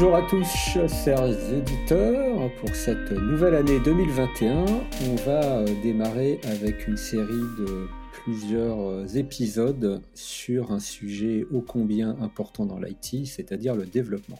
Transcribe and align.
Bonjour 0.00 0.14
à 0.14 0.22
tous, 0.22 0.46
chers 0.46 1.52
éditeurs. 1.52 2.54
Pour 2.60 2.72
cette 2.72 3.10
nouvelle 3.10 3.56
année 3.56 3.80
2021, 3.80 4.64
on 4.64 5.14
va 5.26 5.64
démarrer 5.82 6.38
avec 6.44 6.86
une 6.86 6.96
série 6.96 7.26
de 7.58 7.88
plusieurs 8.12 9.16
épisodes 9.16 10.00
sur 10.14 10.70
un 10.70 10.78
sujet 10.78 11.44
ô 11.52 11.62
combien 11.62 12.10
important 12.20 12.64
dans 12.64 12.78
l'IT, 12.78 13.26
c'est-à-dire 13.26 13.74
le 13.74 13.86
développement. 13.86 14.38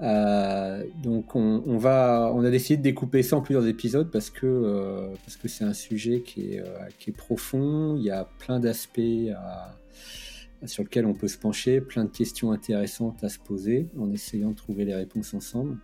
Euh, 0.00 0.84
donc 1.02 1.34
on, 1.34 1.84
a 1.84 2.50
décidé 2.50 2.76
de 2.76 2.82
découper 2.82 3.24
ça 3.24 3.38
en 3.38 3.40
plusieurs 3.40 3.66
épisodes 3.66 4.12
parce 4.12 4.30
que 4.30 4.46
euh, 4.46 5.08
c'est 5.46 5.64
un 5.64 5.74
sujet 5.74 6.20
qui 6.20 6.52
est, 6.52 6.60
euh, 6.60 7.12
profond. 7.16 7.96
Il 7.96 8.04
y 8.04 8.12
a 8.12 8.28
plein 8.38 8.60
d'aspects 8.60 9.00
sur 10.66 10.82
lesquels 10.82 11.06
on 11.06 11.14
peut 11.14 11.28
se 11.28 11.38
pencher, 11.38 11.80
plein 11.80 12.04
de 12.04 12.10
questions 12.10 12.52
intéressantes 12.52 13.22
à 13.24 13.28
se 13.28 13.38
poser 13.38 13.86
en 13.98 14.10
essayant 14.12 14.50
de 14.50 14.56
trouver 14.56 14.84
les 14.84 14.94
réponses 14.94 15.34
ensemble. 15.34 15.78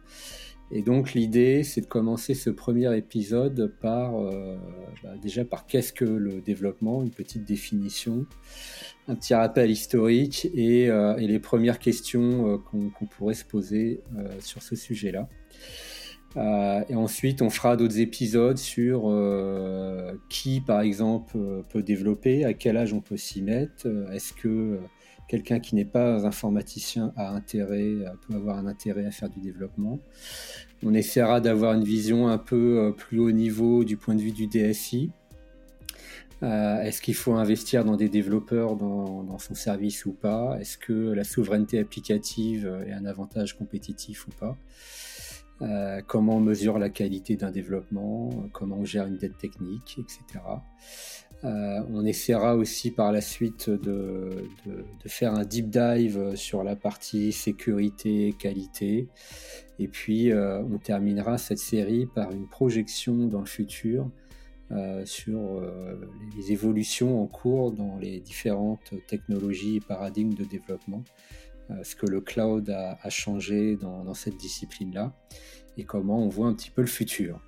Et 0.74 0.80
donc 0.80 1.12
l'idée, 1.12 1.64
c'est 1.64 1.82
de 1.82 1.86
commencer 1.86 2.32
ce 2.34 2.48
premier 2.48 2.96
épisode 2.96 3.74
par 3.82 4.16
euh, 4.16 4.56
bah, 5.02 5.10
déjà 5.20 5.44
par 5.44 5.66
qu'est-ce 5.66 5.92
que 5.92 6.06
le 6.06 6.40
développement, 6.40 7.02
une 7.02 7.10
petite 7.10 7.44
définition, 7.44 8.24
un 9.06 9.14
petit 9.14 9.34
rappel 9.34 9.70
historique 9.70 10.48
et, 10.54 10.88
euh, 10.88 11.14
les 11.16 11.38
premières 11.38 11.78
questions 11.78 12.54
euh, 12.54 12.56
qu'on 12.56 13.06
pourrait 13.06 13.34
se 13.34 13.44
poser 13.44 14.00
sur 14.40 14.62
ce 14.62 14.74
sujet-là. 14.74 15.28
Et 16.36 16.94
ensuite, 16.94 17.42
on 17.42 17.50
fera 17.50 17.76
d'autres 17.76 17.98
épisodes 17.98 18.56
sur 18.56 19.02
qui, 20.28 20.60
par 20.60 20.80
exemple, 20.80 21.36
peut 21.68 21.82
développer, 21.82 22.44
à 22.44 22.54
quel 22.54 22.76
âge 22.76 22.92
on 22.92 23.00
peut 23.00 23.16
s'y 23.16 23.42
mettre, 23.42 23.86
est-ce 24.12 24.32
que 24.32 24.80
quelqu'un 25.32 25.60
qui 25.60 25.74
n'est 25.74 25.86
pas 25.86 26.26
informaticien 26.26 27.14
a 27.16 27.30
intérêt, 27.30 27.94
peut 28.28 28.34
avoir 28.34 28.58
un 28.58 28.66
intérêt 28.66 29.06
à 29.06 29.10
faire 29.10 29.30
du 29.30 29.40
développement. 29.40 29.98
On 30.84 30.92
essaiera 30.92 31.40
d'avoir 31.40 31.72
une 31.72 31.84
vision 31.84 32.28
un 32.28 32.36
peu 32.36 32.78
euh, 32.78 32.90
plus 32.90 33.18
haut 33.18 33.30
niveau 33.30 33.82
du 33.82 33.96
point 33.96 34.14
de 34.14 34.20
vue 34.20 34.32
du 34.32 34.46
DSI. 34.46 35.10
Euh, 36.42 36.82
est-ce 36.82 37.00
qu'il 37.00 37.14
faut 37.14 37.32
investir 37.32 37.82
dans 37.84 37.96
des 37.96 38.10
développeurs 38.10 38.76
dans, 38.76 39.38
son 39.38 39.54
service 39.54 40.04
ou 40.04 40.12
pas? 40.12 40.58
Est-ce 40.60 40.76
que 40.76 40.92
la 40.92 41.24
souveraineté 41.24 41.78
applicative 41.78 42.70
est 42.86 42.92
un 42.92 43.06
avantage 43.06 43.56
compétitif 43.56 44.26
ou 44.26 44.32
pas? 44.32 44.58
Euh, 45.62 46.00
Comment 46.06 46.36
on 46.36 46.40
mesure 46.40 46.78
la 46.78 46.88
qualité 46.88 47.36
d'un 47.36 47.50
développement 47.50 48.30
Comment 48.52 48.78
on 48.78 48.84
gère 48.84 49.06
une 49.06 49.16
dette 49.16 49.38
technique, 49.38 49.98
etc. 49.98 50.44
Euh, 51.44 51.80
on 51.90 52.04
essaiera 52.04 52.56
aussi 52.56 52.90
par 52.90 53.12
la 53.12 53.20
suite 53.20 53.68
de, 53.68 54.48
faire 55.06 55.34
un 55.34 55.44
deep 55.44 55.70
dive 55.70 56.34
sur 56.36 56.62
la 56.62 56.76
partie 56.76 57.32
sécurité, 57.32 58.34
qualité. 58.38 59.08
Et 59.78 59.88
puis, 59.88 60.30
euh, 60.30 60.62
on 60.62 60.78
terminera 60.78 61.38
cette 61.38 61.58
série 61.58 62.06
par 62.06 62.30
une 62.32 62.48
projection 62.48 63.26
dans 63.26 63.40
le 63.40 63.46
futur 63.46 64.10
sur 65.04 65.60
les 66.34 66.50
évolutions 66.50 67.22
en 67.22 67.26
cours 67.26 67.72
dans 67.72 67.98
les 67.98 68.20
différentes 68.20 68.94
technologies 69.06 69.76
et 69.76 69.80
paradigmes 69.80 70.32
de 70.32 70.44
développement, 70.44 71.04
ce 71.82 71.96
que 71.96 72.06
le 72.06 72.20
cloud 72.20 72.70
a, 72.70 73.10
changé 73.10 73.76
dans 73.76 74.14
cette 74.14 74.36
discipline-là 74.36 75.12
et 75.76 75.84
comment 75.84 76.18
on 76.18 76.28
voit 76.28 76.46
un 76.46 76.54
petit 76.54 76.70
peu 76.70 76.82
le 76.82 76.88
futur. 76.88 77.40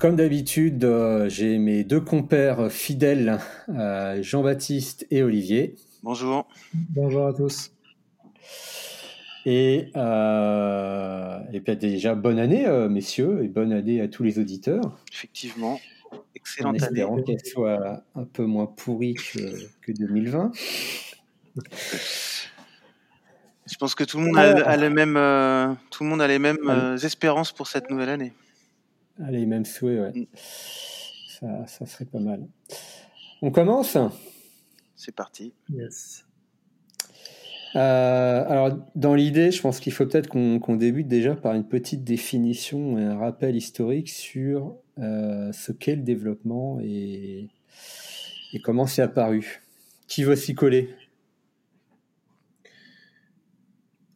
Comme 0.00 0.16
d'habitude, 0.16 0.82
euh, 0.84 1.28
j'ai 1.28 1.58
mes 1.58 1.84
deux 1.84 2.00
compères 2.00 2.72
fidèles, 2.72 3.38
euh, 3.68 4.22
Jean-Baptiste 4.22 5.06
et 5.10 5.22
Olivier. 5.22 5.74
Bonjour. 6.02 6.48
Bonjour 6.72 7.26
à 7.26 7.34
tous. 7.34 7.72
Et, 9.44 9.90
euh, 9.94 11.38
et 11.52 11.60
puis 11.60 11.76
déjà, 11.76 12.14
bonne 12.14 12.38
année, 12.38 12.66
messieurs, 12.88 13.44
et 13.44 13.48
bonne 13.48 13.74
année 13.74 14.00
à 14.00 14.08
tous 14.08 14.22
les 14.22 14.38
auditeurs. 14.38 14.98
Effectivement, 15.12 15.78
excellente 16.34 16.76
en 16.76 16.78
espérant 16.78 17.22
qu'elle 17.22 17.44
soit 17.44 18.02
un 18.14 18.24
peu 18.24 18.46
moins 18.46 18.66
pourrie 18.66 19.14
que, 19.14 19.92
2020. 19.92 20.52
Je 23.66 23.76
pense 23.78 23.94
que 23.94 24.04
tout 24.04 24.18
le 24.18 24.24
monde 24.26 24.38
a, 24.38 24.76
les 24.76 24.90
mêmes, 24.90 25.14
tout 25.90 26.04
le 26.04 26.08
monde 26.08 26.22
a 26.22 26.28
les 26.28 26.38
mêmes 26.38 26.96
espérances 27.02 27.52
pour 27.52 27.66
cette 27.66 27.90
nouvelle 27.90 28.10
année. 28.10 28.32
Allez, 29.22 29.46
même 29.46 29.64
souhait, 29.64 30.00
ouais. 30.00 30.12
Mm. 30.12 30.26
Ça, 31.28 31.66
ça, 31.66 31.86
serait 31.86 32.04
pas 32.04 32.20
mal. 32.20 32.46
On 33.42 33.50
commence? 33.50 33.96
C'est 34.94 35.14
parti. 35.14 35.54
Yes. 35.70 36.26
Euh, 37.76 38.44
alors, 38.48 38.78
dans 38.94 39.14
l'idée, 39.14 39.50
je 39.50 39.62
pense 39.62 39.80
qu'il 39.80 39.92
faut 39.92 40.06
peut-être 40.06 40.28
qu'on 40.28 40.76
débute 40.76 41.08
déjà 41.08 41.34
par 41.34 41.54
une 41.54 41.66
petite 41.66 42.04
définition 42.04 42.98
et 42.98 43.04
un 43.04 43.16
rappel 43.16 43.56
historique 43.56 44.10
sur 44.10 44.76
euh, 44.98 45.52
ce 45.52 45.72
qu'est 45.72 45.96
le 45.96 46.02
développement 46.02 46.78
et, 46.82 47.48
et 48.52 48.60
comment 48.60 48.86
c'est 48.86 49.02
apparu. 49.02 49.62
Qui 50.08 50.24
veut 50.24 50.36
s'y 50.36 50.54
coller? 50.54 50.94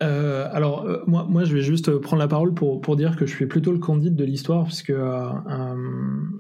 Euh, 0.03 0.49
alors, 0.53 0.85
euh, 0.85 1.03
moi, 1.07 1.45
je 1.45 1.55
vais 1.55 1.61
juste 1.63 1.91
prendre 1.99 2.21
la 2.21 2.29
parole 2.29 2.53
pour, 2.55 2.97
dire 2.97 3.17
que 3.17 3.27
je 3.27 3.35
suis 3.35 3.47
plutôt 3.47 3.73
le 3.73 3.79
candide 3.79 4.17
de 4.17 4.25
l'histoire, 4.25 4.65
puisque 4.65 4.91
euh, 4.91 5.31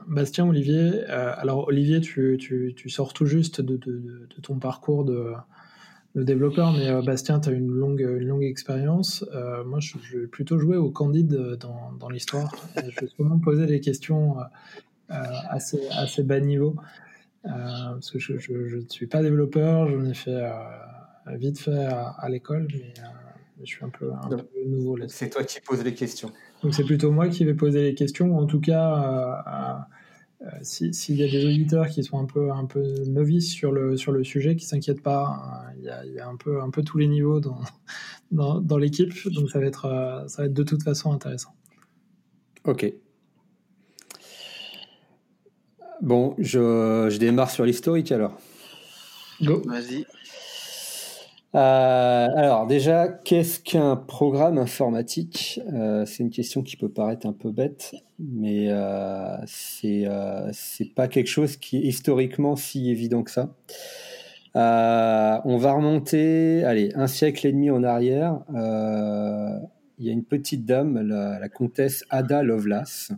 Bastien, 0.08 0.46
Olivier, 0.46 1.04
alors 1.04 1.68
Olivier, 1.68 2.00
tu, 2.00 2.74
sors 2.88 3.12
tout 3.12 3.26
juste 3.26 3.60
de, 3.60 3.78
ton 4.42 4.58
parcours 4.58 5.04
de, 5.04 5.34
développeur, 6.16 6.72
mais 6.72 7.02
Bastien, 7.02 7.40
tu 7.40 7.48
as 7.48 7.52
une 7.52 7.68
longue, 7.68 8.42
expérience. 8.42 9.24
moi, 9.66 9.78
je, 9.80 10.18
vais 10.18 10.26
plutôt 10.26 10.58
jouer 10.58 10.76
au 10.76 10.90
candide 10.90 11.56
dans, 11.60 11.92
dans 11.98 12.08
l'histoire. 12.08 12.52
je 12.76 13.00
vais 13.00 13.08
souvent 13.08 13.38
poser 13.38 13.66
des 13.66 13.80
questions 13.80 14.36
assez, 15.08 15.80
assez 15.90 16.24
bas 16.24 16.40
niveau, 16.40 16.74
parce 17.44 18.10
que 18.10 18.18
je 18.18 18.32
ne 18.32 18.88
suis 18.88 19.06
pas 19.06 19.22
développeur, 19.22 19.88
j'en 19.88 20.04
ai 20.04 20.14
fait 20.14 20.42
vite 21.26 21.58
fait 21.58 21.84
à, 21.86 22.08
à 22.08 22.28
l'école, 22.28 22.68
mais 22.70 22.92
je 23.62 23.66
suis 23.66 23.84
un 23.84 23.88
peu, 23.88 24.10
nouveau 24.66 24.96
là. 24.96 25.06
C'est 25.08 25.30
toi 25.30 25.44
qui 25.44 25.60
poses 25.60 25.82
les 25.84 25.94
questions. 25.94 26.32
Donc 26.62 26.74
c'est 26.74 26.84
plutôt 26.84 27.10
moi 27.10 27.28
qui 27.28 27.44
vais 27.44 27.54
poser 27.54 27.82
les 27.82 27.94
questions. 27.94 28.36
En 28.36 28.46
tout 28.46 28.60
cas, 28.60 29.86
euh, 30.42 30.46
euh, 30.46 30.50
s'il 30.62 31.16
y 31.16 31.22
a 31.22 31.28
des 31.28 31.46
auditeurs 31.46 31.88
qui 31.88 32.02
sont 32.02 32.18
un 32.18 32.24
peu, 32.24 32.50
un 32.50 32.66
peu 32.66 32.82
novices 33.06 33.52
sur 33.52 33.72
le, 33.72 33.96
sur 33.96 34.12
le 34.12 34.24
sujet, 34.24 34.56
qui 34.56 34.64
ne 34.66 34.68
s'inquiètent 34.68 35.02
pas, 35.02 35.64
il 35.78 35.84
y, 35.84 35.88
a, 35.88 36.04
y, 36.04 36.18
a, 36.18 36.28
un 36.28 36.36
peu, 36.36 36.60
un 36.60 36.70
peu 36.70 36.82
tous 36.82 36.98
les 36.98 37.06
niveaux 37.06 37.40
dans, 37.40 37.60
dans, 38.30 38.60
dans 38.60 38.78
l'équipe. 38.78 39.12
Donc 39.30 39.50
ça 39.50 39.60
va, 39.60 39.66
être, 39.66 39.86
euh, 39.86 40.26
ça 40.28 40.42
va 40.42 40.46
être 40.46 40.54
de 40.54 40.62
toute 40.62 40.82
façon 40.82 41.12
intéressant. 41.12 41.54
Ok. 42.64 42.92
Bon, 46.02 46.34
je, 46.38 47.08
je 47.10 47.18
démarre 47.18 47.50
sur 47.50 47.64
l'historique 47.64 48.10
alors. 48.12 48.38
Go. 49.42 49.62
Vas-y. 49.64 50.06
Euh, 51.54 52.28
alors 52.34 52.66
déjà, 52.66 53.06
qu'est-ce 53.06 53.60
qu'un 53.60 53.96
programme 53.96 54.58
informatique? 54.58 55.60
Euh, 55.72 56.04
C'est 56.04 56.24
une 56.24 56.30
question 56.30 56.62
qui 56.62 56.76
peut 56.76 56.88
paraître 56.88 57.26
un 57.26 57.32
peu 57.32 57.52
bête, 57.52 57.94
mais 58.18 58.70
euh, 58.70 59.36
c'est 59.46 60.04
c'est 60.52 60.92
pas 60.94 61.06
quelque 61.06 61.28
chose 61.28 61.56
qui 61.56 61.76
est 61.78 61.82
historiquement 61.82 62.56
si 62.56 62.90
évident 62.90 63.22
que 63.22 63.30
ça. 63.30 63.54
on 64.54 65.56
va 65.58 65.72
remonter, 65.72 66.64
allez, 66.64 66.90
un 66.96 67.06
siècle 67.06 67.46
et 67.46 67.52
demi 67.52 67.70
en 67.70 67.84
arrière. 67.84 68.40
Il 69.98 70.06
y 70.06 70.10
a 70.10 70.12
une 70.12 70.24
petite 70.24 70.64
dame, 70.64 71.00
la, 71.06 71.48
comtesse 71.48 72.04
Ada 72.10 72.42
Lovelace, 72.42 73.12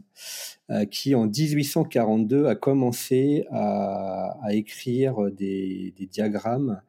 qui 0.90 1.14
en 1.14 1.26
1842 1.26 2.46
a 2.48 2.54
commencé 2.54 3.46
à, 3.50 4.36
à 4.42 4.52
écrire 4.52 5.30
des, 5.32 5.94
des 5.96 6.06
diagrammes 6.06 6.82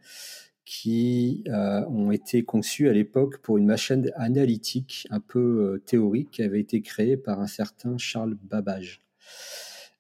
qui 0.68 1.46
euh, 1.48 1.86
ont 1.86 2.12
été 2.12 2.44
conçus 2.44 2.90
à 2.90 2.94
l'époque 2.94 3.38
pour 3.38 3.58
une 3.58 3.66
machine 3.66 4.12
analytique 4.18 5.08
un 5.12 5.22
peu 5.22 5.40
euh, 5.40 5.78
théorique 5.78 6.30
qui 6.30 6.44
avait 6.44 6.60
été 6.60 6.81
créée 6.81 7.16
par 7.16 7.40
un 7.40 7.48
certain 7.48 7.98
Charles 7.98 8.36
Babbage. 8.44 9.02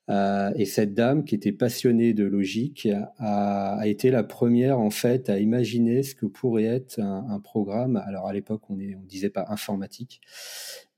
Euh, 0.09 0.51
et 0.57 0.65
cette 0.65 0.93
dame, 0.93 1.23
qui 1.23 1.35
était 1.35 1.53
passionnée 1.53 2.13
de 2.13 2.25
logique, 2.25 2.85
a, 3.17 3.81
été 3.85 4.11
la 4.11 4.23
première 4.23 4.77
en 4.77 4.89
fait 4.89 5.29
à 5.29 5.39
imaginer 5.39 6.03
ce 6.03 6.15
que 6.15 6.25
pourrait 6.25 6.65
être 6.65 6.99
un, 6.99 7.39
programme. 7.39 7.95
Alors 8.05 8.27
à 8.27 8.33
l'époque, 8.33 8.69
on 8.69 8.75
ne 8.75 8.93
disait 9.05 9.29
pas 9.29 9.45
informatique, 9.47 10.19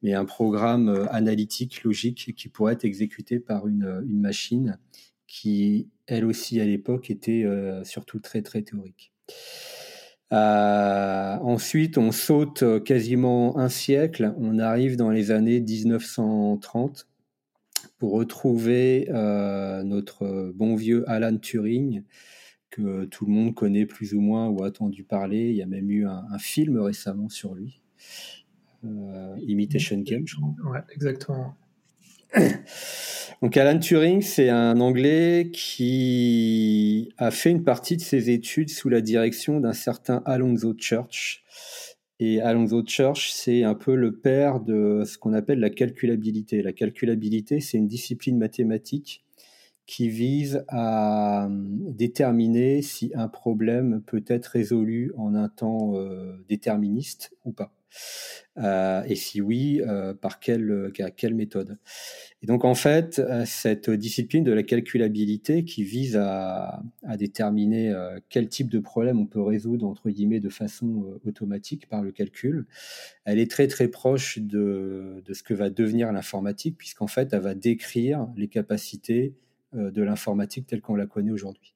mais 0.01 0.15
un 0.15 0.25
programme 0.25 1.07
analytique, 1.11 1.83
logique, 1.83 2.33
qui 2.35 2.49
pourrait 2.49 2.73
être 2.73 2.85
exécuté 2.85 3.39
par 3.39 3.67
une 3.67 4.01
machine 4.07 4.79
qui, 5.27 5.89
elle 6.07 6.25
aussi 6.25 6.59
à 6.59 6.65
l'époque, 6.65 7.11
était 7.11 7.45
surtout 7.83 8.19
très 8.19 8.41
très 8.41 8.63
théorique. 8.63 9.11
Euh, 10.31 11.37
ensuite, 11.37 11.97
on 11.97 12.11
saute 12.11 12.83
quasiment 12.83 13.57
un 13.57 13.69
siècle, 13.69 14.33
on 14.37 14.59
arrive 14.59 14.95
dans 14.95 15.09
les 15.09 15.31
années 15.31 15.59
1930 15.59 17.07
pour 17.97 18.11
retrouver 18.13 19.07
euh, 19.09 19.83
notre 19.83 20.51
bon 20.55 20.75
vieux 20.75 21.09
Alan 21.09 21.37
Turing, 21.37 22.03
que 22.69 23.05
tout 23.05 23.25
le 23.25 23.31
monde 23.31 23.55
connaît 23.55 23.87
plus 23.87 24.13
ou 24.13 24.21
moins 24.21 24.47
ou 24.47 24.63
a 24.63 24.67
entendu 24.67 25.03
parler. 25.03 25.49
Il 25.49 25.55
y 25.55 25.63
a 25.63 25.65
même 25.65 25.89
eu 25.89 26.05
un, 26.05 26.37
film 26.37 26.79
récemment 26.79 27.29
sur 27.29 27.55
lui. 27.55 27.81
Imitation 29.41 29.97
Game, 29.99 30.27
je 30.27 30.35
crois. 30.35 30.71
Ouais, 30.71 30.83
exactement. 30.93 31.55
Donc 33.41 33.55
Alan 33.55 33.79
Turing, 33.79 34.21
c'est 34.21 34.49
un 34.49 34.81
Anglais 34.81 35.49
qui 35.53 37.13
a 37.17 37.31
fait 37.31 37.51
une 37.51 37.63
partie 37.63 37.95
de 37.95 38.01
ses 38.01 38.31
études 38.31 38.69
sous 38.69 38.89
la 38.89 38.99
direction 38.99 39.61
d'un 39.61 39.71
certain 39.71 40.21
Alonzo 40.25 40.75
Church. 40.77 41.45
Et 42.19 42.41
Alonzo 42.41 42.83
Church, 42.85 43.31
c'est 43.31 43.63
un 43.63 43.75
peu 43.75 43.95
le 43.95 44.17
père 44.17 44.59
de 44.59 45.03
ce 45.05 45.17
qu'on 45.17 45.31
appelle 45.31 45.61
la 45.61 45.69
calculabilité. 45.69 46.61
La 46.61 46.73
calculabilité, 46.73 47.61
c'est 47.61 47.77
une 47.77 47.87
discipline 47.87 48.37
mathématique 48.37 49.23
qui 49.85 50.09
vise 50.09 50.65
à 50.67 51.47
déterminer 51.49 52.81
si 52.81 53.11
un 53.15 53.29
problème 53.29 54.03
peut 54.05 54.25
être 54.27 54.47
résolu 54.47 55.13
en 55.17 55.33
un 55.33 55.47
temps 55.47 55.95
euh, 55.95 56.43
déterministe 56.49 57.31
ou 57.45 57.53
pas. 57.53 57.71
Euh, 58.57 59.03
et 59.05 59.15
si 59.15 59.41
oui, 59.41 59.81
euh, 59.87 60.13
par 60.13 60.39
quelle, 60.39 60.91
quelle 61.15 61.33
méthode? 61.33 61.77
Et 62.41 62.47
donc 62.47 62.65
en 62.65 62.75
fait, 62.75 63.19
euh, 63.19 63.43
cette 63.45 63.89
discipline 63.89 64.43
de 64.43 64.51
la 64.51 64.63
calculabilité 64.63 65.63
qui 65.63 65.83
vise 65.83 66.17
à, 66.17 66.81
déterminer 67.17 67.93
quel 68.29 68.47
type 68.47 68.69
de 68.69 68.79
problème 68.79 69.19
on 69.19 69.25
peut 69.25 69.41
résoudre 69.41 69.85
entre 69.85 70.09
guillemets 70.09 70.39
de 70.39 70.49
façon 70.49 71.19
automatique 71.25 71.87
par 71.89 72.01
le 72.01 72.11
calcul, 72.11 72.65
elle 73.25 73.39
est 73.39 73.49
très 73.49 73.67
très 73.67 73.87
proche 73.87 74.39
de, 74.39 75.21
de 75.25 75.33
ce 75.33 75.43
que 75.43 75.53
va 75.53 75.69
devenir 75.69 76.11
l'informatique, 76.11 76.77
puisqu'en 76.77 77.07
fait, 77.07 77.33
elle 77.33 77.41
va 77.41 77.55
décrire 77.55 78.27
les 78.37 78.47
capacités 78.47 79.33
de 79.73 80.01
l'informatique 80.01 80.67
telle 80.67 80.81
qu'on 80.81 80.95
la 80.95 81.07
connaît 81.07 81.31
aujourd'hui. 81.31 81.73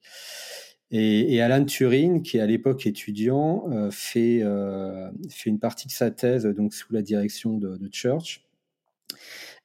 Et, 0.95 1.41
Alan 1.41 1.65
Turing, 1.65 2.21
qui 2.21 2.37
est 2.37 2.39
à 2.39 2.45
l'époque 2.45 2.85
étudiant, 2.85 3.67
euh, 3.71 3.89
fait, 3.89 4.41
euh, 4.43 5.09
fait 5.27 5.49
une 5.49 5.57
partie 5.57 5.87
de 5.87 5.91
sa 5.91 6.11
thèse 6.11 6.45
donc 6.45 6.75
sous 6.75 6.93
la 6.93 7.01
direction 7.01 7.57
de, 7.57 7.89
Church. 7.91 8.45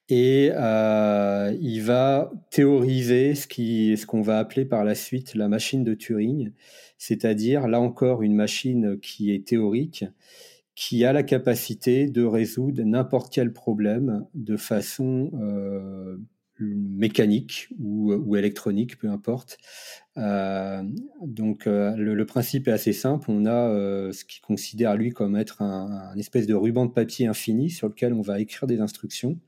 Et 0.09 0.49
euh, 0.55 1.55
il 1.61 1.83
va 1.83 2.31
théoriser 2.49 3.35
ce 3.35 3.45
ce 3.47 4.05
qu'on 4.07 4.23
va 4.23 4.39
appeler 4.39 4.65
par 4.65 4.83
la 4.83 4.95
suite 4.95 5.35
la 5.35 5.47
machine 5.47 5.83
de 5.83 5.93
Turing, 5.93 6.51
c'est-à-dire 6.97 7.67
là 7.67 7.79
encore 7.79 8.23
une 8.23 8.33
machine 8.33 8.99
qui 8.99 9.31
est 9.31 9.45
théorique, 9.45 10.05
qui 10.73 11.05
a 11.05 11.13
la 11.13 11.21
capacité 11.21 12.07
de 12.07 12.23
résoudre 12.23 12.81
n'importe 12.81 13.31
quel 13.31 13.53
problème 13.53 14.25
de 14.33 14.57
façon 14.57 15.29
mécanique 16.59 17.69
ou, 17.79 18.35
électronique, 18.35 18.97
peu 18.97 19.09
importe. 19.09 19.57
Euh, 20.17 20.83
donc 21.21 21.67
euh, 21.67 21.95
le, 21.95 22.25
principe 22.25 22.67
est 22.67 22.71
assez 22.71 22.93
simple. 22.93 23.29
On 23.29 23.45
a 23.45 23.69
euh, 23.69 24.11
ce 24.11 24.25
qu'il 24.25 24.41
considère 24.41 24.95
lui 24.95 25.11
comme 25.11 25.35
être 25.35 25.61
un, 25.61 26.15
espèce 26.17 26.47
de 26.47 26.53
ruban 26.53 26.85
de 26.85 26.91
papier 26.91 27.27
infini 27.27 27.69
sur 27.69 27.87
lequel 27.87 28.13
on 28.13 28.21
va 28.21 28.39
écrire 28.39 28.67
des 28.67 28.81
instructions. 28.81 29.39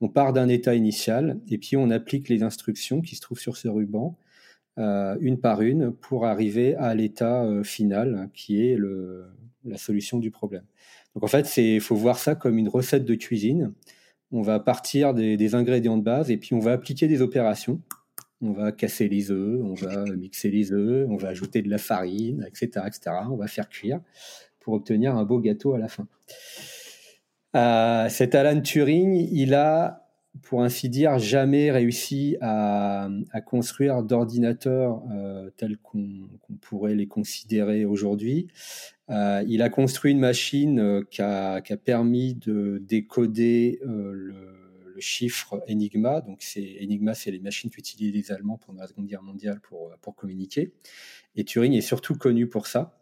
On 0.00 0.08
part 0.08 0.32
d'un 0.32 0.48
état 0.48 0.74
initial 0.74 1.40
et 1.48 1.58
puis 1.58 1.76
on 1.76 1.90
applique 1.90 2.28
les 2.28 2.42
instructions 2.42 3.02
qui 3.02 3.16
se 3.16 3.20
trouvent 3.20 3.40
sur 3.40 3.56
ce 3.56 3.68
ruban 3.68 4.16
une 4.78 5.38
par 5.38 5.60
une 5.60 5.92
pour 5.92 6.24
arriver 6.24 6.74
à 6.76 6.94
l'état 6.94 7.46
final 7.64 8.30
qui 8.32 8.64
est 8.64 8.78
la 9.62 9.76
solution 9.76 10.18
du 10.18 10.30
problème. 10.30 10.64
Donc 11.14 11.22
en 11.24 11.26
fait, 11.26 11.54
il 11.58 11.82
faut 11.82 11.96
voir 11.96 12.18
ça 12.18 12.34
comme 12.34 12.56
une 12.56 12.68
recette 12.68 13.04
de 13.04 13.14
cuisine 13.14 13.74
on 14.32 14.42
va 14.42 14.60
partir 14.60 15.14
des, 15.14 15.54
ingrédients 15.54 15.96
de 15.96 16.02
base 16.02 16.30
et 16.30 16.36
puis 16.36 16.54
on 16.54 16.60
va 16.60 16.72
appliquer 16.72 17.08
des 17.08 17.22
opérations. 17.22 17.80
On 18.42 18.52
va 18.52 18.72
casser 18.72 19.08
les 19.08 19.30
œufs, 19.30 19.60
on 19.62 19.74
va 19.74 20.04
mixer 20.16 20.50
les 20.50 20.72
œufs, 20.72 21.06
on 21.10 21.16
va 21.16 21.28
ajouter 21.28 21.60
de 21.60 21.68
la 21.68 21.76
farine, 21.76 22.46
etc.. 22.48 22.86
On 23.30 23.36
va 23.36 23.46
faire 23.46 23.68
cuire 23.68 24.00
pour 24.60 24.74
obtenir 24.74 25.14
un 25.16 25.24
beau 25.24 25.40
gâteau 25.40 25.74
à 25.74 25.78
la 25.78 25.88
fin. 25.88 26.06
Euh, 27.56 28.08
cet 28.08 28.34
Alan 28.34 28.60
Turing, 28.60 29.28
il 29.32 29.54
a, 29.54 30.08
pour 30.42 30.62
ainsi 30.62 30.88
dire, 30.88 31.18
jamais 31.18 31.70
réussi 31.70 32.36
à, 32.40 33.08
construire 33.44 34.02
d'ordinateurs 34.02 35.02
euh, 35.12 35.50
tels 35.56 35.76
qu'on 35.78 36.28
pourrait 36.60 36.94
les 36.94 37.08
considérer 37.08 37.84
aujourd'hui. 37.84 38.48
Euh, 39.10 39.44
il 39.48 39.62
a 39.62 39.68
construit 39.68 40.12
une 40.12 40.20
machine 40.20 40.78
euh, 40.78 41.02
qui 41.10 41.20
a, 41.20 41.60
permis 41.84 42.34
de 42.34 42.78
décoder 42.80 43.80
euh, 43.84 44.12
le, 44.14 44.56
chiffre 44.98 45.62
Enigma. 45.66 46.20
Donc, 46.20 46.42
c'est 46.42 46.76
Enigma, 46.82 47.14
c'est 47.14 47.30
les 47.30 47.38
machines 47.38 47.70
qu'utilisaient 47.70 48.12
les 48.12 48.32
Allemands 48.32 48.58
pendant 48.58 48.82
la 48.82 48.86
Seconde 48.86 49.06
Guerre 49.06 49.22
mondiale 49.22 49.58
pour, 49.62 50.14
communiquer. 50.14 50.74
Et 51.36 51.44
Turing 51.44 51.72
est 51.72 51.80
surtout 51.80 52.14
connu 52.16 52.46
pour 52.46 52.66
ça. 52.66 53.00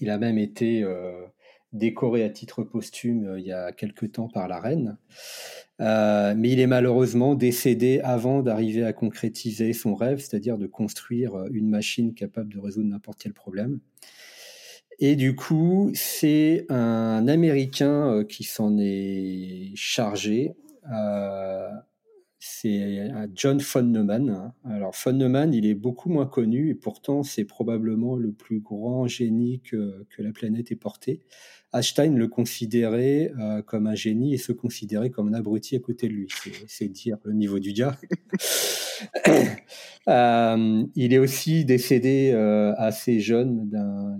Il 0.00 0.10
a 0.10 0.18
même 0.18 0.36
été 0.36 0.84
décoré 1.72 2.24
à 2.24 2.28
titre 2.28 2.64
posthume 2.64 3.36
il 3.38 3.46
y 3.46 3.52
a 3.52 3.70
quelque 3.70 4.04
temps 4.04 4.26
par 4.26 4.48
la 4.48 4.58
reine. 4.58 4.98
mais 5.78 6.50
il 6.50 6.58
est 6.58 6.66
malheureusement 6.66 7.36
décédé 7.36 8.00
avant 8.02 8.42
d'arriver 8.42 8.82
à 8.82 8.92
concrétiser 8.92 9.74
son 9.74 9.94
rêve, 9.94 10.18
c'est-à-dire 10.18 10.58
de 10.58 10.66
construire 10.66 11.44
une 11.52 11.68
machine 11.68 12.14
capable 12.14 12.52
de 12.52 12.58
résoudre 12.58 12.88
n'importe 12.88 13.20
quel 13.22 13.32
problème. 13.32 13.78
Et 14.98 15.16
du 15.16 15.34
coup, 15.34 15.90
c'est 15.94 16.66
un 16.68 17.26
Américain 17.28 18.12
euh, 18.12 18.24
qui 18.24 18.44
s'en 18.44 18.76
est 18.78 19.72
chargé. 19.74 20.54
C'est 22.44 23.08
John 23.34 23.58
von 23.58 23.82
Neumann. 23.84 24.52
Alors 24.64 24.96
von 25.04 25.12
Neumann, 25.12 25.54
il 25.54 25.64
est 25.64 25.74
beaucoup 25.74 26.08
moins 26.08 26.26
connu 26.26 26.70
et 26.70 26.74
pourtant 26.74 27.22
c'est 27.22 27.44
probablement 27.44 28.16
le 28.16 28.32
plus 28.32 28.58
grand 28.58 29.06
génie 29.06 29.60
que, 29.60 30.04
que 30.10 30.22
la 30.22 30.32
planète 30.32 30.72
ait 30.72 30.76
porté. 30.76 31.20
Einstein 31.72 32.18
le 32.18 32.26
considérait 32.26 33.32
euh, 33.38 33.62
comme 33.62 33.86
un 33.86 33.94
génie 33.94 34.34
et 34.34 34.38
se 34.38 34.50
considérait 34.50 35.10
comme 35.10 35.28
un 35.28 35.34
abruti 35.34 35.76
à 35.76 35.78
côté 35.78 36.08
de 36.08 36.14
lui. 36.14 36.28
C'est 36.66 36.88
dire 36.88 37.16
le 37.22 37.32
niveau 37.32 37.58
du 37.58 37.72
gars. 37.72 37.96
Euh, 40.08 40.84
il 40.96 41.12
est 41.12 41.18
aussi 41.18 41.64
décédé 41.64 42.32
euh, 42.32 42.72
assez 42.76 43.20
jeune 43.20 43.68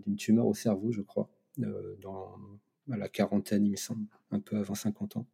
d'une 0.05 0.17
tumeur 0.17 0.47
au 0.47 0.55
cerveau, 0.55 0.93
je 0.93 1.03
crois, 1.03 1.29
dans 1.57 2.37
la 2.87 3.09
quarantaine, 3.09 3.65
il 3.65 3.73
me 3.73 3.77
semble, 3.77 4.07
un 4.31 4.39
peu 4.39 4.57
avant 4.57 4.77
50 4.77 5.17
ans. 5.17 5.27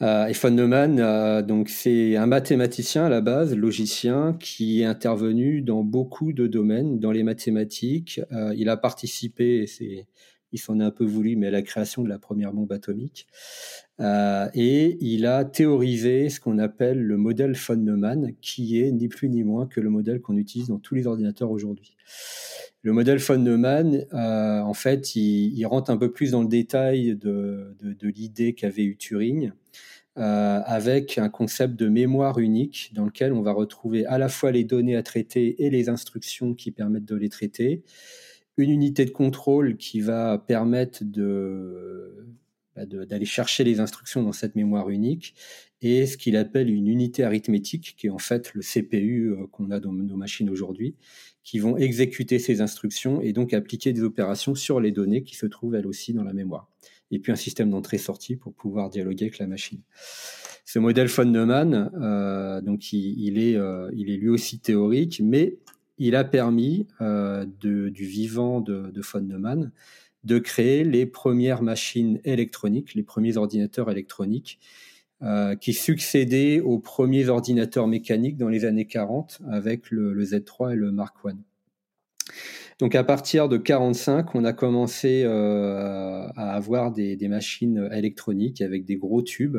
Et 0.00 0.32
von 0.32 0.50
Neumann, 0.50 1.42
donc 1.46 1.68
c'est 1.68 2.16
un 2.16 2.26
mathématicien 2.26 3.06
à 3.06 3.08
la 3.08 3.20
base, 3.20 3.54
logicien, 3.54 4.36
qui 4.38 4.82
est 4.82 4.84
intervenu 4.84 5.60
dans 5.60 5.82
beaucoup 5.82 6.32
de 6.32 6.46
domaines, 6.46 7.00
dans 7.00 7.10
les 7.10 7.24
mathématiques. 7.24 8.20
il 8.56 8.68
a 8.68 8.76
participé, 8.76 9.66
c'est 9.66 10.06
il 10.52 10.58
s'en 10.58 10.80
est 10.80 10.84
un 10.84 10.90
peu 10.90 11.04
voulu, 11.04 11.36
mais 11.36 11.48
à 11.48 11.50
la 11.50 11.62
création 11.62 12.02
de 12.02 12.08
la 12.08 12.18
première 12.18 12.52
bombe 12.52 12.72
atomique. 12.72 13.26
Euh, 14.00 14.48
et 14.54 14.96
il 15.00 15.26
a 15.26 15.44
théorisé 15.44 16.28
ce 16.28 16.40
qu'on 16.40 16.58
appelle 16.58 17.02
le 17.02 17.16
modèle 17.16 17.54
von 17.54 17.76
Neumann, 17.76 18.32
qui 18.40 18.80
est 18.80 18.92
ni 18.92 19.08
plus 19.08 19.28
ni 19.28 19.42
moins 19.42 19.66
que 19.66 19.80
le 19.80 19.90
modèle 19.90 20.20
qu'on 20.20 20.36
utilise 20.36 20.68
dans 20.68 20.78
tous 20.78 20.94
les 20.94 21.06
ordinateurs 21.06 21.50
aujourd'hui. 21.50 21.96
Le 22.82 22.92
modèle 22.92 23.18
von 23.18 23.38
Neumann, 23.38 24.06
euh, 24.14 24.60
en 24.60 24.74
fait, 24.74 25.16
il, 25.16 25.64
rentre 25.66 25.90
un 25.90 25.96
peu 25.96 26.12
plus 26.12 26.30
dans 26.30 26.42
le 26.42 26.48
détail 26.48 27.16
de, 27.16 27.76
l'idée 28.02 28.54
qu'avait 28.54 28.84
eu 28.84 28.96
Turing, 28.96 29.52
euh, 30.16 30.60
avec 30.64 31.18
un 31.18 31.28
concept 31.28 31.76
de 31.76 31.88
mémoire 31.88 32.38
unique 32.38 32.90
dans 32.94 33.04
lequel 33.04 33.32
on 33.32 33.42
va 33.42 33.52
retrouver 33.52 34.06
à 34.06 34.18
la 34.18 34.28
fois 34.28 34.52
les 34.52 34.64
données 34.64 34.96
à 34.96 35.02
traiter 35.02 35.64
et 35.64 35.70
les 35.70 35.88
instructions 35.88 36.54
qui 36.54 36.70
permettent 36.70 37.04
de 37.04 37.16
les 37.16 37.28
traiter 37.28 37.82
une 38.58 38.70
unité 38.70 39.04
de 39.04 39.10
contrôle 39.10 39.76
qui 39.76 40.00
va 40.00 40.38
permettre 40.38 41.02
bah, 42.76 42.86
d'aller 42.86 43.24
chercher 43.24 43.64
les 43.64 43.80
instructions 43.80 44.22
dans 44.22 44.32
cette 44.32 44.56
mémoire 44.56 44.90
unique 44.90 45.34
et 45.80 46.06
ce 46.06 46.16
qu'il 46.16 46.36
appelle 46.36 46.70
une 46.70 46.88
unité 46.88 47.22
arithmétique, 47.22 47.94
qui 47.96 48.08
est 48.08 48.10
en 48.10 48.18
fait 48.18 48.52
le 48.54 48.62
CPU 48.62 49.30
euh, 49.30 49.46
qu'on 49.52 49.70
a 49.70 49.80
dans 49.80 49.92
nos 49.92 50.16
machines 50.16 50.50
aujourd'hui, 50.50 50.96
qui 51.44 51.60
vont 51.60 51.76
exécuter 51.76 52.38
ces 52.38 52.60
instructions 52.60 53.20
et 53.20 53.32
donc 53.32 53.54
appliquer 53.54 53.92
des 53.92 54.02
opérations 54.02 54.54
sur 54.54 54.80
les 54.80 54.90
données 54.90 55.22
qui 55.22 55.36
se 55.36 55.46
trouvent 55.46 55.74
elles 55.74 55.86
aussi 55.86 56.12
dans 56.12 56.24
la 56.24 56.32
mémoire. 56.32 56.68
Et 57.10 57.20
puis 57.20 57.32
un 57.32 57.36
système 57.36 57.70
d'entrée-sortie 57.70 58.36
pour 58.36 58.52
pouvoir 58.52 58.90
dialoguer 58.90 59.26
avec 59.26 59.38
la 59.38 59.46
machine. 59.46 59.80
Ce 60.64 60.78
modèle 60.78 61.06
von 61.06 61.24
Neumann, 61.24 61.90
euh, 61.94 62.60
donc 62.60 62.92
il, 62.92 63.56
euh, 63.56 63.88
il 63.94 64.10
est 64.10 64.16
lui 64.16 64.28
aussi 64.28 64.58
théorique, 64.58 65.22
mais 65.24 65.56
il 65.98 66.14
a 66.14 66.24
permis 66.24 66.86
euh, 67.00 67.44
du 67.60 68.04
vivant 68.04 68.60
de, 68.60 68.92
von 68.96 69.20
Neumann 69.20 69.72
de 70.24 70.38
créer 70.38 70.84
les 70.84 71.06
premières 71.06 71.62
machines 71.62 72.20
électroniques, 72.24 72.94
les 72.94 73.02
premiers 73.02 73.36
ordinateurs 73.36 73.90
électroniques, 73.90 74.58
euh, 75.22 75.56
qui 75.56 75.72
succédaient 75.72 76.60
aux 76.60 76.78
premiers 76.78 77.28
ordinateurs 77.28 77.88
mécaniques 77.88 78.36
dans 78.36 78.48
les 78.48 78.64
années 78.64 78.86
40 78.86 79.40
avec 79.50 79.90
le, 79.90 80.14
Z3 80.22 80.72
et 80.72 80.76
le 80.76 80.92
Mark 80.92 81.16
I. 81.24 81.32
Donc 82.78 82.94
à 82.94 83.02
partir 83.02 83.48
de 83.48 83.56
45, 83.56 84.34
on 84.34 84.44
a 84.44 84.52
commencé 84.52 85.22
euh, 85.24 86.28
à 86.36 86.54
avoir 86.54 86.92
des, 86.92 87.16
machines 87.28 87.88
électroniques 87.92 88.60
avec 88.60 88.84
des 88.84 88.96
gros 88.96 89.22
tubes 89.22 89.58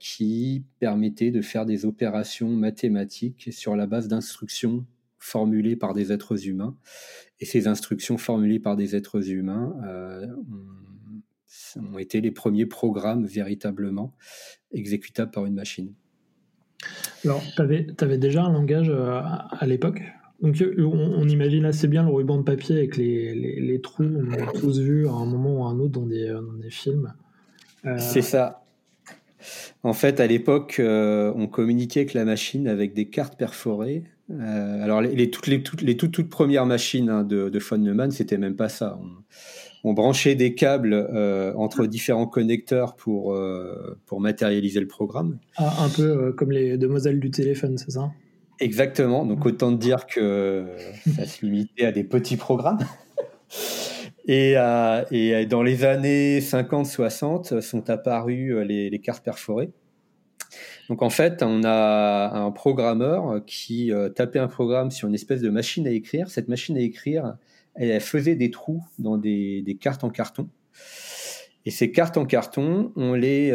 qui 0.00 0.64
permettaient 0.80 1.30
de 1.30 1.42
faire 1.42 1.64
des 1.64 1.84
opérations 1.86 2.48
mathématiques 2.48 3.50
sur 3.52 3.76
la 3.76 3.86
base 3.86 4.08
d'instructions 4.08 4.84
formulées 5.18 5.76
par 5.76 5.94
des 5.94 6.12
êtres 6.12 6.46
humains. 6.46 6.76
Et 7.40 7.44
ces 7.44 7.68
instructions 7.68 8.18
formulées 8.18 8.60
par 8.60 8.76
des 8.76 8.96
êtres 8.96 9.30
humains 9.30 9.74
ont, 11.76 11.82
ont 11.92 11.98
été 11.98 12.20
les 12.20 12.30
premiers 12.30 12.66
programmes 12.66 13.26
véritablement 13.26 14.14
exécutables 14.72 15.30
par 15.30 15.46
une 15.46 15.54
machine. 15.54 15.94
Alors, 17.24 17.42
tu 17.54 17.62
avais, 17.62 18.18
déjà 18.18 18.44
un 18.44 18.52
langage 18.52 18.90
à 18.90 19.66
l'époque? 19.66 20.02
Donc 20.40 20.62
on, 20.78 21.28
imagine 21.28 21.64
assez 21.64 21.88
bien 21.88 22.04
le 22.04 22.10
ruban 22.10 22.38
de 22.38 22.44
papier 22.44 22.76
avec 22.76 22.96
les, 22.96 23.80
trous, 23.82 24.04
on 24.04 24.32
a 24.32 24.52
tous 24.52 24.78
vu 24.78 25.08
à 25.08 25.12
un 25.12 25.26
moment 25.26 25.60
ou 25.60 25.64
à 25.64 25.70
un 25.70 25.78
autre 25.80 25.92
dans 25.92 26.06
des, 26.06 26.70
films. 26.70 27.12
C'est 27.98 28.22
ça. 28.22 28.64
En 29.82 29.92
fait, 29.92 30.20
à 30.20 30.26
l'époque, 30.26 30.76
euh, 30.80 31.32
on 31.36 31.46
communiquait 31.46 32.00
avec 32.00 32.14
la 32.14 32.24
machine 32.24 32.68
avec 32.68 32.92
des 32.92 33.08
cartes 33.08 33.38
perforées. 33.38 34.04
Euh, 34.30 34.82
alors, 34.82 35.00
les, 35.00 35.30
toutes, 35.30 35.46
les, 35.46 35.62
toutes, 35.62 35.82
les 35.82 35.96
toutes, 35.96 36.28
premières 36.28 36.66
machines 36.66 37.08
hein, 37.08 37.22
de, 37.24 37.48
de 37.48 37.58
von 37.58 37.78
Neumann, 37.78 38.10
c'était 38.10 38.38
même 38.38 38.56
pas 38.56 38.68
ça. 38.68 38.98
On, 39.84 39.92
branchait 39.94 40.34
des 40.34 40.54
câbles 40.54 40.92
euh, 40.92 41.54
entre 41.54 41.86
différents 41.86 42.26
connecteurs 42.26 42.94
pour, 42.94 43.36
pour 44.04 44.20
matérialiser 44.20 44.80
le 44.80 44.88
programme. 44.88 45.38
Ah, 45.56 45.84
un 45.84 45.88
peu 45.88 46.32
comme 46.32 46.50
les 46.50 46.76
demoiselles 46.76 47.20
du 47.20 47.30
téléphone, 47.30 47.78
c'est 47.78 47.92
ça? 47.92 48.10
Exactement. 48.60 49.24
Donc, 49.24 49.46
autant 49.46 49.72
dire 49.72 50.06
que 50.06 50.66
ça 51.16 51.24
se 51.24 51.46
limitait 51.46 51.86
à 51.86 51.92
des 51.92 52.04
petits 52.04 52.36
programmes. 52.36 52.78
Euh, 54.30 55.04
et, 55.10 55.46
dans 55.46 55.62
les 55.62 55.84
années 55.84 56.40
50-60 56.40 57.60
sont 57.60 57.88
apparues 57.88 58.54
euh, 58.54 58.62
les, 58.62 58.98
cartes 58.98 59.24
perforées. 59.24 59.70
Donc 60.88 61.02
en 61.02 61.10
fait, 61.10 61.42
on 61.42 61.64
a 61.64 62.30
un 62.34 62.50
programmeur 62.50 63.44
qui 63.46 63.92
euh, 63.92 64.08
tapait 64.08 64.38
un 64.38 64.48
programme 64.48 64.90
sur 64.90 65.08
une 65.08 65.14
espèce 65.14 65.40
de 65.40 65.50
machine 65.50 65.86
à 65.86 65.90
écrire. 65.90 66.30
Cette 66.30 66.48
machine 66.48 66.76
à 66.76 66.80
écrire, 66.80 67.36
elle, 67.74 68.00
faisait 68.00 68.34
des 68.34 68.50
trous 68.50 68.82
dans 68.98 69.18
des, 69.18 69.78
cartes 69.80 70.04
en 70.04 70.10
carton. 70.10 70.48
Et 71.66 71.70
ces 71.70 71.92
cartes 71.92 72.16
en 72.16 72.24
carton, 72.24 72.92
on 72.96 73.12
les 73.12 73.50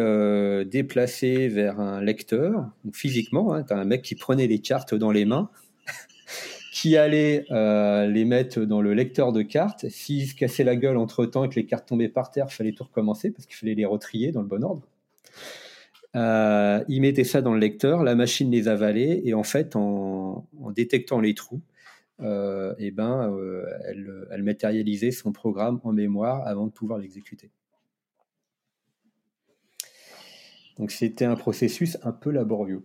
déplaçait 0.65 1.47
vers 1.47 1.79
un 1.79 2.01
lecteur, 2.01 2.69
physiquement. 2.93 3.55
Hein, 3.55 3.65
un 3.71 3.85
mec 3.85 4.03
qui 4.03 4.13
prenait 4.13 4.45
les 4.45 4.59
cartes 4.59 4.93
dans 4.93 5.11
les 5.11 5.25
mains 5.25 5.49
qui 6.73 6.97
allait 6.97 7.45
euh, 7.51 8.07
les 8.07 8.25
mettre 8.25 8.61
dans 8.61 8.81
le 8.81 8.93
lecteur 8.93 9.31
de 9.31 9.41
cartes. 9.41 9.87
S'ils 9.89 10.27
se 10.27 10.35
cassaient 10.35 10.63
la 10.63 10.75
gueule 10.75 10.97
entre 10.97 11.25
temps 11.25 11.43
et 11.43 11.49
que 11.49 11.55
les 11.55 11.65
cartes 11.65 11.87
tombaient 11.87 12.09
par 12.09 12.31
terre, 12.31 12.47
il 12.49 12.53
fallait 12.53 12.73
tout 12.73 12.83
recommencer 12.83 13.31
parce 13.31 13.45
qu'il 13.45 13.55
fallait 13.55 13.75
les 13.75 13.85
retrier 13.85 14.31
dans 14.31 14.41
le 14.41 14.47
bon 14.47 14.63
ordre. 14.63 14.81
Euh, 16.15 16.83
il 16.87 17.01
mettait 17.01 17.23
ça 17.23 17.41
dans 17.41 17.53
le 17.53 17.59
lecteur, 17.59 18.03
la 18.03 18.15
machine 18.15 18.51
les 18.51 18.67
avalait 18.67 19.21
et 19.25 19.33
en 19.33 19.43
fait, 19.43 19.75
en, 19.75 20.47
détectant 20.75 21.19
les 21.19 21.33
trous, 21.33 21.61
euh, 22.19 22.75
eh 22.77 22.91
ben, 22.91 23.31
euh, 23.33 23.65
elle, 23.85 24.27
elle 24.31 24.43
matérialisait 24.43 25.11
son 25.11 25.31
programme 25.31 25.79
en 25.83 25.91
mémoire 25.91 26.45
avant 26.47 26.67
de 26.67 26.71
pouvoir 26.71 26.99
l'exécuter. 26.99 27.49
Donc 30.77 30.91
c'était 30.91 31.25
un 31.25 31.35
processus 31.35 31.97
un 32.03 32.11
peu 32.11 32.31
laborieux. 32.31 32.83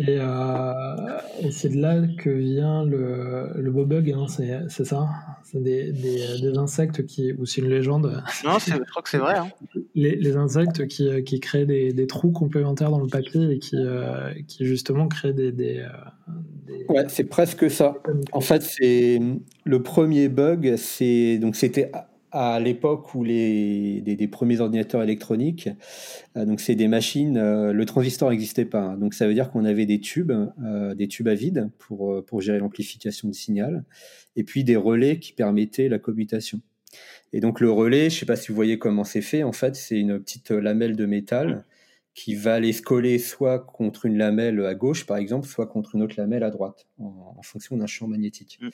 Euh, 0.00 1.18
et, 1.40 1.50
c'est 1.50 1.70
de 1.70 1.80
là 1.80 2.02
que 2.18 2.28
vient 2.28 2.84
le, 2.84 3.50
le 3.54 3.70
beau 3.70 3.86
bug, 3.86 4.10
hein, 4.10 4.26
c'est 4.28 4.84
ça 4.84 5.08
C'est 5.42 5.62
des, 5.62 5.90
des, 5.90 6.58
insectes 6.58 7.06
qui. 7.06 7.32
Ou 7.32 7.46
c'est 7.46 7.62
une 7.62 7.70
légende 7.70 8.22
Non, 8.44 8.58
je 8.58 8.76
crois 8.90 9.02
que 9.02 9.08
c'est 9.08 9.16
vrai. 9.16 9.38
Hein. 9.38 9.48
Les, 9.94 10.14
les, 10.16 10.36
insectes 10.36 10.86
qui, 10.86 11.24
qui 11.24 11.40
créent 11.40 11.64
des, 11.64 11.94
des, 11.94 12.06
trous 12.06 12.30
complémentaires 12.30 12.90
dans 12.90 13.00
le 13.00 13.06
papier 13.06 13.50
et 13.52 13.58
qui, 13.58 13.76
euh, 13.76 14.34
qui 14.46 14.66
justement 14.66 15.08
créent 15.08 15.32
des. 15.32 15.50
des, 15.50 15.78
euh, 15.78 16.32
Ouais, 16.88 17.06
c'est 17.08 17.24
presque 17.24 17.70
ça. 17.70 17.94
En 18.32 18.40
fait, 18.40 18.62
c'est 18.62 19.20
le 19.64 19.82
premier 19.82 20.28
bug, 20.28 20.74
c'est 20.76 21.38
donc 21.38 21.56
c'était 21.56 21.90
à 22.36 22.60
l'époque 22.60 23.14
où 23.14 23.24
les 23.24 24.02
des, 24.02 24.28
premiers 24.28 24.60
ordinateurs 24.60 25.02
électroniques, 25.02 25.70
euh, 26.36 26.44
donc 26.44 26.60
c'est 26.60 26.74
des 26.74 26.86
machines, 26.86 27.38
euh, 27.38 27.72
le 27.72 27.84
transistor 27.86 28.28
n'existait 28.28 28.66
pas, 28.66 28.82
hein. 28.82 28.98
donc 28.98 29.14
ça 29.14 29.26
veut 29.26 29.32
dire 29.32 29.50
qu'on 29.50 29.64
avait 29.64 29.86
des 29.86 30.00
tubes, 30.00 30.32
euh, 30.62 30.94
des 30.94 31.08
tubes 31.08 31.28
à 31.28 31.34
vide 31.34 31.70
pour 31.78 32.22
pour 32.26 32.42
gérer 32.42 32.58
l'amplification 32.58 33.28
du 33.28 33.34
signal, 33.34 33.84
et 34.36 34.44
puis 34.44 34.64
des 34.64 34.76
relais 34.76 35.18
qui 35.18 35.32
permettaient 35.32 35.88
la 35.88 35.98
commutation. 35.98 36.60
Et 37.32 37.40
donc 37.40 37.60
le 37.60 37.70
relais, 37.70 38.10
je 38.10 38.18
sais 38.20 38.26
pas 38.26 38.36
si 38.36 38.48
vous 38.48 38.54
voyez 38.54 38.78
comment 38.78 39.04
c'est 39.04 39.22
fait, 39.22 39.42
en 39.42 39.52
fait 39.52 39.74
c'est 39.74 39.98
une 39.98 40.20
petite 40.20 40.50
lamelle 40.50 40.94
de 40.94 41.06
métal 41.06 41.64
qui 42.12 42.34
va 42.34 42.54
aller 42.54 42.72
se 42.72 42.82
coller 42.82 43.18
soit 43.18 43.60
contre 43.60 44.04
une 44.04 44.18
lamelle 44.18 44.60
à 44.64 44.74
gauche 44.74 45.06
par 45.06 45.16
exemple, 45.16 45.46
soit 45.46 45.66
contre 45.66 45.94
une 45.94 46.02
autre 46.02 46.16
lamelle 46.18 46.42
à 46.42 46.50
droite, 46.50 46.86
en, 46.98 47.42
fonction 47.42 47.78
d'un 47.78 47.86
champ 47.86 48.08
magnétique. 48.08 48.58
Mm. 48.60 48.68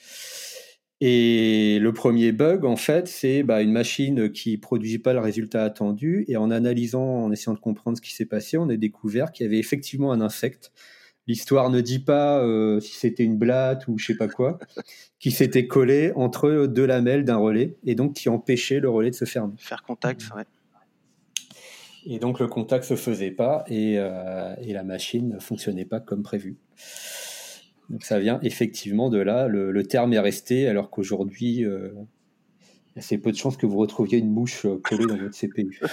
Et 1.05 1.79
le 1.81 1.91
premier 1.91 2.31
bug, 2.31 2.63
en 2.63 2.77
fait, 2.77 3.09
c'est 3.09 3.43
bah, 3.43 3.61
une 3.61 3.73
machine 3.73 4.31
qui 4.31 4.57
produit 4.57 4.99
pas 4.99 5.11
le 5.11 5.19
résultat 5.19 5.65
attendu. 5.65 6.23
Et 6.29 6.37
en 6.37 6.49
analysant, 6.49 7.25
en 7.25 7.29
essayant 7.29 7.53
de 7.53 7.59
comprendre 7.59 7.97
ce 7.97 8.01
qui 8.01 8.13
s'est 8.13 8.25
passé, 8.25 8.57
on 8.57 8.69
a 8.69 8.77
découvert 8.77 9.33
qu'il 9.33 9.45
y 9.45 9.49
avait 9.49 9.59
effectivement 9.59 10.13
un 10.13 10.21
insecte. 10.21 10.71
L'histoire 11.27 11.69
ne 11.69 11.81
dit 11.81 11.99
pas 11.99 12.39
euh, 12.39 12.79
si 12.79 12.93
c'était 12.93 13.25
une 13.25 13.37
blatte 13.37 13.85
ou 13.89 13.97
je 13.97 14.05
sais 14.05 14.15
pas 14.15 14.29
quoi, 14.29 14.59
qui 15.19 15.31
s'était 15.31 15.67
collé 15.67 16.13
entre 16.15 16.67
deux 16.67 16.85
lamelles 16.85 17.25
d'un 17.25 17.35
relais 17.35 17.75
et 17.83 17.95
donc 17.95 18.13
qui 18.13 18.29
empêchait 18.29 18.79
le 18.79 18.89
relais 18.89 19.09
de 19.09 19.15
se 19.15 19.25
fermer. 19.25 19.55
Faire 19.57 19.83
contact, 19.83 20.29
ouais. 20.37 20.43
Et 22.05 22.17
donc 22.17 22.39
le 22.39 22.47
contact 22.47 22.85
se 22.85 22.95
faisait 22.95 23.31
pas 23.31 23.65
et, 23.67 23.95
euh, 23.97 24.55
et 24.61 24.71
la 24.71 24.83
machine 24.83 25.33
ne 25.35 25.39
fonctionnait 25.39 25.83
pas 25.83 25.99
comme 25.99 26.23
prévu. 26.23 26.55
Donc 27.89 28.03
ça 28.03 28.19
vient 28.19 28.39
effectivement 28.41 29.09
de 29.09 29.19
là. 29.19 29.47
Le, 29.47 29.83
terme 29.83 30.13
est 30.13 30.19
resté, 30.19 30.67
alors 30.67 30.89
qu'aujourd'hui, 30.89 31.65
euh, 31.65 31.89
il 31.93 32.95
y 32.95 32.99
a 32.99 32.99
assez 32.99 33.17
peu 33.17 33.31
de 33.31 33.37
chances 33.37 33.57
que 33.57 33.65
vous 33.65 33.77
retrouviez 33.77 34.17
une 34.17 34.31
mouche 34.31 34.65
euh, 34.65 34.79
collée 34.83 35.05
dans 35.05 35.17
votre 35.17 35.37
CPU. 35.37 35.79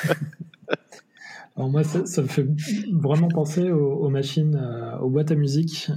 Alors 1.57 1.69
moi, 1.69 1.83
ça, 1.83 2.23
me 2.23 2.29
fait 2.29 2.47
vraiment 2.93 3.29
penser 3.29 3.71
aux, 3.71 4.09
machines, 4.09 4.55
euh, 4.55 4.99
aux 4.99 5.11
boîtes 5.11 5.33
à 5.33 5.35
musique, 5.35 5.91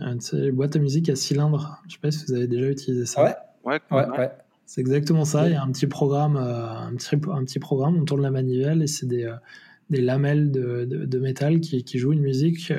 boîtes 0.51 0.75
à 0.75 0.79
musique 0.79 1.09
à 1.09 1.15
cylindre. 1.15 1.81
Je 1.83 1.87
ne 1.87 1.91
sais 1.93 1.99
pas 2.01 2.11
si 2.11 2.25
vous 2.25 2.33
avez 2.33 2.47
déjà 2.47 2.67
utilisé 2.69 3.05
ça. 3.05 3.23
Ouais, 3.63 3.79
ouais, 3.91 4.05
ouais. 4.17 4.31
C'est 4.65 4.81
exactement 4.81 5.25
ça. 5.25 5.47
Il 5.47 5.53
y 5.53 5.55
a 5.55 5.61
un 5.61 5.71
petit 5.71 5.87
programme, 5.87 6.37
un 6.37 6.93
petit, 6.95 7.15
un 7.31 7.43
petit 7.45 7.59
programme, 7.59 7.95
on 7.95 8.03
tourne 8.03 8.23
la 8.23 8.31
manivelle 8.31 8.81
et 8.81 8.87
c'est 8.87 9.05
des, 9.05 9.31
des 9.89 10.01
lamelles 10.01 10.51
de, 10.51 10.85
de, 10.85 11.19
métal 11.19 11.59
qui, 11.61 11.83
qui, 11.83 11.99
jouent 11.99 12.13
une 12.13 12.21
musique 12.21 12.73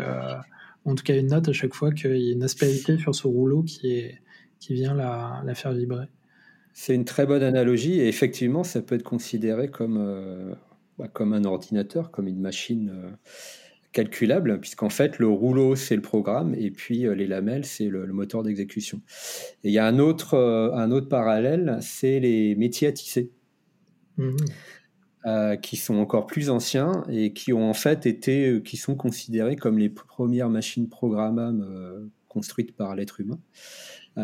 en 0.84 0.94
tout 0.94 1.04
cas 1.04 1.16
une 1.16 1.28
note 1.28 1.48
à 1.48 1.52
chaque 1.52 1.74
fois 1.74 1.92
qu'il 1.92 2.16
y 2.16 2.30
a 2.30 2.32
une 2.32 2.42
aspérité 2.42 2.98
sur 2.98 3.14
ce 3.14 3.26
rouleau 3.26 3.62
qui, 3.62 3.92
est, 3.92 4.18
qui 4.60 4.74
vient 4.74 4.94
la, 4.94 5.42
la 5.44 5.54
faire 5.54 5.72
vibrer. 5.72 6.06
C'est 6.76 6.94
une 6.94 7.04
très 7.04 7.24
bonne 7.24 7.44
analogie 7.44 8.00
et 8.00 8.08
effectivement, 8.08 8.64
ça 8.64 8.82
peut 8.82 8.96
être 8.96 9.04
considéré 9.04 9.70
comme, 9.70 9.96
euh, 9.96 10.54
bah, 10.98 11.06
comme 11.06 11.32
un 11.32 11.44
ordinateur, 11.44 12.10
comme 12.10 12.26
une 12.26 12.40
machine 12.40 12.90
euh, 12.92 13.10
calculable, 13.92 14.58
puisqu'en 14.58 14.88
fait, 14.88 15.20
le 15.20 15.28
rouleau, 15.28 15.76
c'est 15.76 15.94
le 15.94 16.02
programme 16.02 16.52
et 16.58 16.72
puis 16.72 17.06
euh, 17.06 17.14
les 17.14 17.28
lamelles, 17.28 17.64
c'est 17.64 17.86
le, 17.86 18.06
moteur 18.08 18.42
d'exécution. 18.42 19.00
Et 19.62 19.68
il 19.68 19.72
y 19.72 19.78
a 19.78 19.86
un 19.86 20.00
autre, 20.00 20.36
un 20.36 20.90
autre 20.90 21.08
parallèle, 21.08 21.78
c'est 21.80 22.18
les 22.18 22.56
métiers 22.56 22.88
à 22.88 22.92
tisser. 22.92 23.30
Mmh. 24.16 24.34
Euh, 25.26 25.56
qui 25.56 25.78
sont 25.78 25.96
encore 25.96 26.26
plus 26.26 26.50
anciens 26.50 27.02
et 27.08 27.32
qui 27.32 27.54
ont 27.54 27.70
en 27.70 27.72
fait 27.72 28.04
été, 28.04 28.46
euh, 28.46 28.60
qui 28.60 28.76
sont 28.76 28.94
considérés 28.94 29.56
comme 29.56 29.78
les 29.78 29.88
premières 29.88 30.50
machines 30.50 30.86
programmables 30.90 31.62
euh, 31.62 32.06
construites 32.28 32.76
par 32.76 32.94
l'être 32.94 33.20
humain. 33.20 33.40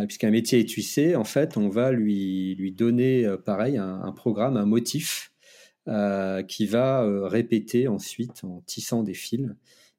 Puisqu'un 0.07 0.31
métier 0.31 0.61
étuissé, 0.61 1.17
en 1.17 1.25
fait, 1.25 1.57
on 1.57 1.69
va 1.69 1.91
lui, 1.91 2.55
lui 2.55 2.71
donner, 2.71 3.27
pareil, 3.45 3.77
un, 3.77 4.13
programme, 4.13 4.57
un 4.57 4.65
motif 4.65 5.33
qui 6.47 6.67
va 6.67 7.27
répéter 7.27 7.89
ensuite 7.89 8.45
en 8.45 8.61
tissant 8.67 9.03
des 9.03 9.15
fils 9.15 9.49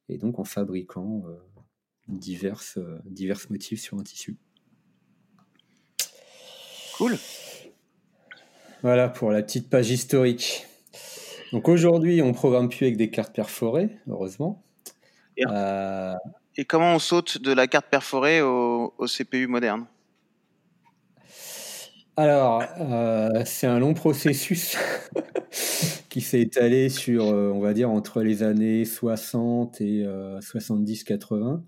et 0.08 0.18
donc 0.18 0.40
en 0.40 0.46
fabriquant 0.46 1.26
diverses 2.08 2.80
motifs 3.50 3.82
sur 3.82 4.00
un 4.00 4.04
tissu. 4.04 4.38
Cool. 6.96 7.18
Voilà 8.84 9.10
pour 9.10 9.32
la 9.32 9.44
petite 9.44 9.70
page 9.70 9.92
historique. 9.92 10.68
Donc 11.52 11.68
aujourd'hui, 11.68 12.22
on 12.22 12.32
programme 12.32 12.70
plus 12.70 12.86
avec 12.86 12.98
des 12.98 13.10
cartes 13.10 13.36
perforées, 13.36 13.90
heureusement. 14.08 14.64
Et, 15.36 15.44
euh, 15.50 16.14
comment 16.68 16.96
on 16.96 17.00
saute 17.00 17.42
de 17.42 17.52
la 17.52 17.68
carte 17.68 17.88
perforée 17.90 18.42
au, 18.42 18.94
CPU 19.06 19.48
moderne? 19.48 19.86
Alors, 22.16 22.64
euh, 22.80 23.30
c'est 23.46 23.68
un 23.68 23.80
long 23.80 23.94
processus 23.94 24.78
qui 26.10 26.22
s'est 26.22 26.42
étalé 26.42 26.90
sur, 26.90 27.26
euh, 27.26 27.52
on 27.54 27.60
va 27.60 27.74
dire, 27.74 27.90
entre 27.90 28.22
les 28.22 28.44
années 28.44 28.86
60 28.86 29.82
et 29.82 30.06
70-80. 30.40 31.62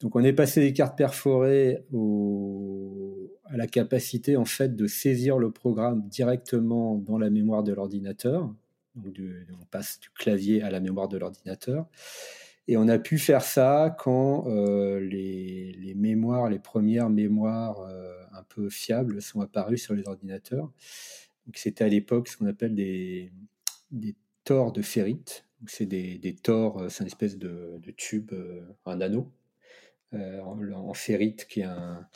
Donc 0.00 0.16
on 0.16 0.24
est 0.24 0.32
passé 0.32 0.60
des 0.60 0.72
cartes 0.72 0.98
perforées 0.98 1.84
à 3.44 3.56
la 3.56 3.68
capacité 3.68 4.36
en 4.36 4.44
fait 4.44 4.74
de 4.74 4.88
saisir 4.88 5.38
le 5.38 5.52
programme 5.52 6.08
directement 6.08 6.96
dans 6.96 7.18
la 7.18 7.30
mémoire 7.30 7.62
de 7.62 7.72
l'ordinateur 7.72 8.52
on 8.96 9.64
passe 9.70 10.00
du 10.00 10.10
clavier 10.10 10.62
à 10.62 10.70
la 10.70 10.80
mémoire 10.80 11.08
de 11.08 11.18
l'ordinateur. 11.18 11.86
Et 12.68 12.76
on 12.76 12.86
a 12.88 12.98
pu 12.98 13.18
faire 13.18 13.42
ça 13.42 13.94
quand 13.98 14.46
les, 14.46 15.72
les, 15.72 15.94
mémoires, 15.94 16.48
les 16.48 16.60
premières 16.60 17.10
mémoires 17.10 17.80
un 18.32 18.42
peu 18.44 18.68
fiables 18.68 19.20
sont 19.20 19.40
apparues 19.40 19.78
sur 19.78 19.94
les 19.94 20.06
ordinateurs. 20.06 20.70
C'était 21.54 21.84
à 21.84 21.88
l'époque 21.88 22.28
ce 22.28 22.36
qu'on 22.36 22.46
appelle 22.46 22.74
des, 22.74 23.32
tors 24.44 24.72
de 24.72 24.82
ferrite. 24.82 25.44
C'est 25.66 25.86
des, 25.86 26.36
tors, 26.42 26.90
c'est 26.90 27.02
une 27.02 27.08
espèce 27.08 27.36
de, 27.36 27.80
tube, 27.96 28.32
un 28.86 29.00
anneau 29.00 29.30
en, 30.12 30.94
ferrite, 30.94 31.46
qui 31.48 31.60
est 31.60 31.64
un, 31.64 32.06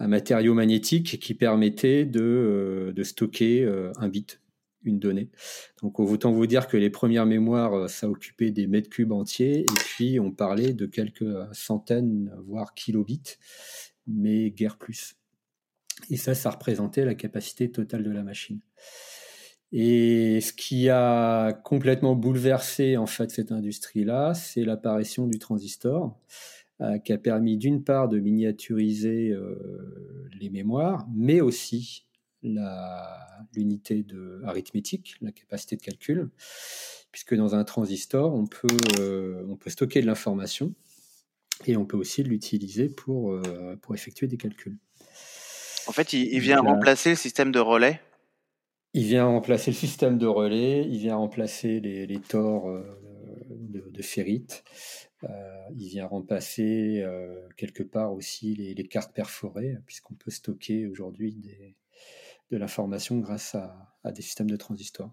matériau 0.00 0.54
magnétique 0.54 1.20
qui 1.20 1.34
permettait 1.34 2.04
de 2.04 3.02
stocker 3.04 3.66
un 3.98 4.08
bit 4.08 4.40
une. 4.86 4.98
Donc 5.82 6.00
autant 6.00 6.32
vous 6.32 6.46
dire 6.46 6.68
que 6.68 6.76
les 6.76 6.90
premières 6.90 7.26
mémoires, 7.26 7.74
euh, 7.74 7.88
ça 7.88 8.08
occupait 8.08 8.50
des 8.50 8.66
mètres 8.66 8.88
cubes 8.88 9.12
entiers, 9.12 9.60
et 9.60 9.64
puis 9.74 10.20
on 10.20 10.30
parlait 10.30 10.72
de 10.72 10.86
quelques 10.86 11.24
centaines, 11.52 12.32
voire 12.46 12.74
kilobits, 12.74 13.36
mais 14.06 14.50
guère 14.50 14.78
plus. 14.78 15.16
Et 16.10 16.16
ça, 16.16 16.34
ça 16.34 16.50
représentait 16.50 17.04
la 17.04 17.14
capacité 17.14 17.70
totale 17.70 18.02
de 18.02 18.10
la 18.10 18.22
machine. 18.22 18.60
Et 19.72 20.40
ce 20.40 20.52
qui 20.52 20.88
a 20.88 21.52
complètement 21.52 22.14
bouleversé 22.14 22.96
en 22.96 23.06
fait 23.06 23.30
cette 23.30 23.50
industrie-là, 23.50 24.34
c'est 24.34 24.64
l'apparition 24.64 25.26
du 25.26 25.38
transistor, 25.38 26.16
euh, 26.80 26.98
qui 26.98 27.12
a 27.12 27.18
permis 27.18 27.56
d'une 27.56 27.82
part 27.82 28.08
de 28.08 28.20
miniaturiser 28.20 29.30
euh, 29.30 30.28
les 30.38 30.50
mémoires, 30.50 31.06
mais 31.14 31.40
aussi 31.40 32.06
l'unité 33.54 34.02
de 34.02 34.42
arithmétique, 34.44 35.16
la 35.20 35.32
capacité 35.32 35.76
de 35.76 35.82
calcul, 35.82 36.30
puisque 37.16 37.34
dans 37.34 37.54
un 37.54 37.64
transistor, 37.64 38.34
on 38.34 38.46
peut, 38.46 38.66
euh, 39.00 39.42
on 39.48 39.56
peut 39.56 39.70
stocker 39.70 40.02
de 40.02 40.06
l'information 40.06 40.74
et 41.66 41.76
on 41.76 41.86
peut 41.86 41.96
aussi 41.96 42.22
l'utiliser 42.22 42.88
pour, 42.88 43.32
euh, 43.32 43.76
pour 43.80 43.94
effectuer 43.94 44.26
des 44.26 44.36
calculs. 44.36 44.76
En 45.86 45.92
fait, 45.92 46.12
il, 46.12 46.40
vient 46.40 46.60
remplacer 46.60 47.10
le 47.10 47.16
système 47.16 47.52
de 47.52 47.58
relais 47.58 48.00
Il 48.92 49.04
vient 49.04 49.26
remplacer 49.26 49.70
le 49.70 49.76
système 49.76 50.18
de 50.18 50.26
relais, 50.26 50.86
il 50.86 50.98
vient 50.98 51.16
remplacer 51.16 51.80
les, 51.80 52.06
les 52.06 52.20
tors 52.20 52.68
euh, 52.68 52.82
de, 53.48 54.02
ferrite, 54.02 54.62
il 55.74 55.88
vient 55.88 56.06
remplacer 56.06 57.02
quelque 57.56 57.82
part 57.82 58.12
aussi 58.12 58.54
les, 58.54 58.74
les 58.74 58.86
cartes 58.86 59.14
perforées, 59.14 59.78
puisqu'on 59.86 60.14
peut 60.14 60.30
stocker 60.30 60.86
aujourd'hui 60.86 61.34
des, 61.34 61.74
de 62.50 62.56
l'information 62.56 63.18
grâce 63.18 63.54
à, 63.54 64.12
des 64.12 64.22
systèmes 64.22 64.48
de 64.48 64.56
transistors. 64.56 65.12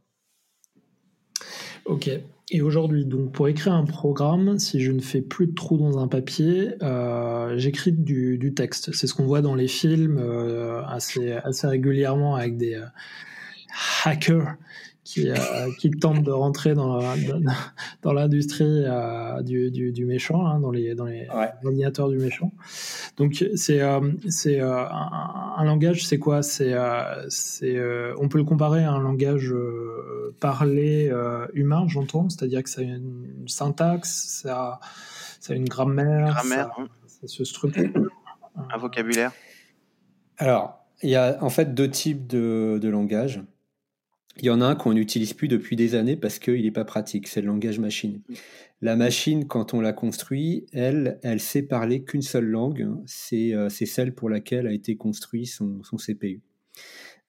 Ok. 1.85 2.09
Et 2.51 2.61
aujourd'hui, 2.61 3.05
donc 3.05 3.31
pour 3.31 3.47
écrire 3.47 3.73
un 3.73 3.85
programme, 3.85 4.59
si 4.59 4.79
je 4.79 4.91
ne 4.91 5.01
fais 5.01 5.21
plus 5.21 5.47
de 5.47 5.53
trous 5.53 5.77
dans 5.77 5.97
un 5.97 6.07
papier, 6.07 6.75
euh, 6.83 7.57
j'écris 7.57 7.91
du, 7.91 8.53
texte. 8.55 8.93
C'est 8.93 9.07
ce 9.07 9.15
qu'on 9.15 9.25
voit 9.25 9.41
dans 9.41 9.55
les 9.55 9.67
films 9.67 10.19
euh, 10.19 10.85
assez, 10.85 11.31
assez 11.31 11.65
régulièrement 11.67 12.35
avec 12.35 12.57
des 12.57 12.75
euh, 12.75 12.85
hackers 14.05 14.55
qui, 15.03 15.29
euh, 15.29 15.35
qui 15.79 15.91
tente 15.91 16.23
de 16.23 16.31
rentrer 16.31 16.73
dans, 16.73 16.99
dans 18.01 18.13
l'industrie 18.13 18.63
euh, 18.85 19.41
du, 19.41 19.69
du, 19.69 20.05
méchant, 20.05 20.45
hein, 20.45 20.59
dans 20.59 20.71
les, 20.71 20.95
dans 20.95 21.05
les 21.05 21.27
ordinateurs 21.63 22.09
du 22.09 22.17
méchant. 22.17 22.51
Donc 23.17 23.45
c'est 23.55 23.81
euh, 23.81 24.11
c'est 24.29 24.59
un, 24.59 25.63
langage, 25.63 26.07
c'est 26.07 26.19
quoi? 26.19 26.41
C'est 26.41 26.73
c'est 27.27 27.77
on 28.17 28.29
peut 28.29 28.37
le 28.37 28.43
comparer 28.43 28.83
à 28.83 28.91
un 28.91 29.01
langage 29.01 29.53
parlé 30.39 31.11
humain, 31.53 31.85
j'entends, 31.87 32.29
c'est-à-dire 32.29 32.63
que 32.63 32.69
ça 32.69 32.81
a 32.81 32.85
une 32.85 33.45
syntaxe, 33.47 34.41
ça, 34.43 34.79
ça 35.39 35.53
a 35.53 35.55
une 35.55 35.67
grammaire, 35.67 36.27
grammaire 36.27 36.71
ça, 37.07 37.27
se 37.27 37.43
structure. 37.43 37.89
Un 38.55 38.77
vocabulaire. 38.77 39.31
Alors, 40.37 40.85
il 41.01 41.09
y 41.09 41.15
a 41.15 41.37
en 41.41 41.49
fait 41.49 41.73
deux 41.73 41.89
types 41.89 42.27
de, 42.27 42.79
de 42.81 42.89
langage. 42.89 43.41
Il 44.39 44.45
y 44.45 44.49
en 44.49 44.61
a 44.61 44.65
un 44.65 44.75
qu'on 44.75 44.93
n'utilise 44.93 45.33
plus 45.33 45.47
depuis 45.47 45.75
des 45.75 45.95
années 45.95 46.15
parce 46.15 46.39
qu'il 46.39 46.63
n'est 46.63 46.71
pas 46.71 46.85
pratique, 46.85 47.27
c'est 47.27 47.41
le 47.41 47.47
langage 47.47 47.79
machine. 47.79 48.21
La 48.81 48.95
machine, 48.95 49.47
quand 49.47 49.73
on 49.73 49.79
l'a 49.79 49.93
construit, 49.93 50.65
elle, 50.73 51.19
elle 51.23 51.39
sait 51.39 51.61
parler 51.61 52.03
qu'une 52.03 52.21
seule 52.21 52.47
langue, 52.47 52.81
euh, 53.31 53.69
c'est 53.69 53.85
celle 53.85 54.13
pour 54.13 54.29
laquelle 54.29 54.67
a 54.67 54.73
été 54.73 54.97
construit 54.97 55.45
son, 55.45 55.81
CPU. 55.97 56.41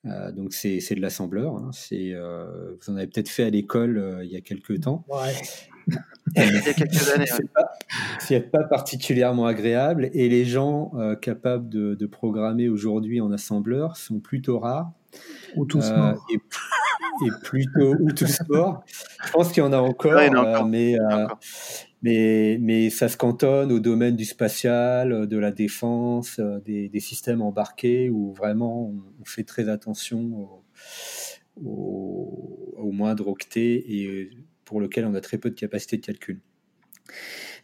Euh, 0.07 0.33
donc 0.33 0.53
c'est 0.53 0.95
de 0.95 1.01
l'assembleur. 1.01 1.57
Hein. 1.57 1.71
Euh, 1.93 2.75
vous 2.81 2.93
en 2.93 2.97
avez 2.97 3.07
peut-être 3.07 3.29
fait 3.29 3.45
à 3.45 3.51
l'école 3.51 4.23
il 4.25 4.31
y 4.33 4.37
a 4.37 4.41
quelques 4.41 4.81
temps. 4.81 5.05
Ouais. 5.09 5.33
il 6.37 6.43
y 6.43 6.69
a 6.69 6.73
quelques 6.73 7.11
années. 7.11 7.27
C'est 8.19 8.51
pas, 8.51 8.65
particulièrement 8.65 9.47
agréable 9.47 10.11
et 10.15 10.29
les 10.29 10.47
gens 10.47 10.93
capables 11.21 11.69
de, 11.69 11.95
de 11.95 12.07
programmer 12.07 12.69
aujourd'hui 12.69 13.21
en 13.21 13.31
assembleur 13.31 13.97
sont 13.97 14.19
plutôt 14.19 14.59
rares. 14.59 14.93
Ou 15.57 15.67
tous 15.67 15.91
morts 15.91 16.27
et 17.23 17.31
plutôt 17.43 17.95
ou 18.01 18.13
tout 18.13 18.27
sport. 18.27 18.85
Je 19.25 19.31
pense 19.33 19.53
qu'il 19.53 19.63
y 19.63 19.67
en 19.67 19.73
a 19.73 19.79
encore, 19.79 20.13
euh, 20.13 20.65
mais, 20.65 20.99
euh, 20.99 21.27
mais, 22.03 22.59
mais 22.61 22.91
ça 22.91 23.09
se 23.09 23.17
cantonne 23.17 23.73
au 23.73 23.81
domaine 23.81 24.17
du 24.17 24.25
spatial, 24.25 25.13
euh, 25.13 25.27
de 25.27 25.39
la 25.39 25.51
défense, 25.51 26.41
des, 26.65 26.89
des 26.89 27.01
systèmes 27.01 27.43
embarqués 27.43 28.11
où 28.11 28.33
vraiment 28.33 28.93
on, 29.21 29.25
fait 29.25 29.45
très 29.45 29.69
attention 29.69 30.49
au, 31.63 32.75
au, 32.77 32.93
moindre 32.93 33.29
octet 33.29 33.85
et 33.89 34.31
pour 34.65 34.81
lequel 34.81 35.07
on 35.07 35.15
a 35.15 35.21
très 35.21 35.39
peu 35.39 35.51
de 35.51 35.55
capacité 35.55 35.97
de 35.97 36.05
calcul. 36.05 36.41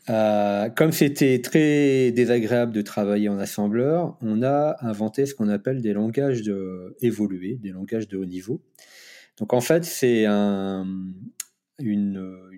Comme 0.06 0.92
c'était 0.92 1.40
très 1.40 2.10
désagréable 2.10 2.72
de 2.72 2.82
travailler 2.82 3.28
en 3.28 3.38
assembleur, 3.38 4.16
on 4.22 4.42
a 4.42 4.76
inventé 4.80 5.26
ce 5.26 5.34
qu'on 5.34 5.48
appelle 5.48 5.82
des 5.82 5.92
langages 5.92 6.42
de, 6.42 6.96
évolués, 7.00 7.58
des 7.62 7.70
langages 7.70 8.08
de 8.08 8.16
haut 8.16 8.24
niveau, 8.24 8.60
donc 9.40 9.54
en 9.54 9.62
fait, 9.62 9.84
c'est 9.84 10.26
une, 10.26 10.76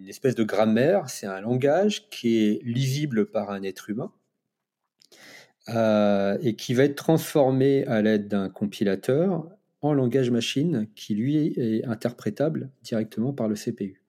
espèce 0.09 0.35
de 0.35 0.42
grammaire, 0.42 1.09
c'est 1.09 1.26
un 1.26 1.40
langage 1.40 2.11
qui 2.11 2.44
est 2.44 2.61
lisible 2.64 3.26
par 3.26 3.50
un 3.50 3.62
être 3.62 3.88
humain 3.88 4.12
euh, 5.68 6.37
et 6.42 6.57
qui 6.57 6.74
va 6.74 6.85
être 6.85 6.96
transformé 6.96 7.87
à 7.87 8.02
l'aide 8.02 8.26
d'un 8.26 8.50
compilateur 8.50 9.48
en 9.81 9.94
langage 9.94 10.31
machine 10.31 10.88
qui 10.96 11.14
lui 11.14 11.55
est 11.57 11.85
interprétable 11.85 12.70
directement 12.83 13.33
par 13.33 13.46
le 13.48 13.55
CPU. 13.55 14.02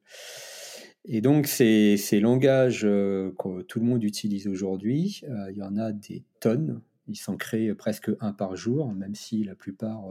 Et 1.05 1.21
donc 1.21 1.47
ces, 1.47 1.97
langages 2.21 2.85
euh, 2.85 3.31
que 3.37 3.61
tout 3.63 3.79
le 3.79 3.85
monde 3.85 4.03
utilise 4.03 4.47
aujourd'hui, 4.47 5.21
euh, 5.29 5.51
il 5.51 5.57
y 5.57 5.63
en 5.63 5.75
a 5.75 5.91
des 5.91 6.23
tonnes, 6.39 6.81
il 7.07 7.17
s'en 7.17 7.35
crée 7.35 7.73
presque 7.75 8.09
un 8.21 8.31
par 8.31 8.55
jour, 8.55 8.93
même 8.93 9.15
si 9.15 9.43
la 9.43 9.55
plupart 9.55 10.09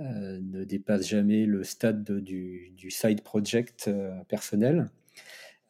euh, 0.00 0.38
ne 0.40 0.62
dépasse 0.62 1.08
jamais 1.08 1.44
le 1.44 1.64
stade 1.64 2.04
du, 2.20 2.72
side 2.88 3.22
project 3.22 3.88
euh, 3.88 4.12
personnel. 4.28 4.90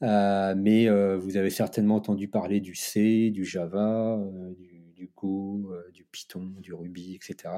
Euh, 0.03 0.55
mais 0.57 0.89
vous 1.17 1.37
avez 1.37 1.51
certainement 1.51 1.97
entendu 1.97 2.29
parler 2.29 2.61
du 2.61 2.75
C, 2.75 3.31
du 3.31 3.45
Java, 3.45 4.21
du, 4.95 5.11
Go, 5.17 5.73
du 5.93 6.05
Python, 6.05 6.53
du 6.61 6.75
Ruby, 6.75 7.15
etc. 7.15 7.55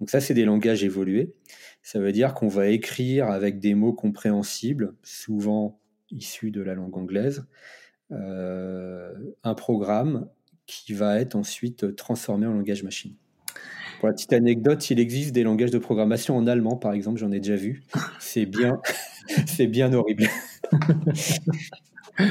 Donc 0.00 0.10
ça, 0.10 0.20
c'est 0.20 0.34
des 0.34 0.44
langages 0.44 0.82
évolués. 0.82 1.34
Ça 1.82 2.00
veut 2.00 2.12
dire 2.12 2.34
qu'on 2.34 2.48
va 2.48 2.68
écrire 2.68 3.28
avec 3.28 3.60
des 3.60 3.74
mots 3.74 3.92
compréhensibles, 3.92 4.94
souvent 5.02 5.78
issus 6.10 6.50
de 6.50 6.62
la 6.62 6.74
langue 6.74 6.96
anglaise, 6.96 7.46
un 8.10 9.54
programme 9.56 10.28
qui 10.66 10.92
va 10.92 11.18
être 11.20 11.34
ensuite 11.36 11.94
transformé 11.96 12.46
en 12.46 12.52
langage 12.52 12.82
machine. 12.82 13.14
Pour 13.98 14.08
la 14.08 14.14
petite 14.14 14.32
anecdote, 14.32 14.90
il 14.90 15.00
existe 15.00 15.32
des 15.32 15.42
langages 15.42 15.70
de 15.70 15.78
programmation 15.78 16.36
en 16.36 16.46
allemand, 16.46 16.76
par 16.76 16.92
exemple, 16.92 17.18
j'en 17.18 17.32
ai 17.32 17.40
déjà 17.40 17.56
vu. 17.56 17.82
C'est 18.18 18.44
bien, 18.44 18.80
c'est 19.46 19.66
bien 19.66 19.92
horrible. 19.92 20.28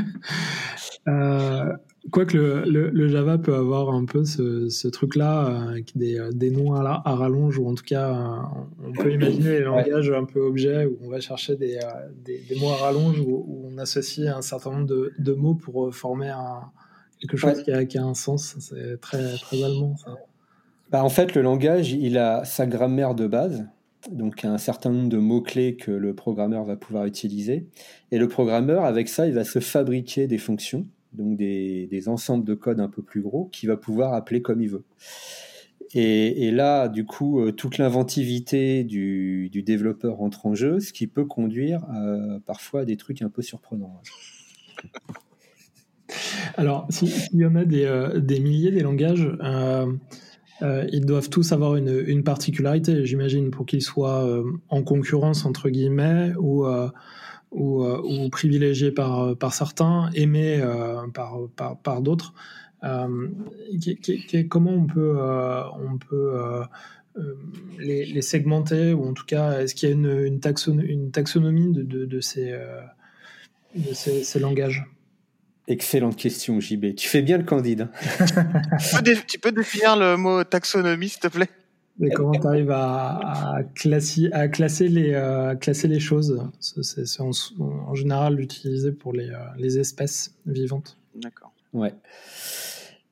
euh, 1.07 1.73
Quoique 2.11 2.37
le, 2.37 3.07
Java 3.07 3.37
peut 3.37 3.55
avoir 3.55 3.89
un 3.89 4.05
peu 4.05 4.23
ce, 4.25 4.87
truc-là, 4.87 5.47
euh, 5.47 5.81
des, 5.95 6.19
euh, 6.19 6.31
des, 6.31 6.51
noms 6.51 6.75
à, 6.75 7.01
à, 7.03 7.15
rallonge, 7.15 7.57
ou 7.57 7.67
en 7.67 7.73
tout 7.73 7.83
cas, 7.83 8.11
euh, 8.11 8.87
on 8.87 8.91
peut 8.91 9.11
imaginer 9.11 9.59
les 9.59 9.61
langages 9.61 10.11
un 10.11 10.23
peu 10.23 10.39
objets 10.39 10.85
où 10.85 10.97
on 11.03 11.09
va 11.09 11.19
chercher 11.19 11.55
des, 11.55 11.79
des, 12.23 12.55
mots 12.59 12.69
à 12.69 12.75
rallonge, 12.75 13.19
où, 13.19 13.69
on 13.71 13.77
associe 13.79 14.33
un 14.33 14.41
certain 14.41 14.71
nombre 14.71 14.85
de, 14.85 15.13
de 15.17 15.33
mots 15.33 15.55
pour 15.55 15.93
former 15.93 16.29
un, 16.29 16.71
quelque 17.19 17.37
chose 17.37 17.63
qui, 17.63 17.71
a, 17.71 17.85
qui, 17.85 17.97
a, 17.97 18.03
un 18.03 18.13
sens. 18.13 18.55
C'est 18.59 19.01
très, 19.01 19.35
très 19.37 19.63
allemand, 19.63 19.95
ça. 19.97 20.15
Bah, 20.91 21.03
en 21.03 21.09
fait, 21.09 21.33
le 21.33 21.41
langage, 21.41 21.91
il 21.91 22.17
a 22.17 22.45
sa 22.45 22.67
grammaire 22.67 23.15
de 23.15 23.25
base, 23.25 23.65
donc 24.11 24.45
un 24.45 24.59
certain 24.59 24.91
nombre 24.91 25.09
de 25.09 25.17
mots-clés 25.17 25.75
que 25.75 25.91
le 25.91 26.13
programmeur 26.13 26.63
va 26.63 26.75
pouvoir 26.75 27.05
utiliser. 27.05 27.67
Et 28.11 28.19
le 28.19 28.27
programmeur, 28.27 28.85
avec 28.85 29.09
ça, 29.09 29.27
il 29.27 29.33
va 29.33 29.43
se 29.43 29.59
fabriquer 29.59 30.27
des 30.27 30.37
fonctions, 30.37 30.85
donc 31.15 31.37
des, 31.37 32.03
ensembles 32.07 32.45
de 32.45 32.53
code 32.53 32.79
un 32.79 32.89
peu 32.89 33.01
plus 33.01 33.21
gros, 33.21 33.45
qu'il 33.45 33.69
va 33.69 33.77
pouvoir 33.77 34.13
appeler 34.13 34.41
comme 34.41 34.61
il 34.61 34.69
veut. 34.69 34.83
Et, 35.93 36.51
là, 36.51 36.89
du 36.89 37.05
coup, 37.05 37.39
euh, 37.39 37.51
toute 37.53 37.77
l'inventivité 37.77 38.83
du, 38.83 39.49
développeur 39.65 40.21
entre 40.21 40.45
en 40.45 40.53
jeu, 40.53 40.79
ce 40.79 40.91
qui 40.91 41.07
peut 41.07 41.25
conduire 41.25 41.85
parfois 42.45 42.81
à 42.81 42.85
des 42.85 42.97
trucs 42.97 43.21
un 43.21 43.29
peu 43.29 43.41
surprenants. 43.41 44.01
Alors, 46.57 46.85
s'il 46.89 47.39
y 47.39 47.45
en 47.45 47.55
a 47.55 47.65
des, 47.65 48.09
des, 48.17 48.39
milliers 48.39 48.71
des 48.71 48.81
langages, 48.81 49.27
ils 50.61 51.05
doivent 51.05 51.29
tous 51.29 51.51
avoir 51.53 51.75
une, 51.77 52.03
une 52.05 52.23
particularité, 52.23 53.05
j'imagine, 53.05 53.49
pour 53.49 53.65
qu'ils 53.65 53.81
soient 53.81 54.43
en 54.69 54.83
concurrence, 54.83 55.45
entre 55.45 55.69
guillemets, 55.69 56.33
ou 56.37 56.65
ou, 57.55 57.83
ou 57.83 58.29
privilégiés 58.29 58.91
par, 58.91 59.35
par 59.35 59.53
certains, 59.53 60.09
aimés 60.13 60.63
par, 61.13 61.37
par, 61.55 61.77
par 61.79 62.01
d'autres. 62.01 62.33
Euh, 62.85 63.27
comment 64.49 64.71
on 64.71 64.85
peut, 64.85 65.15
euh, 65.17 65.63
on 65.71 65.97
peut 65.97 66.33
euh, 67.17 67.33
les, 67.79 68.21
segmenter, 68.21 68.93
ou 68.93 69.07
en 69.07 69.13
tout 69.13 69.25
cas, 69.25 69.61
est-ce 69.61 69.73
qu'il 69.73 69.89
y 69.89 69.91
a 69.91 69.95
une, 69.95 70.25
une, 70.25 70.39
taxonomie 70.39 71.71
de, 71.71 72.05
de, 72.05 72.21
ces, 72.21 72.53
de 73.75 73.93
ces, 73.93 74.39
langages? 74.39 74.85
Excellente 75.67 76.15
question, 76.15 76.59
JB. 76.59 76.95
Tu 76.95 77.07
fais 77.07 77.23
bien 77.23 77.37
le 77.37 77.43
candidat. 77.43 77.89
tu, 79.27 79.39
peux 79.39 79.51
définir 79.51 79.95
le 79.95 80.15
mot 80.15 80.43
taxonomie, 80.43 81.09
s'il 81.09 81.21
te 81.21 81.27
plaît? 81.27 81.49
Mais 81.97 82.09
comment 82.09 82.33
tu 82.33 82.45
arrives 82.45 82.71
à, 82.71 83.55
à, 83.55 83.63
classer, 83.63 84.29
à 84.33 84.47
classer, 84.47 84.89
les, 84.89 85.13
classer 85.61 85.87
les 85.87 85.99
choses? 85.99 86.41
C'est 86.59 87.21
en, 87.21 87.31
en, 87.59 87.95
général 87.95 88.39
utilisé 88.41 88.91
pour 88.91 89.13
les, 89.13 89.31
les 89.57 89.79
espèces 89.79 90.35
vivantes. 90.45 90.97
D'accord. 91.15 91.53
Ouais. 91.73 91.93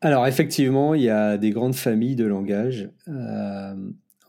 Alors 0.04 0.28
effectivement, 0.28 0.96
il 0.96 1.04
y 1.04 1.10
a 1.10 1.38
des 1.38 1.52
grandes 1.52 1.76
familles 1.76 2.17
de 2.17 2.26
langages. 2.26 2.89
Euh, 3.08 3.74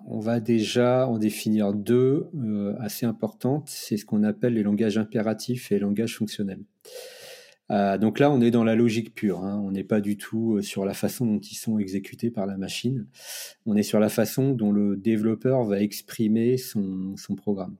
on 0.07 0.21
va 0.21 0.38
déjà 0.38 1.09
en 1.09 1.19
définir 1.19 1.73
deux 1.73 2.29
euh, 2.37 2.77
assez 2.79 3.07
importantes. 3.07 3.64
C'est 3.67 3.97
ce 3.97 4.05
qu'on 4.05 4.23
appelle 4.23 4.55
les 4.55 4.62
langages 4.62 4.99
impératifs 4.99 5.73
et 5.73 5.75
les 5.75 5.81
langages 5.81 6.17
fonctionnels. 6.17 6.61
Euh, 7.70 7.96
donc 7.98 8.18
là, 8.18 8.31
on 8.31 8.40
est 8.40 8.50
dans 8.50 8.64
la 8.64 8.74
logique 8.74 9.14
pure. 9.14 9.44
Hein. 9.44 9.61
On 9.64 9.70
n'est 9.70 9.85
pas 9.85 10.00
du 10.00 10.16
tout 10.16 10.61
sur 10.62 10.85
la 10.85 10.94
façon 10.94 11.27
dont 11.27 11.40
ils 11.40 11.57
sont 11.57 11.79
exécutés 11.79 12.31
par 12.31 12.46
la 12.46 12.57
machine. 12.57 13.07
On 13.66 13.77
est 13.77 13.83
sur 13.83 14.00
la 14.00 14.09
façon 14.09 14.53
dont 14.53 14.72
le 14.72 14.96
développeur 14.96 15.64
va 15.64 15.81
exprimer 15.81 16.57
son, 16.59 17.14
programme. 17.37 17.77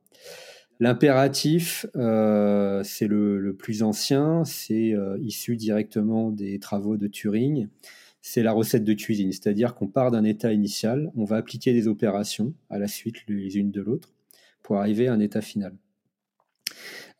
L'impératif, 0.81 1.87
euh, 1.97 2.83
c'est 2.83 3.07
le, 3.07 3.55
plus 3.57 3.83
ancien, 3.83 4.44
c'est 4.44 4.92
euh, 4.92 5.18
issu 5.23 5.57
directement 5.57 6.31
des 6.31 6.59
travaux 6.59 6.97
de 6.97 7.07
Turing. 7.07 7.68
C'est 8.23 8.42
la 8.42 8.53
recette 8.53 8.85
de 8.85 8.94
cuisine, 8.94 9.33
c'est-à-dire 9.33 9.75
qu'on 9.75 9.87
part 9.87 10.11
d'un 10.11 10.25
état 10.25 10.51
initial, 10.51 11.12
on 11.14 11.25
va 11.25 11.37
appliquer 11.37 11.75
des 11.75 11.88
opérations 11.88 12.55
à 12.70 12.79
la 12.79 12.88
suite 12.88 13.16
les 13.29 13.59
unes 13.59 13.70
de 13.70 13.83
l'autre 13.83 14.14
pour 14.62 14.79
arriver 14.79 15.09
à 15.09 15.12
un 15.12 15.20
état 15.20 15.42
final. 15.42 15.77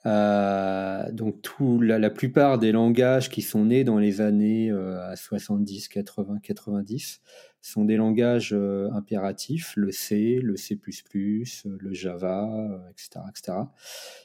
Euh, 0.07 1.11
donc 1.12 1.40
tout, 1.40 1.81
la, 1.81 2.11
plupart 2.11 2.59
des 2.59 2.73
langages 2.73 3.31
qui 3.31 3.43
sont 3.43 3.64
nés 3.67 3.85
dans 3.85 3.99
les 3.99 4.21
années 4.21 4.73
70, 5.14 5.88
80, 5.88 6.38
90 6.43 7.21
sont 7.62 7.87
des 7.87 7.97
langages 7.97 8.53
euh, 8.53 8.90
impératifs, 8.93 9.73
le 9.77 9.90
C, 9.90 10.38
le 10.43 10.57
C++, 10.57 10.79
euh, 11.17 11.77
le 11.81 11.95
Java, 11.95 12.47
etc. 12.90 13.25
etc. 13.31 13.59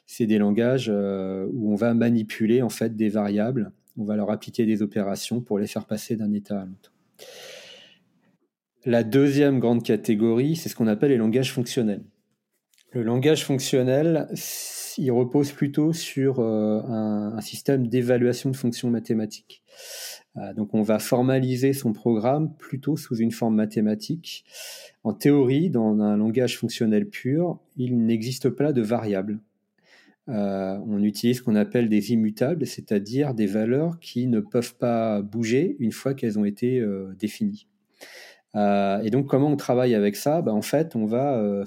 C'est 0.05 0.25
des 0.25 0.37
langages 0.37 0.89
où 0.89 1.71
on 1.71 1.75
va 1.75 1.93
manipuler 1.93 2.61
en 2.61 2.69
fait 2.69 2.95
des 2.95 3.09
variables, 3.09 3.71
on 3.97 4.03
va 4.03 4.17
leur 4.17 4.31
appliquer 4.31 4.65
des 4.65 4.81
opérations 4.81 5.39
pour 5.39 5.59
les 5.59 5.67
faire 5.67 5.85
passer 5.85 6.17
d'un 6.17 6.33
état 6.33 6.61
à 6.61 6.65
l'autre. 6.65 6.91
La 8.85 9.03
deuxième 9.03 9.59
grande 9.59 9.83
catégorie, 9.83 10.55
c'est 10.55 10.69
ce 10.69 10.75
qu'on 10.75 10.87
appelle 10.87 11.11
les 11.11 11.17
langages 11.17 11.53
fonctionnels. 11.53 12.03
Le 12.91 13.03
langage 13.03 13.45
fonctionnel, 13.45 14.27
il 14.97 15.11
repose 15.11 15.51
plutôt 15.51 15.93
sur 15.93 16.39
euh, 16.39 16.81
un, 16.81 17.41
système 17.41 17.87
d'évaluation 17.87 18.49
de 18.49 18.55
fonctions 18.55 18.89
mathématiques. 18.89 19.63
Euh, 20.37 20.53
donc 20.53 20.73
on 20.73 20.81
va 20.81 20.99
formaliser 20.99 21.73
son 21.73 21.93
programme 21.93 22.53
plutôt 22.57 22.97
sous 22.97 23.17
une 23.17 23.31
forme 23.31 23.55
mathématique. 23.55 24.45
En 25.03 25.13
théorie, 25.13 25.69
dans 25.69 25.99
un 26.01 26.17
langage 26.17 26.57
fonctionnel 26.57 27.07
pur, 27.07 27.59
il 27.77 28.05
n'existe 28.05 28.49
pas 28.49 28.73
de 28.73 28.81
variables. 28.81 29.39
Euh, 30.27 30.77
on 30.85 31.01
utilise 31.03 31.37
ce 31.37 31.43
qu'on 31.43 31.55
appelle 31.55 31.89
des 31.89 32.11
immutables, 32.11 32.65
c'est-à-dire 32.65 33.33
des 33.33 33.47
valeurs 33.47 33.99
qui 33.99 34.27
ne 34.27 34.39
peuvent 34.39 34.75
pas 34.75 35.21
bouger 35.21 35.75
une 35.79 35.91
fois 35.91 36.13
qu'elles 36.13 36.37
ont 36.37 36.45
été 36.45 36.85
définies. 37.17 37.67
et 38.55 39.09
donc, 39.11 39.27
comment 39.27 39.47
on 39.47 39.55
travaille 39.55 39.95
avec 39.95 40.15
ça? 40.15 40.41
Ben, 40.41 40.51
En 40.51 40.61
fait, 40.61 40.95
on 40.95 41.05
va 41.05 41.63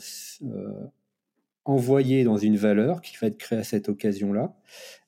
envoyer 1.65 2.25
dans 2.25 2.37
une 2.37 2.57
valeur 2.57 3.01
qui 3.03 3.17
va 3.21 3.29
être 3.29 3.39
créée 3.39 3.59
à 3.59 3.65
cette 3.65 3.89
occasion-là 3.89 4.55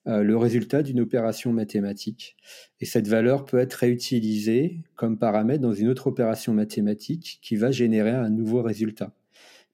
euh, 0.06 0.22
le 0.22 0.36
résultat 0.36 0.82
d'une 0.82 1.00
opération 1.00 1.52
mathématique. 1.52 2.36
Et 2.80 2.84
cette 2.84 3.08
valeur 3.08 3.46
peut 3.46 3.58
être 3.58 3.72
réutilisée 3.74 4.82
comme 4.96 5.18
paramètre 5.18 5.62
dans 5.62 5.72
une 5.72 5.88
autre 5.88 6.08
opération 6.08 6.52
mathématique 6.52 7.38
qui 7.42 7.56
va 7.56 7.70
générer 7.70 8.10
un 8.10 8.28
nouveau 8.28 8.62
résultat. 8.62 9.12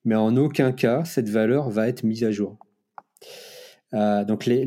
Mais 0.04 0.14
en 0.14 0.36
aucun 0.36 0.72
cas, 0.72 1.04
cette 1.04 1.28
valeur 1.28 1.68
va 1.68 1.88
être 1.88 2.04
mise 2.04 2.24
à 2.24 2.30
jour. 2.30 2.58
Euh, 3.92 4.24
donc 4.24 4.46
les, 4.46 4.64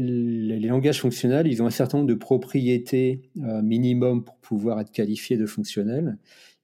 langages 0.59 0.99
fonctionnels, 0.99 1.47
ils 1.47 1.63
ont 1.63 1.65
un 1.65 1.71
certain 1.71 1.99
nombre 1.99 2.09
de 2.09 2.15
propriétés 2.15 3.21
euh, 3.37 3.61
minimum 3.61 4.25
pour 4.25 4.35
pouvoir 4.37 4.81
être 4.81 4.91
qualifiés 4.91 5.37
de 5.37 5.45
fonctionnels 5.45 6.17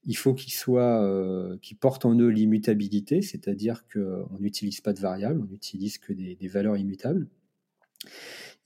il 0.04 0.16
faut 0.16 0.34
qu'ils 0.34 0.52
soient, 0.52 1.02
euh, 1.02 1.56
portent 1.80 2.04
en 2.04 2.14
eux 2.14 2.28
l'immutabilité, 2.28 3.22
c'est-à-dire 3.22 3.84
qu'on 3.92 4.38
n'utilise 4.38 4.80
pas 4.80 4.92
de 4.92 5.00
variables, 5.00 5.40
on 5.42 5.50
n'utilise 5.50 5.98
que 5.98 6.12
des, 6.12 6.36
valeurs 6.48 6.76
immutables. 6.76 7.28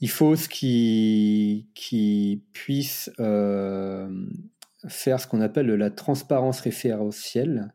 Il 0.00 0.10
faut 0.10 0.36
ce 0.36 0.48
qui, 0.48 1.68
qui 1.74 2.42
puisse 2.52 3.10
euh, 3.18 4.08
faire 4.88 5.20
ce 5.20 5.26
qu'on 5.26 5.40
appelle 5.40 5.66
la 5.66 5.90
transparence 5.90 6.60
référentielle. 6.60 7.72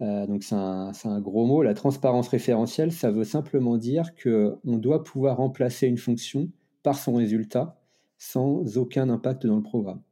Euh, 0.00 0.26
donc 0.26 0.44
c'est 0.44 0.54
un, 0.54 0.92
un, 1.04 1.20
gros 1.20 1.46
mot. 1.46 1.62
La 1.62 1.74
transparence 1.74 2.28
référentielle, 2.28 2.92
ça 2.92 3.10
veut 3.10 3.24
simplement 3.24 3.78
dire 3.78 4.12
qu'on 4.22 4.78
doit 4.78 5.02
pouvoir 5.02 5.38
remplacer 5.38 5.86
une 5.86 5.98
fonction 5.98 6.50
par 6.82 6.98
son 6.98 7.14
résultat 7.14 7.80
sans 8.18 8.78
aucun 8.78 9.08
impact 9.08 9.46
dans 9.46 9.56
le 9.56 9.62
programme. 9.62 10.02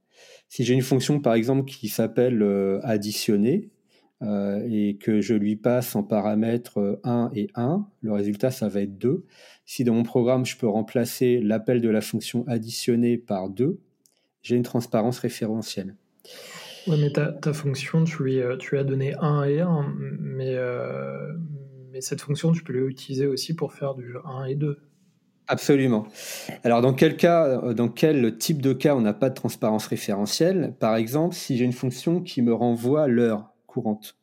Si 0.48 0.64
j'ai 0.64 0.74
une 0.74 0.82
fonction, 0.82 1.20
par 1.20 1.34
exemple, 1.34 1.64
qui 1.64 1.88
s'appelle 1.88 2.42
euh, 2.42 2.80
additionner, 2.82 3.70
euh, 4.22 4.66
et 4.70 4.96
que 4.96 5.20
je 5.20 5.34
lui 5.34 5.56
passe 5.56 5.96
en 5.96 6.02
paramètres 6.02 7.00
1 7.02 7.24
euh, 7.24 7.28
et 7.34 7.50
1, 7.54 7.86
le 8.02 8.12
résultat, 8.12 8.50
ça 8.50 8.68
va 8.68 8.80
être 8.80 8.96
2. 8.96 9.24
Si 9.66 9.84
dans 9.84 9.94
mon 9.94 10.04
programme, 10.04 10.46
je 10.46 10.56
peux 10.56 10.68
remplacer 10.68 11.40
l'appel 11.40 11.80
de 11.80 11.88
la 11.88 12.00
fonction 12.00 12.44
additionner 12.46 13.18
par 13.18 13.50
2, 13.50 13.80
j'ai 14.42 14.56
une 14.56 14.62
transparence 14.62 15.18
référentielle. 15.18 15.96
Oui, 16.86 16.98
mais 17.00 17.10
ta, 17.10 17.32
ta 17.32 17.52
fonction, 17.52 18.04
tu 18.04 18.22
lui, 18.22 18.40
tu 18.58 18.78
as 18.78 18.84
donné 18.84 19.14
1 19.20 19.44
et 19.44 19.60
1, 19.60 19.94
mais, 20.20 20.56
mais 21.90 22.00
cette 22.00 22.20
fonction, 22.20 22.52
tu 22.52 22.62
peux 22.62 22.74
l'utiliser 22.74 23.26
aussi 23.26 23.54
pour 23.54 23.72
faire 23.72 23.94
du 23.94 24.14
1 24.24 24.44
et 24.44 24.54
2. 24.54 24.78
Absolument. 25.46 26.06
Alors 26.62 26.80
dans 26.80 26.94
quel 26.94 27.16
cas, 27.16 27.46
euh, 27.46 27.74
dans 27.74 27.88
quel 27.88 28.36
type 28.38 28.62
de 28.62 28.72
cas 28.72 28.94
on 28.94 29.00
n'a 29.00 29.12
pas 29.12 29.28
de 29.28 29.34
transparence 29.34 29.86
référentielle? 29.86 30.74
Par 30.78 30.96
exemple, 30.96 31.34
si 31.34 31.56
j'ai 31.56 31.64
une 31.64 31.72
fonction 31.72 32.20
qui 32.22 32.40
me 32.40 32.54
renvoie 32.54 33.08
l'heure 33.08 33.52
courante, 33.66 34.16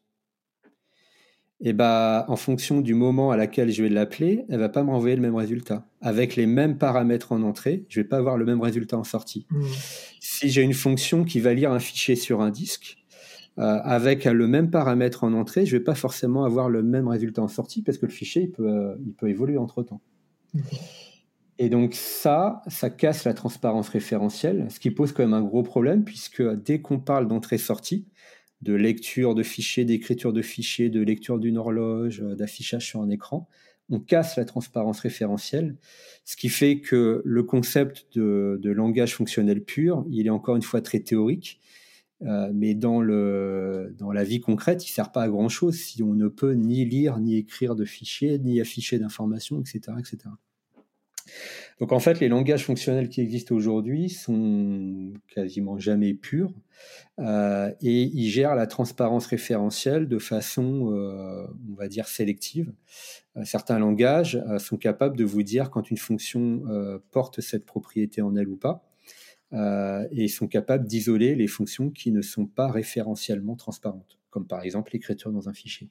et 1.64 1.70
eh 1.70 1.74
ben, 1.74 2.26
en 2.28 2.38
fonction 2.38 2.82
du 2.82 2.96
moment 2.96 3.30
à 3.30 3.38
laquelle 3.38 3.72
je 3.72 3.84
vais 3.84 3.90
l'appeler, 3.90 4.46
elle 4.50 4.58
va 4.58 4.70
pas 4.70 4.82
me 4.82 4.90
renvoyer 4.90 5.16
le 5.16 5.22
même 5.22 5.36
résultat. 5.36 5.86
Avec 6.02 6.36
les 6.36 6.48
mêmes 6.48 6.80
paramètres 6.80 7.34
en 7.34 7.44
entrée, 7.44 7.86
je 7.88 8.00
vais 8.00 8.08
pas 8.08 8.18
avoir 8.18 8.36
le 8.36 8.46
même 8.46 8.60
résultat 8.62 8.98
en 8.98 9.04
sortie. 9.04 9.46
Mmh. 9.52 9.62
Si 10.20 10.50
j'ai 10.50 10.64
une 10.64 10.74
fonction 10.74 11.24
qui 11.24 11.40
va 11.40 11.54
lire 11.54 11.72
un 11.72 11.78
fichier 11.78 12.16
sur 12.16 12.42
un 12.42 12.50
disque, 12.50 12.98
euh, 13.60 13.80
avec 13.84 14.26
le 14.26 14.48
même 14.48 14.72
paramètre 14.72 15.24
en 15.24 15.34
entrée, 15.34 15.68
je 15.68 15.78
vais 15.78 15.84
pas 15.84 15.94
forcément 15.94 16.46
avoir 16.46 16.68
le 16.68 16.82
même 16.82 17.08
résultat 17.08 17.44
en 17.44 17.48
sortie 17.48 17.84
parce 17.84 18.00
que 18.00 18.08
le 18.08 18.12
fichier 18.12 18.42
il 18.42 18.52
peut, 18.52 18.68
euh, 18.68 18.96
il 19.06 19.14
peut 19.14 19.30
évoluer 19.30 19.60
entre 19.60 19.84
temps. 19.84 20.02
Mmh. 20.56 20.62
Et 21.62 21.70
donc 21.70 21.94
ça, 21.94 22.64
ça 22.66 22.90
casse 22.90 23.24
la 23.24 23.36
transparence 23.36 23.88
référentielle, 23.90 24.66
ce 24.72 24.80
qui 24.80 24.90
pose 24.90 25.12
quand 25.12 25.22
même 25.22 25.36
un 25.36 25.44
gros 25.44 25.62
problème, 25.62 26.04
puisque 26.04 26.42
dès 26.42 26.82
qu'on 26.82 27.00
parle 27.00 27.28
d'entrée-sortie, 27.28 28.08
de 28.64 28.74
lecture 28.74 29.36
de 29.36 29.44
fichiers, 29.44 29.86
d'écriture 29.86 30.34
de 30.34 30.42
fichiers, 30.42 30.90
de 30.90 31.02
lecture 31.02 31.38
d'une 31.38 31.60
horloge, 31.60 32.22
euh, 32.22 32.34
d'affichage 32.34 32.88
sur 32.88 33.02
un 33.02 33.12
écran, 33.12 33.48
on 33.92 34.00
casse 34.00 34.38
la 34.38 34.46
transparence 34.46 35.02
référentielle, 35.02 35.76
ce 36.26 36.36
qui 36.36 36.50
fait 36.50 36.80
que 36.80 37.22
le 37.24 37.44
concept 37.44 38.08
de, 38.18 38.60
langage 38.64 39.14
fonctionnel 39.14 39.64
pur, 39.64 40.04
il 40.10 40.26
est 40.26 40.32
encore 40.32 40.56
une 40.56 40.64
fois 40.64 40.82
très 40.82 41.02
théorique, 41.02 41.60
euh, 42.24 42.50
mais 42.56 42.74
dans, 42.74 43.04
la 43.04 44.24
vie 44.24 44.40
concrète, 44.40 44.84
il 44.84 44.90
ne 44.90 44.96
sert 44.96 45.12
pas 45.12 45.22
à 45.22 45.30
grand-chose 45.30 45.76
si 45.76 46.02
on 46.02 46.16
ne 46.16 46.28
peut 46.28 46.54
ni 46.54 46.86
lire, 46.86 47.20
ni 47.20 47.38
écrire 47.38 47.76
de 47.76 47.86
fichiers, 47.86 48.40
ni 48.40 48.60
afficher 48.60 48.98
d'informations, 48.98 49.60
etc., 49.60 49.94
etc. 50.00 50.32
Donc 51.82 51.94
en 51.94 52.00
fait, 52.00 52.20
les 52.20 52.30
langages 52.30 52.64
fonctionnels 52.64 53.10
qui 53.10 53.22
existent 53.22 53.56
aujourd'hui 53.56 54.10
sont 54.10 55.14
quasiment 55.28 55.80
jamais 55.80 56.14
purs 56.14 56.54
euh, 57.20 57.72
et 57.82 58.04
ils 58.04 58.30
gèrent 58.30 58.54
la 58.54 58.68
transparence 58.68 59.26
référentielle 59.26 60.08
de 60.08 60.20
façon, 60.20 60.94
euh, 60.94 61.48
on 61.72 61.74
va 61.74 61.88
dire, 61.88 62.08
sélective. 62.08 62.72
Euh, 63.36 63.44
certains 63.46 63.80
langages 63.80 64.40
sont 64.60 64.78
capables 64.78 65.18
de 65.18 65.24
vous 65.24 65.42
dire 65.42 65.72
quand 65.72 65.90
une 65.90 65.98
fonction 65.98 66.62
porte 67.10 67.42
cette 67.42 67.66
propriété 67.66 68.22
en 68.22 68.36
elle 68.36 68.48
ou 68.48 68.58
pas. 68.58 68.84
et 70.12 70.28
sont 70.28 70.48
capables 70.48 70.86
d'isoler 70.86 71.34
les 71.34 71.48
fonctions 71.48 71.90
qui 71.90 72.12
ne 72.12 72.22
sont 72.22 72.46
pas 72.46 72.68
référentiellement 72.68 73.56
transparentes, 73.56 74.20
comme 74.30 74.46
par 74.46 74.62
exemple 74.62 74.92
l'écriture 74.94 75.32
dans 75.32 75.50
un 75.50 75.54
fichier. 75.54 75.90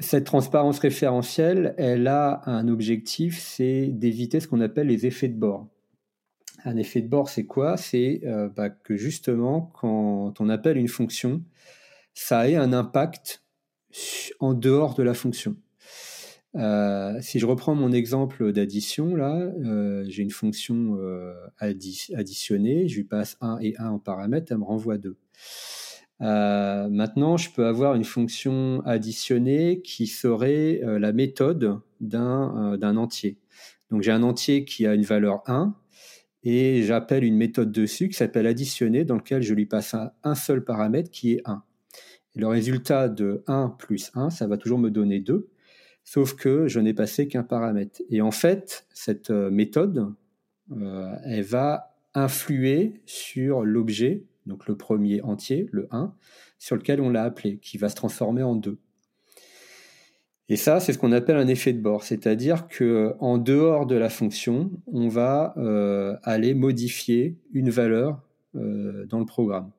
Cette 0.00 0.24
transparence 0.24 0.78
référentielle, 0.78 1.74
elle 1.76 2.06
a 2.06 2.42
un 2.46 2.68
objectif, 2.68 3.38
c'est 3.40 3.88
d'éviter 3.88 4.38
ce 4.40 4.46
qu'on 4.46 4.60
appelle 4.60 4.86
les 4.86 5.06
effets 5.06 5.28
de 5.28 5.38
bord. 5.38 5.68
Un 6.64 6.76
effet 6.76 7.00
de 7.00 7.08
bord, 7.08 7.28
c'est 7.28 7.46
quoi? 7.46 7.76
C'est 7.76 8.20
euh, 8.24 8.48
bah, 8.48 8.70
que 8.70 8.96
justement, 8.96 9.72
quand 9.80 10.40
on 10.40 10.48
appelle 10.48 10.76
une 10.76 10.88
fonction, 10.88 11.42
ça 12.14 12.48
ait 12.48 12.56
un 12.56 12.72
impact 12.72 13.44
en 14.38 14.54
dehors 14.54 14.94
de 14.94 15.02
la 15.02 15.14
fonction. 15.14 15.56
Euh, 16.54 17.18
si 17.20 17.38
je 17.38 17.46
reprends 17.46 17.74
mon 17.74 17.92
exemple 17.92 18.52
d'addition, 18.52 19.14
là, 19.14 19.34
euh, 19.34 20.04
j'ai 20.08 20.22
une 20.22 20.30
fonction 20.30 20.96
additionnée, 21.58 22.88
je 22.88 22.96
lui 22.96 23.04
passe 23.04 23.36
1 23.40 23.58
et 23.60 23.76
1 23.78 23.88
en 23.88 23.98
paramètre, 23.98 24.52
elle 24.52 24.58
me 24.58 24.64
renvoie 24.64 24.98
2. 24.98 25.16
Maintenant, 26.20 27.36
je 27.36 27.50
peux 27.50 27.66
avoir 27.66 27.94
une 27.94 28.04
fonction 28.04 28.82
additionnée 28.84 29.80
qui 29.82 30.06
serait 30.06 30.80
la 30.82 31.12
méthode 31.12 31.80
d'un 32.00 32.96
entier. 32.96 33.38
Donc 33.90 34.02
j'ai 34.02 34.10
un 34.12 34.22
entier 34.22 34.64
qui 34.64 34.86
a 34.86 34.94
une 34.94 35.02
valeur 35.02 35.42
1 35.46 35.74
et 36.42 36.82
j'appelle 36.82 37.24
une 37.24 37.36
méthode 37.36 37.72
dessus 37.72 38.08
qui 38.08 38.14
s'appelle 38.14 38.46
additionner 38.46 39.04
dans 39.04 39.16
lequel 39.16 39.42
je 39.42 39.54
lui 39.54 39.66
passe 39.66 39.94
un, 40.22 40.34
seul 40.34 40.64
paramètre 40.64 41.10
qui 41.10 41.34
est 41.34 41.42
1. 41.44 41.62
Et 42.36 42.40
le 42.40 42.48
résultat 42.48 43.08
de 43.08 43.42
1 43.46 43.76
plus 43.78 44.10
1, 44.14 44.30
ça 44.30 44.46
va 44.46 44.56
toujours 44.56 44.78
me 44.78 44.90
donner 44.90 45.20
2 45.20 45.48
sauf 46.08 46.34
que 46.36 46.68
je 46.68 46.80
n'ai 46.80 46.94
passé 46.94 47.28
qu'un 47.28 47.42
paramètre. 47.42 48.00
Et 48.08 48.22
en 48.22 48.30
fait, 48.30 48.86
cette 48.94 49.30
euh, 49.30 49.50
méthode, 49.50 50.14
euh, 50.72 51.14
elle 51.26 51.42
va 51.42 51.98
influer 52.14 53.02
sur 53.04 53.62
l'objet, 53.62 54.24
donc 54.48 54.66
le 54.66 54.76
premier 54.76 55.22
entier, 55.22 55.68
le 55.70 55.86
1, 55.90 56.14
sur 56.58 56.74
lequel 56.74 57.00
on 57.00 57.10
l'a 57.10 57.22
appelé, 57.22 57.58
qui 57.58 57.78
va 57.78 57.88
se 57.88 57.94
transformer 57.94 58.42
en 58.42 58.56
2. 58.56 58.78
Et 60.48 60.56
ça, 60.56 60.80
c'est 60.80 60.92
ce 60.92 60.98
qu'on 60.98 61.12
appelle 61.12 61.36
un 61.36 61.46
effet 61.46 61.72
de 61.72 61.80
bord, 61.80 62.02
c'est-à-dire 62.02 62.66
que 62.68 63.14
en 63.20 63.38
dehors 63.38 63.86
de 63.86 63.94
la 63.94 64.08
fonction, 64.08 64.70
on 64.86 65.08
va 65.08 65.54
euh, 65.58 66.16
aller 66.22 66.54
modifier 66.54 67.36
une 67.52 67.70
valeur 67.70 68.22
dans 68.54 69.20
le 69.20 69.26
programme. 69.26 69.70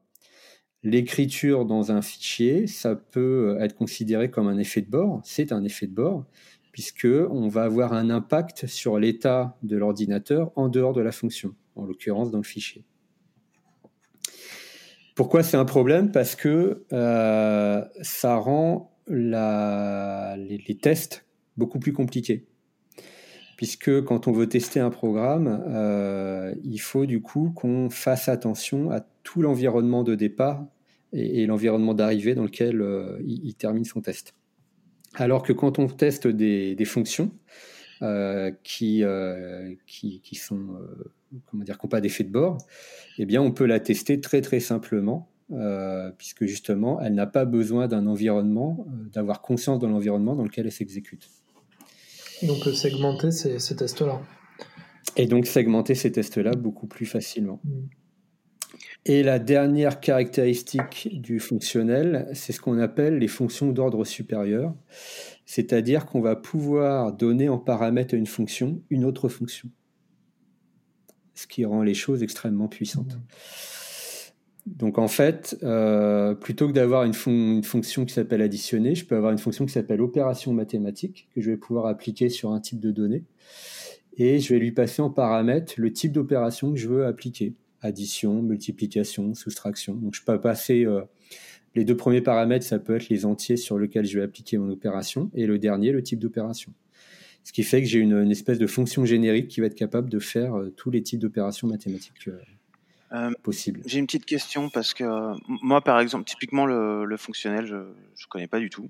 L'écriture 0.84 1.66
dans 1.66 1.92
un 1.92 2.02
fichier, 2.02 2.66
ça 2.66 2.96
peut 2.96 3.58
être 3.60 3.76
considéré 3.76 4.32
comme 4.32 4.48
un 4.48 4.58
effet 4.58 4.82
de 4.82 4.90
bord. 4.90 5.20
C'est 5.26 5.52
un 5.52 5.66
effet 5.66 5.88
de 5.88 5.94
bord, 5.94 6.26
puisque 6.72 7.08
on 7.30 7.50
va 7.50 7.64
avoir 7.64 7.92
un 7.92 8.10
impact 8.10 8.66
sur 8.66 8.98
l'état 8.98 9.58
de 9.62 9.76
l'ordinateur 9.76 10.52
en 10.56 10.70
dehors 10.70 10.94
de 10.94 11.02
la 11.02 11.12
fonction, 11.12 11.54
en 11.76 11.86
l'occurrence 11.86 12.32
dans 12.32 12.38
le 12.38 12.46
fichier. 12.46 12.86
Pourquoi 15.20 15.44
c'est 15.44 15.58
un 15.58 15.66
problème? 15.66 16.14
Parce 16.14 16.38
que 16.38 16.86
euh, 16.94 17.84
ça 18.02 18.36
rend 18.38 18.98
les, 19.10 20.78
tests 20.82 21.26
beaucoup 21.58 21.78
plus 21.78 21.92
compliqués. 21.92 22.48
Puisque 23.58 24.02
quand 24.06 24.30
on 24.30 24.32
veut 24.32 24.48
tester 24.48 24.80
un 24.80 24.90
programme, 24.90 25.62
euh, 25.68 26.56
il 26.64 26.78
faut 26.78 27.06
du 27.06 27.22
coup 27.22 27.52
qu'on 27.54 27.90
fasse 27.90 28.30
attention 28.30 28.92
à 28.92 29.02
tout 29.24 29.42
l'environnement 29.42 30.06
de 30.06 30.16
départ 30.16 30.66
et, 31.12 31.46
l'environnement 31.48 31.94
d'arrivée 31.94 32.34
dans 32.34 32.46
lequel 32.46 32.80
euh, 32.80 33.22
il, 33.28 33.56
termine 33.56 33.84
son 33.84 34.00
test. 34.00 34.36
Alors 35.16 35.44
que 35.44 35.52
quand 35.52 35.80
on 35.80 35.88
teste 35.88 36.28
des, 36.28 36.86
fonctions 36.86 37.34
qui, 38.64 39.04
sont, 40.34 40.78
comment 41.46 41.64
dire, 41.64 41.78
qui 41.78 41.86
n'ont 41.86 41.90
pas 41.90 42.02
d'effet 42.02 42.24
de 42.24 42.32
bord, 42.32 42.58
eh 43.18 43.26
bien, 43.26 43.42
on 43.42 43.52
peut 43.52 43.66
la 43.66 43.80
tester 43.80 44.20
très 44.22 44.42
très 44.42 44.60
simplement, 44.60 45.30
puisque 46.18 46.46
justement, 46.46 47.02
elle 47.02 47.14
n'a 47.14 47.28
pas 47.28 47.46
besoin 47.46 47.88
d'un 47.88 48.08
environnement, 48.08 48.86
d'avoir 49.12 49.42
conscience 49.42 49.80
de 49.80 49.88
l'environnement 49.88 50.36
dans 50.36 50.44
lequel 50.44 50.66
elle 50.66 50.72
s'exécute. 50.72 51.30
Donc 52.44 52.64
segmenter 52.74 53.32
ces, 53.32 53.60
ces 53.60 53.76
tests-là. 53.76 54.22
Et 55.18 55.26
donc 55.26 55.46
segmenter 55.46 55.96
ces 55.96 56.12
tests-là 56.12 56.52
beaucoup 56.52 56.88
plus 56.88 57.06
facilement. 57.06 57.60
Mm. 57.64 57.88
Et 59.06 59.24
la 59.24 59.40
dernière 59.40 60.00
caractéristique 60.02 61.10
du 61.12 61.40
fonctionnel, 61.40 62.30
c'est 62.34 62.52
ce 62.52 62.62
qu'on 62.62 62.78
appelle 62.78 63.18
les 63.18 63.28
fonctions 63.28 63.72
d'ordre 63.72 64.04
supérieur, 64.06 64.76
c'est-à-dire 65.46 66.06
qu'on 66.06 66.22
va 66.22 66.36
pouvoir 66.36 67.14
donner 67.14 67.50
en 67.50 67.58
paramètre 67.58 68.14
à 68.14 68.18
une 68.18 68.28
fonction 68.28 68.82
une 68.90 69.06
autre 69.06 69.30
fonction, 69.30 69.70
ce 71.40 71.48
qui 71.48 71.64
rend 71.64 71.84
les 71.84 71.94
choses 71.94 72.22
extrêmement 72.22 72.68
puissantes. 72.68 73.18
Donc 74.66 74.98
en 74.98 75.08
fait, 75.08 75.58
euh, 75.64 76.36
plutôt 76.36 76.68
que 76.68 76.74
d'avoir 76.74 77.06
une, 77.06 77.14
une, 77.28 77.64
fonction 77.64 78.06
qui 78.06 78.14
s'appelle 78.14 78.42
additionner, 78.42 78.94
je 78.94 79.06
peux 79.06 79.16
avoir 79.16 79.32
une 79.32 79.38
fonction 79.38 79.66
qui 79.66 79.72
s'appelle 79.72 80.02
opération 80.02 80.54
mathématique, 80.54 81.30
que 81.34 81.42
je 81.42 81.50
vais 81.50 81.58
pouvoir 81.58 81.86
appliquer 81.86 82.30
sur 82.30 82.52
un 82.52 82.60
type 82.60 82.80
de 82.80 82.92
données, 82.92 83.24
et 84.18 84.40
je 84.40 84.54
vais 84.54 84.60
lui 84.60 84.74
passer 84.74 85.02
en 85.02 85.10
paramètre 85.10 85.74
le 85.78 85.94
type 85.94 86.12
d'opération 86.12 86.74
que 86.74 86.78
je 86.78 86.90
veux 86.90 87.06
appliquer 87.06 87.54
addition, 87.82 88.42
multiplication, 88.42 89.34
soustraction. 89.34 89.96
Donc 89.96 90.14
je 90.14 90.24
peux 90.24 90.40
passer 90.42 90.86
euh, 90.86 91.02
les 91.74 91.86
deux 91.86 91.96
premiers 91.96 92.22
paramètres, 92.22 92.66
ça 92.66 92.80
peut 92.80 92.98
être 92.98 93.08
les 93.08 93.26
entiers 93.26 93.56
sur 93.56 93.80
lesquels 93.80 94.06
je 94.06 94.20
vais 94.20 94.26
appliquer 94.26 94.58
mon 94.58 94.70
opération, 94.70 95.32
et 95.34 95.48
le 95.48 95.58
dernier, 95.58 95.94
le 95.94 96.04
type 96.04 96.20
d'opération. 96.20 96.74
Ce 97.44 97.52
qui 97.52 97.64
fait 97.64 97.82
que 97.82 97.88
j'ai 97.88 98.00
une, 98.00 98.32
espèce 98.32 98.60
de 98.60 98.68
fonction 98.68 99.06
générique 99.06 99.48
qui 99.48 99.60
va 99.60 99.68
être 99.68 99.76
capable 99.76 100.10
de 100.10 100.20
faire 100.20 100.58
euh, 100.58 100.70
tous 100.70 100.92
les 100.92 101.02
types 101.02 101.20
d'opérations 101.20 101.68
mathématiques 101.68 102.30
euh, 103.12 103.32
possibles. 103.42 103.82
J'ai 103.86 104.00
une 104.00 104.06
petite 104.06 104.26
question 104.26 104.70
parce 104.70 104.94
que 104.94 105.04
moi, 105.64 105.82
par 105.82 106.00
exemple, 106.00 106.26
typiquement 106.26 106.66
le, 106.66 107.18
fonctionnel, 107.18 107.66
je 107.66 107.76
ne 107.76 108.28
connais 108.30 108.48
pas 108.48 108.60
du 108.60 108.70
tout. 108.70 108.90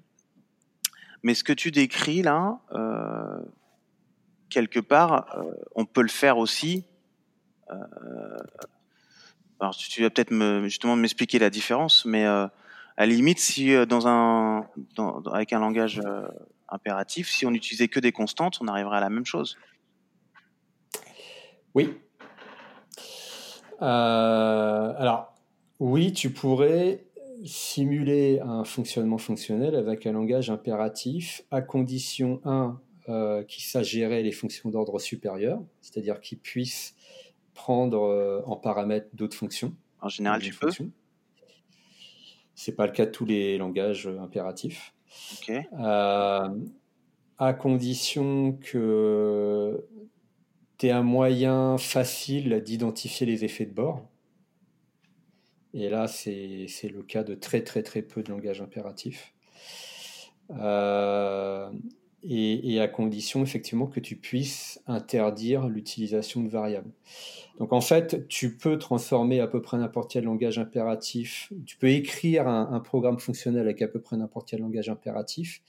Mais 1.23 1.33
ce 1.33 1.43
que 1.43 1.53
tu 1.53 1.71
décris 1.71 2.21
là, 2.21 2.59
quelque 4.49 4.79
part, 4.79 5.37
on 5.75 5.85
peut 5.85 6.01
le 6.01 6.09
faire 6.09 6.37
aussi 6.37 6.83
alors 9.59 9.75
tu 9.75 10.01
vas 10.01 10.09
peut-être 10.09 10.31
me, 10.31 10.63
justement 10.63 10.95
m'expliquer 10.95 11.39
la 11.39 11.49
différence, 11.49 12.05
mais 12.05 12.25
euh, 12.25 12.45
à 12.97 13.05
la 13.05 13.07
limite, 13.07 13.39
si 13.39 13.73
euh, 13.73 13.85
dans 13.85 14.07
un, 14.07 14.65
dans, 14.95 15.21
avec 15.33 15.53
un 15.53 15.59
langage 15.59 16.01
euh, 16.05 16.27
impératif, 16.71 17.29
si 17.29 17.45
on 17.45 17.51
n'utilisait 17.51 17.87
que 17.87 17.99
des 17.99 18.11
constantes, 18.11 18.59
on 18.61 18.67
arriverait 18.67 18.97
à 18.97 19.01
la 19.01 19.09
même 19.09 19.25
chose. 19.25 19.57
Oui. 21.75 21.97
alors, 23.79 25.33
oui, 25.79 26.11
tu 26.11 26.31
pourrais 26.31 27.05
simuler 27.45 28.41
un 28.41 28.65
fonctionnement 28.65 29.17
fonctionnel 29.17 29.75
avec 29.75 30.05
un 30.05 30.11
langage 30.11 30.49
impératif 30.49 31.43
à 31.51 31.61
condition 31.61 32.41
1 32.43 32.79
qu'il 33.47 33.63
sache 33.63 33.87
gérer 33.87 34.21
les 34.21 34.31
fonctions 34.31 34.69
d'ordre 34.69 34.99
supérieur, 34.99 35.63
c'est-à-dire 35.81 36.19
qu'il 36.19 36.39
puisse 36.39 36.95
prendre 37.59 38.03
euh, 38.03 38.41
en 38.45 38.55
paramètre 38.55 39.09
d'autres 39.13 39.35
fonctions. 39.35 39.75
En 39.99 40.07
général, 40.07 40.41
tu 40.41 40.53
peux. 40.53 40.71
C'est 42.55 42.71
pas 42.71 42.85
le 42.85 42.93
cas 42.93 43.05
de 43.05 43.11
tous 43.11 43.25
les 43.25 43.57
langages 43.57 44.07
euh, 44.07 44.21
impératifs. 44.21 44.93
Euh, 45.49 46.49
à 47.37 47.53
condition 47.53 48.53
que 48.53 49.85
tu 50.77 50.87
aies 50.87 50.91
un 50.91 51.03
moyen 51.03 51.77
facile 51.77 52.61
d'identifier 52.63 53.25
les 53.25 53.45
effets 53.45 53.65
de 53.65 53.73
bord. 53.73 54.05
Et 55.73 55.89
là, 55.89 56.07
c'est 56.07 56.67
le 56.83 57.03
cas 57.03 57.23
de 57.23 57.35
très 57.35 57.63
très 57.63 57.83
très 57.83 58.01
peu 58.01 58.23
de 58.23 58.29
langages 58.29 58.61
impératifs. 58.61 59.33
Et, 62.23 62.79
à 62.79 62.87
condition 62.87 63.43
effectivement 63.43 63.87
que 63.87 63.99
tu 63.99 64.15
puisses 64.15 64.81
interdire 64.87 65.67
l'utilisation 65.67 66.43
de 66.43 66.49
variables. 66.49 66.91
Donc 67.59 67.73
en 67.73 67.81
fait, 67.81 68.27
tu 68.27 68.55
peux 68.55 68.77
transformer 68.77 69.39
à 69.39 69.47
peu 69.47 69.61
près 69.61 69.77
n'importe 69.77 70.11
quel 70.11 70.23
langage 70.25 70.59
impératif, 70.59 71.51
tu 71.65 71.77
peux 71.77 71.89
écrire 71.89 72.47
un, 72.47 72.79
programme 72.79 73.19
fonctionnel 73.19 73.61
avec 73.61 73.81
à 73.81 73.87
peu 73.87 73.99
près 73.99 74.17
n'importe 74.17 74.49
quel 74.49 74.61
langage 74.61 74.89
impératif, 74.89 75.61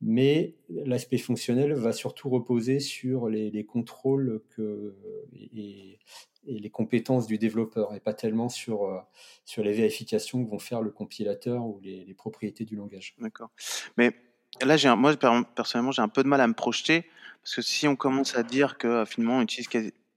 mais 0.00 0.54
l'aspect 0.68 1.18
fonctionnel 1.18 1.72
va 1.74 1.92
surtout 1.92 2.28
reposer 2.28 2.78
sur 2.78 3.28
les, 3.28 3.64
contrôles 3.64 4.42
que, 4.50 4.94
et, 5.32 5.98
les 6.46 6.70
compétences 6.70 7.26
du 7.26 7.38
développeur, 7.38 7.94
et 7.94 8.00
pas 8.00 8.14
tellement 8.14 8.48
sur, 8.48 9.04
sur 9.44 9.64
les 9.64 9.72
vérifications 9.72 10.44
que 10.44 10.50
vont 10.50 10.58
faire 10.58 10.82
le 10.82 10.90
compilateur 10.90 11.64
ou 11.64 11.80
les, 11.82 12.14
propriétés 12.14 12.64
du 12.64 12.76
langage. 12.76 13.16
D'accord. 13.18 13.50
Mais 13.96 14.12
là, 14.62 14.96
moi, 14.96 15.14
personnellement, 15.54 15.92
j'ai 15.92 16.02
un 16.02 16.08
peu 16.08 16.22
de 16.22 16.28
mal 16.28 16.40
à 16.40 16.46
me 16.46 16.54
projeter, 16.54 17.08
parce 17.42 17.56
que 17.56 17.62
si 17.62 17.88
on 17.88 17.96
commence 17.96 18.36
à 18.36 18.42
dire 18.42 18.78
que 18.78 19.04
finalement, 19.04 19.38
on 19.38 19.42
utilise 19.42 19.68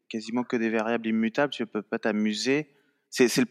quasiment 0.10 0.44
que 0.44 0.56
des 0.56 0.70
variables 0.70 1.08
immutables, 1.08 1.52
tu 1.52 1.66
peux 1.66 1.82
pas 1.82 2.00
t'amuser. 2.00 2.70
C'est 3.10 3.36
le, 3.38 3.46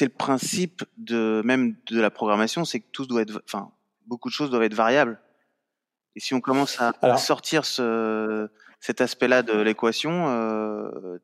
le 0.00 0.08
principe 0.08 0.84
de 0.96 1.42
même 1.44 1.76
de 1.86 2.00
la 2.00 2.10
programmation, 2.10 2.64
c'est 2.64 2.80
que 2.80 2.90
tout 2.92 3.06
doit 3.06 3.22
être, 3.22 3.42
enfin, 3.44 3.72
beaucoup 4.06 4.28
de 4.28 4.34
choses 4.34 4.50
doivent 4.50 4.62
être 4.62 4.74
variables. 4.74 5.20
Et 6.14 6.20
si 6.20 6.34
on 6.34 6.40
commence 6.40 6.78
à, 6.80 7.16
sortir 7.16 7.64
ce, 7.64 8.48
cet 8.80 9.00
aspect-là 9.00 9.42
de 9.42 9.58
l'équation, 9.60 10.26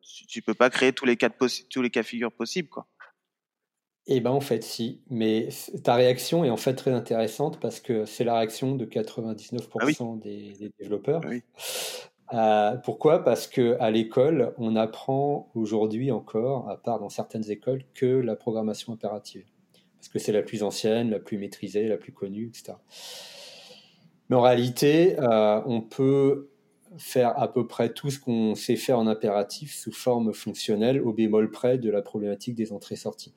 tu, 0.03 0.39
ne 0.39 0.45
peux 0.45 0.55
pas 0.55 0.71
créer 0.71 0.93
tous 0.93 1.05
les 1.05 1.17
cas 1.17 1.29
de 1.29 1.35
tous 1.69 1.83
les 1.83 1.91
cas 1.91 2.03
figures 2.03 2.33
possibles, 2.33 2.69
quoi. 2.69 2.87
Eh 4.11 4.21
ben 4.21 4.31
en 4.31 4.41
fait 4.41 4.65
si, 4.65 5.03
mais 5.11 5.51
ta 5.85 5.95
réaction 5.95 6.43
est 6.43 6.49
en 6.49 6.57
fait 6.57 6.75
très 6.75 6.93
intéressante 6.93 7.61
parce 7.61 7.79
que 7.79 8.07
c'est 8.07 8.25
la 8.25 8.39
réaction 8.39 8.75
de 8.75 8.87
99% 8.87 9.61
ah 9.79 10.23
des, 10.23 10.73
développeurs. 10.81 11.21
Ah 12.29 12.73
euh, 12.73 12.77
pourquoi? 12.79 13.23
Parce 13.23 13.47
que 13.47 13.77
à 13.81 13.91
l'école, 13.91 14.55
on 14.57 14.77
apprend 14.77 15.51
aujourd'hui 15.55 16.11
encore, 16.11 16.71
à 16.71 16.79
part 16.79 17.01
dans 17.01 17.11
certaines 17.11 17.51
écoles, 17.51 17.85
que 17.93 18.07
la 18.07 18.35
programmation 18.35 18.95
impérative, 18.95 19.45
parce 19.99 20.09
que 20.09 20.19
c'est 20.19 20.33
la 20.33 20.43
plus 20.43 20.63
ancienne, 20.63 21.11
la 21.11 21.19
plus 21.19 21.37
maîtrisée, 21.37 21.87
la 21.87 21.99
plus 21.99 22.13
connue, 22.13 22.47
etc. 22.47 22.79
Mais 24.31 24.37
en 24.37 24.43
réalité, 24.43 25.19
euh, 25.21 25.61
on 25.67 25.83
peut 25.83 26.49
faire 26.97 27.39
à 27.39 27.53
peu 27.53 27.67
près 27.67 27.93
tout 27.93 28.09
ce 28.11 28.19
qu'on 28.19 28.55
sait 28.55 28.77
faire 28.77 28.99
en 28.99 29.07
impératif 29.07 29.75
sous 29.75 29.93
forme 29.93 30.33
fonctionnelle, 30.33 31.03
au 31.03 31.13
bémol 31.13 31.51
près 31.51 31.77
de 31.77 31.91
la 31.91 32.01
problématique 32.01 32.55
des 32.55 32.73
entrées-sorties. 32.73 33.35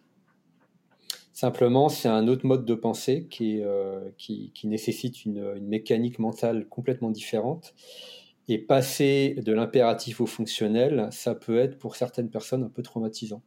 Simplement, 1.42 1.90
c'est 1.90 2.08
un 2.08 2.28
autre 2.28 2.46
mode 2.46 2.66
de 2.66 2.76
pensée 2.76 3.26
qui, 3.28 3.64
euh, 3.64 4.12
qui, 4.20 4.52
nécessite 4.66 5.26
une, 5.26 5.60
mécanique 5.60 6.20
mentale 6.20 6.68
complètement 6.70 7.10
différente. 7.10 7.74
Et 8.48 8.60
passer 8.60 9.34
de 9.44 9.52
l'impératif 9.52 10.22
au 10.22 10.28
fonctionnel, 10.28 11.08
ça 11.10 11.34
peut 11.34 11.58
être 11.58 11.80
pour 11.80 11.96
certaines 11.96 12.30
personnes 12.30 12.62
un 12.62 12.70
peu 12.70 12.84
traumatisant. 12.84 13.42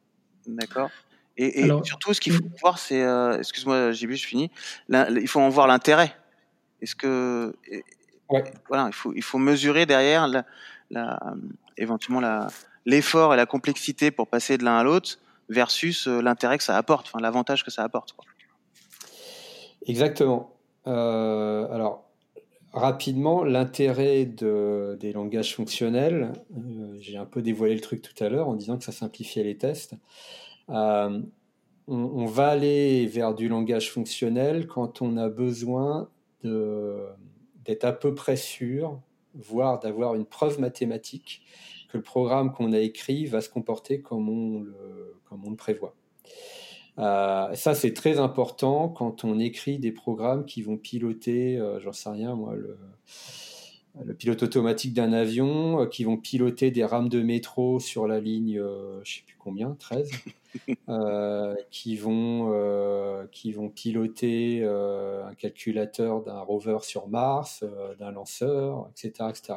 D'accord. 0.48 0.90
Et, 1.36 1.68
surtout, 1.84 2.12
ce 2.14 2.20
qu'il 2.20 2.32
faut 2.32 2.42
voir, 2.60 2.80
c'est, 2.80 3.00
euh, 3.00 3.38
excuse-moi, 3.38 3.92
JB, 3.92 4.14
je 4.14 4.26
finis. 4.26 4.50
il 4.88 5.28
faut 5.28 5.40
en 5.40 5.48
voir 5.48 5.68
l'intérêt. 5.68 6.16
Est-ce 6.80 6.96
que, 6.96 7.54
voilà, 8.66 8.88
il 8.88 8.92
faut, 8.92 9.12
il 9.14 9.22
faut 9.22 9.38
mesurer 9.38 9.86
derrière 9.86 10.26
la, 10.90 11.20
éventuellement 11.76 12.48
l'effort 12.86 13.34
et 13.34 13.36
la 13.36 13.46
complexité 13.46 14.10
pour 14.10 14.26
passer 14.26 14.58
de 14.58 14.64
l'un 14.64 14.78
à 14.78 14.82
l'autre 14.82 15.20
versus 15.48 16.06
euh, 16.06 16.20
l'intérêt 16.20 16.58
que 16.58 16.64
ça 16.64 16.76
apporte, 16.76 17.06
enfin 17.06 17.20
l'avantage 17.20 17.64
que 17.64 17.70
ça 17.70 17.82
apporte. 17.82 18.14
Exactement. 19.86 20.54
Euh, 20.86 21.70
alors, 21.70 22.10
rapidement, 22.72 23.44
l'intérêt 23.44 24.24
de, 24.24 24.96
des 25.00 25.12
langages 25.12 25.54
fonctionnels, 25.54 26.32
euh, 26.56 26.96
j'ai 27.00 27.16
un 27.16 27.26
peu 27.26 27.42
dévoilé 27.42 27.74
le 27.74 27.80
truc 27.80 28.02
tout 28.02 28.24
à 28.24 28.28
l'heure 28.28 28.48
en 28.48 28.54
disant 28.54 28.78
que 28.78 28.84
ça 28.84 28.92
simplifiait 28.92 29.44
les 29.44 29.56
tests. 29.56 29.94
on, 30.68 32.26
va 32.26 32.48
aller 32.48 33.06
vers 33.06 33.34
du 33.34 33.48
langage 33.48 33.92
fonctionnel 33.92 34.66
quand 34.66 35.02
on 35.02 35.16
a 35.16 35.28
besoin 35.28 36.08
d'être 36.42 37.84
à 37.84 37.92
peu 37.92 38.14
près 38.14 38.36
sûr, 38.36 39.00
voire 39.34 39.80
d'avoir 39.80 40.14
une 40.14 40.24
preuve 40.24 40.60
mathématique 40.60 41.42
que 41.94 41.98
le 41.98 42.02
programme 42.02 42.52
qu'on 42.52 42.72
a 42.72 42.80
écrit 42.80 43.26
va 43.26 43.40
se 43.40 43.48
comporter 43.48 44.00
comme 44.00 44.28
on 44.28 44.62
le, 44.62 45.16
comme 45.28 45.44
on 45.46 45.50
le 45.50 45.56
prévoit. 45.56 45.94
Euh, 46.98 47.54
ça, 47.54 47.74
c'est 47.74 47.92
très 47.92 48.18
important 48.18 48.88
quand 48.88 49.24
on 49.24 49.38
écrit 49.38 49.78
des 49.78 49.92
programmes 49.92 50.44
qui 50.44 50.62
vont 50.62 50.76
piloter, 50.76 51.56
euh, 51.56 51.78
j'en 51.78 51.92
sais 51.92 52.10
rien, 52.10 52.34
moi, 52.34 52.54
le, 52.56 52.76
le 54.04 54.14
pilote 54.14 54.42
automatique 54.42 54.92
d'un 54.92 55.12
avion, 55.12 55.82
euh, 55.82 55.86
qui 55.86 56.02
vont 56.02 56.16
piloter 56.16 56.72
des 56.72 56.84
rames 56.84 57.08
de 57.08 57.22
métro 57.22 57.78
sur 57.78 58.08
la 58.08 58.18
ligne, 58.18 58.60
je 59.04 59.14
sais 59.14 59.22
plus 59.24 59.36
combien, 59.38 59.76
13, 59.78 60.10
qui, 61.70 61.96
vont, 61.96 63.26
qui 63.30 63.52
vont 63.52 63.68
piloter 63.68 64.64
un 64.64 65.34
calculateur 65.34 66.22
d'un 66.22 66.40
rover 66.40 66.78
sur 66.82 67.06
Mars, 67.06 67.64
d'un 68.00 68.10
lanceur, 68.10 68.90
etc., 68.90 69.30
etc. 69.30 69.54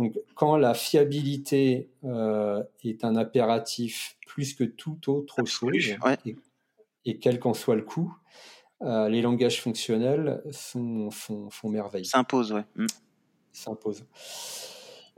Donc, 0.00 0.18
quand 0.34 0.56
la 0.56 0.72
fiabilité 0.72 1.90
euh, 2.04 2.62
est 2.82 3.04
un 3.04 3.16
impératif 3.16 4.16
plus 4.26 4.54
que 4.54 4.64
toute 4.64 5.08
autre 5.08 5.44
chose, 5.44 5.94
et, 7.04 7.18
quel 7.18 7.38
qu'en 7.38 7.52
soit 7.52 7.76
le 7.76 7.82
coût, 7.82 8.16
euh, 8.80 9.10
les 9.10 9.20
langages 9.20 9.60
fonctionnels 9.60 10.42
font, 10.52 11.10
merveille. 11.64 12.06
S'impose, 12.06 12.52
oui. 12.52 12.62
Mm. 12.76 12.86
S'impose. 13.52 14.06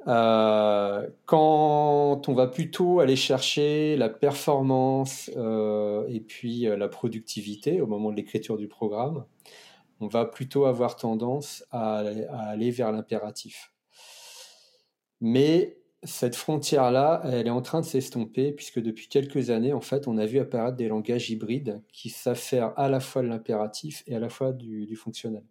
Euh, 0.09 1.09
quand 1.27 2.29
on 2.29 2.35
va 2.35 2.49
plutôt 2.49 2.99
aller 2.99 3.15
chercher 3.15 3.97
la 3.97 4.09
performance 4.09 5.29
et 5.29 6.21
puis 6.27 6.63
la 6.63 6.89
productivité 6.89 7.81
au 7.81 7.87
moment 7.87 8.11
de 8.11 8.17
l'écriture 8.17 8.57
du 8.57 8.67
programme, 8.67 9.27
on 10.01 10.09
va 10.09 10.25
plutôt 10.25 10.65
avoir 10.65 10.97
tendance 10.97 11.65
à 11.71 11.99
aller 12.49 12.73
vers 12.73 12.91
l'impératif. 12.91 13.73
Mais 15.23 15.79
cette 16.03 16.35
frontière-là, 16.35 17.23
elle 17.25 17.47
est 17.47 17.51
en 17.51 17.63
train 17.63 17.81
de 17.81 17.87
s'estomper, 17.87 18.51
puisque 18.51 18.81
depuis 18.83 19.07
quelques 19.07 19.51
années, 19.51 19.73
en 19.73 19.81
fait, 19.81 20.09
on 20.09 20.19
a 20.19 20.27
vu 20.27 20.41
apparaître 20.41 20.77
des 20.77 20.89
langages 20.89 21.31
hybrides 21.31 21.81
qui 21.93 22.11
faire 22.11 22.77
à 22.77 22.89
la 22.89 22.99
fois 22.99 23.23
de 23.23 23.29
l'impératif 23.29 24.03
et 24.09 24.17
à 24.17 24.19
la 24.19 24.29
fois 24.29 24.53
du, 24.53 24.97
fonctionnel. 24.97 25.45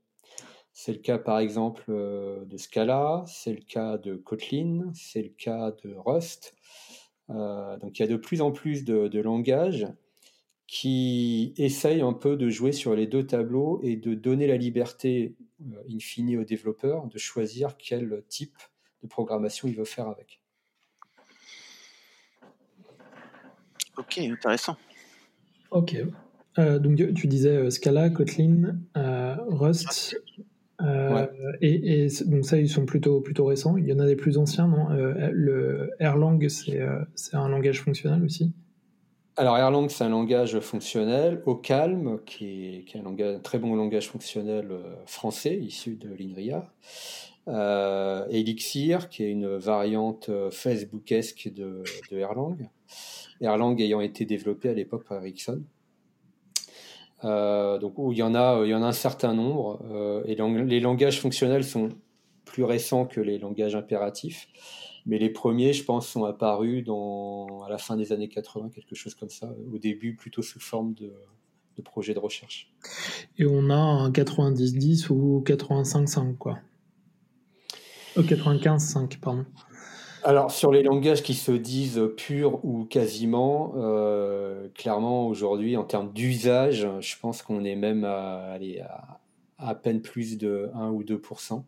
C'est 0.74 0.92
le 0.92 0.98
cas, 1.00 1.18
par 1.18 1.40
exemple, 1.40 1.86
euh, 1.88 2.44
de 2.44 2.58
Scala, 2.58 3.24
c'est 3.28 3.54
le 3.54 3.62
cas 3.62 3.98
de 3.98 4.16
Kotlin, 4.16 4.92
c'est 4.94 5.22
le 5.22 5.30
cas 5.30 5.72
de 5.86 5.96
Rust. 5.96 6.54
Euh, 7.30 7.78
donc, 7.78 7.98
il 7.98 8.02
y 8.02 8.06
a 8.06 8.10
de 8.10 8.18
plus 8.18 8.42
en 8.42 8.52
plus 8.52 8.84
de, 8.84 9.22
langages 9.22 9.88
qui 10.68 11.54
essayent 11.56 12.02
un 12.02 12.14
peu 12.14 12.36
de 12.36 12.50
jouer 12.50 12.74
sur 12.74 12.94
les 12.94 13.08
deux 13.08 13.26
tableaux 13.26 13.80
et 13.84 13.96
de 13.96 14.16
donner 14.16 14.48
la 14.48 14.58
liberté, 14.58 15.36
euh, 15.62 15.98
in 16.20 16.40
aux 16.40 16.44
développeurs 16.44 17.08
de 17.08 17.18
choisir 17.18 17.78
quel 17.78 18.22
type 18.28 18.58
de 19.02 19.08
programmation 19.08 19.68
il 19.68 19.76
veut 19.76 19.86
faire 19.86 20.08
avec. 20.08 20.42
Ok, 23.98 24.18
intéressant. 24.18 24.78
Ok. 25.70 25.96
Euh, 26.60 26.80
donc 26.80 26.98
tu 27.14 27.28
disais 27.28 27.56
euh, 27.56 27.70
Scala, 27.70 28.10
Kotlin, 28.10 28.76
euh, 28.98 29.36
Rust. 29.48 30.18
et, 31.62 32.08
donc 32.26 32.46
ça, 32.46 32.58
ils 32.58 32.70
sont 32.70 32.86
plutôt, 32.86 33.22
plutôt 33.22 33.46
récents. 33.46 33.78
Il 33.78 33.86
y 33.86 33.94
en 33.94 34.00
a 34.00 34.06
des 34.06 34.16
plus 34.16 34.38
anciens, 34.38 34.68
non? 34.68 34.88
Le 34.90 35.92
Erlang, 36.00 36.40
c'est 36.50 36.82
un 37.34 37.50
langage 37.50 37.82
fonctionnel 37.82 38.24
aussi? 38.24 38.52
Alors 39.38 39.58
Erlang, 39.58 39.88
c'est 39.88 40.04
un 40.04 40.10
langage 40.10 40.60
fonctionnel. 40.60 41.42
Au 41.46 41.56
calme, 41.56 42.20
qui 42.26 42.86
est, 42.94 42.96
un, 42.96 43.40
très 43.40 43.60
bon 43.60 43.76
langage 43.76 44.10
fonctionnel 44.10 44.68
français, 45.06 45.56
issu 45.56 45.96
de 45.96 46.10
l'INRIA. 46.10 46.70
Euh, 47.48 48.28
Elixir, 48.30 49.10
qui 49.10 49.24
est 49.24 49.32
une 49.32 49.58
variante 49.58 50.30
euh, 50.30 50.52
Facebookesque 50.52 51.50
de, 51.54 51.84
de, 52.12 52.18
Erlang. 52.18 52.70
Erlang 53.40 53.76
ayant 53.80 54.02
été 54.02 54.26
développé 54.26 54.70
à 54.70 54.74
l'époque 54.74 55.06
par 55.06 55.24
Ericsson. 55.24 55.64
Euh, 57.24 57.78
donc 57.80 57.96
il 58.12 58.18
y 58.18 58.24
en 58.24 58.36
a, 58.36 58.62
il 58.64 58.70
y 58.70 58.76
en 58.76 58.84
a 58.84 58.88
un 58.88 58.92
certain 58.92 59.34
nombre. 59.34 59.80
et 60.26 60.36
les 60.36 60.80
langages 60.80 61.20
fonctionnels 61.20 61.64
sont 61.64 61.90
plus 62.46 62.64
récents 62.64 63.06
que 63.06 63.22
les 63.22 63.40
langages 63.40 63.76
impératifs. 63.76 64.48
Mais 65.08 65.18
les 65.18 65.30
premiers, 65.30 65.74
je 65.74 65.84
pense, 65.84 66.08
sont 66.08 66.26
apparus 66.26 66.84
dans, 66.84 67.64
à 67.64 67.70
la 67.70 67.80
fin 67.80 67.98
des 67.98 68.12
années 68.12 68.28
80, 68.28 68.70
quelque 68.70 68.94
chose 68.94 69.16
comme 69.16 69.30
ça. 69.30 69.52
Au 69.74 69.80
début, 69.80 70.16
plutôt 70.16 70.44
sous 70.44 70.60
forme 70.60 70.94
de, 70.94 71.12
de 71.76 71.82
projet 71.82 72.14
de 72.14 72.20
recherche. 72.20 72.72
Et 73.40 73.48
on 73.48 73.72
a 73.72 73.76
un 73.76 74.12
90-10 74.12 75.12
ou 75.12 75.44
85-5, 75.44 76.38
quoi. 76.38 76.60
95.5, 78.18 79.20
pardon. 79.20 79.46
Alors, 80.24 80.52
sur 80.52 80.72
les 80.72 80.84
langages 80.84 81.24
qui 81.24 81.34
se 81.34 81.52
disent 81.52 82.00
purs 82.16 82.64
ou 82.64 82.86
quasiment, 82.86 83.74
euh, 83.78 84.68
clairement, 84.76 85.28
aujourd'hui, 85.28 85.78
en 85.78 85.84
termes 85.84 86.12
d'usage, 86.14 86.88
je 87.00 87.16
pense 87.20 87.42
qu'on 87.42 87.64
est 87.64 87.76
même 87.76 88.04
à, 88.04 88.58
à, 89.58 89.76
peine 89.76 90.02
plus 90.02 90.38
de 90.38 90.70
1 90.76 90.90
ou 90.90 91.04
2% 91.04 91.64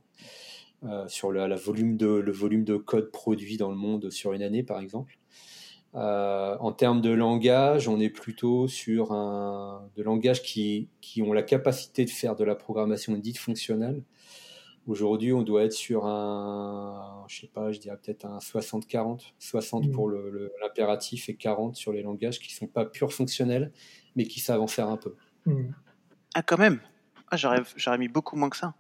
euh, 0.86 1.08
sur 1.08 1.32
le, 1.32 1.56
volume 1.56 1.98
de, 1.98 2.08
le 2.08 2.32
volume 2.32 2.64
de 2.64 2.76
code 2.76 3.10
produit 3.10 3.58
dans 3.58 3.70
le 3.70 3.76
monde 3.76 4.12
sur 4.12 4.34
une 4.34 4.44
année, 4.44 4.62
par 4.62 4.80
exemple. 4.80 5.18
Euh, 5.96 6.56
en 6.60 6.72
termes 6.72 7.02
de 7.02 7.12
langage, 7.12 7.88
on 7.88 8.00
est 8.00 8.10
plutôt 8.10 8.68
sur 8.68 9.14
un, 9.14 9.88
de 9.96 10.04
langages 10.04 10.44
qui, 10.44 10.90
qui 11.02 11.22
ont 11.22 11.34
la 11.34 11.44
capacité 11.44 12.06
de 12.06 12.10
faire 12.10 12.36
de 12.36 12.44
la 12.44 12.56
programmation 12.56 13.14
dite 13.14 13.38
fonctionnelle, 13.38 14.04
Aujourd'hui, 14.86 15.32
on 15.32 15.44
doit 15.44 15.64
être 15.64 15.74
sur 15.74 16.06
un, 16.06 17.24
je 17.30 17.42
sais 17.42 17.48
pas, 17.48 17.72
je 17.72 17.80
dirais 17.80 17.98
peut-être 17.98 18.26
un 18.26 18.40
60-40, 18.40 19.34
60 19.40 19.86
mmh. 19.86 19.92
pour 19.92 20.10
l'impératif 20.10 21.30
et 21.30 21.36
40 21.36 21.76
sur 21.76 21.94
les 21.94 22.02
langages 22.02 22.40
qui 22.40 22.54
sont 22.54 22.68
pas 22.68 22.86
purs 22.86 23.14
fonctionnels, 23.14 23.72
mais 24.16 24.26
qui 24.26 24.42
savent 24.42 24.62
en 24.62 24.68
faire 24.68 24.90
un 24.90 24.98
peu. 24.98 25.16
Mmh. 25.46 25.72
Ah, 26.36 26.44
quand 26.44 26.58
même 26.58 26.82
ah, 27.32 27.38
J'aurais 27.38 27.98
mis 27.98 28.10
beaucoup 28.10 28.36
moins 28.36 28.50
que 28.50 28.58
ça. 28.58 28.74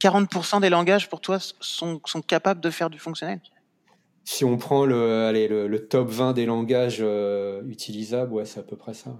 40% 0.00 0.60
des 0.60 0.70
langages, 0.70 1.08
pour 1.08 1.20
toi, 1.20 1.38
sont, 1.38 2.00
sont, 2.04 2.22
capables 2.22 2.60
de 2.60 2.70
faire 2.70 2.90
du 2.90 2.98
fonctionnel? 2.98 3.40
Si 4.24 4.44
on 4.44 4.56
prend 4.56 4.86
le, 4.86 5.24
allez, 5.24 5.48
le, 5.48 5.86
top 5.86 6.08
20 6.08 6.32
des 6.32 6.46
langages 6.46 6.98
euh, 7.00 7.62
utilisables, 7.66 8.32
ouais, 8.32 8.44
c'est 8.44 8.60
à 8.60 8.62
peu 8.62 8.76
près 8.76 8.94
ça. 8.94 9.16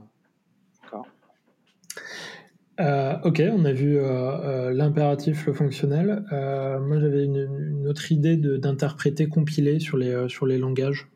D'accord. 0.83 1.07
Euh, 2.81 3.17
ok, 3.25 3.43
on 3.53 3.65
a 3.65 3.73
vu 3.73 3.99
l'impératif, 4.73 5.47
le 5.47 5.53
fonctionnel. 5.53 6.25
moi, 6.31 6.99
j'avais 6.99 7.25
une, 7.25 7.87
autre 7.89 8.11
idée 8.13 8.37
d'interpréter 8.37 9.29
compiler 9.29 9.79
sur 9.79 9.97
les, 9.97 10.29
sur 10.29 10.47
les 10.47 10.59
langages. 10.59 11.09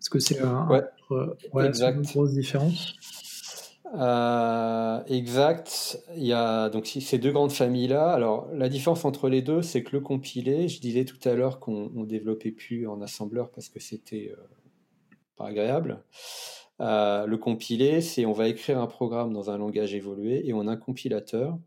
Est-ce 0.00 0.10
que 0.10 0.18
c'est 0.18 0.40
une 0.40 2.02
grosse 2.02 2.32
différence? 2.32 2.96
Euh, 3.94 5.02
exact. 5.06 6.02
Il 6.16 6.24
y 6.24 6.32
a 6.32 6.70
donc 6.70 6.86
ces 6.86 7.18
deux 7.18 7.32
grandes 7.32 7.52
familles-là. 7.52 8.10
Alors, 8.10 8.48
la 8.52 8.68
différence 8.68 9.04
entre 9.04 9.28
les 9.28 9.42
deux, 9.42 9.62
c'est 9.62 9.82
que 9.82 9.94
le 9.94 10.00
compilé, 10.00 10.68
je 10.68 10.80
disais 10.80 11.04
tout 11.04 11.18
à 11.28 11.34
l'heure 11.34 11.60
qu'on 11.60 11.90
ne 11.90 12.06
développait 12.06 12.52
plus 12.52 12.86
en 12.86 13.02
assembleur 13.02 13.50
parce 13.50 13.68
que 13.68 13.80
c'était 13.80 14.32
euh, 14.32 14.42
pas 15.36 15.48
agréable. 15.48 16.02
Euh, 16.82 17.26
le 17.26 17.38
compilé, 17.38 18.00
c'est 18.00 18.26
on 18.26 18.32
va 18.32 18.48
écrire 18.48 18.78
un 18.78 18.86
programme 18.86 19.32
dans 19.32 19.50
un 19.50 19.58
langage 19.58 19.94
évolué 19.94 20.46
et 20.46 20.52
on 20.52 20.66
a 20.66 20.72
un 20.72 20.76
compilateur 20.76 21.58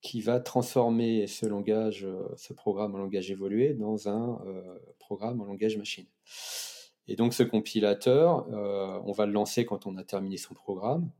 qui 0.00 0.20
va 0.20 0.40
transformer 0.40 1.26
ce 1.26 1.46
langage, 1.46 2.06
ce 2.36 2.52
programme 2.52 2.94
en 2.94 2.98
langage 2.98 3.30
évolué 3.30 3.74
dans 3.74 4.08
un 4.08 4.38
programme 4.98 5.40
en 5.40 5.44
langage 5.44 5.76
machine. 5.76 6.06
Et 7.08 7.16
donc 7.16 7.34
ce 7.34 7.42
compilateur, 7.42 8.46
on 9.04 9.10
va 9.10 9.26
le 9.26 9.32
lancer 9.32 9.66
quand 9.66 9.86
on 9.86 9.96
a 9.96 10.04
terminé 10.04 10.36
son 10.36 10.54
programme 10.54 11.10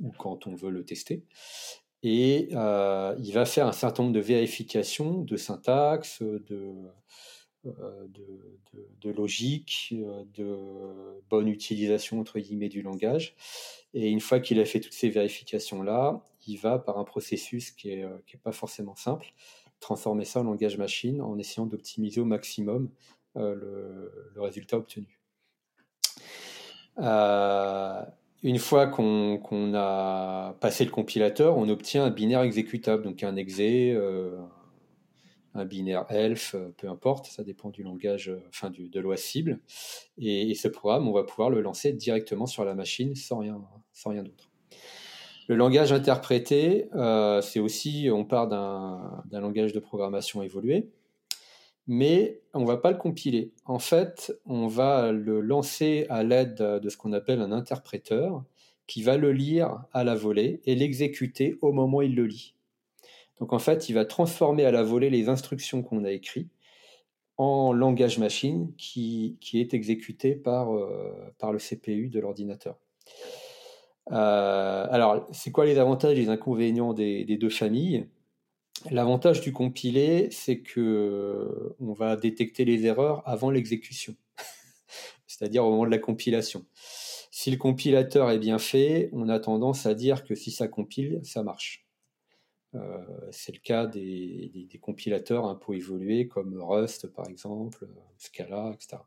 ou 0.00 0.12
quand 0.16 0.46
on 0.46 0.54
veut 0.54 0.70
le 0.70 0.84
tester. 0.84 1.24
Et 2.02 2.48
euh, 2.52 3.14
il 3.22 3.32
va 3.32 3.44
faire 3.44 3.66
un 3.66 3.72
certain 3.72 4.02
nombre 4.02 4.14
de 4.14 4.20
vérifications 4.20 5.22
de 5.22 5.36
syntaxe, 5.36 6.20
de, 6.22 6.74
euh, 7.66 8.06
de, 9.02 9.10
logique, 9.10 9.92
euh, 9.92 10.24
de 10.34 11.20
bonne 11.30 11.48
utilisation 11.48 12.20
entre 12.20 12.38
guillemets 12.38 12.68
du 12.68 12.82
langage. 12.82 13.34
Et 13.94 14.10
une 14.10 14.20
fois 14.20 14.40
qu'il 14.40 14.58
a 14.60 14.64
fait 14.64 14.80
toutes 14.80 14.92
ces 14.92 15.10
vérifications-là, 15.10 16.26
il 16.46 16.56
va, 16.56 16.78
par 16.78 16.98
un 16.98 17.04
processus 17.04 17.70
qui 17.70 17.88
n'est 17.88 18.00
est 18.00 18.42
pas 18.42 18.52
forcément 18.52 18.96
simple, 18.96 19.26
transformer 19.80 20.24
ça 20.24 20.40
en 20.40 20.44
langage 20.44 20.78
machine 20.78 21.20
en 21.20 21.38
essayant 21.38 21.66
d'optimiser 21.66 22.20
au 22.20 22.24
maximum 22.24 22.90
le, 23.36 24.32
résultat 24.36 24.76
obtenu. 24.76 25.20
Euh, 26.98 28.02
une 28.42 28.58
fois 28.58 28.88
qu'on 28.88 29.72
a 29.74 30.54
passé 30.60 30.84
le 30.84 30.90
compilateur, 30.90 31.56
on 31.56 31.68
obtient 31.68 32.04
un 32.04 32.10
binaire 32.10 32.42
exécutable, 32.42 33.04
donc 33.04 33.22
un 33.22 33.36
exe, 33.36 33.60
euh, 33.60 34.36
un 35.54 35.64
binaire 35.64 36.06
elf, 36.08 36.54
euh, 36.54 36.70
peu 36.76 36.88
importe, 36.88 37.26
ça 37.26 37.44
dépend 37.44 37.70
du 37.70 37.82
langage, 37.82 38.28
euh, 38.28 38.42
enfin 38.48 38.70
du, 38.70 38.88
de 38.88 39.00
l'OS 39.00 39.20
cible. 39.20 39.60
Et, 40.18 40.54
ce 40.54 40.68
programme, 40.68 41.08
on 41.08 41.12
va 41.12 41.24
pouvoir 41.24 41.50
le 41.50 41.60
lancer 41.60 41.92
directement 41.92 42.46
sur 42.46 42.64
la 42.64 42.74
machine 42.74 43.14
sans 43.14 43.38
rien, 43.38 43.62
sans 43.92 44.10
rien 44.10 44.22
d'autre. 44.22 44.50
Le 45.48 45.56
langage 45.56 45.92
interprété, 45.92 46.88
c'est 47.42 47.58
aussi, 47.58 48.08
on 48.12 48.24
part 48.24 48.46
d'un 48.46 49.40
langage 49.40 49.72
de 49.72 49.80
programmation 49.80 50.40
évolué 50.40 50.88
mais 51.86 52.40
on 52.54 52.60
ne 52.60 52.66
va 52.66 52.76
pas 52.76 52.90
le 52.90 52.96
compiler. 52.96 53.52
En 53.64 53.78
fait, 53.78 54.32
on 54.46 54.66
va 54.66 55.12
le 55.12 55.40
lancer 55.40 56.06
à 56.08 56.22
l'aide 56.22 56.54
de 56.54 56.88
ce 56.88 56.96
qu'on 56.96 57.12
appelle 57.12 57.40
un 57.40 57.52
interpréteur 57.52 58.44
qui 58.86 59.02
va 59.02 59.16
le 59.16 59.32
lire 59.32 59.84
à 59.92 60.04
la 60.04 60.14
volée 60.14 60.60
et 60.64 60.74
l'exécuter 60.74 61.56
au 61.60 61.72
moment 61.72 61.98
où 61.98 62.02
il 62.02 62.14
le 62.14 62.26
lit. 62.26 62.54
Donc 63.38 63.52
en 63.52 63.58
fait, 63.58 63.88
il 63.88 63.94
va 63.94 64.04
transformer 64.04 64.64
à 64.64 64.70
la 64.70 64.82
volée 64.82 65.10
les 65.10 65.28
instructions 65.28 65.82
qu'on 65.82 66.04
a 66.04 66.10
écrites 66.10 66.50
en 67.38 67.72
langage 67.72 68.18
machine 68.18 68.72
qui, 68.76 69.38
est 69.54 69.74
exécuté 69.74 70.34
par, 70.34 70.74
euh, 70.74 71.32
le 71.42 71.58
CPU 71.58 72.08
de 72.08 72.20
l'ordinateur. 72.20 72.78
Euh, 74.10 74.86
alors, 74.90 75.26
c'est 75.32 75.50
quoi 75.50 75.64
les 75.64 75.78
avantages 75.78 76.18
et 76.18 76.22
les 76.22 76.28
inconvénients 76.28 76.92
des 76.92 77.36
deux 77.36 77.50
familles? 77.50 78.06
L'avantage 78.90 79.40
du 79.40 79.52
compilé, 79.52 80.28
c'est 80.32 80.60
que 80.60 80.80
euh, 80.80 81.76
on 81.78 81.92
va 81.92 82.16
détecter 82.16 82.64
les 82.64 82.84
erreurs 82.84 83.22
avant 83.26 83.50
l'exécution, 83.50 84.16
c'est-à-dire 85.26 85.64
au 85.64 85.70
moment 85.70 85.86
de 85.86 85.90
la 85.90 85.98
compilation. 85.98 86.64
Si 87.30 87.50
le 87.50 87.56
compilateur 87.56 88.30
est 88.30 88.38
bien 88.38 88.58
fait, 88.58 89.08
on 89.12 89.28
a 89.28 89.38
tendance 89.38 89.86
à 89.86 89.94
dire 89.94 90.24
que 90.24 90.34
si 90.34 90.50
ça 90.50 90.66
compile, 90.66 91.20
ça 91.22 91.42
marche. 91.42 91.86
Euh, 92.74 93.04
c'est 93.30 93.52
le 93.52 93.60
cas 93.60 93.86
des, 93.86 94.68
compilateurs 94.80 95.44
un 95.44 95.54
peu 95.54 95.74
évolués 95.74 96.26
comme 96.26 96.60
Rust 96.60 97.06
par 97.08 97.28
exemple, 97.28 97.86
Scala, 98.18 98.72
etc. 98.74 99.02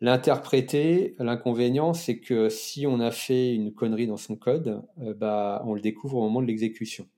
L'interpréter, 0.00 1.16
l'inconvénient, 1.18 1.94
c'est 1.94 2.18
que 2.18 2.48
si 2.48 2.86
on 2.86 3.00
a 3.00 3.10
fait 3.10 3.54
une 3.54 3.72
connerie 3.72 4.06
dans 4.06 4.16
son 4.16 4.36
code, 4.36 4.82
euh, 5.00 5.14
bah, 5.14 5.62
on 5.66 5.74
le 5.74 5.80
découvre 5.80 6.18
au 6.18 6.22
moment 6.22 6.42
de 6.42 6.46
l'exécution. 6.46 7.08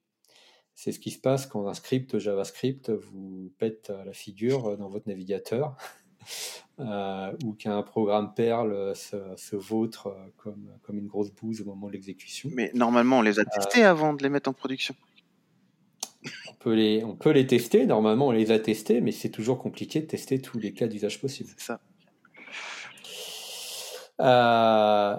C'est 0.74 0.92
ce 0.92 1.00
qui 1.00 1.10
se 1.10 1.18
passe 1.18 1.46
quand 1.46 1.66
un 1.66 1.74
script 1.74 2.18
JavaScript 2.18 2.90
vous 2.90 3.52
pète 3.58 3.92
la 4.06 4.12
figure 4.12 4.76
dans 4.76 4.88
votre 4.88 5.08
navigateur. 5.08 5.76
Euh, 6.80 7.32
ou 7.44 7.54
qu'un 7.54 7.82
programme 7.82 8.34
Perl 8.34 8.94
se, 8.94 9.56
vautre 9.56 10.14
comme, 10.36 10.70
comme 10.82 10.98
une 10.98 11.08
grosse 11.08 11.32
bouse 11.32 11.60
au 11.60 11.64
moment 11.64 11.88
de 11.88 11.92
l'exécution. 11.92 12.48
Mais 12.52 12.70
normalement, 12.72 13.18
on 13.18 13.22
les 13.22 13.40
a 13.40 13.42
euh, 13.42 13.46
testés 13.52 13.82
avant 13.82 14.14
de 14.14 14.22
les 14.22 14.28
mettre 14.28 14.48
en 14.48 14.52
production. 14.52 14.94
On 16.60 16.64
peut, 16.64 16.74
les, 16.74 17.04
on 17.04 17.14
peut 17.14 17.30
les 17.30 17.46
tester, 17.46 17.86
normalement 17.86 18.28
on 18.28 18.30
les 18.32 18.50
a 18.50 18.58
testés, 18.58 19.00
mais 19.00 19.12
c'est 19.12 19.28
toujours 19.28 19.58
compliqué 19.58 20.00
de 20.00 20.06
tester 20.06 20.40
tous 20.40 20.58
les 20.58 20.72
cas 20.72 20.88
d'usage 20.88 21.20
possibles. 21.20 21.50
C'est 21.56 21.66
ça. 21.66 21.80
Euh, 24.20 25.16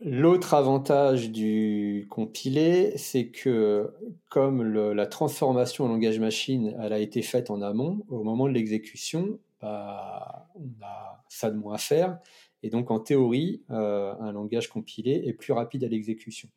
L'autre 0.00 0.52
avantage 0.52 1.30
du 1.30 2.06
compilé, 2.10 2.92
c'est 2.98 3.28
que 3.28 3.94
comme 4.28 4.62
la 4.62 5.06
transformation 5.06 5.86
en 5.86 5.88
langage 5.88 6.18
machine, 6.18 6.76
elle 6.82 6.92
a 6.92 6.98
été 6.98 7.22
faite 7.22 7.48
en 7.48 7.62
amont, 7.62 8.04
au 8.08 8.22
moment 8.22 8.46
de 8.46 8.52
l'exécution, 8.52 9.38
bah, 9.62 10.48
on 10.56 10.84
a 10.84 11.24
ça 11.28 11.50
de 11.50 11.56
moins 11.56 11.76
à 11.76 11.78
faire. 11.78 12.18
Et 12.62 12.70
donc 12.70 12.90
en 12.90 12.98
théorie, 12.98 13.62
euh, 13.70 14.12
un 14.20 14.32
langage 14.32 14.68
compilé 14.68 15.22
est 15.24 15.32
plus 15.32 15.54
rapide 15.54 15.84
à 15.84 15.88
l'exécution. 15.88 16.48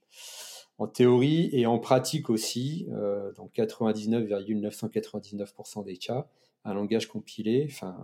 En 0.78 0.88
théorie 0.88 1.50
et 1.54 1.66
en 1.66 1.80
pratique 1.80 2.30
aussi, 2.30 2.88
euh, 2.92 3.32
dans 3.34 3.48
99,999% 3.48 5.84
des 5.84 5.98
cas, 5.98 6.28
un 6.66 6.74
langage 6.74 7.08
compilé, 7.08 7.68
enfin 7.70 7.96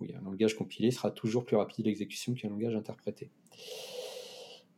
oui, 0.00 0.14
un 0.18 0.24
langage 0.24 0.56
compilé 0.56 0.90
sera 0.90 1.10
toujours 1.10 1.44
plus 1.44 1.56
rapide 1.56 1.86
à 1.86 1.88
l'exécution 1.88 2.34
qu'un 2.34 2.48
langage 2.48 2.74
interprété. 2.74 3.30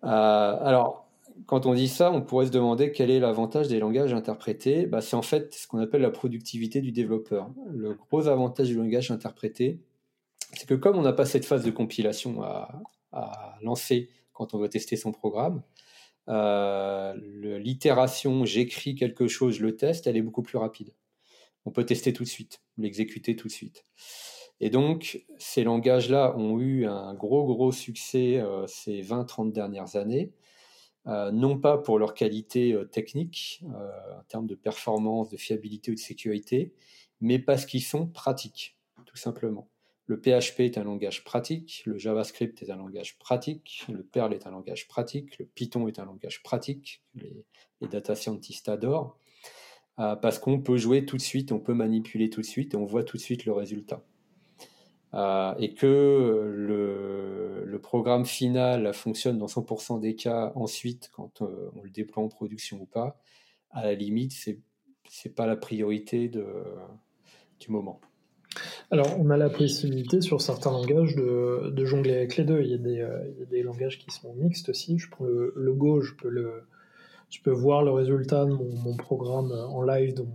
Euh, 0.05 0.09
alors, 0.09 1.09
quand 1.47 1.67
on 1.67 1.75
dit 1.75 1.89
ça, 1.89 2.13
on 2.13 2.23
pourrait 2.23 2.47
se 2.47 2.51
demander 2.51 2.93
quel 2.93 3.11
est 3.11 3.21
l'avantage 3.21 3.69
des 3.69 3.79
langages 3.79 4.13
interprétés. 4.13 4.87
Bah, 4.87 5.01
c'est 5.01 5.17
en 5.17 5.23
fait 5.23 5.55
ce 5.55 5.67
qu'on 5.67 5.79
appelle 5.79 6.03
la 6.03 6.11
productivité 6.11 6.81
du 6.81 6.93
développeur. 6.93 7.51
Le 7.73 7.95
gros 7.95 8.29
avantage 8.29 8.69
du 8.69 8.77
langage 8.77 9.11
interprété, 9.11 9.81
c'est 10.55 10.69
que 10.69 10.75
comme 10.75 10.97
on 10.97 11.03
n'a 11.03 11.13
pas 11.13 11.25
cette 11.25 11.45
phase 11.45 11.65
de 11.65 11.71
compilation 11.71 12.43
à, 12.43 12.83
lancer 13.61 14.09
quand 14.33 14.55
on 14.55 14.59
veut 14.59 14.71
tester 14.71 14.97
son 14.97 15.13
programme, 15.13 15.63
l'itération 16.29 18.45
j'écris 18.45 18.95
quelque 18.95 19.29
chose, 19.29 19.57
je 19.57 19.63
le 19.63 19.77
teste, 19.77 20.07
elle 20.07 20.17
est 20.17 20.23
beaucoup 20.23 20.43
plus 20.43 20.59
rapide. 20.59 20.95
On 21.65 21.71
peut 21.71 21.87
tester 21.87 22.13
tout 22.13 22.25
de 22.25 22.29
suite, 22.29 22.61
l'exécuter 22.77 23.37
tout 23.37 23.49
de 23.49 23.53
suite. 23.53 23.85
Et 24.63 24.71
donc, 24.71 25.27
ces 25.39 25.65
langages-là 25.65 26.37
ont 26.37 26.61
eu 26.61 26.87
un 26.87 27.15
gros, 27.15 27.45
gros 27.47 27.73
succès 27.73 28.39
euh, 28.39 28.65
ces 28.69 29.03
20-30 29.03 29.51
dernières 29.51 29.97
années, 29.97 30.33
euh, 31.09 31.33
non 31.33 31.59
pas 31.59 31.79
pour 31.79 31.99
leur 31.99 32.15
qualité 32.15 32.73
euh, 32.73 32.85
technique, 32.85 33.65
en 33.65 34.23
termes 34.29 34.47
de 34.47 34.55
performance, 34.55 35.31
de 35.31 35.37
fiabilité 35.37 35.91
ou 35.91 35.95
de 35.95 36.01
sécurité, 36.01 36.73
mais 37.21 37.41
parce 37.41 37.67
qu'ils 37.67 37.83
sont 37.83 38.07
pratiques, 38.07 38.79
tout 39.05 39.17
simplement. 39.17 39.69
Le 40.13 40.21
PHP 40.21 40.61
est 40.61 40.77
un 40.77 40.85
langage 40.85 41.25
pratique, 41.25 41.85
le 41.87 41.97
JavaScript 41.97 42.63
est 42.63 42.71
un 42.71 42.77
langage 42.77 43.17
pratique, 43.17 43.87
le 43.89 44.03
Perl 44.03 44.35
est 44.35 44.47
un 44.47 44.51
langage 44.51 44.87
pratique, 44.87 45.39
le 45.39 45.47
Python 45.47 45.89
est 45.89 45.99
un 45.99 46.05
langage 46.05 46.43
pratique, 46.43 47.03
les, 47.15 47.47
data 47.81 48.15
scientists 48.15 48.69
adorent, 48.69 49.17
parce 49.97 50.39
qu'on 50.39 50.61
peut 50.61 50.77
jouer 50.77 51.07
tout 51.07 51.17
de 51.17 51.23
suite, 51.23 51.51
on 51.51 51.61
peut 51.61 51.73
manipuler 51.73 52.29
tout 52.29 52.43
de 52.43 52.47
suite 52.47 52.75
et 52.75 52.77
on 52.77 52.85
voit 52.85 53.05
tout 53.05 53.17
de 53.17 53.23
suite 53.23 53.47
le 53.47 53.53
résultat. 53.55 54.05
Euh, 55.15 55.55
et 55.59 55.73
que 55.73 56.53
le, 56.55 57.79
programme 57.83 58.27
final 58.27 58.93
fonctionne 58.93 59.39
dans 59.39 59.47
100% 59.47 59.99
des 59.99 60.15
cas 60.15 60.53
ensuite 60.55 61.11
quand 61.15 61.41
euh, 61.41 61.71
on 61.75 61.83
le 61.83 61.91
déploie 61.91 62.23
en 62.23 62.29
production 62.29 62.83
ou 62.83 62.87
pas, 62.87 63.19
à 63.71 63.85
la 63.85 63.95
limite, 63.95 64.33
c'est 64.33 64.61
c'est 65.09 65.35
pas 65.35 65.47
la 65.47 65.57
priorité 65.57 66.29
du 66.29 66.41
moment. 67.71 68.01
Alors, 68.91 69.09
on 69.19 69.31
a 69.31 69.37
la 69.37 69.49
possibilité 69.49 70.21
sur 70.21 70.41
certains 70.41 70.71
langages 70.71 71.17
de, 71.17 71.71
de 71.71 71.85
jongler 71.85 72.15
avec 72.15 72.37
les 72.37 72.45
deux. 72.45 72.61
Il 72.61 72.71
y, 72.71 72.75
a 72.75 72.79
des, 72.79 73.01
euh, 73.01 73.19
il 73.35 73.41
y, 73.41 73.43
a 73.43 73.47
des, 73.47 73.63
langages 73.63 73.99
qui 73.99 74.11
sont 74.11 74.35
mixtes 74.35 74.69
aussi. 74.69 74.99
Je 74.99 75.09
prends 75.09 75.25
le, 75.25 75.53
le 75.57 75.73
Go, 75.73 76.03
je 76.03 76.15
peux, 76.15 76.29
le, 76.29 76.65
je 77.31 77.41
peux 77.41 77.51
voir 77.51 77.83
le 77.83 77.91
résultat 77.91 78.45
de 78.45 78.53
mon, 78.53 78.71
mon 78.85 78.97
programme 78.97 79.53
en 79.53 79.83
live 79.83 80.15
dans 80.15 80.27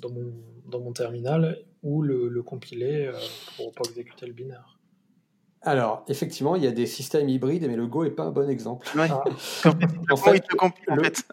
dans 0.00 0.10
mon, 0.10 0.32
dans 0.66 0.80
mon 0.80 0.92
terminal 0.92 1.58
ou 1.82 2.02
le, 2.02 2.42
compiler 2.42 3.06
euh, 3.06 3.12
pour, 3.56 3.72
pour, 3.72 3.86
exécuter 3.88 4.26
le 4.26 4.32
binaire. 4.32 4.78
Alors, 5.62 6.04
effectivement, 6.08 6.56
il 6.56 6.64
y 6.64 6.66
a 6.66 6.72
des 6.72 6.86
systèmes 6.86 7.28
hybrides, 7.28 7.66
mais 7.66 7.76
le 7.76 7.86
Go 7.86 8.04
n'est 8.04 8.10
pas 8.10 8.24
un 8.24 8.30
bon 8.30 8.48
exemple. 8.48 8.86
Ah. 8.96 9.24
en 10.10 10.16
fait, 10.16 10.36
il 10.36 10.40
te 10.40 10.56
compile, 10.56 10.84
en 10.88 10.96
fait 10.96 11.24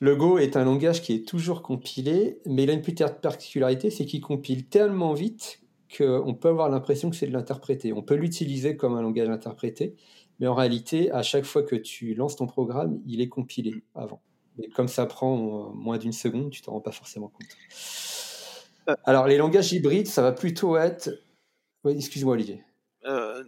Le 0.00 0.16
Go 0.16 0.38
est 0.38 0.56
un 0.56 0.64
langage 0.64 1.02
qui 1.02 1.14
est 1.14 1.26
toujours 1.26 1.62
compilé, 1.62 2.40
mais 2.46 2.64
il 2.64 2.70
a 2.70 2.72
une 2.72 2.82
petite 2.82 3.20
particularité, 3.20 3.90
c'est 3.90 4.04
qu'il 4.04 4.20
compile 4.20 4.66
tellement 4.66 5.14
vite 5.14 5.60
qu'on 5.96 6.34
peut 6.34 6.48
avoir 6.48 6.68
l'impression 6.70 7.10
que 7.10 7.16
c'est 7.16 7.26
de 7.26 7.32
l'interpréter. 7.32 7.92
On 7.92 8.02
peut 8.02 8.14
l'utiliser 8.14 8.76
comme 8.76 8.94
un 8.96 9.02
langage 9.02 9.28
interprété, 9.28 9.94
mais 10.40 10.46
en 10.46 10.54
réalité, 10.54 11.10
à 11.12 11.22
chaque 11.22 11.44
fois 11.44 11.62
que 11.62 11.76
tu 11.76 12.14
lances 12.14 12.36
ton 12.36 12.46
programme, 12.46 13.00
il 13.06 13.20
est 13.20 13.28
compilé 13.28 13.84
avant. 13.94 14.22
Mais 14.58 14.68
comme 14.68 14.88
ça 14.88 15.06
prend 15.06 15.36
euh, 15.36 15.72
moins 15.74 15.98
d'une 15.98 16.12
seconde, 16.12 16.50
tu 16.50 16.62
t'en 16.62 16.72
rends 16.72 16.80
pas 16.80 16.92
forcément 16.92 17.28
compte. 17.28 17.46
Euh. 18.88 18.94
Alors, 19.04 19.26
les 19.26 19.36
langages 19.36 19.72
hybrides, 19.72 20.08
ça 20.08 20.22
va 20.22 20.32
plutôt 20.32 20.76
être. 20.76 21.10
excuse-moi, 21.86 22.34
Olivier. 22.34 22.62
Euh, 23.04 23.42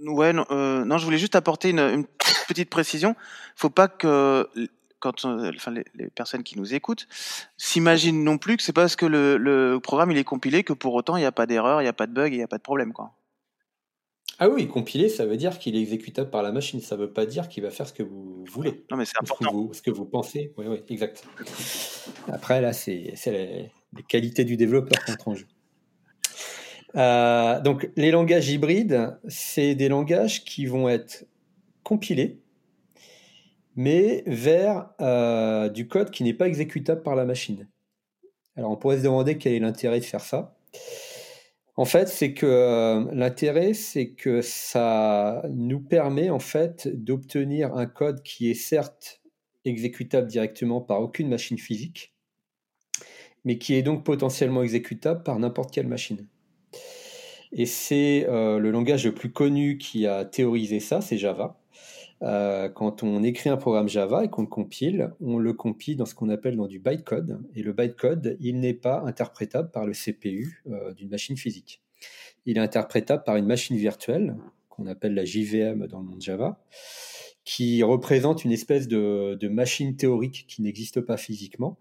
ouais, 0.00 0.32
non, 0.32 0.44
non, 0.50 0.98
je 0.98 1.04
voulais 1.04 1.18
juste 1.18 1.36
apporter 1.36 1.70
une, 1.70 1.80
une 1.80 2.06
petite 2.48 2.70
précision. 2.70 3.14
Faut 3.54 3.70
pas 3.70 3.88
que 3.88 4.48
quand 5.00 5.24
enfin, 5.24 5.72
les, 5.94 6.10
personnes 6.10 6.42
qui 6.42 6.58
nous 6.58 6.74
écoutent 6.74 7.06
s'imaginent 7.56 8.22
non 8.24 8.38
plus 8.38 8.56
que 8.56 8.62
c'est 8.62 8.72
parce 8.72 8.96
que 8.96 9.06
le, 9.06 9.78
programme 9.82 10.10
il 10.10 10.18
est 10.18 10.24
compilé 10.24 10.64
que 10.64 10.72
pour 10.72 10.94
autant 10.94 11.16
il 11.16 11.20
n'y 11.20 11.26
a 11.26 11.32
pas 11.32 11.46
d'erreur, 11.46 11.80
il 11.80 11.84
n'y 11.84 11.88
a 11.88 11.92
pas 11.92 12.06
de 12.06 12.12
bug, 12.12 12.32
il 12.32 12.36
n'y 12.36 12.42
a 12.42 12.48
pas 12.48 12.58
de 12.58 12.62
problème 12.62 12.92
quoi. 12.92 13.12
Ah 14.40 14.48
oui, 14.48 14.68
compilé, 14.68 15.08
ça 15.08 15.26
veut 15.26 15.36
dire 15.36 15.58
qu'il 15.58 15.74
est 15.74 15.80
exécutable 15.80 16.30
par 16.30 16.44
la 16.44 16.52
machine. 16.52 16.80
Ça 16.80 16.94
ne 16.94 17.00
veut 17.00 17.12
pas 17.12 17.26
dire 17.26 17.48
qu'il 17.48 17.64
va 17.64 17.70
faire 17.70 17.88
ce 17.88 17.92
que 17.92 18.04
vous 18.04 18.44
voulez. 18.44 18.84
Non, 18.88 18.96
mais 18.96 19.04
c'est 19.04 19.18
important. 19.20 19.70
Ce 19.72 19.82
que, 19.82 19.90
vous, 19.90 20.04
pensez. 20.04 20.52
Oui, 20.56 20.66
oui, 20.68 20.80
exact. 20.90 21.24
Après, 22.28 22.60
là, 22.60 22.72
c'est 22.72 23.14
les, 23.26 23.72
les, 23.96 24.02
qualités 24.04 24.44
du 24.44 24.56
développeur 24.56 25.04
qui 25.04 25.10
entrent 25.10 25.26
en 25.26 25.34
jeu. 25.34 25.46
Euh, 26.94 27.60
donc, 27.60 27.90
les 27.96 28.12
langages 28.12 28.48
hybrides, 28.48 29.18
c'est 29.26 29.74
des 29.74 29.88
langages 29.88 30.44
qui 30.44 30.66
vont 30.66 30.88
être 30.88 31.26
compilés 31.82 32.38
mais 33.78 34.24
vers 34.26 34.90
euh, 35.00 35.68
du 35.68 35.86
code 35.86 36.10
qui 36.10 36.24
n'est 36.24 36.34
pas 36.34 36.48
exécutable 36.48 37.00
par 37.00 37.14
la 37.14 37.24
machine. 37.24 37.68
Alors 38.56 38.72
on 38.72 38.76
pourrait 38.76 38.98
se 38.98 39.04
demander 39.04 39.38
quel 39.38 39.52
est 39.52 39.60
l'intérêt 39.60 40.00
de 40.00 40.04
faire 40.04 40.20
ça. 40.20 40.58
En 41.76 41.84
fait, 41.84 42.08
c'est 42.08 42.34
que 42.34 42.44
euh, 42.44 43.04
l'intérêt, 43.12 43.74
c'est 43.74 44.08
que 44.10 44.40
ça 44.42 45.44
nous 45.48 45.78
permet 45.78 46.28
en 46.28 46.40
fait 46.40 46.88
d'obtenir 46.92 47.72
un 47.76 47.86
code 47.86 48.24
qui 48.24 48.50
est 48.50 48.54
certes 48.54 49.20
exécutable 49.64 50.26
directement 50.26 50.80
par 50.80 51.00
aucune 51.00 51.28
machine 51.28 51.56
physique, 51.56 52.16
mais 53.44 53.58
qui 53.58 53.74
est 53.74 53.82
donc 53.82 54.02
potentiellement 54.02 54.64
exécutable 54.64 55.22
par 55.22 55.38
n'importe 55.38 55.72
quelle 55.72 55.86
machine. 55.86 56.26
Et 57.52 57.64
c'est 57.64 58.26
euh, 58.28 58.58
le 58.58 58.72
langage 58.72 59.04
le 59.04 59.14
plus 59.14 59.30
connu 59.30 59.78
qui 59.78 60.04
a 60.08 60.24
théorisé 60.24 60.80
ça, 60.80 61.00
c'est 61.00 61.16
Java. 61.16 61.60
Euh, 62.22 62.68
quand 62.68 63.02
on 63.02 63.22
écrit 63.22 63.48
un 63.48 63.56
programme 63.56 63.88
Java 63.88 64.24
et 64.24 64.28
qu'on 64.28 64.42
le 64.42 64.48
compile, 64.48 65.12
on 65.20 65.38
le 65.38 65.52
compile 65.52 65.96
dans 65.96 66.06
ce 66.06 66.14
qu'on 66.14 66.28
appelle 66.28 66.56
dans 66.56 66.66
du 66.66 66.78
bytecode. 66.78 67.40
Et 67.54 67.62
le 67.62 67.72
bytecode, 67.72 68.36
il 68.40 68.60
n'est 68.60 68.74
pas 68.74 69.02
interprétable 69.02 69.70
par 69.70 69.86
le 69.86 69.92
CPU 69.92 70.62
euh, 70.68 70.92
d'une 70.94 71.08
machine 71.08 71.36
physique. 71.36 71.82
Il 72.46 72.56
est 72.56 72.60
interprétable 72.60 73.22
par 73.24 73.36
une 73.36 73.46
machine 73.46 73.76
virtuelle, 73.76 74.36
qu'on 74.68 74.86
appelle 74.86 75.14
la 75.14 75.24
JVM 75.24 75.86
dans 75.86 76.00
le 76.00 76.06
monde 76.06 76.22
Java, 76.22 76.60
qui 77.44 77.82
représente 77.82 78.44
une 78.44 78.52
espèce 78.52 78.88
de 78.88 79.48
machine 79.48 79.96
théorique 79.96 80.46
qui 80.48 80.62
n'existe 80.62 81.00
pas 81.00 81.16
physiquement 81.16 81.78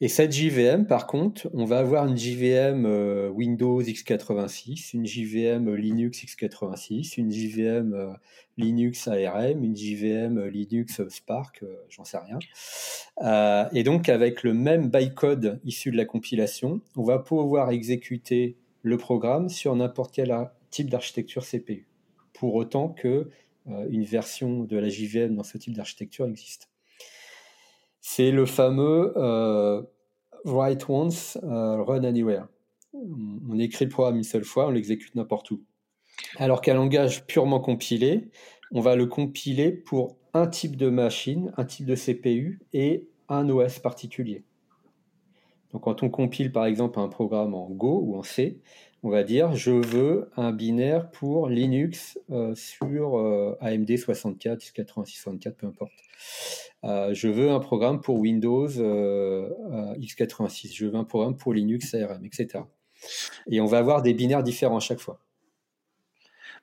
et 0.00 0.06
cette 0.06 0.30
JVM, 0.30 0.86
par 0.86 1.08
contre, 1.08 1.50
on 1.54 1.64
va 1.64 1.80
avoir 1.80 2.06
une 2.06 2.16
JVM 2.16 2.86
euh, 2.86 3.30
Windows 3.30 3.82
x86, 3.82 4.94
une 4.94 5.04
JVM 5.04 5.74
Linux 5.74 6.24
x86, 6.24 7.18
une 7.18 7.32
JVM 7.32 7.94
euh, 7.94 8.12
Linux 8.56 9.08
ARM, 9.08 9.64
une 9.64 9.76
JVM 9.76 10.46
Linux 10.46 11.02
Spark, 11.08 11.64
euh, 11.64 11.74
j'en 11.88 12.04
sais 12.04 12.18
rien. 12.18 12.38
et 13.72 13.82
donc, 13.82 14.08
avec 14.08 14.44
le 14.44 14.54
même 14.54 14.88
bytecode 14.88 15.60
issu 15.64 15.90
de 15.90 15.96
la 15.96 16.04
compilation, 16.04 16.80
on 16.94 17.02
va 17.02 17.18
pouvoir 17.18 17.70
exécuter 17.70 18.56
le 18.82 18.98
programme 18.98 19.48
sur 19.48 19.74
n'importe 19.74 20.14
quel 20.14 20.32
type 20.70 20.90
d'architecture 20.90 21.44
CPU, 21.44 21.88
pour 22.34 22.54
autant 22.54 22.88
que 22.88 23.28
une 23.90 24.04
version 24.04 24.62
de 24.62 24.78
la 24.78 24.88
JVM 24.88 25.34
dans 25.34 25.42
ce 25.42 25.58
type 25.58 25.74
d'architecture 25.74 26.26
existe. 26.26 26.70
C'est 28.00 28.30
le 28.30 28.46
fameux 28.46 29.12
euh, 29.16 29.82
write 30.44 30.88
once, 30.88 31.38
euh, 31.42 31.82
run 31.82 32.04
anywhere. 32.04 32.46
On 32.92 33.58
écrit 33.58 33.84
le 33.84 33.90
programme 33.90 34.16
une 34.16 34.24
seule 34.24 34.44
fois, 34.44 34.68
on 34.68 34.70
l'exécute 34.70 35.14
n'importe 35.14 35.50
où. 35.50 35.62
Alors 36.36 36.60
qu'un 36.60 36.74
langage 36.74 37.26
purement 37.26 37.60
compilé, 37.60 38.30
on 38.72 38.80
va 38.80 38.96
le 38.96 39.06
compiler 39.06 39.72
pour 39.72 40.16
un 40.34 40.46
type 40.46 40.76
de 40.76 40.88
machine, 40.88 41.52
un 41.56 41.64
type 41.64 41.86
de 41.86 41.94
CPU 41.94 42.60
et 42.72 43.08
un 43.28 43.48
OS 43.48 43.78
particulier. 43.78 44.44
Donc 45.72 45.82
quand 45.82 46.02
on 46.02 46.08
compile 46.08 46.50
par 46.50 46.64
exemple 46.64 46.98
un 46.98 47.08
programme 47.08 47.54
en 47.54 47.68
Go 47.68 48.00
ou 48.02 48.16
en 48.16 48.22
C, 48.22 48.58
on 49.02 49.10
va 49.10 49.22
dire 49.22 49.54
je 49.54 49.70
veux 49.70 50.30
un 50.36 50.50
binaire 50.50 51.10
pour 51.10 51.48
Linux 51.48 52.18
euh, 52.30 52.54
sur 52.54 53.16
AMD 53.60 53.96
64, 53.96 54.60
x86, 54.60 55.16
64, 55.20 55.56
peu 55.56 55.66
importe. 55.66 55.92
Euh, 56.84 57.12
je 57.12 57.28
veux 57.28 57.50
un 57.50 57.58
programme 57.58 58.00
pour 58.00 58.18
Windows 58.18 58.68
euh, 58.78 59.48
x86, 59.96 60.74
je 60.74 60.86
veux 60.86 60.94
un 60.94 61.04
programme 61.04 61.36
pour 61.36 61.52
Linux 61.52 61.94
ARM, 61.94 62.24
etc. 62.24 62.64
Et 63.50 63.60
on 63.60 63.66
va 63.66 63.78
avoir 63.78 64.02
des 64.02 64.14
binaires 64.14 64.42
différents 64.42 64.76
à 64.76 64.80
chaque 64.80 65.00
fois. 65.00 65.18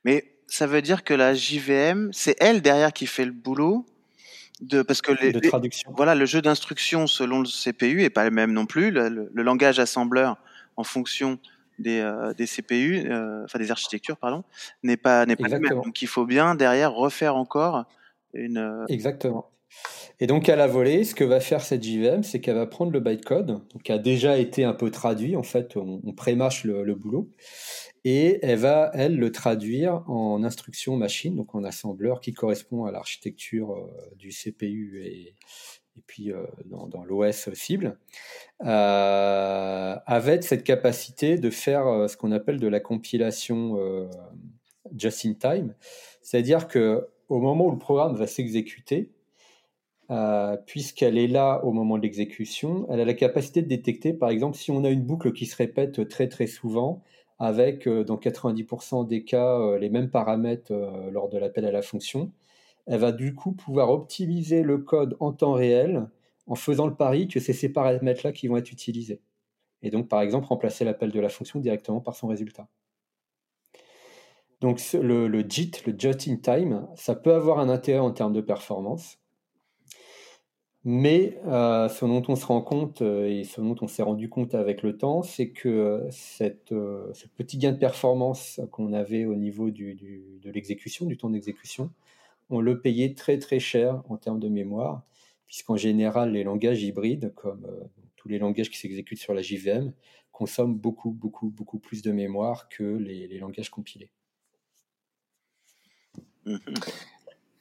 Mais 0.06 0.38
ça 0.48 0.68
veut 0.68 0.82
dire 0.82 1.04
que 1.04 1.14
la 1.14 1.34
JVM, 1.34 2.12
c'est 2.14 2.36
elle 2.40 2.62
derrière 2.62 2.94
qui 2.94 3.08
fait 3.08 3.26
le 3.26 3.32
boulot 3.32 3.86
de 4.62 4.82
parce 4.84 5.02
que 5.02 5.12
les, 5.12 5.34
de 5.34 5.40
traduction. 5.40 5.92
voilà, 5.98 6.16
le 6.16 6.26
jeu 6.26 6.42
d'instruction 6.42 7.08
selon 7.08 7.42
le 7.42 7.48
CPU 7.48 8.04
est 8.04 8.10
pas 8.10 8.24
le 8.24 8.32
même 8.32 8.54
non 8.54 8.66
plus. 8.66 8.92
Le, 8.92 9.30
langage 9.34 9.80
assembleur 9.80 10.38
en 10.78 10.86
fonction 10.86 11.40
des, 11.78 12.00
euh, 12.00 12.34
des 12.34 12.46
CPU, 12.46 13.12
enfin 13.44 13.60
des 13.60 13.70
architectures, 13.70 14.16
pardon, 14.16 14.46
n'est 14.82 14.96
pas 14.96 15.26
n'est 15.26 15.36
pas 15.36 15.50
le 15.50 15.60
même. 15.60 15.82
Donc 15.82 16.02
il 16.02 16.08
faut 16.08 16.26
bien 16.26 16.56
derrière 16.56 16.94
refaire 16.94 17.36
encore 17.36 17.84
une. 18.34 18.86
Exactement. 18.88 19.50
Et 20.20 20.28
donc 20.28 20.48
à 20.48 20.56
la 20.56 20.68
volée, 20.68 21.04
ce 21.04 21.14
que 21.14 21.26
va 21.26 21.42
faire 21.42 21.62
cette 21.62 21.84
JVM, 21.84 22.24
c'est 22.24 22.40
qu'elle 22.40 22.56
va 22.56 22.68
prendre 22.68 22.92
le 22.92 23.02
bytecode, 23.02 23.60
qui 23.84 23.92
a 23.92 23.98
déjà 23.98 24.38
été 24.38 24.64
un 24.64 24.74
peu 24.74 24.90
traduit, 24.90 25.36
en 25.36 25.44
fait, 25.44 25.76
on, 25.76 26.02
on 26.06 26.14
le, 26.64 26.94
boulot, 26.96 27.30
et 28.06 28.40
elle 28.42 28.60
va, 28.60 28.92
elle, 28.94 29.18
le 29.18 29.32
traduire 29.32 30.10
en 30.10 30.44
instruction 30.44 30.96
machine, 30.96 31.36
donc 31.36 31.54
en 31.54 31.66
assembleur 31.66 32.22
qui 32.22 32.34
correspond 32.34 32.86
à 32.86 32.92
l'architecture 32.92 33.74
euh, 33.74 34.16
du 34.16 34.30
CPU 34.30 35.02
et, 35.04 35.36
et 35.98 36.02
puis 36.08 36.32
euh, 36.32 36.46
dans, 36.66 37.04
l'OS 37.04 37.54
cible, 37.54 37.98
euh, 38.64 39.96
avec 40.06 40.44
cette 40.44 40.64
capacité 40.64 41.38
de 41.38 41.50
faire 41.50 42.10
ce 42.10 42.16
qu'on 42.16 42.32
appelle 42.32 42.60
de 42.62 42.68
la 42.68 42.80
compilation 42.80 43.78
just 44.96 45.26
in 45.26 45.34
time, 45.34 45.74
c'est-à-dire 46.22 46.70
que 46.70 47.10
au 47.28 47.40
moment 47.40 47.66
où 47.68 47.72
le 47.72 47.80
programme 47.80 48.16
va 48.16 48.28
s'exécuter, 48.28 49.10
euh, 50.12 50.56
puisqu'elle 50.68 51.18
est 51.18 51.28
là 51.28 51.64
au 51.64 51.72
moment 51.72 51.98
de 51.98 52.04
l'exécution, 52.04 52.86
elle 52.92 53.00
a 53.00 53.06
la 53.06 53.16
capacité 53.16 53.64
de 53.64 53.68
détecter, 53.68 54.14
par 54.14 54.30
exemple, 54.30 54.56
si 54.58 54.70
on 54.70 54.84
a 54.84 54.90
une 54.90 55.04
boucle 55.04 55.34
qui 55.34 55.48
se 55.48 55.56
répète 55.56 56.08
très 56.08 56.28
très 56.30 56.46
souvent, 56.48 57.02
avec 57.40 57.88
euh, 57.88 58.04
dans 58.04 58.18
90% 58.18 59.08
des 59.08 59.24
cas 59.24 59.60
euh, 59.60 59.80
les 59.80 59.90
mêmes 59.90 60.10
paramètres 60.12 60.74
lors 61.12 61.30
de 61.30 61.38
l'appel 61.40 61.66
à 61.66 61.72
la 61.72 61.82
fonction, 61.82 62.32
elle 62.86 63.00
va 63.00 63.12
du 63.12 63.34
coup 63.34 63.54
pouvoir 63.54 63.90
optimiser 63.90 64.62
le 64.62 64.78
code 64.78 65.18
en 65.20 65.32
temps 65.34 65.54
réel 65.54 66.08
en 66.48 66.56
faisant 66.56 66.86
le 66.86 66.96
pari 66.96 67.28
que 67.28 67.40
c'est 67.40 67.54
ces 67.54 67.70
paramètres-là 67.70 68.32
qui 68.32 68.48
vont 68.48 68.58
être 68.58 68.72
utilisés. 68.72 69.22
Et 69.82 69.90
donc, 69.90 70.08
par 70.08 70.22
exemple, 70.22 70.48
remplacer 70.48 70.86
l'appel 70.86 71.12
de 71.12 71.20
la 71.20 71.30
fonction 71.30 71.60
directement 71.60 72.00
par 72.00 72.16
son 72.16 72.28
résultat. 72.28 72.68
Donc, 74.62 74.80
le, 74.94 75.28
le 75.28 75.42
JIT, 75.42 75.84
le 75.88 75.96
Just 75.98 76.28
in 76.28 76.38
Time, 76.38 76.88
ça 76.96 77.16
peut 77.16 77.34
avoir 77.34 77.60
un 77.60 77.70
intérêt 77.70 78.00
en 78.00 78.12
termes 78.12 78.34
de 78.34 78.42
performance 78.42 79.18
mais 80.86 81.40
euh, 81.48 81.90
ce 81.90 82.06
dont 82.06 82.22
on 82.28 82.36
se 82.36 82.46
rend 82.46 82.62
compte 82.62 83.02
euh, 83.02 83.28
et 83.28 83.44
ce 83.44 83.60
dont 83.60 83.76
on 83.82 83.88
s'est 83.88 84.04
rendu 84.04 84.30
compte 84.30 84.54
avec 84.54 84.84
le 84.84 84.96
temps, 84.96 85.24
c'est 85.24 85.50
que 85.50 86.08
cette, 86.12 86.72
euh, 86.72 87.12
ce 87.14 87.28
petit 87.28 87.58
gain 87.58 87.72
de 87.72 87.80
performance 87.80 88.62
qu'on 88.72 88.94
avait 88.94 89.26
au 89.26 89.36
niveau 89.36 89.72
du, 89.72 89.96
de 89.96 90.52
l'exécution, 90.52 91.08
du 91.08 91.18
temps 91.18 91.32
d'exécution, 91.32 91.92
on 92.52 92.62
le 92.62 92.80
payait 92.82 93.16
très 93.16 93.40
très 93.40 93.60
cher 93.60 94.04
en 94.10 94.18
termes 94.18 94.40
de 94.40 94.48
mémoire, 94.48 95.02
puisqu'en 95.48 95.76
général 95.76 96.34
les 96.34 96.44
langages 96.44 96.84
hybrides, 96.84 97.34
comme 97.34 97.68
tous 98.16 98.28
les 98.28 98.38
langages 98.38 98.70
qui 98.70 98.78
s'exécutent 98.78 99.20
sur 99.20 99.34
la 99.34 99.42
JVM, 99.42 99.92
consomment 100.32 100.76
beaucoup 100.78 101.12
beaucoup 101.12 101.50
beaucoup 101.50 101.80
plus 101.80 102.04
de 102.04 102.12
mémoire 102.12 102.70
que 102.70 102.84
les, 102.84 103.28
les 103.28 103.40
langages 103.40 103.72
compilés. 103.72 104.12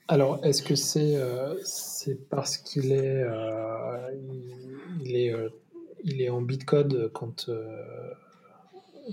Alors, 0.07 0.45
est-ce 0.45 0.63
que 0.63 0.75
c'est 0.75 1.17
euh, 1.17 1.55
parce 2.29 2.59
qu'il 2.59 2.93
est, 2.93 3.23
euh, 3.23 4.11
il, 5.03 5.17
est, 5.17 5.33
euh, 5.33 5.49
il 6.05 6.21
est 6.21 6.29
en 6.29 6.43
bitcode 6.43 7.11
quand, 7.15 7.49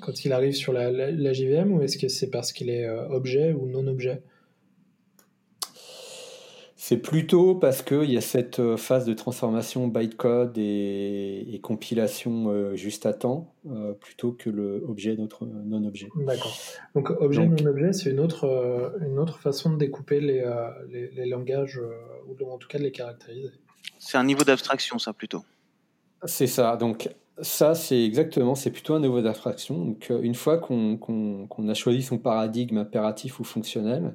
quand 0.02 0.26
il 0.26 0.34
arrive 0.34 0.54
sur 0.54 0.74
la, 0.74 0.92
la, 0.92 1.34
JVM 1.34 1.72
ou 1.72 1.82
est-ce 1.82 1.98
que 1.98 2.10
c'est 2.10 2.30
parce 2.30 2.52
qu'il 2.52 2.70
est 2.70 2.90
objet 2.90 3.54
ou 3.54 3.68
non 3.68 3.88
objet? 3.88 4.22
C'est 6.92 6.98
plutôt 6.98 7.56
parce 7.56 7.84
qu'il 7.84 8.12
y 8.12 8.18
a 8.18 8.22
cette 8.22 8.60
euh, 8.60 8.76
phase 8.76 9.06
de 9.06 9.14
transformation 9.14 9.88
bytecode 9.88 10.58
et, 10.58 11.48
et 11.50 11.62
compilation 11.62 12.50
euh, 12.50 12.76
juste 12.76 13.06
à 13.06 13.14
temps, 13.14 13.56
euh, 13.66 13.94
plutôt 13.94 14.34
que 14.34 14.50
le 14.50 14.84
objet 14.86 15.16
notre 15.16 15.46
non-objet. 15.46 16.10
D'accord. 16.18 16.54
Donc 16.94 17.10
objet 17.22 17.48
non-objet, 17.48 17.94
c'est 17.94 18.10
une 18.10 18.20
autre, 18.20 18.92
une 19.08 19.20
autre 19.20 19.40
façon 19.40 19.72
de 19.72 19.78
découper 19.78 20.20
les, 20.20 20.44
les, 20.90 21.26
langages, 21.28 21.80
ou 22.28 22.52
en 22.52 22.58
tout 22.58 22.68
cas 22.68 22.78
de 22.78 22.84
les 22.84 22.92
caractériser. 22.92 23.52
C'est 23.98 24.18
un 24.18 24.26
niveau 24.26 24.44
d'abstraction, 24.44 25.00
ça 25.00 25.14
plutôt. 25.14 25.46
C'est 26.26 26.48
ça. 26.48 26.76
Donc 26.76 27.10
ça, 27.42 27.74
c'est 27.74 28.04
exactement, 28.04 28.54
c'est 28.54 28.72
plutôt 28.72 28.96
un 28.96 29.00
niveau 29.00 29.22
d'abstraction. 29.22 29.78
Donc 29.86 30.12
une 30.22 30.36
fois 30.36 30.58
qu'on 30.58 31.70
a 31.70 31.74
choisi 31.74 32.02
son 32.02 32.18
paradigme 32.18 32.80
impératif 32.80 33.40
ou 33.40 33.46
fonctionnel, 33.46 34.14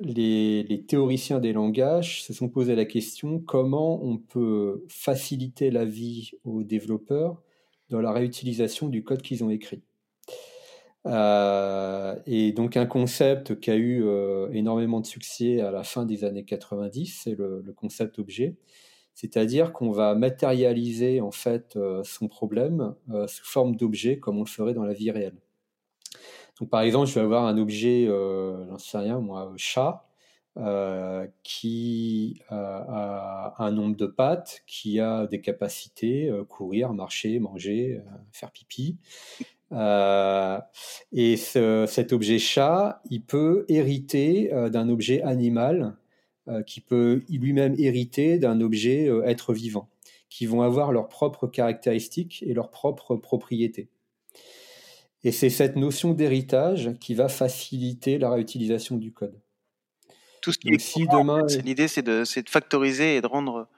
les, 0.00 0.84
théoriciens 0.88 1.40
des 1.40 1.52
langages 1.52 2.22
se 2.22 2.32
sont 2.32 2.48
posé 2.48 2.74
la 2.74 2.84
question 2.84 3.38
comment 3.38 4.02
on 4.02 4.16
peut 4.16 4.84
faciliter 4.88 5.70
la 5.70 5.84
vie 5.84 6.32
aux 6.44 6.62
développeurs 6.62 7.42
dans 7.90 8.00
la 8.00 8.12
réutilisation 8.12 8.88
du 8.88 9.04
code 9.04 9.22
qu'ils 9.22 9.44
ont 9.44 9.50
écrit? 9.50 9.82
Euh, 11.06 12.14
et 12.26 12.52
donc 12.52 12.76
un 12.76 12.86
concept 12.86 13.58
qui 13.58 13.70
a 13.70 13.76
eu 13.76 14.04
euh, 14.04 14.50
énormément 14.52 15.00
de 15.00 15.06
succès 15.06 15.60
à 15.60 15.70
la 15.70 15.82
fin 15.82 16.04
des 16.04 16.24
années 16.24 16.44
90, 16.44 17.20
c'est 17.24 17.34
le, 17.34 17.62
concept 17.74 18.18
objet, 18.18 18.56
c'est-à-dire 19.14 19.72
qu'on 19.72 19.92
va 19.92 20.14
matérialiser 20.14 21.20
en 21.20 21.30
fait 21.30 21.76
euh, 21.76 22.02
son 22.04 22.28
problème 22.28 22.94
sous 23.26 23.44
forme 23.44 23.76
d'objet 23.76 24.18
comme 24.18 24.38
on 24.38 24.44
le 24.44 24.48
ferait 24.48 24.74
dans 24.74 24.84
la 24.84 24.92
vie 24.94 25.10
réelle 25.10 25.40
par 26.68 26.82
exemple, 26.82 27.08
je 27.08 27.14
vais 27.14 27.20
avoir 27.20 27.46
un 27.46 27.56
objet, 27.58 28.06
euh, 28.06 28.66
j'en 28.68 28.78
sais 28.78 28.98
rien, 28.98 29.18
moi, 29.18 29.52
chat, 29.56 30.06
euh, 30.58 31.26
qui 31.42 32.42
a 32.48 33.54
un 33.58 33.70
nombre 33.70 33.96
de 33.96 34.06
pattes, 34.06 34.62
qui 34.66 35.00
a 35.00 35.26
des 35.26 35.40
capacités, 35.40 36.28
euh, 36.28 36.44
courir, 36.44 36.92
marcher, 36.92 37.38
manger, 37.38 38.02
faire 38.32 38.50
pipi. 38.50 38.98
et 41.12 41.36
cet 41.36 42.12
objet 42.12 42.38
chat, 42.38 43.00
il 43.10 43.22
peut 43.22 43.64
hériter 43.68 44.50
d'un 44.70 44.88
objet 44.88 45.22
animal, 45.22 45.96
qui 46.66 46.80
peut 46.80 47.22
lui-même 47.28 47.76
hériter 47.78 48.38
d'un 48.38 48.60
objet 48.60 49.08
être 49.24 49.52
vivant, 49.54 49.88
qui 50.28 50.46
vont 50.46 50.62
avoir 50.62 50.90
leurs 50.90 51.08
propres 51.08 51.46
caractéristiques 51.46 52.42
et 52.44 52.54
leurs 52.54 52.70
propres 52.70 53.14
propriétés. 53.14 53.88
Et 55.22 55.32
c'est 55.32 55.50
cette 55.50 55.76
notion 55.76 56.12
d'héritage 56.12 56.92
qui 57.00 57.14
va 57.14 57.28
faciliter 57.28 58.18
la 58.18 58.30
réutilisation 58.30 58.96
du 58.96 59.12
code. 59.12 59.38
Tout 60.40 60.52
ce 60.52 60.58
qui 60.58 60.70
est 60.70 60.78
si 60.78 61.06
demain, 61.06 61.44
l'idée, 61.64 61.88
c'est 61.88 62.02
de, 62.02 62.20
de, 62.22 62.48
factoriser 62.48 63.16
et 63.16 63.20
de 63.20 63.26
rendre. 63.26 63.68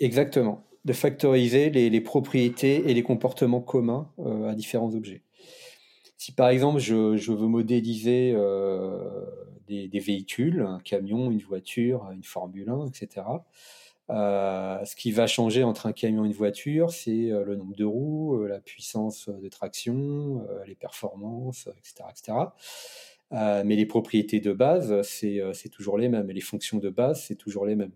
Exactement, 0.00 0.66
de 0.84 0.92
factoriser 0.92 1.70
les, 1.70 1.88
les 1.88 2.00
propriétés 2.02 2.90
et 2.90 2.94
les 2.94 3.02
comportements 3.02 3.62
communs 3.62 4.12
euh, 4.18 4.50
à 4.50 4.54
différents 4.54 4.94
objets. 4.94 5.22
Si 6.18 6.32
par 6.32 6.48
exemple 6.48 6.80
je, 6.80 7.16
je 7.16 7.32
veux 7.32 7.46
modéliser 7.46 8.32
euh, 8.34 8.98
des, 9.66 9.88
des, 9.88 10.00
véhicules, 10.00 10.60
un 10.60 10.80
camion, 10.80 11.30
une 11.30 11.40
voiture, 11.40 12.10
une 12.12 12.24
Formule 12.24 12.68
1, 12.68 12.86
etc., 12.86 13.24
euh, 14.10 14.84
ce 14.84 14.96
qui 14.96 15.12
va 15.12 15.26
changer 15.26 15.64
entre 15.64 15.86
un 15.86 15.92
camion 15.92 16.24
et 16.24 16.28
une 16.28 16.32
voiture, 16.32 16.90
c'est 16.90 17.30
euh, 17.30 17.44
le 17.44 17.56
nombre 17.56 17.76
de 17.76 17.84
roues, 17.84 18.42
euh, 18.42 18.48
la 18.48 18.58
puissance 18.58 19.28
de 19.28 19.48
traction, 19.48 20.46
les 20.66 20.74
performances, 20.74 21.68
etc. 21.78 22.04
etc. 22.10 22.38
mais 23.64 23.76
les 23.76 23.86
propriétés 23.86 24.40
de 24.40 24.52
base, 24.52 25.02
c'est 25.02 25.68
toujours 25.70 25.98
les 25.98 26.08
mêmes. 26.08 26.30
Et 26.30 26.34
les 26.34 26.40
fonctions 26.40 26.78
de 26.78 26.88
base, 26.88 27.22
c'est 27.24 27.36
toujours 27.36 27.66
les 27.66 27.76
mêmes. 27.76 27.92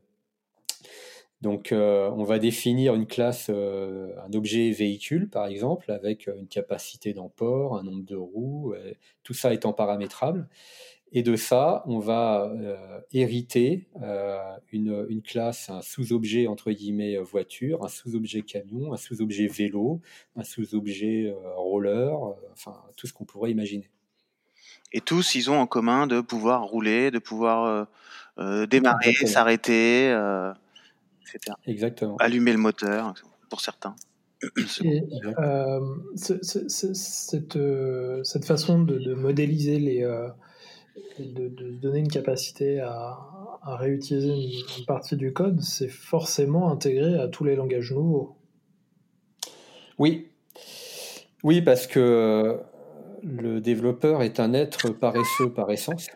Donc, 1.40 1.70
on 1.72 2.22
va 2.22 2.38
définir 2.38 2.94
une 2.94 3.06
classe, 3.06 3.48
un 3.48 4.32
objet 4.32 4.70
véhicule, 4.70 5.28
par 5.28 5.46
exemple, 5.46 5.90
avec 5.90 6.28
une 6.28 6.46
capacité 6.46 7.14
d'emport, 7.14 7.76
un 7.76 7.82
nombre 7.82 8.04
de 8.04 8.14
roues, 8.14 8.74
tout 9.24 9.34
ça 9.34 9.52
étant 9.52 9.72
paramétrable. 9.72 10.48
Et 11.14 11.22
de 11.22 11.36
ça, 11.36 11.82
on 11.86 11.98
va 11.98 12.50
euh, 12.50 13.00
hériter 13.12 13.86
euh, 14.02 14.38
une, 14.72 15.06
une, 15.10 15.20
classe, 15.20 15.68
un 15.68 15.82
sous-objet 15.82 16.46
entre 16.46 16.72
guillemets 16.72 17.16
euh, 17.16 17.22
voiture, 17.22 17.84
un 17.84 17.88
sous-objet 17.88 18.40
camion, 18.40 18.94
un 18.94 18.96
sous-objet 18.96 19.46
vélo, 19.46 20.00
un 20.36 20.44
sous-objet 20.44 21.34
roller, 21.56 22.16
enfin 22.52 22.74
tout 22.96 23.06
ce 23.06 23.12
qu'on 23.12 23.26
pourrait 23.26 23.50
imaginer. 23.50 23.90
Et 24.94 25.02
tous, 25.02 25.34
ils 25.34 25.50
ont 25.50 25.58
en 25.58 25.66
commun 25.66 26.06
de 26.06 26.22
pouvoir 26.22 26.64
rouler, 26.64 27.10
de 27.10 27.18
pouvoir 27.18 27.86
démarrer, 28.68 29.12
s'arrêter, 29.12 30.10
etc. 31.22 31.56
Exactement. 31.66 32.16
Allumer 32.16 32.52
le 32.52 32.58
moteur, 32.58 33.14
pour 33.50 33.60
certains. 33.60 33.96
Et, 34.42 35.02
cette, 36.16 36.44
cette, 38.24 38.44
façon 38.44 38.82
de, 38.82 38.98
de 38.98 39.14
modéliser 39.14 39.78
les 39.78 40.04
de, 41.18 41.48
donner 41.48 42.00
une 42.00 42.08
capacité 42.08 42.80
à, 42.80 43.18
réutiliser 43.64 44.32
une, 44.32 44.84
partie 44.86 45.16
du 45.16 45.32
code, 45.32 45.60
c'est 45.60 45.88
forcément 45.88 46.70
intégré 46.70 47.18
à 47.18 47.28
tous 47.28 47.44
les 47.44 47.54
langages 47.54 47.92
nouveaux. 47.92 48.36
Oui. 49.98 50.28
Oui, 51.44 51.62
parce 51.62 51.86
que 51.86 52.58
le 53.22 53.60
développeur 53.60 54.22
est 54.22 54.40
un 54.40 54.52
être 54.52 54.90
paresseux 54.90 55.52
par 55.54 55.70
essence. 55.70 56.08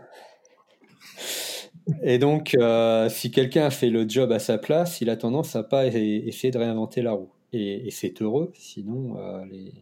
Et 2.03 2.19
donc, 2.19 2.57
euh, 2.59 3.09
si 3.09 3.31
quelqu'un 3.31 3.71
fait 3.71 3.91
le 3.91 4.09
job 4.09 4.33
à 4.33 4.41
sa 4.41 4.59
place, 4.59 5.01
il 5.01 5.09
a 5.09 5.17
tendance 5.17 5.55
à 5.55 5.63
pas 5.63 5.87
essayer 5.87 6.51
de 6.51 6.59
réinventer 6.59 7.01
la 7.01 7.13
roue. 7.13 7.31
Et, 7.53 7.91
c'est 7.93 8.21
heureux, 8.23 8.51
sinon 8.55 9.17
euh, 9.19 9.45
les, 9.47 9.73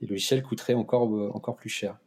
les, 0.00 0.06
logiciels 0.06 0.42
coûteraient 0.42 0.74
encore, 0.74 1.10
encore 1.34 1.56
plus 1.56 1.70
cher. 1.70 1.98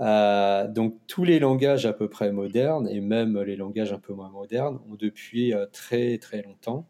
Euh, 0.00 0.66
donc 0.66 0.98
tous 1.06 1.22
les 1.22 1.38
langages 1.38 1.86
à 1.86 1.92
peu 1.92 2.08
près 2.08 2.32
modernes 2.32 2.88
et 2.88 3.00
même 3.00 3.40
les 3.40 3.54
langages 3.54 3.92
un 3.92 4.00
peu 4.00 4.12
moins 4.12 4.28
modernes 4.28 4.80
ont 4.90 4.96
depuis 4.96 5.54
euh, 5.54 5.66
très 5.66 6.18
très 6.18 6.42
longtemps 6.42 6.88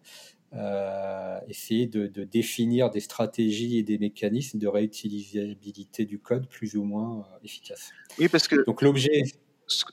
euh, 0.54 1.38
essayé 1.46 1.86
de, 1.86 2.06
définir 2.24 2.88
des 2.88 3.00
stratégies 3.00 3.76
et 3.76 3.82
des 3.82 3.98
mécanismes 3.98 4.58
de 4.58 4.68
réutilisabilité 4.68 6.06
du 6.06 6.18
code 6.18 6.48
plus 6.48 6.76
ou 6.76 6.84
moins 6.84 7.26
efficaces. 7.42 7.90
Oui, 8.18 8.28
parce 8.28 8.48
que 8.48 8.64
donc 8.64 8.80
l'objet. 8.80 9.24
Ce, 9.66 9.84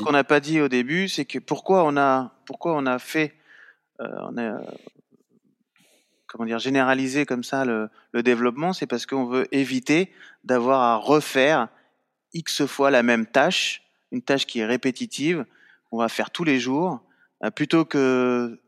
qu'on 0.00 0.12
n'a 0.12 0.24
pas 0.24 0.40
dit 0.40 0.60
au 0.60 0.68
début, 0.68 1.08
c'est 1.08 1.24
que 1.24 1.38
pourquoi 1.38 1.84
on 1.84 1.96
a 1.96 2.34
pourquoi 2.44 2.76
on 2.76 2.86
a 2.86 2.98
fait 2.98 3.34
on 4.00 4.36
a 4.36 4.60
comment 6.26 6.44
dire 6.44 6.58
généralisé 6.58 7.24
comme 7.24 7.44
ça 7.44 7.64
le, 7.64 7.88
le 8.12 8.22
développement, 8.22 8.72
c'est 8.72 8.86
parce 8.86 9.06
qu'on 9.06 9.24
veut 9.24 9.46
éviter 9.54 10.10
d'avoir 10.44 10.80
à 10.80 10.96
refaire 10.96 11.68
X 12.34 12.66
fois 12.66 12.90
la 12.90 13.02
même 13.02 13.26
tâche, 13.26 13.82
une 14.10 14.22
tâche 14.22 14.46
qui 14.46 14.60
est 14.60 14.66
répétitive, 14.66 15.44
qu'on 15.90 15.98
va 15.98 16.08
faire 16.08 16.30
tous 16.30 16.44
les 16.44 16.58
jours, 16.58 17.00
euh, 17.44 17.50
plutôt 17.50 17.84
que 17.84 18.60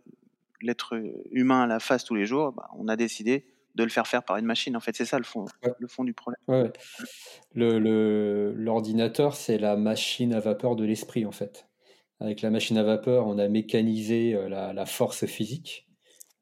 l'être 0.61 1.01
humain 1.31 1.67
la 1.67 1.81
fasse 1.81 2.05
tous 2.05 2.15
les 2.15 2.27
jours, 2.27 2.53
bah, 2.53 2.69
on 2.77 2.89
a 2.89 2.97
décidé 2.97 3.45
de 3.75 3.83
le 3.83 3.91
faire 3.91 4.07
faire 4.07 4.23
par 4.23 4.37
une 4.37 4.47
machine. 4.47 4.77
En 4.77 4.81
fait, 4.81 4.95
c'est 4.95 5.05
ça 5.05 5.19
le 5.19 5.25
fond, 5.25 5.47
le 5.79 5.89
fond 5.89 6.05
du 6.05 6.13
problème. 6.13 6.39
Ouais. 6.49 6.73
L'ordinateur, 7.55 9.31
le, 9.31 9.37
c'est 9.37 9.59
la 9.59 9.77
machine 9.77 10.33
à 10.33 10.41
vapeur 10.41 10.77
de 10.77 10.85
l'esprit, 10.85 11.27
en 11.27 11.33
fait. 11.33 11.67
Avec 12.21 12.41
la 12.41 12.51
machine 12.51 12.79
à 12.79 12.85
vapeur, 12.85 13.27
on 13.27 13.39
a 13.39 13.49
mécanisé 13.49 14.35
euh, 14.35 14.49
la, 14.49 14.73
la 14.73 14.87
force 14.87 15.27
physique. 15.27 15.89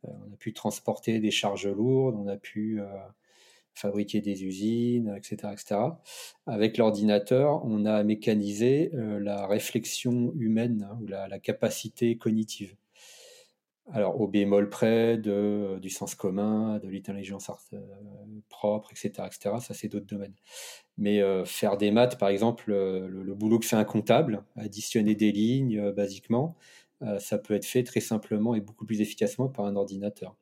Euh, 0.04 0.10
on 0.28 0.34
a 0.34 0.36
pu 0.36 0.52
transporter 0.52 1.20
des 1.20 1.30
charges 1.30 1.66
lourdes, 1.66 2.16
on 2.16 2.28
a 2.28 2.36
pu 2.36 2.80
fabriquer 3.74 4.20
des 4.20 4.44
usines, 4.44 5.14
etc. 5.16 5.52
etc. 5.52 5.80
Avec 6.46 6.76
l'ordinateur, 6.78 7.64
on 7.64 7.84
a 7.84 8.02
mécanisé 8.04 8.90
euh, 8.94 9.18
la 9.20 9.46
réflexion 9.46 10.32
humaine 10.38 10.88
hein, 10.90 10.98
ou 11.02 11.06
la, 11.06 11.38
capacité 11.38 12.16
cognitive. 12.16 12.76
Alors 13.90 14.20
au 14.20 14.28
bémol 14.28 14.70
près 14.70 15.20
euh, 15.26 15.80
du 15.80 15.90
sens 15.90 16.14
commun, 16.14 16.78
de 16.78 16.88
l'intelligence 16.88 17.50
euh, 17.72 17.80
propre, 18.48 18.90
etc., 18.92 19.26
etc. 19.26 19.56
Ça, 19.60 19.74
c'est 19.74 19.88
d'autres 19.88 20.06
domaines. 20.06 20.34
Mais 20.98 21.22
faire 21.46 21.78
des 21.78 21.90
maths, 21.90 22.18
par 22.18 22.28
exemple, 22.28 22.64
le, 22.68 23.34
boulot 23.34 23.58
que 23.58 23.66
fait 23.66 23.76
un 23.76 23.84
comptable, 23.84 24.44
additionner 24.56 25.14
des 25.14 25.32
lignes, 25.32 25.90
basiquement, 25.90 26.54
ça 27.18 27.38
peut 27.38 27.54
être 27.54 27.64
fait 27.64 27.82
très 27.82 28.00
simplement 28.00 28.54
et 28.54 28.60
beaucoup 28.60 28.84
plus 28.84 29.00
efficacement 29.00 29.48
par 29.48 29.64
un 29.64 29.74
ordinateur. 29.74 30.36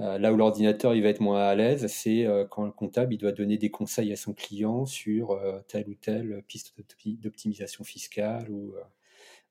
Euh, 0.00 0.18
là 0.18 0.32
où 0.32 0.36
l'ordinateur 0.36 0.92
va 0.92 1.08
être 1.08 1.20
moins 1.20 1.42
à 1.42 1.54
l'aise, 1.54 1.86
c'est 1.88 2.24
euh, 2.24 2.46
quand 2.46 2.64
le 2.64 2.70
comptable 2.70 3.12
il 3.12 3.18
doit 3.18 3.32
donner 3.32 3.58
des 3.58 3.70
conseils 3.70 4.12
à 4.12 4.16
son 4.16 4.32
client 4.32 4.86
sur 4.86 5.32
euh, 5.32 5.60
telle 5.68 5.88
ou 5.88 5.94
telle 5.94 6.42
piste 6.48 6.74
d'optimisation 7.06 7.84
fiscale 7.84 8.50
ou 8.50 8.74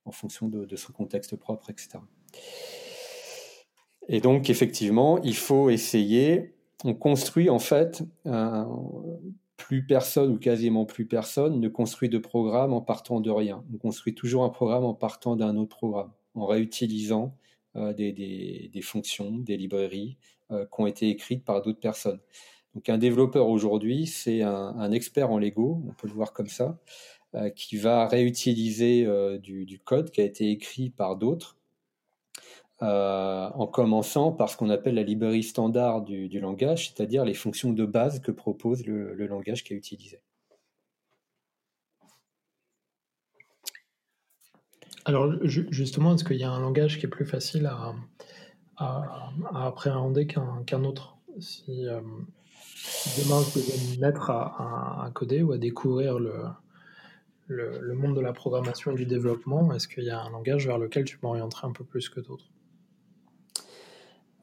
en 0.04 0.10
fonction 0.10 0.48
de, 0.48 0.76
son 0.76 0.92
contexte 0.92 1.36
propre, 1.36 1.70
etc. 1.70 1.98
Et 4.08 4.20
donc 4.20 4.50
effectivement, 4.50 5.22
il 5.22 5.36
faut 5.36 5.70
essayer. 5.70 6.54
On 6.84 6.94
construit 6.94 7.50
en 7.50 7.58
fait 7.58 8.02
plus 9.56 9.86
personne 9.86 10.32
ou 10.32 10.38
quasiment 10.38 10.86
plus 10.86 11.06
personne 11.06 11.60
ne 11.60 11.68
construit 11.68 12.08
de 12.08 12.18
programme 12.18 12.72
en 12.72 12.80
partant 12.80 13.20
de 13.20 13.30
rien. 13.30 13.62
On 13.72 13.76
construit 13.76 14.14
toujours 14.14 14.42
un 14.42 14.48
programme 14.48 14.84
en 14.84 14.94
partant 14.94 15.36
d'un 15.36 15.56
autre 15.56 15.76
programme, 15.76 16.10
en 16.34 16.46
réutilisant 16.46 17.36
des, 17.74 18.70
fonctions, 18.82 19.36
des 19.38 19.58
librairies 19.58 20.16
euh, 20.50 20.64
qui 20.64 20.80
ont 20.80 20.86
été 20.86 21.08
écrites 21.08 21.44
par 21.44 21.62
d'autres 21.62 21.80
personnes. 21.80 22.20
Donc 22.74 22.88
un 22.88 22.98
développeur 22.98 23.48
aujourd'hui, 23.48 24.06
c'est 24.06 24.42
un, 24.42 24.92
expert 24.92 25.30
en 25.30 25.38
Lego, 25.38 25.82
on 25.88 25.92
peut 25.92 26.06
le 26.06 26.14
voir 26.14 26.32
comme 26.32 26.46
ça, 26.46 26.78
euh, 27.34 27.50
qui 27.50 27.76
va 27.76 28.06
réutiliser 28.06 29.06
du, 29.40 29.80
code 29.84 30.10
qui 30.10 30.20
a 30.20 30.24
été 30.24 30.50
écrit 30.50 30.90
par 30.90 31.16
d'autres, 31.16 31.56
en 32.80 33.66
commençant 33.66 34.32
par 34.32 34.48
ce 34.48 34.56
qu'on 34.56 34.70
appelle 34.70 34.94
la 34.94 35.02
librairie 35.02 35.42
standard 35.42 36.02
du, 36.02 36.40
langage, 36.40 36.88
c'est-à-dire 36.88 37.24
les 37.24 37.34
fonctions 37.34 37.72
de 37.72 37.84
base 37.84 38.20
que 38.20 38.30
propose 38.30 38.86
le, 38.86 39.14
le 39.14 39.26
langage 39.26 39.64
qui 39.64 39.74
est 39.74 39.76
utilisé. 39.76 40.20
Alors 45.04 45.32
justement, 45.44 46.14
est-ce 46.14 46.24
qu'il 46.24 46.36
y 46.36 46.44
a 46.44 46.50
un 46.50 46.60
langage 46.60 46.98
qui 46.98 47.06
est 47.06 47.08
plus 47.08 47.24
facile 47.24 47.66
à, 47.66 47.94
appréhender 49.54 50.26
qu'un 50.26 50.84
autre. 50.84 51.16
Si, 51.38 51.86
euh, 51.86 52.00
demain 53.18 53.42
je 53.42 53.58
devais 53.58 53.96
me 53.96 54.00
mettre 54.00 54.30
à, 54.30 55.10
coder 55.14 55.42
ou 55.42 55.52
à 55.52 55.58
découvrir 55.58 56.18
le, 56.18 56.32
le, 57.46 57.94
monde 57.94 58.16
de 58.16 58.20
la 58.20 58.32
programmation 58.32 58.92
et 58.92 58.94
du 58.94 59.06
développement, 59.06 59.72
est-ce 59.72 59.88
qu'il 59.88 60.04
y 60.04 60.10
a 60.10 60.20
un 60.20 60.30
langage 60.30 60.66
vers 60.66 60.78
lequel 60.78 61.04
tu 61.04 61.18
m'orienterais 61.22 61.68
un 61.68 61.72
peu 61.72 61.84
plus 61.84 62.08
que 62.08 62.20
d'autres? 62.20 62.50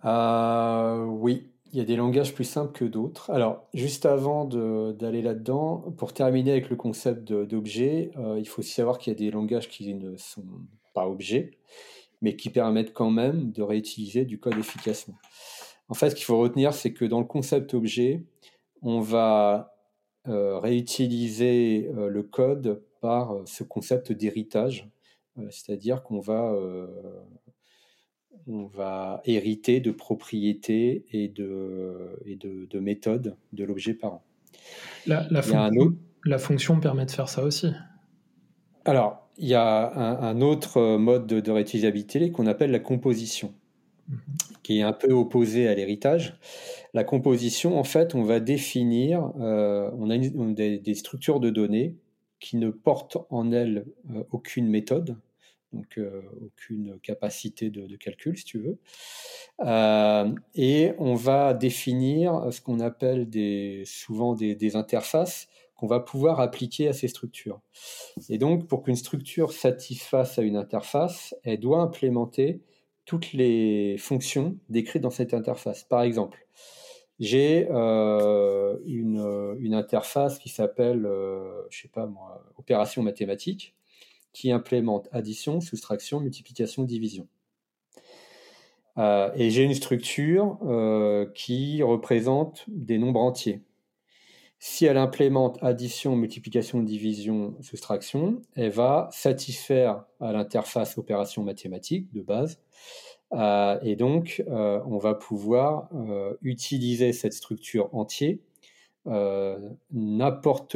Euh, 0.05 1.05
Oui, 1.05 1.49
il 1.73 1.79
y 1.79 1.81
a 1.81 1.85
des 1.85 1.95
langages 1.95 2.33
plus 2.33 2.45
simples 2.45 2.71
que 2.71 2.85
d'autres. 2.85 3.29
Alors, 3.31 3.67
juste 3.73 4.05
avant 4.05 4.45
d'aller 4.45 5.21
là-dedans, 5.21 5.93
pour 5.97 6.13
terminer 6.13 6.51
avec 6.51 6.69
le 6.69 6.75
concept 6.75 7.23
d'objet, 7.23 8.11
euh, 8.17 8.39
il 8.39 8.47
faut 8.47 8.59
aussi 8.59 8.73
savoir 8.73 8.97
qu'il 8.97 9.11
y 9.11 9.15
a 9.15 9.19
des 9.19 9.31
langages 9.31 9.67
qui 9.67 9.93
ne 9.93 10.15
sont 10.15 10.45
pas 10.93 11.07
objets, 11.07 11.51
mais 12.21 12.35
qui 12.35 12.49
permettent 12.49 12.93
quand 12.93 13.11
même 13.11 13.51
de 13.51 13.61
réutiliser 13.61 14.25
du 14.25 14.39
code 14.39 14.57
efficacement. 14.57 15.15
En 15.89 15.93
fait, 15.93 16.11
ce 16.11 16.15
qu'il 16.15 16.25
faut 16.25 16.39
retenir, 16.39 16.73
c'est 16.73 16.93
que 16.93 17.05
dans 17.05 17.19
le 17.19 17.25
concept 17.25 17.73
objet, 17.73 18.25
on 18.81 18.99
va 18.99 19.75
euh, 20.27 20.59
réutiliser 20.59 21.89
euh, 21.95 22.09
le 22.09 22.23
code 22.23 22.83
par 22.99 23.35
ce 23.45 23.63
concept 23.63 24.11
d'héritage, 24.11 24.89
c'est-à-dire 25.49 26.01
qu'on 26.01 26.19
va 26.19 26.51
on 28.47 28.65
va 28.65 29.21
hériter 29.25 29.79
de 29.79 29.91
propriétés 29.91 31.05
et 31.11 31.27
de, 31.27 32.17
et 32.25 32.35
de, 32.35 32.79
méthodes 32.79 33.35
de 33.53 33.63
l'objet 33.63 33.93
parent. 33.93 34.23
La, 35.05 35.27
la, 35.29 36.37
fonction 36.37 36.79
permet 36.79 37.05
de 37.05 37.11
faire 37.11 37.29
ça 37.29 37.43
aussi. 37.43 37.71
Alors, 38.85 39.26
il 39.37 39.47
y 39.47 39.53
a 39.53 39.93
un, 39.95 40.41
autre 40.41 40.97
mode 40.97 41.27
de, 41.27 41.51
réutilisabilité 41.51 42.31
qu'on 42.31 42.47
appelle 42.47 42.71
la 42.71 42.79
composition, 42.79 43.53
mhm. 44.09 44.19
qui 44.63 44.79
est 44.79 44.83
un 44.83 44.93
peu 44.93 45.13
opposé 45.13 45.67
à 45.67 45.75
l'héritage. 45.75 46.39
La 46.93 47.03
composition, 47.03 47.79
en 47.79 47.83
fait, 47.83 48.15
on 48.15 48.23
va 48.23 48.39
définir, 48.39 49.31
euh, 49.39 49.91
on 49.97 50.09
a 50.09 50.17
des, 50.17 50.95
structures 50.95 51.39
de 51.39 51.49
données 51.49 51.95
qui 52.39 52.57
ne 52.57 52.69
portent 52.69 53.17
en 53.29 53.51
elles 53.51 53.85
euh, 54.15 54.23
aucune 54.31 54.67
méthode, 54.67 55.17
donc 55.73 55.97
euh, 55.97 56.21
aucune 56.41 56.99
capacité 56.99 57.69
de, 57.69 57.95
calcul, 57.95 58.37
si 58.37 58.45
tu 58.45 58.59
veux. 58.59 58.79
Euh, 59.61 60.33
et 60.55 60.93
on 60.97 61.15
va 61.15 61.53
définir 61.53 62.47
ce 62.51 62.61
qu'on 62.61 62.79
appelle 62.79 63.29
des, 63.29 63.83
souvent 63.85 64.33
des, 64.33 64.75
interfaces 64.75 65.47
qu'on 65.77 65.87
va 65.87 65.99
pouvoir 65.99 66.39
appliquer 66.39 66.87
à 66.87 66.93
ces 66.93 67.07
structures. 67.07 67.61
Et 68.29 68.37
donc, 68.37 68.67
pour 68.67 68.83
qu'une 68.83 68.95
structure 68.95 69.53
satisfasse 69.53 70.37
à 70.39 70.41
une 70.41 70.57
interface, 70.57 71.35
elle 71.43 71.59
doit 71.59 71.81
implémenter 71.81 72.61
toutes 73.05 73.31
les 73.31 73.95
fonctions 73.97 74.57
décrites 74.69 75.01
dans 75.03 75.09
cette 75.09 75.33
interface. 75.33 75.83
Par 75.83 76.01
exemple, 76.01 76.45
j'ai 77.19 77.67
euh, 77.71 78.77
une, 78.85 79.73
interface 79.73 80.39
qui 80.39 80.49
s'appelle, 80.49 81.07
je 81.69 81.81
sais 81.81 81.87
pas 81.87 82.05
moi, 82.05 82.43
opération 82.57 83.01
mathématique 83.03 83.75
qui 84.37 84.51
implémente 84.51 85.09
addition, 85.11 85.61
soustraction, 85.61 86.19
multiplication, 86.19 86.83
division. 86.83 87.27
Euh, 88.97 89.31
et 89.35 89.49
j'ai 89.49 89.63
une 89.63 89.73
structure 89.73 90.59
euh, 90.63 91.25
qui 91.33 91.81
représente 91.81 92.65
des 92.67 92.97
nombres 92.97 93.19
entiers. 93.19 93.61
Si 94.59 94.85
elle 94.85 94.97
implémente 94.97 95.57
addition, 95.61 96.15
multiplication, 96.15 96.81
division, 96.81 97.55
soustraction, 97.61 98.41
elle 98.55 98.71
va 98.71 99.09
satisfaire 99.11 100.03
à 100.19 100.31
l'interface 100.31 100.97
opération 100.97 101.43
mathématique 101.43 102.11
de 102.11 102.21
base. 102.21 102.59
Euh, 103.33 103.77
et 103.83 103.95
donc, 103.95 104.43
on 104.47 104.97
va 104.97 105.13
pouvoir 105.13 105.89
utiliser 106.41 107.13
cette 107.13 107.33
structure 107.33 107.93
entière 107.93 108.37
n'importe 109.91 110.75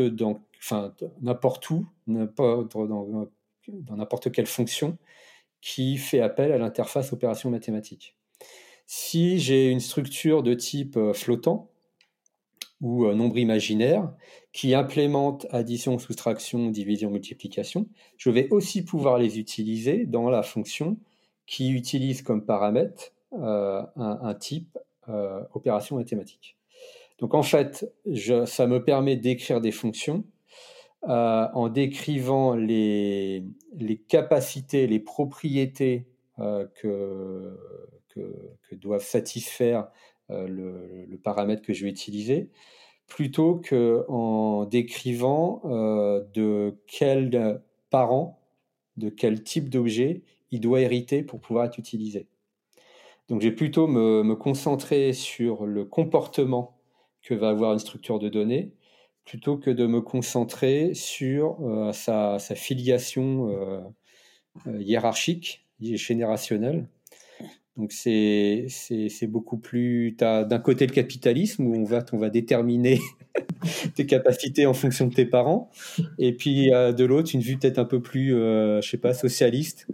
n'importe 1.19 1.69
où, 1.71 1.87
dans 2.07 3.95
n'importe 3.95 4.31
quelle 4.31 4.45
fonction 4.45 4.97
qui 5.61 5.97
fait 5.97 6.19
appel 6.19 6.51
à 6.51 6.57
l'interface 6.57 7.13
opération 7.13 7.49
mathématique. 7.49 8.15
Si 8.87 9.39
j'ai 9.39 9.69
une 9.69 9.79
structure 9.79 10.43
de 10.43 10.53
type 10.53 10.97
euh, 10.97 11.13
flottant 11.13 11.70
ou 12.81 13.05
euh, 13.05 13.13
nombre 13.13 13.37
imaginaire 13.37 14.11
qui 14.53 14.73
implémente 14.73 15.47
addition, 15.51 15.97
soustraction, 15.99 16.69
division, 16.69 17.09
multiplication, 17.09 17.87
je 18.17 18.29
vais 18.29 18.49
aussi 18.49 18.83
pouvoir 18.83 19.17
les 19.17 19.39
utiliser 19.39 20.05
dans 20.05 20.29
la 20.29 20.43
fonction 20.43 20.97
qui 21.47 21.71
utilise 21.71 22.21
comme 22.21 22.45
paramètre 22.45 23.13
euh, 23.33 23.81
un, 23.95 24.33
type 24.35 24.77
opération 25.53 25.97
mathématique. 25.97 26.57
Donc 27.19 27.33
en 27.33 27.43
fait, 27.43 27.91
ça 28.45 28.67
me 28.67 28.83
permet 28.83 29.15
d'écrire 29.15 29.61
des 29.61 29.71
fonctions 29.71 30.23
euh, 31.09 31.47
en 31.55 31.67
décrivant 31.67 32.53
les, 32.53 33.43
capacités, 34.07 34.85
les 34.85 34.99
propriétés 34.99 36.05
euh, 36.37 36.67
que, 36.75 37.57
que, 38.09 38.75
doivent 38.75 39.03
satisfaire 39.03 39.87
euh, 40.31 40.47
le, 40.47 41.17
paramètre 41.17 41.61
que 41.61 41.73
je 41.73 41.83
vais 41.83 41.89
utiliser, 41.89 42.49
plutôt 43.07 43.61
qu'en 43.67 44.65
décrivant 44.65 45.61
de 45.65 46.75
quel 46.87 47.61
parent, 47.89 48.39
de 48.97 49.09
quel 49.09 49.43
type 49.43 49.69
d'objet 49.69 50.23
il 50.49 50.61
doit 50.61 50.81
hériter 50.81 51.21
pour 51.21 51.39
pouvoir 51.39 51.65
être 51.65 51.77
utilisé. 51.77 52.27
Donc 53.31 53.41
je 53.41 53.47
vais 53.47 53.55
plutôt 53.55 53.87
me, 53.87 54.35
concentrer 54.35 55.13
sur 55.13 55.65
le 55.65 55.85
comportement 55.85 56.77
que 57.21 57.33
va 57.33 57.49
avoir 57.49 57.73
une 57.73 57.79
structure 57.79 58.19
de 58.19 58.29
données 58.29 58.73
plutôt 59.23 59.57
que 59.57 59.69
de 59.69 59.85
me 59.85 60.01
concentrer 60.01 60.93
sur 60.93 61.57
euh, 61.61 61.93
sa, 61.93 62.39
filiation 62.39 63.49
euh, 63.49 63.79
euh, 64.67 64.81
hiérarchique, 64.81 65.65
générationnelle. 65.79 66.89
Donc 67.77 67.91
c'est 67.91 68.67
beaucoup 69.27 69.57
plus... 69.57 70.15
Tu 70.17 70.23
as 70.23 70.43
d'un 70.43 70.59
côté 70.59 70.87
le 70.87 70.93
capitalisme 70.93 71.65
où 71.65 71.75
on 71.75 71.83
va, 71.83 72.03
on 72.11 72.17
va 72.17 72.29
déterminer 72.29 72.99
tes 73.95 74.05
capacités 74.05 74.65
en 74.65 74.73
fonction 74.73 75.07
de 75.07 75.13
tes 75.13 75.25
parents, 75.25 75.71
et 76.19 76.35
puis 76.35 76.69
de 76.69 77.05
l'autre 77.05 77.31
une 77.33 77.41
vue 77.41 77.57
peut-être 77.57 77.79
un 77.79 77.85
peu 77.85 78.01
plus, 78.01 78.31
je 78.31 78.87
sais 78.87 78.97
pas, 78.97 79.13
socialiste, 79.13 79.87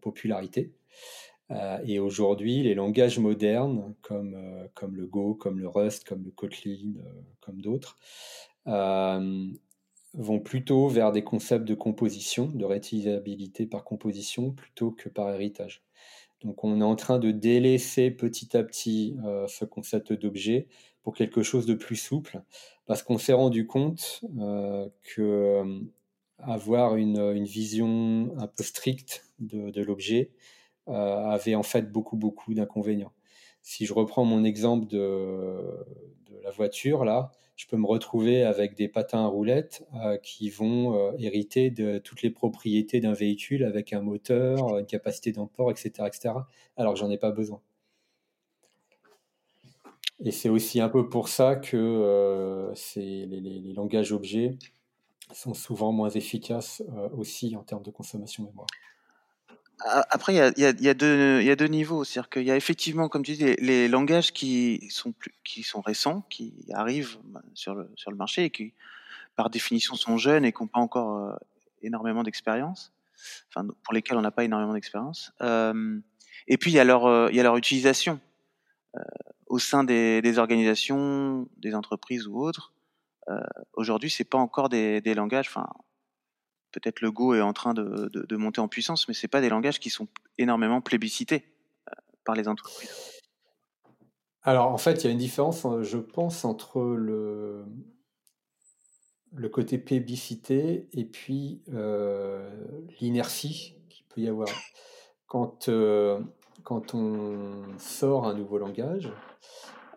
popularité. 0.00 0.72
Euh, 1.50 1.78
et 1.84 1.98
aujourd'hui, 1.98 2.62
les 2.62 2.74
langages 2.74 3.18
modernes, 3.18 3.94
comme, 4.02 4.34
euh, 4.34 4.66
comme 4.74 4.96
le 4.96 5.06
Go, 5.06 5.34
comme 5.34 5.58
le 5.58 5.68
Rust, 5.68 6.04
comme 6.04 6.24
le 6.24 6.30
Kotlin, 6.30 6.94
euh, 6.98 7.22
comme 7.40 7.60
d'autres, 7.60 7.98
vont 10.14 10.40
plutôt 10.40 10.88
vers 10.88 11.10
des 11.10 11.24
concepts 11.24 11.64
de 11.64 11.74
composition, 11.74 12.46
de 12.46 12.64
réutilisabilité 12.66 13.66
par 13.66 13.82
composition, 13.82 14.50
plutôt 14.50 14.90
que 14.90 15.08
par 15.08 15.30
héritage. 15.30 15.82
Donc 16.42 16.64
on 16.64 16.80
est 16.80 16.84
en 16.84 16.96
train 16.96 17.18
de 17.18 17.30
délaisser 17.30 18.10
petit 18.10 18.54
à 18.54 18.62
petit 18.62 19.16
ce 19.48 19.64
concept 19.64 20.12
d'objet 20.12 20.66
pour 21.02 21.14
quelque 21.14 21.42
chose 21.42 21.64
de 21.64 21.72
plus 21.72 21.96
souple, 21.96 22.42
parce 22.84 23.02
qu'on 23.02 23.16
s'est 23.16 23.32
rendu 23.32 23.66
compte 23.66 24.22
que 25.02 25.80
avoir 26.42 26.96
une, 26.96 27.44
vision 27.44 28.34
un 28.38 28.46
peu 28.46 28.62
stricte 28.62 29.24
de, 29.38 29.82
l'objet 29.82 30.30
euh, 30.30 30.61
avait 30.92 31.54
en 31.54 31.62
fait 31.62 31.90
beaucoup, 31.90 32.16
beaucoup 32.16 32.54
d'inconvénients. 32.54 33.12
Si 33.62 33.86
je 33.86 33.94
reprends 33.94 34.24
mon 34.24 34.44
exemple 34.44 34.86
de, 34.86 35.86
la 36.42 36.50
voiture, 36.50 37.04
là, 37.04 37.30
je 37.54 37.66
peux 37.68 37.76
me 37.76 37.86
retrouver 37.86 38.42
avec 38.42 38.74
des 38.74 38.88
patins 38.88 39.24
à 39.24 39.26
roulettes 39.26 39.86
euh, 39.94 40.16
qui 40.16 40.50
vont 40.50 40.96
euh, 40.96 41.12
hériter 41.18 41.70
de 41.70 41.98
toutes 41.98 42.22
les 42.22 42.30
propriétés 42.30 42.98
d'un 43.00 43.12
véhicule 43.12 43.62
avec 43.62 43.92
un 43.92 44.00
moteur, 44.00 44.78
une 44.78 44.86
capacité 44.86 45.30
d'emport, 45.30 45.70
etc., 45.70 46.10
alors 46.76 46.94
que 46.94 46.98
j'en 46.98 47.10
ai 47.10 47.18
pas 47.18 47.30
besoin. 47.30 47.60
Et 50.24 50.30
c'est 50.32 50.48
aussi 50.48 50.80
un 50.80 50.88
peu 50.88 51.08
pour 51.08 51.28
ça 51.28 51.56
que 51.56 52.72
les, 52.96 53.72
langages 53.74 54.12
objets 54.12 54.56
sont 55.32 55.54
souvent 55.54 55.92
moins 55.92 56.10
efficaces 56.10 56.82
euh, 56.96 57.08
aussi 57.10 57.56
en 57.56 57.62
termes 57.62 57.82
de 57.82 57.90
consommation 57.90 58.44
mémoire. 58.44 58.66
Après, 59.84 60.32
il 60.32 60.36
y 60.36 60.40
a, 60.40 60.52
y 60.56 60.88
a, 60.88 60.94
deux 60.94 61.66
niveaux. 61.66 62.04
C'est-à-dire 62.04 62.30
qu'il 62.30 62.42
y 62.44 62.50
a 62.50 62.56
effectivement, 62.56 63.08
comme 63.08 63.22
tu 63.22 63.32
dis, 63.32 63.56
les, 63.56 63.88
langages 63.88 64.32
qui 64.32 64.88
sont, 64.90 65.12
plus, 65.12 65.34
qui 65.44 65.62
sont 65.62 65.80
récents, 65.80 66.24
qui 66.30 66.54
arrivent 66.72 67.18
bah, 67.24 67.42
sur 67.54 67.74
le, 67.74 67.90
sur 67.96 68.10
le 68.10 68.16
marché 68.16 68.44
et 68.44 68.50
qui, 68.50 68.74
par 69.36 69.50
définition, 69.50 69.94
sont 69.94 70.18
jeunes 70.18 70.44
et 70.44 70.52
qui 70.52 70.62
n'ont 70.62 70.68
pas 70.68 70.80
encore 70.80 71.18
euh, 71.18 71.34
énormément 71.82 72.22
d'expérience, 72.22 72.92
enfin, 73.48 73.66
pour 73.84 73.94
lesquels 73.94 74.16
on 74.16 74.22
n'a 74.22 74.30
pas 74.30 74.44
énormément 74.44 74.74
d'expérience. 74.74 75.32
Euh, 75.40 75.98
et 76.46 76.58
puis, 76.58 76.70
il 76.70 76.74
y, 76.74 76.80
a 76.80 76.84
leur, 76.84 77.30
il 77.30 77.36
y 77.36 77.40
a 77.40 77.42
leur 77.42 77.56
utilisation 77.56 78.20
au 79.46 79.58
sein 79.58 79.84
des, 79.84 80.22
des, 80.22 80.38
organisations, 80.38 81.48
des 81.58 81.74
entreprises 81.74 82.26
ou 82.26 82.38
autres. 82.38 82.72
Euh, 83.28 83.40
aujourd'hui, 83.74 84.10
c'est 84.10 84.24
pas 84.24 84.38
encore 84.38 84.68
des, 84.68 85.14
langages. 85.14 85.48
Enfin, 85.48 85.68
peut-être 86.72 87.00
le 87.00 87.10
Go 87.10 87.34
est 87.34 87.40
en 87.40 87.52
train 87.52 87.74
de, 87.74 88.36
monter 88.36 88.60
en 88.60 88.68
puissance, 88.68 89.06
mais 89.08 89.14
c'est 89.14 89.28
pas 89.28 89.40
des 89.40 89.48
langages 89.48 89.78
qui 89.78 89.90
sont 89.90 90.08
énormément 90.38 90.80
plébiscités 90.80 91.44
euh, 91.88 91.94
par 92.24 92.34
les 92.34 92.48
entreprises. 92.48 92.90
Alors, 94.42 94.72
en 94.72 94.78
fait, 94.78 95.04
il 95.04 95.06
y 95.06 95.08
a 95.08 95.12
une 95.12 95.18
différence, 95.18 95.64
euh, 95.64 95.82
je 95.82 95.98
pense, 95.98 96.44
entre 96.44 96.80
le, 96.80 97.64
côté 99.52 99.78
plébiscité 99.78 100.88
et 100.92 101.04
puis 101.04 101.62
l'inertie 103.00 103.76
qu'il 103.88 104.04
peut 104.06 104.20
y 104.20 104.28
avoir. 104.28 104.48
Quand, 105.26 105.68
on 106.94 107.78
sort 107.78 108.26
un 108.26 108.34
nouveau 108.34 108.58
langage, 108.58 109.12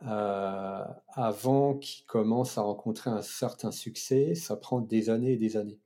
euh, 0.08 0.84
avant 1.14 1.76
qu'il 1.76 2.06
commence 2.06 2.58
à 2.58 2.62
rencontrer 2.62 3.10
un 3.10 3.22
certain 3.22 3.72
succès, 3.72 4.36
ça 4.36 4.56
prend 4.56 4.82
des 4.82 5.10
années 5.10 5.34
et 5.34 5.38
des 5.38 5.58
années. 5.58 5.80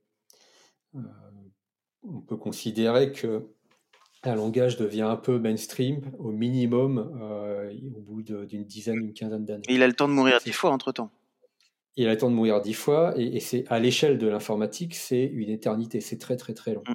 Euh, 0.94 1.00
on 2.02 2.20
peut 2.20 2.36
considérer 2.36 3.12
que 3.12 3.46
un 4.22 4.34
langage 4.34 4.76
devient 4.76 5.02
un 5.02 5.16
peu 5.16 5.38
mainstream 5.38 6.02
au 6.18 6.30
minimum 6.30 7.10
euh, 7.22 7.72
au 7.96 8.00
bout 8.00 8.22
d'une 8.22 8.64
dizaine, 8.64 8.98
une 8.98 9.14
quinzaine 9.14 9.44
d'années. 9.44 9.62
Il 9.68 9.82
a 9.82 9.86
le 9.86 9.94
temps 9.94 10.08
de 10.08 10.12
mourir 10.12 10.40
dix 10.44 10.52
fois 10.52 10.70
entre 10.70 10.92
temps. 10.92 11.10
Il 11.96 12.06
a 12.06 12.12
le 12.12 12.18
temps 12.18 12.30
de 12.30 12.34
mourir 12.34 12.60
dix 12.60 12.74
fois 12.74 13.14
et, 13.16 13.40
c'est 13.40 13.64
à 13.68 13.78
l'échelle 13.78 14.18
de 14.18 14.26
l'informatique, 14.26 14.94
c'est 14.94 15.24
une 15.24 15.48
éternité, 15.48 16.00
c'est 16.00 16.18
très 16.18 16.36
très 16.36 16.54
très 16.54 16.74
long. 16.74 16.82
Mm. 16.86 16.94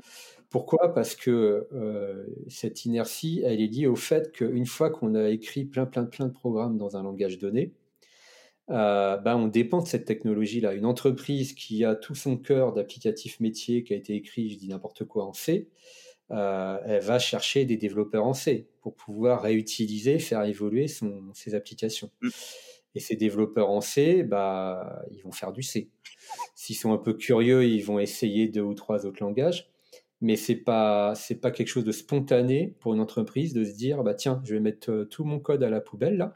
Pourquoi? 0.49 0.93
Parce 0.93 1.15
que 1.15 1.67
euh, 1.73 2.25
cette 2.47 2.85
inertie, 2.85 3.41
elle 3.43 3.59
est 3.59 3.67
liée 3.67 3.87
au 3.87 3.95
fait 3.95 4.31
qu'une 4.31 4.65
fois 4.65 4.89
qu'on 4.89 5.15
a 5.15 5.29
écrit 5.29 5.65
plein, 5.65 5.85
plein, 5.85 6.05
plein 6.05 6.27
de 6.27 6.33
programmes 6.33 6.77
dans 6.77 6.95
un 6.95 7.03
langage 7.03 7.39
donné, 7.39 7.73
euh, 8.69 9.17
ben 9.17 9.35
on 9.35 9.47
dépend 9.47 9.81
de 9.81 9.87
cette 9.87 10.05
technologie-là. 10.05 10.73
Une 10.73 10.85
entreprise 10.85 11.53
qui 11.53 11.85
a 11.85 11.95
tout 11.95 12.15
son 12.15 12.37
cœur 12.37 12.73
d'applicatif 12.73 13.39
métier 13.39 13.83
qui 13.83 13.93
a 13.93 13.97
été 13.97 14.15
écrit, 14.15 14.49
je 14.49 14.57
dis 14.57 14.67
n'importe 14.67 15.05
quoi, 15.05 15.25
en 15.25 15.33
C, 15.33 15.69
euh, 16.31 16.77
elle 16.85 17.03
va 17.03 17.19
chercher 17.19 17.65
des 17.65 17.77
développeurs 17.77 18.25
en 18.25 18.33
C 18.33 18.67
pour 18.81 18.95
pouvoir 18.95 19.43
réutiliser, 19.43 20.17
faire 20.19 20.43
évoluer 20.43 20.87
son, 20.87 21.23
ses 21.33 21.53
applications. 21.53 22.09
Mm. 22.21 22.29
Et 22.95 22.99
ces 22.99 23.15
développeurs 23.15 23.69
en 23.69 23.81
C, 23.81 24.23
bah, 24.23 25.03
ils 25.11 25.21
vont 25.21 25.31
faire 25.31 25.51
du 25.51 25.61
C. 25.61 25.89
S'ils 26.55 26.77
sont 26.77 26.93
un 26.93 26.97
peu 26.97 27.13
curieux, 27.13 27.65
ils 27.65 27.83
vont 27.83 27.99
essayer 27.99 28.47
deux 28.47 28.61
ou 28.61 28.73
trois 28.73 29.05
autres 29.05 29.21
langages 29.21 29.69
mais 30.21 30.35
c'est 30.35 30.55
pas 30.55 31.13
c'est 31.15 31.35
pas 31.35 31.51
quelque 31.51 31.67
chose 31.67 31.83
de 31.83 31.91
spontané 31.91 32.73
pour 32.79 32.93
une 32.93 32.99
entreprise 32.99 33.53
de 33.53 33.63
se 33.63 33.73
dire 33.73 34.03
bah 34.03 34.13
tiens 34.13 34.41
je 34.45 34.53
vais 34.53 34.59
mettre 34.59 34.91
euh, 34.91 35.05
tout 35.05 35.23
mon 35.23 35.39
code 35.39 35.61
à 35.63 35.69
la 35.69 35.81
poubelle 35.81 36.17
là 36.17 36.33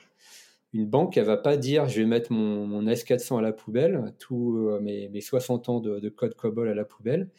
une 0.73 0.85
banque 0.85 1.17
elle 1.17 1.25
va 1.25 1.37
pas 1.37 1.57
dire 1.57 1.87
je 1.87 2.01
vais 2.01 2.07
mettre 2.07 2.31
mon, 2.31 2.83
S400 2.83 3.39
à 3.39 3.41
la 3.41 3.53
poubelle 3.53 4.13
tous 4.19 4.67
euh, 4.67 4.79
mes, 4.79 5.09
mes, 5.09 5.21
60 5.21 5.69
ans 5.69 5.79
de, 5.79 6.09
code 6.09 6.35
COBOL 6.35 6.69
à 6.69 6.75
la 6.75 6.85
poubelle 6.85 7.29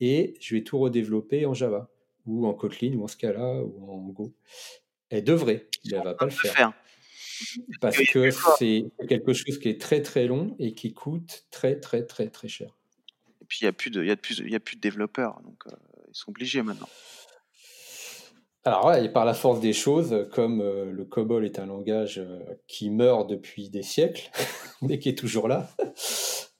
et 0.00 0.34
je 0.40 0.54
vais 0.54 0.62
tout 0.62 0.78
redévelopper 0.78 1.46
en 1.46 1.54
Java 1.54 1.90
ou 2.26 2.46
en 2.46 2.54
Kotlin 2.54 2.94
ou 2.94 3.04
en 3.04 3.06
Scala 3.06 3.62
ou 3.62 3.90
en 3.90 4.08
Go. 4.08 4.34
Elle 5.10 5.24
devrait 5.24 5.68
mais 5.84 5.96
elle 5.96 6.04
va 6.04 6.14
pas 6.14 6.24
le 6.24 6.30
faire. 6.30 6.72
Parce 7.80 7.96
que 7.96 8.30
c'est 8.58 8.84
quelque 9.08 9.32
chose 9.32 9.58
qui 9.58 9.68
est 9.68 9.80
très 9.80 10.02
très 10.02 10.26
long 10.26 10.54
et 10.58 10.74
qui 10.74 10.92
coûte 10.94 11.46
très 11.50 11.78
très 11.78 12.04
très 12.04 12.28
très 12.28 12.48
cher. 12.48 12.76
Et 13.42 13.46
puis, 13.46 13.58
il 13.60 13.64
n'y 13.64 13.68
a, 13.68 13.72
plus 13.72 13.90
de, 13.90 14.02
y 14.02 14.10
a, 14.10 14.16
plus, 14.16 14.38
y 14.38 14.54
a 14.54 14.60
plus 14.60 14.76
de 14.76 14.80
développeurs, 14.80 15.38
donc 15.42 15.66
euh, 15.66 15.76
ils 16.08 16.14
sont 16.14 16.30
obligés 16.30 16.62
maintenant. 16.62 16.88
Alors, 18.66 18.86
ouais, 18.86 19.04
et 19.04 19.08
par 19.10 19.26
la 19.26 19.34
force 19.34 19.60
des 19.60 19.74
choses, 19.74 20.26
comme 20.32 20.62
euh, 20.62 20.90
le 20.90 21.04
COBOL 21.04 21.44
est 21.44 21.58
un 21.58 21.66
langage 21.66 22.18
euh, 22.18 22.38
qui 22.66 22.88
meurt 22.88 23.28
depuis 23.28 23.68
des 23.68 23.82
siècles, 23.82 24.30
mais 24.82 24.98
qui 24.98 25.10
est 25.10 25.18
toujours 25.18 25.48
là, 25.48 25.68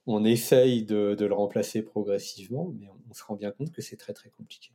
on 0.07 0.23
essaye 0.23 0.85
de, 0.85 1.17
le 1.19 1.33
remplacer 1.33 1.81
progressivement, 1.81 2.75
mais 2.79 2.89
on, 3.09 3.15
se 3.15 3.25
rend 3.25 3.37
bien 3.37 3.53
compte 3.53 3.73
que 3.73 3.81
c'est 3.81 3.97
très 3.97 4.13
très 4.13 4.29
compliqué. 4.29 4.73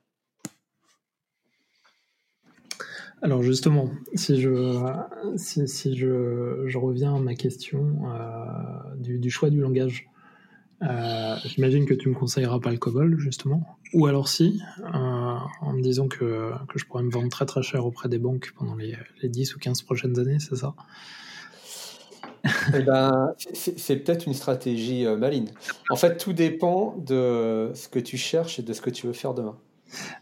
Alors 3.21 3.43
justement, 3.43 3.91
si 4.15 4.39
je, 4.41 4.81
si, 5.35 5.97
je, 5.97 6.77
reviens 6.77 7.15
à 7.15 7.19
ma 7.19 7.35
question 7.35 7.97
du, 8.95 9.19
du, 9.19 9.29
choix 9.29 9.49
du 9.49 9.59
langage, 9.59 10.07
euh, 10.81 11.35
j'imagine 11.43 11.85
que 11.85 11.93
tu 11.93 12.09
me 12.09 12.13
conseilleras 12.13 12.59
pas 12.59 12.71
le 12.71 12.77
COBOL, 12.77 13.19
justement. 13.19 13.77
Ou 13.93 14.05
alors 14.05 14.29
si, 14.29 14.61
euh, 14.79 14.87
en 14.93 15.73
me 15.73 15.81
disant 15.81 16.07
que, 16.07 16.51
que, 16.67 16.79
je 16.79 16.85
pourrais 16.85 17.03
me 17.03 17.11
vendre 17.11 17.29
très 17.29 17.45
très 17.45 17.61
cher 17.63 17.85
auprès 17.85 18.07
des 18.07 18.19
banques 18.19 18.53
pendant 18.55 18.75
les, 18.75 18.95
les 19.21 19.29
10 19.29 19.55
ou 19.55 19.59
15 19.59 19.81
prochaines 19.81 20.19
années, 20.19 20.39
c'est 20.39 20.55
ça? 20.55 20.75
Eh 22.73 22.83
ben, 22.83 23.33
c'est 23.53 23.97
peut-être 23.97 24.25
une 24.25 24.33
stratégie 24.33 25.05
euh, 25.05 25.17
maligne. 25.17 25.49
En 25.89 25.97
fait, 25.97 26.17
tout 26.17 26.31
dépend 26.31 26.95
de 26.97 27.71
ce 27.73 27.89
que 27.89 27.99
tu 27.99 28.15
cherches 28.15 28.59
et 28.59 28.63
de 28.63 28.71
ce 28.71 28.79
que 28.79 28.89
tu 28.89 29.07
veux 29.07 29.13
faire 29.13 29.33
demain. 29.33 29.57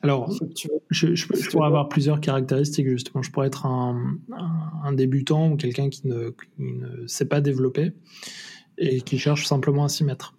Alors, 0.02 0.32
je, 0.90 1.14
je, 1.14 1.50
pourrais 1.50 1.68
avoir 1.68 1.90
plusieurs 1.90 2.22
caractéristiques, 2.22 2.88
justement. 2.88 3.22
Je 3.22 3.30
pourrais 3.32 3.48
être 3.48 3.66
un, 3.66 4.18
un, 4.84 4.94
débutant 4.94 5.52
ou 5.52 5.58
quelqu'un 5.58 5.90
qui 5.90 6.08
ne, 6.08 6.30
qui 6.30 6.64
ne 6.64 7.06
sait 7.06 7.26
pas 7.26 7.42
développer 7.42 7.92
et 8.78 9.02
qui 9.02 9.20
cherche 9.20 9.46
simplement 9.46 9.84
à 9.84 9.90
s'y 9.90 10.06
mettre 10.06 10.37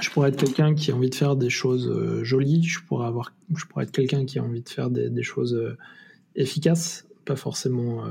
je 0.00 0.10
pourrais 0.10 0.30
être 0.30 0.36
quelqu'un 0.36 0.74
qui 0.74 0.90
a 0.90 0.94
envie 0.94 1.10
de 1.10 1.14
faire 1.14 1.36
des 1.36 1.50
choses 1.50 1.88
euh, 1.88 2.24
jolies, 2.24 2.64
je 2.64 2.80
pourrais, 2.80 3.06
avoir, 3.06 3.32
je 3.54 3.64
pourrais 3.66 3.84
être 3.84 3.92
quelqu'un 3.92 4.24
qui 4.24 4.38
a 4.38 4.42
envie 4.42 4.62
de 4.62 4.68
faire 4.68 4.90
des, 4.90 5.22
choses 5.22 5.54
euh, 5.54 5.76
efficaces, 6.34 7.06
pas 7.24 7.36
forcément, 7.36 8.04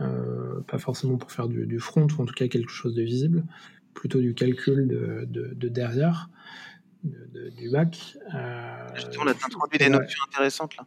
euh, 0.00 0.60
pas 0.66 0.78
forcément 0.78 1.16
pour 1.16 1.30
faire 1.30 1.48
du, 1.48 1.78
front, 1.78 2.06
ou 2.18 2.22
en 2.22 2.24
tout 2.24 2.34
cas 2.34 2.48
quelque 2.48 2.70
chose 2.70 2.94
de 2.94 3.02
visible, 3.02 3.44
plutôt 3.94 4.20
du 4.20 4.34
calcul 4.34 4.88
de, 4.88 5.68
derrière, 5.68 6.30
du 7.04 7.70
bac. 7.70 8.16
justement, 8.94 9.24
on 9.24 9.28
a 9.28 9.30
introduit 9.30 9.78
des 9.78 9.88
notions 9.88 10.22
intéressantes 10.28 10.76
là. 10.76 10.86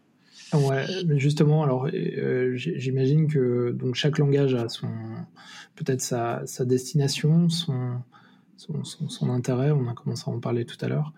Ouais, 0.54 0.86
justement, 1.18 1.64
alors 1.64 1.88
j'imagine 2.56 3.32
que 3.32 3.72
donc 3.72 3.96
chaque 3.96 4.18
langage 4.18 4.54
a 4.54 4.68
son 4.68 4.90
peut-être 5.76 6.02
sa, 6.02 6.42
sa 6.46 6.66
destination, 6.66 7.48
son 7.48 8.02
son, 8.84 9.30
intérêt, 9.30 9.72
on 9.72 9.88
a 9.88 9.94
commencé 9.94 10.24
à 10.28 10.34
en 10.34 10.40
parler 10.40 10.66
tout 10.66 10.78
à 10.82 10.88
l'heure. 10.88 11.14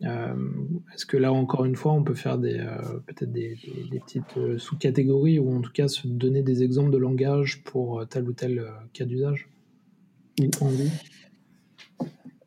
Est-ce 0.00 1.06
que 1.06 1.16
là, 1.16 1.32
encore 1.32 1.64
une 1.64 1.76
fois, 1.76 1.92
on 1.92 2.02
peut 2.02 2.14
faire 2.14 2.36
des 2.36 2.58
peut-être 3.06 3.30
des, 3.30 3.56
petites 4.00 4.58
sous-catégories 4.58 5.38
ou 5.38 5.54
en 5.54 5.60
tout 5.60 5.70
cas 5.70 5.86
se 5.86 6.08
donner 6.08 6.42
des 6.42 6.64
exemples 6.64 6.90
de 6.90 6.98
langage 6.98 7.62
pour 7.62 8.04
tel 8.08 8.28
ou 8.28 8.32
tel 8.32 8.66
cas 8.92 9.04
d'usage? 9.04 9.48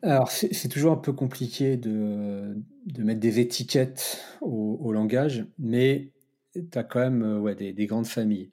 Alors, 0.06 0.30
c'est 0.30 0.68
toujours 0.68 0.92
un 0.92 0.98
peu 0.98 1.12
compliqué 1.12 1.76
de, 1.76 2.54
mettre 2.98 3.18
des 3.18 3.40
étiquettes 3.40 4.22
au, 4.40 4.92
langage, 4.92 5.46
mais 5.58 6.12
tu 6.54 6.78
as 6.78 6.84
quand 6.84 7.00
même 7.00 7.22
euh, 7.22 7.54
des, 7.54 7.86
grandes 7.86 8.06
familles. 8.06 8.50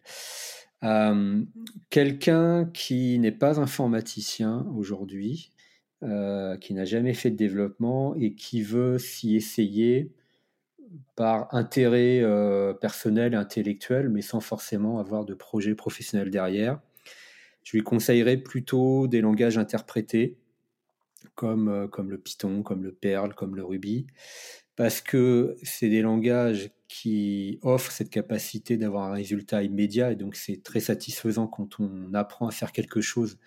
Euh, 0.84 1.44
quelqu'un 1.92 2.66
qui 2.74 3.20
n'est 3.20 3.32
pas 3.32 3.60
informaticien 3.60 4.66
aujourd'hui, 4.76 5.52
euh, 6.04 6.58
qui 6.58 6.74
n'a 6.74 6.86
jamais 6.86 7.14
fait 7.14 7.32
de 7.32 7.36
développement 7.36 8.16
et 8.16 8.34
qui 8.36 8.62
veut 8.62 9.00
s'y 9.00 9.36
essayer 9.36 10.12
par 11.16 11.54
intérêt 11.56 12.22
personnel 12.80 13.34
et 13.34 13.38
intellectuel, 13.38 14.10
mais 14.10 14.22
sans 14.22 14.42
forcément 14.42 15.00
avoir 15.00 15.26
de 15.26 15.34
projet 15.34 15.74
professionnel 15.74 16.30
derrière, 16.30 16.80
je 17.64 17.78
lui 17.78 17.84
conseillerais 17.84 18.38
plutôt 18.38 19.08
des 19.08 19.22
langages 19.22 19.58
interprétés 19.58 20.38
comme, 21.36 21.70
euh, 21.70 21.88
comme 21.88 22.12
le 22.12 22.18
Python, 22.18 22.64
comme 22.64 22.84
le 22.84 22.92
Perl, 22.92 23.34
comme 23.34 23.56
le 23.56 23.64
Ruby, 23.64 24.08
parce 24.76 25.02
que 25.02 25.56
c'est 25.64 25.90
des 25.90 26.02
langages 26.02 26.72
qui 26.88 27.60
offrent 27.62 27.92
cette 27.92 28.10
capacité 28.10 28.78
d'avoir 28.78 29.06
un 29.06 29.14
résultat 29.14 29.64
immédiat, 29.64 30.12
et 30.12 30.16
donc 30.16 30.36
c'est 30.36 30.62
très 30.62 30.80
satisfaisant 30.80 31.48
quand 31.48 31.80
on 31.80 32.14
apprend 32.14 32.48
à 32.48 32.52
faire 32.52 32.72
quelque 32.72 33.02
chose, 33.02 33.40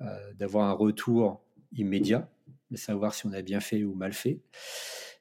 euh, 0.00 0.32
d'avoir 0.34 0.68
un 0.68 0.72
retour 0.72 1.44
immédiat, 1.72 2.30
de 2.70 2.76
savoir 2.76 3.14
si 3.14 3.26
on 3.26 3.32
a 3.32 3.42
bien 3.42 3.60
fait 3.60 3.84
ou 3.84 3.94
mal 3.94 4.12
fait. 4.12 4.40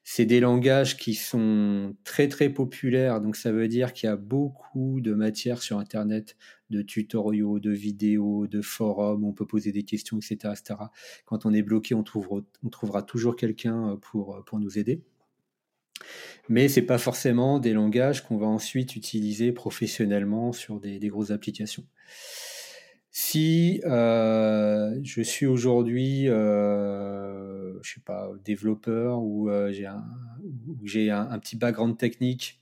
C'est 0.10 0.26
des 0.26 0.40
langages 0.40 0.96
qui 0.96 1.16
sont 1.16 1.94
très 2.06 2.30
très 2.30 2.50
populaires, 2.50 3.20
donc 3.20 3.36
ça 3.36 3.52
veut 3.52 3.68
dire 3.68 3.92
qu'il 3.92 4.08
y 4.08 4.10
a 4.10 4.16
beaucoup 4.16 5.02
de 5.02 5.14
matière 5.14 5.62
sur 5.62 5.80
Internet, 5.80 6.38
de 6.70 6.82
tutoriaux, 6.82 7.60
de 7.60 7.72
vidéos, 7.72 8.48
de 8.48 8.62
forums, 8.62 9.26
on 9.26 9.34
peut 9.34 9.46
poser 9.46 9.74
des 9.74 9.84
questions, 9.84 10.18
etc. 10.18 10.54
etc. 10.58 10.80
Quand 11.26 11.46
on 11.46 11.54
est 11.54 11.62
bloqué, 11.62 11.94
on, 11.94 12.04
trouvera 12.04 13.02
toujours 13.04 13.36
quelqu'un 13.36 13.92
euh, 13.92 13.96
pour, 13.98 14.38
euh, 14.38 14.42
pour 14.46 14.60
nous 14.60 14.80
aider. 14.80 15.02
Mais 16.48 16.70
ce 16.70 16.80
n'est 16.80 16.86
pas 16.86 17.00
forcément 17.00 17.60
des 17.60 17.74
langages 17.74 18.24
qu'on 18.24 18.38
va 18.38 18.48
ensuite 18.48 18.96
utiliser 18.96 19.52
professionnellement 19.52 20.54
sur 20.54 20.80
des 20.80 21.00
grosses 21.10 21.32
applications. 21.32 21.84
Si 23.20 23.82
euh, 23.84 25.00
je 25.04 25.24
suis 25.24 25.48
aujourd'hui, 25.48 26.30
euh, 26.30 27.74
je 27.82 27.96
sais 27.96 28.00
pas, 28.06 28.30
développeur 28.46 29.24
ou 29.24 29.50
euh, 29.50 29.72
j'ai 29.72 31.10
un, 31.10 31.40
petit 31.40 31.56
background 31.56 31.98
technique 31.98 32.62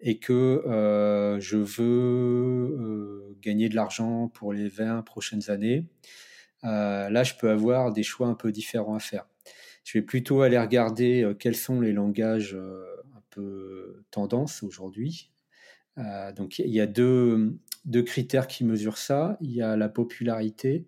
et 0.00 0.18
que 0.18 0.64
je 1.38 1.56
veux 1.56 3.36
gagner 3.42 3.68
de 3.68 3.76
l'argent 3.76 4.26
pour 4.26 4.52
les 4.52 4.68
20 4.68 5.02
prochaines 5.02 5.48
années, 5.52 5.86
là, 6.64 7.22
je 7.22 7.34
peux 7.34 7.50
avoir 7.50 7.92
des 7.92 8.02
choix 8.02 8.26
un 8.26 8.34
peu 8.34 8.50
différents 8.50 8.96
à 8.96 9.00
faire. 9.00 9.28
Je 9.84 9.98
vais 9.98 10.02
plutôt 10.02 10.42
aller 10.42 10.58
regarder 10.58 11.32
quels 11.38 11.54
sont 11.54 11.80
les 11.80 11.92
langages 11.92 12.56
un 12.56 13.22
peu 13.30 14.02
tendance 14.10 14.64
aujourd'hui. 14.64 15.30
donc, 16.34 16.58
il 16.58 16.70
y 16.70 16.80
a 16.80 16.88
deux, 16.88 17.56
deux 17.84 18.02
critères 18.02 18.46
qui 18.46 18.64
mesurent 18.64 18.98
ça. 18.98 19.36
Il 19.40 19.52
y 19.52 19.62
a 19.62 19.76
la 19.76 19.88
popularité 19.88 20.86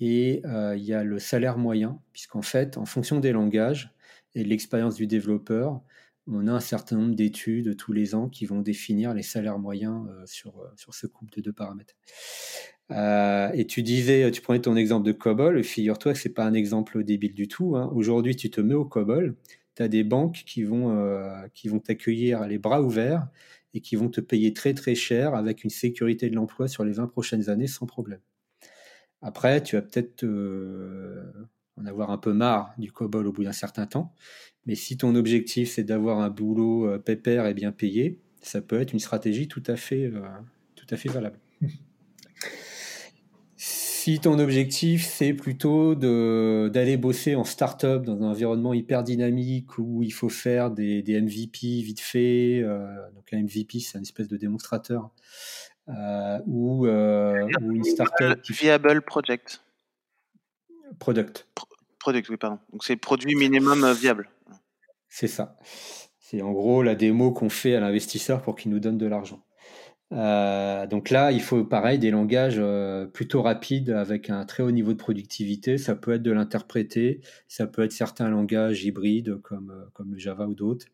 et 0.00 0.42
euh, 0.46 0.76
il 0.76 0.84
y 0.84 0.94
a 0.94 1.04
le 1.04 1.18
salaire 1.18 1.58
moyen, 1.58 2.00
puisqu'en 2.12 2.42
fait, 2.42 2.76
en 2.76 2.84
fonction 2.84 3.20
des 3.20 3.32
langages 3.32 3.94
et 4.34 4.42
de 4.42 4.48
l'expérience 4.48 4.96
du 4.96 5.06
développeur, 5.06 5.80
on 6.26 6.46
a 6.46 6.52
un 6.52 6.60
certain 6.60 6.96
nombre 6.96 7.14
d'études 7.14 7.76
tous 7.76 7.92
les 7.92 8.14
ans 8.14 8.28
qui 8.28 8.46
vont 8.46 8.62
définir 8.62 9.12
les 9.12 9.22
salaires 9.22 9.58
moyens 9.58 10.08
euh, 10.08 10.22
sur, 10.26 10.58
euh, 10.58 10.68
sur 10.76 10.94
ce 10.94 11.06
couple 11.06 11.36
de 11.36 11.42
deux 11.42 11.52
paramètres. 11.52 11.94
et 12.90 13.66
tu 13.66 13.82
disais, 13.82 14.30
tu 14.30 14.40
prenais 14.40 14.60
ton 14.60 14.76
exemple 14.76 15.06
de 15.06 15.12
COBOL, 15.12 15.62
figure-toi 15.62 16.12
que 16.12 16.18
ce 16.18 16.28
n'est 16.28 16.34
pas 16.34 16.44
un 16.44 16.54
exemple 16.54 17.04
débile 17.04 17.34
du 17.34 17.48
tout. 17.48 17.76
Hein. 17.76 17.90
Aujourd'hui, 17.94 18.36
tu 18.36 18.50
te 18.50 18.60
mets 18.60 18.74
au 18.74 18.84
COBOL, 18.84 19.36
tu 19.76 19.82
as 19.82 19.88
des 19.88 20.04
banques 20.04 20.42
qui 20.46 20.64
vont, 20.64 20.94
qui 21.54 21.68
vont 21.68 21.78
t'accueillir 21.78 22.46
les 22.46 22.58
bras 22.58 22.82
ouverts 22.82 23.28
et 23.74 23.80
qui 23.80 23.96
vont 23.96 24.08
te 24.08 24.20
payer 24.20 24.52
très 24.52 24.74
très 24.74 24.94
cher 24.94 25.34
avec 25.34 25.64
une 25.64 25.70
sécurité 25.70 26.28
de 26.30 26.34
l'emploi 26.34 26.68
sur 26.68 26.84
les 26.84 26.92
20 26.92 27.06
prochaines 27.06 27.48
années 27.48 27.66
sans 27.66 27.86
problème. 27.86 28.20
Après, 29.22 29.62
tu 29.62 29.76
vas 29.76 29.82
peut-être 29.82 30.24
euh, 30.24 31.32
en 31.76 31.86
avoir 31.86 32.10
un 32.10 32.18
peu 32.18 32.32
marre 32.32 32.74
du 32.78 32.90
COBOL 32.90 33.26
au 33.26 33.32
bout 33.32 33.44
d'un 33.44 33.52
certain 33.52 33.86
temps, 33.86 34.14
mais 34.66 34.74
si 34.74 34.96
ton 34.96 35.14
objectif 35.14 35.70
c'est 35.70 35.84
d'avoir 35.84 36.20
un 36.20 36.30
boulot 36.30 36.88
euh, 36.88 36.98
pépère 36.98 37.46
et 37.46 37.54
bien 37.54 37.72
payé, 37.72 38.20
ça 38.42 38.60
peut 38.60 38.80
être 38.80 38.92
une 38.92 38.98
stratégie 38.98 39.48
tout 39.48 39.62
à 39.66 39.76
fait, 39.76 40.06
euh, 40.06 40.22
tout 40.74 40.86
à 40.90 40.96
fait 40.96 41.08
valable. 41.08 41.38
Si 44.02 44.18
ton 44.18 44.40
objectif, 44.40 45.06
c'est 45.06 45.32
plutôt 45.32 45.94
d'aller 45.94 46.96
bosser 46.96 47.36
en 47.36 47.44
start-up 47.44 48.02
dans 48.02 48.20
un 48.20 48.30
environnement 48.32 48.74
hyper 48.74 49.04
dynamique 49.04 49.78
où 49.78 50.02
il 50.02 50.12
faut 50.12 50.28
faire 50.28 50.72
des, 50.72 51.04
MVP 51.06 51.82
vite 51.82 52.00
fait, 52.00 52.62
euh, 52.64 52.84
donc 53.14 53.32
un 53.32 53.40
MVP, 53.44 53.78
c'est 53.78 53.98
une 53.98 54.02
espèce 54.02 54.26
de 54.26 54.36
démonstrateur, 54.36 55.10
euh, 55.88 56.40
ou, 56.46 56.84
euh, 56.88 57.46
une 57.60 57.84
start-up. 57.84 58.40
Viable 58.50 59.02
Project. 59.02 59.62
Product. 60.98 61.46
product, 62.00 62.28
oui, 62.28 62.36
pardon. 62.38 62.58
Donc 62.72 62.82
c'est 62.82 62.96
produit 62.96 63.36
minimum 63.36 63.92
viable. 63.92 64.28
C'est 65.08 65.28
ça. 65.28 65.56
C'est 66.18 66.42
en 66.42 66.50
gros 66.50 66.82
la 66.82 66.96
démo 66.96 67.30
qu'on 67.30 67.50
fait 67.50 67.76
à 67.76 67.80
l'investisseur 67.80 68.42
pour 68.42 68.56
qu'il 68.56 68.72
nous 68.72 68.80
donne 68.80 68.98
de 68.98 69.06
l'argent. 69.06 69.44
Euh, 70.12 70.86
donc 70.86 71.10
là, 71.10 71.32
il 71.32 71.40
faut 71.40 71.64
pareil 71.64 71.98
des 71.98 72.10
langages 72.10 72.56
euh, 72.58 73.06
plutôt 73.06 73.40
rapides 73.42 73.90
avec 73.90 74.28
un 74.28 74.44
très 74.44 74.62
haut 74.62 74.70
niveau 74.70 74.92
de 74.92 74.98
productivité. 74.98 75.78
Ça 75.78 75.94
peut 75.94 76.12
être 76.12 76.22
de 76.22 76.32
l'interpréter, 76.32 77.20
ça 77.48 77.66
peut 77.66 77.82
être 77.82 77.92
certains 77.92 78.28
langages 78.28 78.84
hybrides 78.84 79.40
comme, 79.40 79.70
euh, 79.70 79.84
comme 79.94 80.12
le 80.12 80.18
Java 80.18 80.46
ou 80.46 80.54
d'autres, 80.54 80.86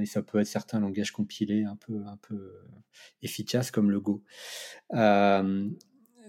et 0.00 0.06
ça 0.06 0.22
peut 0.22 0.40
être 0.40 0.46
certains 0.48 0.80
langages 0.80 1.12
compilés 1.12 1.62
un 1.62 1.76
peu, 1.76 2.02
un 2.08 2.16
peu 2.16 2.52
efficaces 3.22 3.70
comme 3.70 3.92
le 3.92 4.00
Go. 4.00 4.24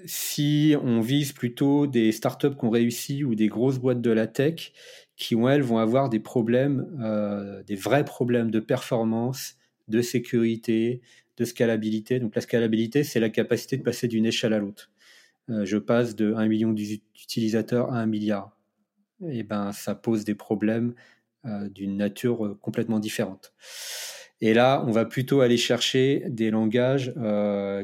si 0.06 0.76
on 0.84 1.02
vise 1.02 1.34
plutôt 1.34 1.88
des 1.88 2.12
startups 2.12 2.56
qui 2.56 2.66
ont 2.66 2.70
réussi 2.70 3.24
ou 3.24 3.34
des 3.34 3.48
grosses 3.48 3.80
boîtes 3.80 4.02
de 4.02 4.12
la 4.12 4.28
tech 4.28 4.72
qui, 5.16 5.36
elles, 5.50 5.64
vont 5.64 5.80
avoir 5.80 6.10
des 6.10 6.20
problèmes, 6.20 6.86
des 7.66 7.76
vrais 7.76 8.06
problèmes 8.06 8.52
de 8.52 8.60
performance, 8.60 9.56
de 9.88 10.02
sécurité, 10.04 11.02
scalabilité. 11.46 12.20
Donc 12.20 12.36
la 12.36 12.42
scalabilité, 12.42 13.04
c'est 13.04 13.20
la 13.20 13.30
capacité 13.30 13.78
de 13.78 13.84
passer 13.84 14.08
d'une 14.08 14.26
échelle 14.26 14.54
à 14.54 14.60
l'autre. 14.60 14.90
Euh, 15.50 15.66
je 15.66 15.78
passe 15.78 16.16
de 16.16 16.34
1 16.34 16.48
million 16.48 16.72
d'utilisateurs 16.72 17.92
à 17.92 18.00
1 18.00 18.06
milliard. 18.06 18.58
Et 19.22 19.40
eh 19.40 19.44
ben, 19.44 19.72
ça 19.74 19.96
pose 19.96 20.24
des 20.24 20.36
problèmes 20.36 20.94
euh, 21.46 21.68
d'une 21.70 21.98
nature 21.98 22.46
euh, 22.46 22.58
complètement 22.62 23.00
différente. 23.00 23.54
Et 24.42 24.54
là, 24.54 24.84
on 24.88 24.92
va 24.92 25.04
plutôt 25.06 25.42
aller 25.42 25.58
chercher 25.58 26.24
des 26.30 26.50
langages 26.50 27.14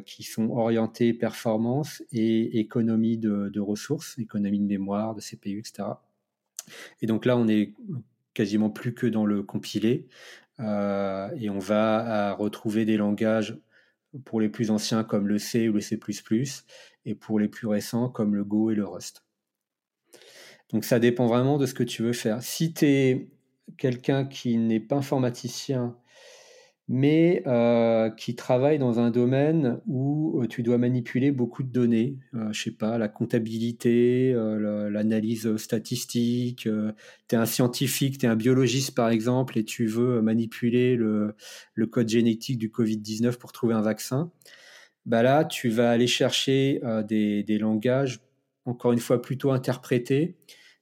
qui 0.05 0.23
sont 0.23 0.51
orientés 0.51 1.13
performance 1.13 2.01
et 2.13 2.59
économie 2.59 3.17
de, 3.17 3.49
de, 3.49 3.59
ressources, 3.59 4.17
économie 4.19 4.59
de 4.59 4.65
mémoire, 4.65 5.15
de 5.15 5.19
CPU, 5.19 5.59
etc. 5.59 5.89
Et 7.01 7.07
donc 7.07 7.25
là, 7.25 7.35
on 7.35 7.49
est 7.49 7.73
quasiment 8.33 8.69
plus 8.69 8.93
que 8.93 9.05
dans 9.05 9.25
le 9.25 9.43
compilé. 9.43 10.07
Euh, 10.59 11.29
et 11.37 11.49
on 11.49 11.59
va 11.59 12.33
retrouver 12.33 12.85
des 12.85 12.97
langages 12.97 13.57
pour 14.23 14.39
les 14.39 14.49
plus 14.49 14.71
anciens 14.71 15.03
comme 15.03 15.27
le 15.27 15.37
C 15.37 15.67
ou 15.67 15.73
le 15.73 15.81
C++, 15.81 15.99
et 17.05 17.15
pour 17.15 17.39
les 17.39 17.47
plus 17.47 17.67
récents 17.67 18.09
comme 18.09 18.35
le 18.35 18.43
Go 18.43 18.71
et 18.71 18.75
le 18.75 18.85
Rust. 18.85 19.25
Donc 20.71 20.85
ça 20.85 20.99
dépend 20.99 21.27
vraiment 21.27 21.57
de 21.57 21.65
ce 21.65 21.73
que 21.73 21.83
tu 21.83 22.01
veux 22.01 22.13
faire. 22.13 22.41
Si 22.41 22.73
tu 22.73 22.85
es 22.85 23.29
quelqu'un 23.77 24.25
qui 24.25 24.57
n'est 24.57 24.79
pas 24.79 24.95
informaticien 24.95 25.95
mais 26.87 27.41
euh, 27.47 28.11
qui 28.11 28.35
travaille 28.35 28.77
dans 28.77 28.99
un 28.99 29.09
domaine 29.09 29.79
où 29.87 30.41
euh, 30.41 30.47
tu 30.47 30.61
dois 30.61 30.77
manipuler 30.77 31.31
beaucoup 31.31 31.63
de 31.63 31.71
données. 31.71 32.17
Euh, 32.35 32.51
je 32.51 32.63
sais 32.63 32.71
pas, 32.71 32.99
la 32.99 33.07
comptabilité, 33.07 34.31
euh, 34.33 34.89
l'analyse 34.91 35.57
statistique. 35.57 36.69
tu 37.27 37.35
es 37.35 37.37
un 37.37 37.45
scientifique, 37.47 38.19
tu 38.19 38.27
es 38.27 38.29
un 38.29 38.35
biologiste 38.35 38.93
par 38.93 39.09
exemple, 39.09 39.57
et 39.57 39.63
tu 39.65 39.87
veux 39.87 40.21
manipuler 40.21 40.95
le, 40.95 41.35
code 41.91 42.09
génétique 42.09 42.59
du 42.59 42.69
Covid-19 42.69 43.37
pour 43.37 43.51
trouver 43.51 43.73
un 43.73 43.81
vaccin. 43.81 44.31
Bah 45.05 45.23
là, 45.23 45.45
tu 45.45 45.69
vas 45.69 45.91
aller 45.91 46.07
chercher 46.07 46.81
des 47.07 47.57
langages, 47.59 48.21
encore 48.65 48.91
une 48.91 48.99
fois, 48.99 49.21
plutôt 49.21 49.51
interprétés 49.51 50.35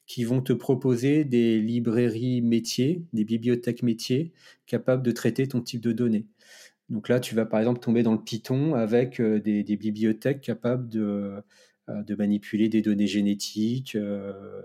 qui 0.05 0.23
vont 0.23 0.41
te 0.41 0.53
proposer 0.53 1.23
des 1.23 1.59
librairies 1.59 2.41
métiers, 2.41 3.03
des 3.13 3.23
bibliothèques 3.23 3.83
métiers 3.83 4.33
capables 4.65 5.03
de 5.03 5.11
traiter 5.11 5.47
ton 5.47 5.61
type 5.61 5.81
de 5.81 5.91
données. 5.91 6.27
Donc 6.89 7.09
là, 7.09 7.19
tu 7.19 7.35
vas 7.35 7.45
par 7.45 7.59
exemple 7.59 7.79
tomber 7.79 8.03
dans 8.03 8.11
le 8.11 8.21
Python 8.21 8.75
avec 8.75 9.19
euh, 9.19 9.39
des, 9.39 9.63
bibliothèques 9.77 10.41
capables 10.41 10.89
de, 10.89 11.41
euh, 11.89 12.03
de, 12.03 12.15
manipuler 12.15 12.69
des 12.69 12.81
données 12.81 13.07
génétiques 13.07 13.95
euh, 13.95 14.61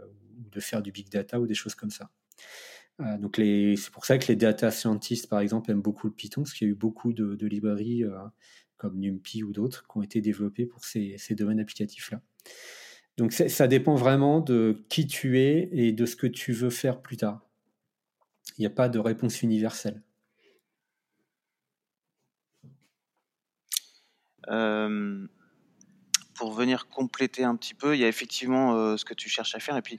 de 0.52 0.60
faire 0.60 0.82
du 0.82 0.92
big 0.92 1.08
data 1.08 1.40
ou 1.40 1.46
des 1.46 1.54
choses 1.54 1.74
comme 1.74 1.90
ça. 1.90 2.10
donc 3.18 3.36
c'est 3.36 3.90
pour 3.92 4.04
ça 4.04 4.18
que 4.18 4.26
les 4.28 4.36
data 4.36 4.70
scientists, 4.70 5.28
par 5.28 5.40
exemple, 5.40 5.70
aiment 5.70 5.82
beaucoup 5.82 6.06
le 6.06 6.12
Python, 6.12 6.42
parce 6.42 6.52
qu'il 6.52 6.66
y 6.66 6.70
a 6.70 6.72
eu 6.72 6.76
beaucoup 6.76 7.12
de, 7.12 7.46
librairies 7.46 8.04
comme 8.76 8.98
NumPy 8.98 9.42
ou 9.42 9.52
d'autres 9.52 9.86
qui 9.86 9.98
ont 9.98 10.02
été 10.02 10.20
développées 10.20 10.66
pour 10.66 10.84
ces, 10.84 11.16
domaines 11.30 11.60
applicatifs-là. 11.60 12.20
Donc 13.18 13.32
ça 13.32 13.66
dépend 13.66 13.96
vraiment 13.96 14.38
de 14.38 14.84
qui 14.88 15.08
tu 15.08 15.40
es 15.40 15.68
et 15.72 15.90
de 15.90 16.06
ce 16.06 16.14
que 16.14 16.28
tu 16.28 16.52
veux 16.52 16.70
faire 16.70 17.02
plus 17.02 17.16
tard. 17.16 17.40
Il 18.56 18.60
n'y 18.60 18.66
a 18.66 18.70
pas 18.70 18.88
de 18.88 19.00
réponse 19.00 19.42
universelle. 19.42 20.00
Euh, 24.46 25.26
pour 26.36 26.52
venir 26.52 26.86
compléter 26.86 27.42
un 27.42 27.56
petit 27.56 27.74
peu, 27.74 27.96
il 27.96 28.00
y 28.00 28.04
a 28.04 28.08
effectivement 28.08 28.76
euh, 28.76 28.96
ce 28.96 29.04
que 29.04 29.14
tu 29.14 29.28
cherches 29.28 29.56
à 29.56 29.58
faire. 29.58 29.76
Et 29.76 29.82
puis, 29.82 29.98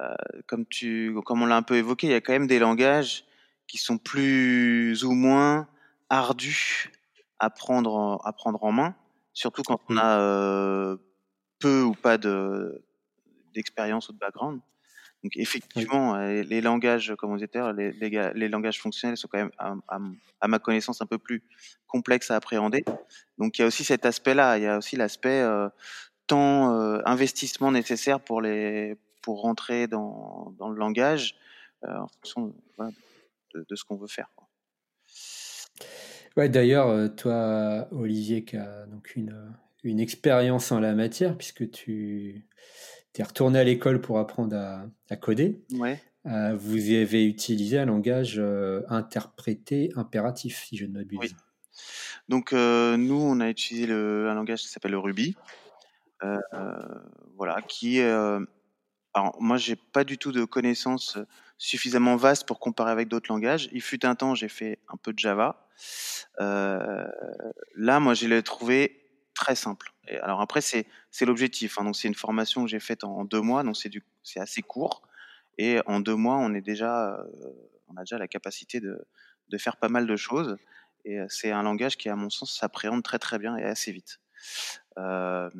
euh, 0.00 0.14
comme, 0.46 0.64
tu, 0.64 1.12
comme 1.26 1.42
on 1.42 1.46
l'a 1.46 1.56
un 1.56 1.62
peu 1.62 1.74
évoqué, 1.74 2.06
il 2.06 2.10
y 2.10 2.14
a 2.14 2.20
quand 2.20 2.32
même 2.32 2.46
des 2.46 2.60
langages 2.60 3.24
qui 3.66 3.78
sont 3.78 3.98
plus 3.98 5.02
ou 5.02 5.10
moins 5.10 5.66
ardus 6.08 6.92
à 7.40 7.50
prendre, 7.50 8.20
à 8.24 8.32
prendre 8.32 8.62
en 8.62 8.70
main, 8.70 8.94
surtout 9.32 9.62
quand 9.64 9.80
on 9.88 9.96
a 9.96 10.96
peu 11.58 11.82
ou 11.82 11.92
pas 11.92 12.18
d'expérience 13.54 14.08
ou 14.08 14.12
de 14.12 14.18
background. 14.18 14.60
Donc 15.24 15.36
effectivement, 15.36 16.14
euh, 16.14 16.42
les 16.42 16.60
langages, 16.60 17.12
comme 17.18 17.32
on 17.32 17.36
disait, 17.36 17.48
les, 17.76 17.90
les, 17.92 18.32
les, 18.34 18.48
langages 18.48 18.80
fonctionnels 18.80 19.16
sont 19.16 19.26
quand 19.26 19.38
même, 19.38 19.50
à, 19.88 20.48
ma 20.48 20.58
connaissance, 20.60 21.02
un 21.02 21.06
peu 21.06 21.18
plus 21.18 21.42
complexes 21.88 22.30
à 22.30 22.36
appréhender. 22.36 22.84
Donc 23.36 23.58
il 23.58 23.62
y 23.62 23.64
a 23.64 23.66
aussi 23.66 23.82
cet 23.82 24.06
aspect-là. 24.06 24.58
Il 24.58 24.62
y 24.62 24.66
a 24.66 24.78
aussi 24.78 24.94
l'aspect 24.94 25.40
euh, 25.40 25.68
temps, 26.28 26.72
euh, 26.72 27.00
investissement 27.04 27.72
nécessaire 27.72 28.20
pour 28.20 28.40
les 28.40 28.96
pour 29.22 29.42
rentrer 29.42 29.88
dans, 29.88 30.54
dans 30.58 30.70
le 30.70 30.78
langage 30.78 31.34
en 31.82 32.06
fonction 32.06 32.54
de, 32.78 33.66
de, 33.68 33.76
ce 33.76 33.84
qu'on 33.84 33.96
veut 33.96 34.06
faire. 34.06 34.30
Quoi. 34.34 34.48
Ouais, 36.36 36.48
d'ailleurs, 36.48 37.14
toi, 37.16 37.88
Olivier, 37.90 38.44
qui 38.44 38.56
a 38.56 38.86
donc 38.86 39.16
une, 39.16 39.52
une 39.84 40.00
expérience 40.00 40.72
en 40.72 40.80
la 40.80 40.94
matière, 40.94 41.36
puisque 41.36 41.70
tu 41.70 42.48
es 43.18 43.22
retourné 43.22 43.58
à 43.58 43.64
l'école 43.64 44.00
pour 44.00 44.18
apprendre 44.18 44.56
à, 44.56 45.16
coder. 45.16 45.60
Ouais. 45.72 46.00
Euh, 46.26 46.54
vous 46.56 46.90
avez 46.90 47.24
utilisé 47.24 47.78
un 47.78 47.86
langage 47.86 48.36
euh, 48.38 48.82
interprété 48.88 49.90
impératif, 49.96 50.64
si 50.64 50.76
je 50.76 50.86
ne 50.86 50.92
m'abuse. 50.92 51.18
Oui. 51.20 51.34
Donc, 52.28 52.52
euh, 52.52 52.96
nous, 52.96 53.20
on 53.20 53.40
a 53.40 53.48
utilisé 53.48 53.86
le, 53.86 54.28
un 54.28 54.34
langage 54.34 54.60
qui 54.60 54.68
s'appelle 54.68 54.92
le 54.92 54.98
Ruby. 54.98 55.36
voilà, 57.36 57.62
qui 57.62 58.00
alors, 58.00 59.36
moi, 59.40 59.56
j'ai 59.56 59.76
pas 59.76 60.04
du 60.04 60.18
tout 60.18 60.32
de 60.32 60.44
connaissances 60.44 61.18
suffisamment 61.56 62.14
vastes 62.16 62.46
pour 62.46 62.60
comparer 62.60 62.92
avec 62.92 63.08
d'autres 63.08 63.32
langages. 63.32 63.68
Il 63.72 63.80
fut 63.80 64.04
un 64.06 64.14
temps, 64.14 64.34
j'ai 64.34 64.48
fait 64.48 64.78
un 64.88 64.96
peu 64.96 65.12
de 65.12 65.18
Java. 65.18 65.66
là, 66.38 68.00
moi, 68.00 68.14
je 68.14 68.26
l'ai 68.26 68.42
trouvé 68.42 69.07
très 69.38 69.54
simple. 69.54 69.92
Alors 70.22 70.40
après, 70.40 70.60
c'est 70.60 70.86
l'objectif. 71.22 71.78
Hein. 71.78 71.84
Donc 71.84 71.96
c'est 71.96 72.08
une 72.08 72.14
formation 72.14 72.64
que 72.64 72.68
j'ai 72.68 72.80
faite 72.80 73.04
en, 73.04 73.24
deux 73.24 73.40
mois, 73.40 73.62
donc 73.62 73.76
c'est 73.76 74.40
assez 74.40 74.62
court. 74.62 75.02
Et 75.58 75.78
en 75.86 76.00
deux 76.00 76.16
mois, 76.16 76.36
on 76.36 76.52
euh, 76.52 76.58
a 76.58 78.00
déjà 78.00 78.18
la 78.18 78.28
capacité 78.28 78.80
de, 78.80 79.06
faire 79.58 79.76
pas 79.76 79.88
mal 79.88 80.06
de 80.06 80.16
choses. 80.16 80.56
Et 81.04 81.20
euh, 81.20 81.26
c'est 81.28 81.52
un 81.52 81.62
langage 81.62 81.96
qui, 81.96 82.08
à 82.08 82.16
mon 82.16 82.30
sens, 82.30 82.58
s'appréhende 82.58 83.02
très 83.02 83.18
très 83.18 83.38
bien 83.38 83.56
et 83.56 83.64
assez 83.64 83.92
vite. 83.92 84.18
Euh, 84.98 85.50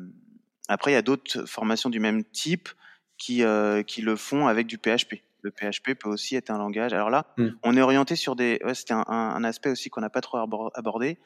après, 0.67 0.91
il 0.91 0.95
y 0.95 0.97
a 0.97 1.01
d'autres 1.01 1.45
formations 1.45 1.89
du 1.89 1.99
même 2.01 2.23
type 2.25 2.69
qui 3.17 3.41
le 3.41 4.15
font 4.15 4.47
avec 4.47 4.67
du 4.67 4.77
PHP 4.77 5.21
le 5.41 5.51
PHP 5.51 5.93
peut 5.99 6.09
aussi 6.09 6.35
être 6.35 6.49
un 6.49 6.57
langage. 6.57 6.93
Alors 6.93 7.09
là, 7.09 7.27
hmm. 7.37 7.49
on 7.63 7.77
est 7.77 7.81
orienté 7.81 8.15
sur 8.15 8.35
des. 8.35 8.59
Ouais, 8.63 8.73
C'était 8.73 8.93
un, 8.93 9.43
aspect 9.43 9.69
aussi 9.69 9.89
qu'on 9.89 10.01
n'a 10.01 10.09
pas 10.09 10.21
trop 10.21 10.37
abordé. 10.75 11.17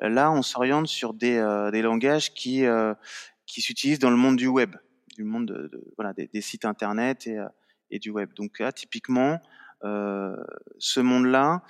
Là, 0.00 0.32
on 0.32 0.42
s'oriente 0.42 0.88
sur 0.88 1.14
des, 1.14 1.36
euh, 1.36 1.70
des, 1.70 1.82
langages 1.82 2.34
qui 2.34 2.66
euh, 2.66 2.94
qui 3.50 3.60
s'utilisent 3.60 3.98
dans 3.98 4.10
le 4.10 4.16
monde 4.16 4.36
du 4.36 4.46
web, 4.46 4.76
du 5.16 5.24
monde 5.24 5.46
de, 5.46 5.92
voilà 5.96 6.12
des, 6.12 6.28
des, 6.32 6.40
sites 6.40 6.64
internet 6.64 7.26
et, 7.26 7.38
euh, 7.38 7.48
et 7.90 7.98
du 7.98 8.10
web. 8.10 8.32
Donc 8.34 8.58
là, 8.60 8.72
typiquement, 8.72 9.40
euh, 9.82 10.36
ce 10.78 11.00
monde-là 11.00 11.62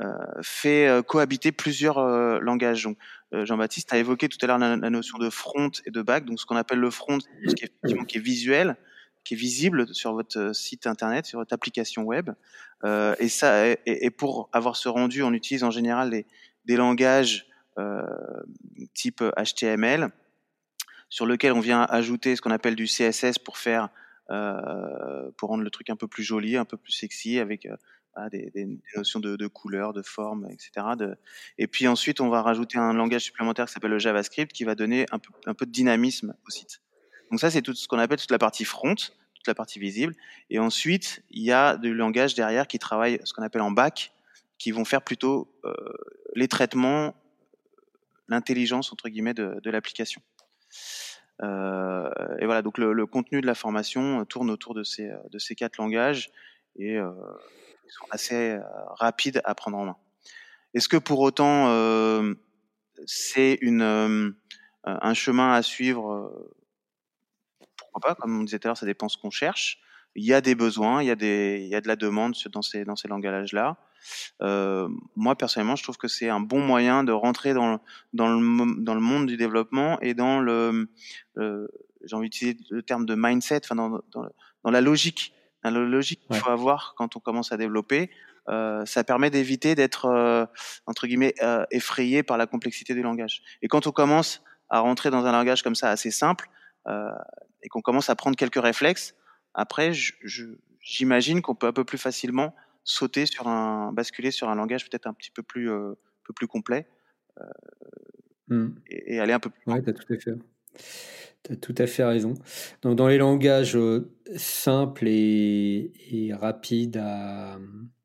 euh, 0.00 0.12
fait 0.42 0.88
cohabiter 1.06 1.52
plusieurs 1.52 2.00
langages. 2.40 2.84
Donc, 2.84 2.96
Jean-Baptiste 3.32 3.92
a 3.92 3.98
évoqué 3.98 4.28
tout 4.28 4.38
à 4.40 4.46
l'heure 4.46 4.58
la, 4.58 4.90
notion 4.90 5.18
de 5.18 5.30
front 5.30 5.70
et 5.84 5.90
de 5.90 6.02
back. 6.02 6.24
Donc, 6.24 6.40
ce 6.40 6.46
qu'on 6.46 6.56
appelle 6.56 6.78
le 6.78 6.90
front, 6.90 7.18
ce 7.20 7.54
qui 7.54 7.64
est, 7.64 8.06
qui 8.06 8.16
est 8.16 8.20
visuel, 8.20 8.76
qui 9.26 9.34
est 9.34 9.36
visible 9.36 9.92
sur 9.92 10.12
votre 10.12 10.38
euh, 10.38 10.52
site 10.52 10.86
internet, 10.86 11.26
sur 11.26 11.40
votre 11.40 11.52
application 11.52 12.04
web. 12.04 12.30
Euh, 12.84 13.16
et 13.18 13.28
ça, 13.28 13.66
et, 13.84 14.10
pour 14.10 14.48
avoir 14.52 14.76
ce 14.76 14.88
rendu, 14.88 15.24
on 15.24 15.32
utilise 15.32 15.64
en 15.64 15.72
général 15.72 16.10
des, 16.10 16.26
des 16.64 16.76
langages 16.76 17.48
euh, 17.76 18.02
type 18.94 19.24
HTML, 19.36 20.10
sur 21.08 21.26
lequel 21.26 21.52
on 21.52 21.60
vient 21.60 21.82
ajouter 21.90 22.36
ce 22.36 22.40
qu'on 22.40 22.52
appelle 22.52 22.76
du 22.76 22.86
CSS 22.86 23.38
pour 23.38 23.58
faire, 23.58 23.88
euh, 24.30 25.30
pour 25.36 25.48
rendre 25.48 25.64
le 25.64 25.70
truc 25.70 25.90
un 25.90 25.96
peu 25.96 26.06
plus 26.06 26.22
joli, 26.22 26.56
un 26.56 26.64
peu 26.64 26.76
plus 26.76 26.92
sexy, 26.92 27.40
avec 27.40 27.66
euh, 27.66 28.28
des, 28.30 28.50
des, 28.54 28.78
notions 28.96 29.18
de, 29.18 29.34
de 29.34 29.46
couleur, 29.48 29.92
de 29.92 30.02
forme, 30.02 30.46
etc. 30.50 30.70
De... 30.96 31.16
Et 31.58 31.66
puis 31.66 31.88
ensuite, 31.88 32.20
on 32.20 32.28
va 32.28 32.42
rajouter 32.42 32.78
un 32.78 32.92
langage 32.92 33.22
supplémentaire 33.22 33.66
qui 33.66 33.72
s'appelle 33.72 33.90
le 33.90 33.98
JavaScript, 33.98 34.52
qui 34.52 34.62
va 34.62 34.76
donner 34.76 35.06
un 35.10 35.18
peu, 35.18 35.32
un 35.46 35.54
peu 35.54 35.66
de 35.66 35.72
dynamisme 35.72 36.34
au 36.46 36.50
site. 36.50 36.80
Donc 37.30 37.40
ça, 37.40 37.50
c'est 37.50 37.62
tout 37.62 37.74
ce 37.74 37.88
qu'on 37.88 37.98
appelle 37.98 38.18
toute 38.18 38.30
la 38.30 38.38
partie 38.38 38.64
front, 38.64 38.94
toute 38.94 39.46
la 39.46 39.54
partie 39.54 39.78
visible. 39.78 40.14
Et 40.50 40.58
ensuite, 40.58 41.22
il 41.30 41.42
y 41.42 41.52
a 41.52 41.76
du 41.76 41.94
langage 41.94 42.34
derrière 42.34 42.66
qui 42.66 42.78
travaille 42.78 43.20
ce 43.24 43.32
qu'on 43.32 43.42
appelle 43.42 43.62
en 43.62 43.70
back, 43.70 44.12
qui 44.58 44.70
vont 44.70 44.84
faire 44.84 45.02
plutôt 45.02 45.52
euh, 45.64 45.74
les 46.34 46.48
traitements, 46.48 47.14
l'intelligence 48.28 48.92
entre 48.92 49.08
guillemets 49.08 49.34
de, 49.34 49.70
l'application. 49.70 50.22
Euh, 51.42 52.08
et 52.38 52.46
voilà, 52.46 52.62
donc 52.62 52.78
le, 52.78 53.06
contenu 53.06 53.40
de 53.40 53.46
la 53.46 53.54
formation 53.54 54.24
tourne 54.24 54.50
autour 54.50 54.74
de 54.74 54.82
ces, 54.82 55.10
de 55.30 55.38
ces 55.38 55.54
quatre 55.54 55.76
langages 55.76 56.30
et 56.78 56.96
euh, 56.96 57.10
ils 57.86 57.92
sont 57.92 58.06
assez 58.10 58.50
euh, 58.52 58.60
rapides 58.98 59.40
à 59.44 59.54
prendre 59.54 59.78
en 59.78 59.84
main. 59.86 59.96
Est-ce 60.74 60.88
que 60.88 60.96
pour 60.96 61.20
autant 61.20 61.68
euh, 61.68 62.34
c'est 63.06 63.58
euh, 63.62 64.30
un 64.84 65.14
chemin 65.14 65.52
à 65.52 65.62
suivre 65.62 66.50
pas. 68.00 68.14
Comme 68.14 68.40
on 68.40 68.44
disait 68.44 68.58
tout 68.58 68.68
à 68.68 68.70
l'heure, 68.70 68.76
ça 68.76 68.86
dépend 68.86 69.08
ce 69.08 69.18
qu'on 69.18 69.30
cherche. 69.30 69.78
Il 70.14 70.24
y 70.24 70.32
a 70.32 70.40
des 70.40 70.54
besoins, 70.54 71.02
il 71.02 71.06
y 71.06 71.10
a, 71.10 71.16
des, 71.16 71.58
il 71.60 71.68
y 71.68 71.74
a 71.74 71.80
de 71.80 71.88
la 71.88 71.96
demande 71.96 72.34
dans 72.50 72.62
ces, 72.62 72.84
dans 72.84 72.96
ces 72.96 73.06
langages-là. 73.06 73.76
Euh, 74.40 74.88
moi, 75.14 75.36
personnellement, 75.36 75.76
je 75.76 75.82
trouve 75.82 75.98
que 75.98 76.08
c'est 76.08 76.28
un 76.28 76.40
bon 76.40 76.60
moyen 76.60 77.04
de 77.04 77.12
rentrer 77.12 77.52
dans 77.52 77.72
le, 77.72 77.78
dans 78.14 78.28
le, 78.28 78.82
dans 78.82 78.94
le 78.94 79.00
monde 79.00 79.26
du 79.26 79.36
développement 79.36 80.00
et 80.00 80.14
dans 80.14 80.40
le, 80.40 80.88
euh, 81.36 81.66
j'ai 82.04 82.16
envie 82.16 82.30
d'utiliser 82.30 82.58
le 82.70 82.82
terme 82.82 83.04
de 83.04 83.14
mindset, 83.14 83.60
enfin 83.64 83.74
dans, 83.74 84.00
dans, 84.12 84.26
dans 84.64 84.70
la 84.70 84.80
logique, 84.80 85.34
dans 85.64 85.70
la 85.70 85.80
logique 85.80 86.20
qu'il 86.26 86.36
faut 86.36 86.50
avoir 86.50 86.94
quand 86.96 87.16
on 87.16 87.20
commence 87.20 87.52
à 87.52 87.56
développer. 87.56 88.10
Euh, 88.48 88.86
ça 88.86 89.02
permet 89.02 89.28
d'éviter 89.30 89.74
d'être 89.74 90.04
euh, 90.06 90.46
entre 90.86 91.06
guillemets 91.06 91.34
euh, 91.42 91.64
effrayé 91.72 92.22
par 92.22 92.36
la 92.36 92.46
complexité 92.46 92.94
du 92.94 93.02
langage. 93.02 93.42
Et 93.60 93.68
quand 93.68 93.86
on 93.86 93.92
commence 93.92 94.42
à 94.68 94.80
rentrer 94.80 95.10
dans 95.10 95.26
un 95.26 95.32
langage 95.32 95.62
comme 95.62 95.74
ça 95.74 95.90
assez 95.90 96.10
simple, 96.10 96.48
et 97.62 97.68
qu'on 97.68 97.80
commence 97.80 98.10
à 98.10 98.14
prendre 98.14 98.36
quelques 98.36 98.62
réflexes, 98.62 99.14
après, 99.56 99.92
j'imagine 100.80 101.40
qu'on 101.40 101.54
peut 101.54 101.66
un 101.66 101.72
peu 101.72 101.84
plus 101.84 101.98
facilement 101.98 102.54
sauter 102.84 103.24
sur 103.26 103.48
un, 103.48 103.90
basculer 103.92 104.30
sur 104.30 104.48
un 104.50 104.54
langage 104.54 104.88
peut-être 104.88 105.06
un 105.06 105.14
petit 105.14 105.30
peu 105.30 105.42
plus, 105.42 105.70
euh, 105.70 105.94
peu 106.24 106.32
plus 106.34 106.46
complet 106.46 106.86
euh, 107.40 107.44
mmh. 108.48 108.74
et, 108.88 109.18
aller 109.18 109.32
un 109.32 109.40
peu 109.40 109.50
plus. 109.50 109.62
Oui, 109.66 109.82
tu 109.82 109.90
as 109.90 109.92
tout 109.94 110.12
à 110.12 110.18
fait. 110.18 110.34
Tu 111.42 111.52
as 111.52 111.56
tout 111.56 111.74
à 111.78 111.86
fait 111.86 112.04
raison. 112.04 112.34
Donc, 112.82 112.96
dans 112.96 113.08
les 113.08 113.18
langages 113.18 113.78
simples 114.36 115.08
et, 115.08 115.92
et 116.10 116.34
rapides 116.34 116.98
à, 116.98 117.58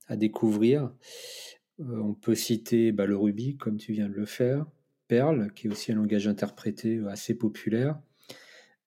à 0.07 0.15
découvrir, 0.15 0.89
on 1.79 2.13
peut 2.13 2.35
citer 2.35 2.93
bah, 2.93 3.05
le 3.05 3.17
Ruby, 3.17 3.57
comme 3.57 3.77
tu 3.77 3.91
viens 3.91 4.07
de 4.07 4.13
le 4.13 4.25
faire, 4.25 4.65
Perl, 5.09 5.51
qui 5.53 5.67
est 5.67 5.69
aussi 5.69 5.91
un 5.91 5.95
langage 5.95 6.27
interprété 6.27 7.01
assez 7.09 7.37
populaire. 7.37 7.99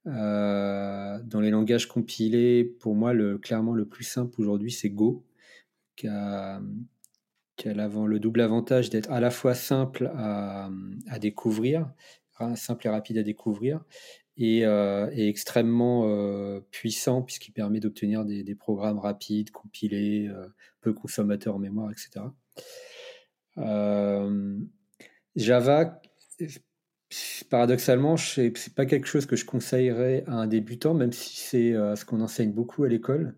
Euh, 0.06 1.18
dans 1.24 1.40
les 1.40 1.50
langages 1.50 1.88
compilés, 1.88 2.64
pour 2.64 2.94
moi, 2.94 3.12
clairement 3.38 3.72
le 3.72 3.86
plus 3.86 4.04
simple 4.04 4.40
aujourd'hui, 4.40 4.70
c'est 4.70 4.90
Go, 4.90 5.24
qui 5.96 6.08
a, 6.08 6.60
qui 7.56 7.68
le 7.68 8.18
double 8.18 8.40
avantage 8.40 8.90
d'être 8.90 9.10
à 9.10 9.20
la 9.20 9.30
fois 9.30 9.54
simple 9.54 10.10
à, 10.14 10.70
découvrir, 11.20 11.90
simple 12.56 12.86
et 12.86 12.90
rapide 12.90 13.18
à 13.18 13.22
découvrir, 13.22 13.84
et, 14.36 14.66
euh, 14.66 15.08
extrêmement 15.12 16.08
euh, 16.08 16.60
puissant 16.72 17.22
puisqu'il 17.22 17.52
permet 17.52 17.78
d'obtenir 17.80 18.24
des, 18.24 18.42
des, 18.42 18.54
programmes 18.56 18.98
rapides, 18.98 19.52
compilés, 19.52 20.30
peu 20.80 20.92
consommateurs 20.92 21.54
en 21.54 21.58
mémoire, 21.58 21.90
etc. 21.92 22.26
Java, 25.36 26.00
paradoxalement, 27.50 28.16
c'est 28.16 28.52
pas 28.74 28.86
quelque 28.86 29.06
chose 29.06 29.26
que 29.26 29.36
je 29.36 29.44
conseillerais 29.44 30.24
à 30.26 30.34
un 30.34 30.46
débutant, 30.46 30.94
même 30.94 31.12
si 31.12 31.36
c'est 31.36 31.72
euh, 31.72 31.96
ce 31.96 32.04
qu'on 32.04 32.20
enseigne 32.20 32.52
beaucoup 32.52 32.84
à 32.84 32.88
l'école. 32.88 33.34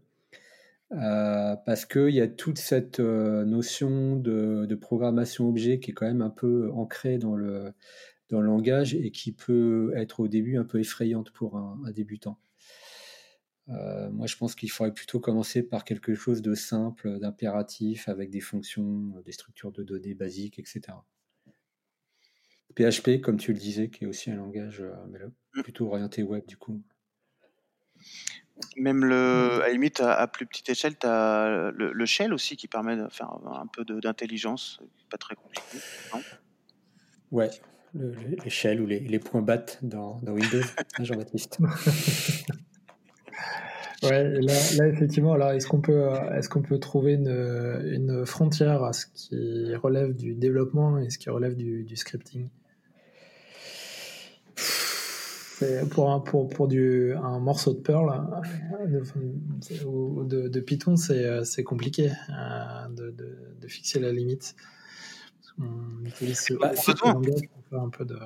Euh, 0.93 1.57
parce 1.67 1.85
qu'il 1.85 2.11
y 2.11 2.21
a 2.21 2.29
toute 2.29 2.59
cette 2.59 3.01
euh, 3.01 3.45
notion 3.45 4.15
de, 4.17 4.73
programmation 4.81 5.49
objet 5.49 5.81
qui 5.81 5.91
est 5.91 5.95
quand 5.95 6.07
même 6.07 6.23
un 6.23 6.31
peu 6.31 6.71
ancrée 6.73 7.19
dans 7.19 7.35
le, 7.35 7.73
langage 8.31 8.95
et 8.95 9.11
qui 9.11 9.33
peut 9.33 9.93
être 9.97 10.21
au 10.21 10.29
début 10.29 10.57
un 10.59 10.65
peu 10.65 10.79
effrayante 10.81 11.31
pour 11.31 11.57
un, 11.57 11.91
débutant. 11.93 12.39
Moi, 13.69 14.27
je 14.27 14.37
pense 14.37 14.55
qu'il 14.55 14.71
faudrait 14.71 14.95
plutôt 14.95 15.19
commencer 15.19 15.63
par 15.63 15.85
quelque 15.85 16.15
chose 16.15 16.41
de 16.41 16.55
simple, 16.55 17.19
d'impératif, 17.19 18.09
avec 18.09 18.31
des 18.31 18.41
fonctions, 18.41 19.21
des 19.25 19.33
structures 19.33 19.73
de 19.73 19.83
données 19.83 20.15
basiques, 20.15 20.61
etc. 20.61 20.99
PHP, 22.75 23.21
comme 23.21 23.37
tu 23.37 23.53
le 23.53 23.59
disais, 23.59 23.89
qui 23.89 24.05
est 24.05 24.07
aussi 24.07 24.31
un 24.31 24.37
langage 24.37 24.83
mm. 25.55 25.63
plutôt 25.63 25.89
orienté 25.89 26.23
web, 26.23 26.45
du 26.47 26.57
coup. 26.57 26.83
Même 28.77 29.05
le, 29.05 29.63
à 29.63 29.69
limite, 29.71 30.01
à, 30.01 30.27
plus 30.27 30.47
petite 30.47 30.69
échelle, 30.71 30.97
tu 30.99 31.07
as 31.07 31.73
le, 31.75 32.07
shell 32.07 32.33
aussi 32.33 32.57
qui 32.57 32.69
permet 32.69 32.97
de 32.97 33.07
faire 33.11 33.31
un 33.31 33.67
peu 33.67 33.85
d'intelligence, 34.01 34.81
pas 35.11 35.19
très 35.19 35.35
compliqué, 35.35 35.79
non? 36.15 36.23
Ouais, 37.33 37.51
les 37.95 38.51
shell 38.51 38.81
ou 38.81 38.87
les, 38.87 39.19
points 39.19 39.43
bat 39.43 39.67
dans, 39.83 40.21
Windows, 40.27 40.63
hein, 40.99 41.05
Jean-Baptiste. 41.05 41.59
ouais, 44.03 44.41
là, 44.41 44.53
là, 44.77 44.89
effectivement, 44.89 45.33
alors 45.33 45.51
est-ce 45.51 45.67
qu'on 45.67 45.81
peut, 45.81 46.09
est 46.35 46.49
qu'on 46.49 46.63
peut 46.63 46.79
trouver 46.79 47.15
une, 47.15 47.29
une, 47.29 48.27
frontière 48.27 48.83
à 48.85 48.93
ce 48.93 49.07
qui 49.13 49.75
relève 49.77 50.15
du 50.15 50.35
développement 50.35 50.99
et 50.99 51.11
ce 51.11 51.19
qui 51.19 51.31
relève 51.31 51.55
du, 51.55 51.85
du 51.85 51.97
scripting? 51.97 52.49
Pour 55.91 56.11
un, 56.13 56.21
pour, 56.21 56.49
pour 56.51 56.69
du, 56.69 57.15
un 57.15 57.39
morceau 57.39 57.73
de 57.73 57.79
Perl 57.79 58.11
de, 58.87 59.87
ou 59.87 60.25
de, 60.25 60.61
Python, 60.61 60.97
c'est 60.97 61.65
compliqué 61.65 62.11
euh, 62.29 62.89
de, 62.91 63.15
de, 63.59 63.67
fixer 63.69 63.99
la 63.99 64.13
limite. 64.13 64.55
On 65.59 66.05
utilise 66.05 66.47
bah, 66.61 66.73
langage 67.05 67.49
pour 67.49 67.65
faire 67.71 67.81
un 67.81 67.89
peu 67.89 68.05
de. 68.05 68.19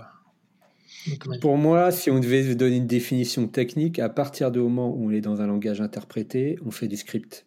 Pour 1.40 1.56
moi, 1.56 1.90
si 1.92 2.10
on 2.10 2.20
devait 2.20 2.54
donner 2.54 2.76
une 2.76 2.86
définition 2.86 3.48
technique, 3.48 3.98
à 3.98 4.08
partir 4.08 4.50
du 4.50 4.58
moment 4.58 4.94
où 4.94 5.08
on 5.08 5.10
est 5.10 5.20
dans 5.20 5.40
un 5.40 5.46
langage 5.46 5.80
interprété, 5.80 6.58
on 6.64 6.70
fait 6.70 6.88
du 6.88 6.96
script. 6.96 7.46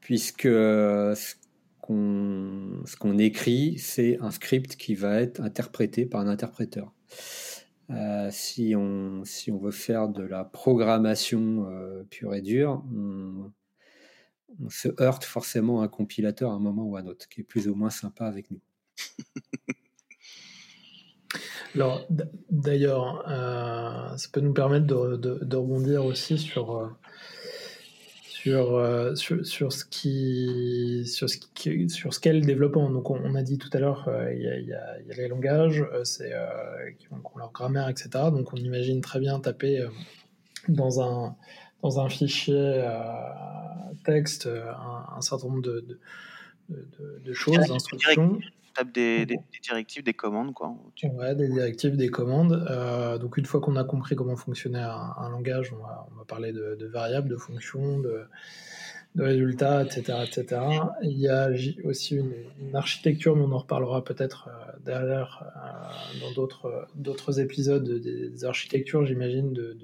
Puisque 0.00 0.42
ce 0.42 1.34
qu'on 1.86 3.18
écrit, 3.18 3.78
c'est 3.78 4.18
un 4.20 4.30
script 4.30 4.76
qui 4.76 4.94
va 4.94 5.20
être 5.20 5.40
interprété 5.40 6.06
par 6.06 6.20
un 6.20 6.28
interpréteur. 6.28 6.92
Euh, 7.90 8.28
si, 8.30 8.74
on, 8.76 9.24
si 9.24 9.50
on 9.50 9.58
veut 9.58 9.70
faire 9.70 10.08
de 10.08 10.22
la 10.22 10.44
programmation 10.44 11.66
euh, 11.68 12.02
pure 12.04 12.34
et 12.34 12.40
dure, 12.40 12.82
on, 12.94 13.50
se 14.68 14.88
heurte 15.00 15.24
forcément 15.24 15.80
à 15.80 15.84
un 15.84 15.88
compilateur 15.88 16.52
à 16.52 16.54
un 16.54 16.60
moment 16.60 16.84
ou 16.84 16.96
à 16.96 17.00
un 17.00 17.06
autre, 17.06 17.28
qui 17.28 17.40
est 17.40 17.44
plus 17.44 17.68
ou 17.68 17.74
moins 17.74 17.90
sympa 17.90 18.26
avec 18.26 18.50
nous. 18.50 18.60
Alors, 21.74 22.06
d'ailleurs, 22.50 23.24
euh, 23.28 24.16
ça 24.16 24.28
peut 24.32 24.40
nous 24.40 24.52
permettre 24.52 24.86
de, 24.86 25.16
de 25.16 25.56
rebondir 25.56 26.04
aussi 26.04 26.38
sur 26.38 26.94
euh, 28.46 29.14
sur, 29.14 29.46
sur, 29.46 29.72
ce 29.72 29.84
qui, 29.84 31.04
sur, 31.06 31.30
ce 31.30 31.38
qui, 31.54 31.88
sur 31.88 32.12
ce 32.12 32.20
qu'est 32.20 32.32
le 32.32 32.42
développement. 32.42 32.90
Donc, 32.90 33.10
on, 33.10 33.34
a 33.34 33.42
dit 33.42 33.58
tout 33.58 33.70
à 33.72 33.78
l'heure, 33.78 34.06
euh, 34.08 34.32
il 34.34 34.40
y, 34.40 34.68
y, 34.68 34.72
a 34.74 35.16
les 35.16 35.28
langages, 35.28 35.80
euh, 35.80 36.04
c'est, 36.04 36.32
qui 36.98 37.06
ont 37.10 37.38
leur 37.38 37.52
grammaire, 37.52 37.88
etc. 37.88 38.10
Donc, 38.30 38.52
on 38.52 38.56
imagine 38.56 39.00
très 39.00 39.18
bien 39.18 39.40
taper 39.40 39.86
dans 40.68 41.00
un, 41.00 41.36
dans 41.82 42.00
un 42.00 42.08
fichier 42.08 42.86
texte 44.04 44.46
un, 44.46 45.20
certain 45.20 45.48
nombre 45.48 45.62
de, 45.62 45.98
de, 46.68 47.20
de, 47.24 47.32
choses, 47.32 47.66
d'instructions 47.66 48.38
tape 48.74 48.92
des, 48.92 49.26
directives, 49.62 50.02
des 50.02 50.14
commandes, 50.14 50.52
quoi. 50.52 50.74
Ouais, 51.14 51.34
des 51.34 51.48
directives, 51.48 51.96
des 51.96 52.08
commandes. 52.08 52.66
Euh, 52.70 53.18
donc 53.18 53.36
une 53.36 53.46
fois 53.46 53.60
qu'on 53.60 53.76
a 53.76 53.84
compris 53.84 54.16
comment 54.16 54.36
fonctionnait 54.36 54.82
un, 54.82 55.28
langage, 55.30 55.72
on 55.72 55.82
va, 55.82 56.06
on 56.12 56.18
va 56.18 56.24
parler 56.24 56.52
de, 56.52 56.86
variables, 56.86 57.28
de 57.28 57.36
fonctions, 57.36 57.98
de, 58.00 58.24
résultats, 59.16 59.84
etc., 59.84 60.24
etc. 60.26 60.60
Il 61.02 61.18
y 61.18 61.28
a 61.28 61.48
aussi 61.84 62.16
une, 62.16 62.74
architecture, 62.74 63.36
mais 63.36 63.44
on 63.44 63.52
en 63.52 63.58
reparlera 63.58 64.04
peut-être 64.04 64.48
euh, 64.48 64.72
derrière 64.84 65.44
euh, 65.56 66.20
dans 66.20 66.32
d'autres 66.96 67.40
épisodes 67.40 67.88
des, 67.88 68.44
architectures, 68.44 69.06
j'imagine, 69.06 69.52
de 69.52 69.76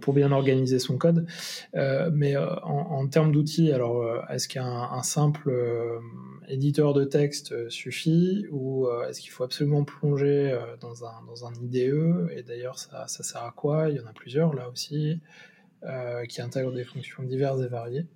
pour, 0.00 0.14
bien 0.14 0.32
organiser 0.32 0.78
son 0.78 0.96
code. 0.96 1.26
Euh, 1.74 2.10
mais 2.12 2.36
euh, 2.36 2.54
en, 2.62 3.06
termes 3.08 3.32
d'outils, 3.32 3.72
alors 3.72 4.02
euh, 4.02 4.20
est-ce 4.30 4.48
qu'un 4.48 5.02
simple 5.02 5.52
éditeur 6.48 6.94
de 6.94 7.04
texte 7.04 7.68
suffit 7.70 8.46
ou 8.50 8.88
est-ce 9.08 9.20
qu'il 9.20 9.30
faut 9.30 9.44
absolument 9.44 9.84
plonger 9.84 10.58
dans, 10.80 11.04
un, 11.04 11.52
IDE 11.62 12.28
Et 12.34 12.42
d'ailleurs, 12.42 12.78
ça, 12.78 13.06
sert 13.06 13.42
à 13.42 13.52
quoi? 13.52 13.90
Il 13.90 13.96
y 13.96 14.00
en 14.00 14.06
a 14.06 14.12
plusieurs 14.12 14.54
là 14.54 14.68
aussi 14.70 15.20
qui 16.28 16.40
intègrent 16.40 16.72
des 16.72 16.84
fonctions 16.84 17.22
diverses 17.22 17.60
et 17.60 17.68
variées. 17.68 18.06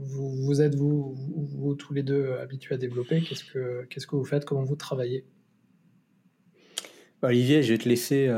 vous, 0.00 0.62
êtes 0.62 0.76
vous, 0.76 1.14
vous, 1.14 1.74
tous 1.74 1.92
les 1.94 2.04
deux 2.04 2.32
habitués 2.34 2.76
à 2.76 2.78
développer. 2.78 3.20
Qu'est-ce 3.22 3.44
que 3.44 3.84
qu'est-ce 3.90 4.06
que 4.06 4.14
vous 4.14 4.24
faites? 4.24 4.44
Comment 4.44 4.62
vous 4.62 4.76
travaillez? 4.76 5.24
Olivier, 7.22 7.62
je 7.62 7.72
vais 7.72 7.78
te 7.78 7.88
laisser 7.88 8.28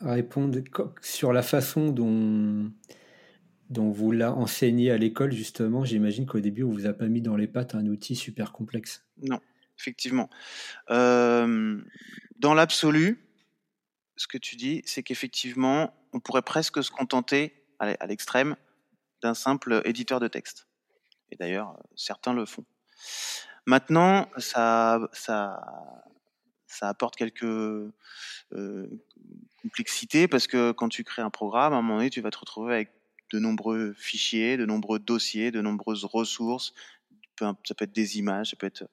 répondre 0.00 0.58
sur 1.00 1.32
la 1.32 1.42
façon 1.42 1.90
dont, 1.90 2.70
dont 3.70 3.90
vous 3.90 4.12
l'a 4.12 4.32
enseigné 4.32 4.90
à 4.90 4.98
l'école, 4.98 5.32
justement. 5.32 5.84
J'imagine 5.84 6.26
qu'au 6.26 6.40
début, 6.40 6.62
on 6.62 6.70
vous 6.70 6.86
a 6.86 6.92
pas 6.92 7.06
mis 7.06 7.22
dans 7.22 7.36
les 7.36 7.46
pattes 7.46 7.74
un 7.74 7.86
outil 7.86 8.16
super 8.16 8.52
complexe. 8.52 9.04
Non, 9.22 9.40
effectivement. 9.78 10.30
Euh, 10.90 11.80
dans 12.38 12.54
l'absolu, 12.54 13.26
ce 14.16 14.26
que 14.26 14.38
tu 14.38 14.56
dis, 14.56 14.82
c'est 14.84 15.02
qu'effectivement, 15.02 15.94
on 16.12 16.20
pourrait 16.20 16.42
presque 16.42 16.82
se 16.82 16.90
contenter, 16.90 17.52
à 17.78 18.06
l'extrême, 18.06 18.56
d'un 19.22 19.34
simple 19.34 19.82
éditeur 19.84 20.20
de 20.20 20.28
texte. 20.28 20.66
Et 21.30 21.36
d'ailleurs, 21.36 21.76
certains 21.94 22.32
le 22.32 22.46
font. 22.46 22.64
Maintenant, 23.66 24.30
ça, 24.38 25.08
ça, 25.12 25.60
ça 26.66 26.88
apporte 26.88 27.16
quelques 27.16 27.42
euh, 27.42 27.92
complexité 29.66 30.28
parce 30.28 30.46
que 30.46 30.70
quand 30.70 30.88
tu 30.88 31.02
crées 31.02 31.22
un 31.22 31.30
programme, 31.30 31.72
à 31.72 31.76
un 31.76 31.82
moment 31.82 31.98
donné, 31.98 32.10
tu 32.10 32.20
vas 32.20 32.30
te 32.30 32.38
retrouver 32.38 32.74
avec 32.74 32.90
de 33.32 33.40
nombreux 33.40 33.94
fichiers, 33.94 34.56
de 34.56 34.64
nombreux 34.64 35.00
dossiers, 35.00 35.50
de 35.50 35.60
nombreuses 35.60 36.04
ressources. 36.04 36.72
Ça 37.38 37.74
peut 37.74 37.84
être 37.84 37.92
des 37.92 38.18
images, 38.18 38.50
ça 38.50 38.56
peut 38.56 38.66
être 38.66 38.84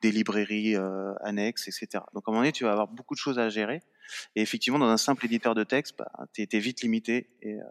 des 0.00 0.12
librairies 0.12 0.76
euh, 0.76 1.12
annexes, 1.22 1.68
etc. 1.68 2.04
Donc 2.14 2.22
à 2.26 2.30
un 2.30 2.32
moment 2.32 2.42
donné, 2.42 2.52
tu 2.52 2.64
vas 2.64 2.72
avoir 2.72 2.88
beaucoup 2.88 3.14
de 3.14 3.18
choses 3.18 3.38
à 3.38 3.48
gérer. 3.50 3.82
Et 4.36 4.40
effectivement, 4.40 4.78
dans 4.78 4.88
un 4.88 4.96
simple 4.96 5.26
éditeur 5.26 5.54
de 5.54 5.64
texte, 5.64 5.96
bah, 5.98 6.10
tu 6.32 6.46
es, 6.50 6.58
vite 6.60 6.80
limité 6.82 7.28
et, 7.42 7.54
euh, 7.54 7.64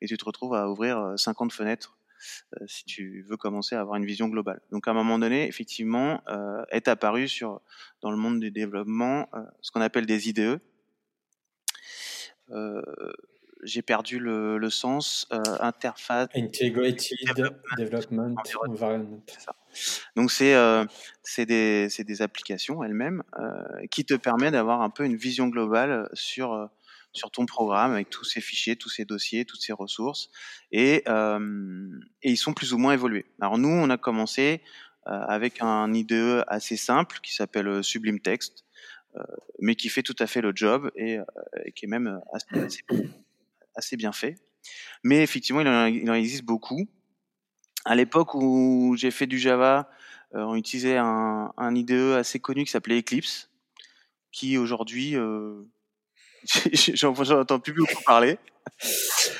et, 0.00 0.06
tu 0.06 0.16
te 0.16 0.24
retrouves 0.24 0.54
à 0.54 0.70
ouvrir 0.70 1.14
50 1.16 1.50
euh, 1.50 1.54
fenêtres 1.54 1.98
si 2.66 2.84
tu 2.86 3.26
veux 3.28 3.36
commencer 3.36 3.74
à 3.74 3.80
avoir 3.80 3.96
une 3.96 4.06
vision 4.06 4.28
globale. 4.28 4.62
Donc 4.70 4.88
à 4.88 4.92
un 4.92 4.94
moment 4.94 5.18
donné, 5.18 5.46
effectivement, 5.46 6.22
est 6.70 6.88
apparu 6.88 7.28
dans 8.00 8.10
le 8.10 8.16
monde 8.16 8.40
du 8.40 8.50
développement 8.50 9.28
ce 9.60 9.70
qu'on 9.70 9.82
appelle 9.82 10.06
des 10.06 10.30
IDE, 10.30 10.58
j'ai 13.62 13.82
perdu 13.82 14.18
le, 14.18 14.58
le 14.58 14.70
sens. 14.70 15.26
Euh, 15.32 15.42
interface. 15.60 16.28
Integrated 16.34 17.58
Development, 17.78 18.34
Environment. 18.68 19.22
Donc 20.14 20.30
c'est 20.30 20.54
euh, 20.54 20.84
des, 21.38 21.88
des 21.88 22.22
applications 22.22 22.82
elles-mêmes 22.82 23.22
qui 23.90 24.04
te 24.04 24.14
permettent 24.14 24.52
d'avoir 24.52 24.82
un 24.82 24.90
peu 24.90 25.04
une 25.04 25.16
vision 25.16 25.48
globale 25.48 26.08
sur 26.12 26.68
sur 27.16 27.30
ton 27.30 27.46
programme 27.46 27.92
avec 27.92 28.10
tous 28.10 28.24
ces 28.24 28.40
fichiers, 28.40 28.76
tous 28.76 28.90
ces 28.90 29.04
dossiers, 29.04 29.44
toutes 29.44 29.62
ces 29.62 29.72
ressources, 29.72 30.28
et, 30.70 31.02
euh, 31.08 31.88
et 32.22 32.30
ils 32.30 32.36
sont 32.36 32.52
plus 32.52 32.72
ou 32.72 32.78
moins 32.78 32.92
évolués. 32.92 33.26
Alors 33.40 33.58
nous, 33.58 33.68
on 33.70 33.90
a 33.90 33.96
commencé 33.96 34.62
euh, 35.06 35.12
avec 35.12 35.62
un 35.62 35.92
IDE 35.92 36.44
assez 36.46 36.76
simple 36.76 37.18
qui 37.22 37.34
s'appelle 37.34 37.82
Sublime 37.82 38.20
Text, 38.20 38.64
euh, 38.64 38.65
mais 39.60 39.74
qui 39.74 39.88
fait 39.88 40.02
tout 40.02 40.16
à 40.18 40.26
fait 40.26 40.40
le 40.40 40.52
job 40.54 40.90
et, 40.96 41.18
euh, 41.18 41.24
qui 41.74 41.86
est 41.86 41.88
même 41.88 42.20
assez, 43.74 43.96
bien 43.96 44.12
fait. 44.12 44.36
Mais 45.02 45.22
effectivement, 45.22 45.60
il 45.60 45.68
en, 46.10 46.14
existe 46.14 46.44
beaucoup. 46.44 46.88
À 47.84 47.94
l'époque 47.94 48.34
où 48.34 48.94
j'ai 48.96 49.10
fait 49.10 49.26
du 49.26 49.38
Java, 49.38 49.88
euh, 50.34 50.40
on 50.40 50.56
utilisait 50.56 50.96
un, 50.96 51.52
IDE 51.58 52.14
assez 52.16 52.40
connu 52.40 52.64
qui 52.64 52.70
s'appelait 52.70 52.98
Eclipse, 52.98 53.50
qui 54.32 54.58
aujourd'hui, 54.58 55.14
j'en 56.94 57.14
entends 57.14 57.60
plus 57.60 57.72
beaucoup 57.72 58.02
parler. 58.04 58.38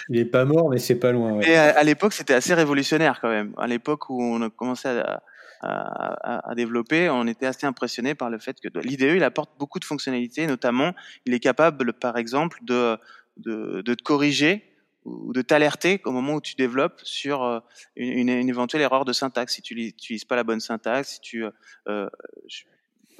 Il 0.08 0.18
est 0.18 0.24
pas 0.24 0.44
mort, 0.44 0.70
mais 0.70 0.78
c'est 0.78 0.98
pas 0.98 1.10
loin. 1.10 1.40
Et 1.40 1.56
à, 1.56 1.76
à 1.76 1.82
l'époque, 1.82 2.12
c'était 2.12 2.34
assez 2.34 2.54
révolutionnaire 2.54 3.18
quand 3.20 3.28
même. 3.28 3.52
À 3.56 3.66
l'époque 3.66 4.08
où 4.08 4.22
on 4.22 4.40
a 4.42 4.50
commencé 4.50 4.88
à, 4.88 5.22
à, 5.68 6.54
développer, 6.54 7.10
on 7.10 7.26
était 7.26 7.46
assez 7.46 7.66
impressionné 7.66 8.14
par 8.14 8.30
le 8.30 8.38
fait 8.38 8.60
que 8.60 8.68
l'IDE, 8.78 9.02
il 9.16 9.24
apporte 9.24 9.50
beaucoup 9.58 9.78
de 9.78 9.84
fonctionnalités, 9.84 10.46
notamment, 10.46 10.94
il 11.24 11.34
est 11.34 11.40
capable, 11.40 11.92
par 11.92 12.16
exemple, 12.16 12.58
de, 12.62 12.98
de, 13.36 13.82
de 13.82 13.94
te 13.94 14.02
corriger 14.02 14.64
ou 15.04 15.32
de 15.32 15.42
t'alerter 15.42 16.00
au 16.04 16.10
moment 16.10 16.34
où 16.34 16.40
tu 16.40 16.56
développes 16.56 17.00
sur 17.04 17.44
euh, 17.44 17.60
une, 17.94 18.28
une, 18.28 18.48
éventuelle 18.48 18.82
erreur 18.82 19.04
de 19.04 19.12
syntaxe. 19.12 19.54
Si 19.54 19.62
tu 19.62 19.74
n'utilises 19.74 20.24
pas 20.24 20.36
la 20.36 20.44
bonne 20.44 20.60
syntaxe, 20.60 21.14
si 21.14 21.20
tu 21.20 21.44
euh, 21.88 22.08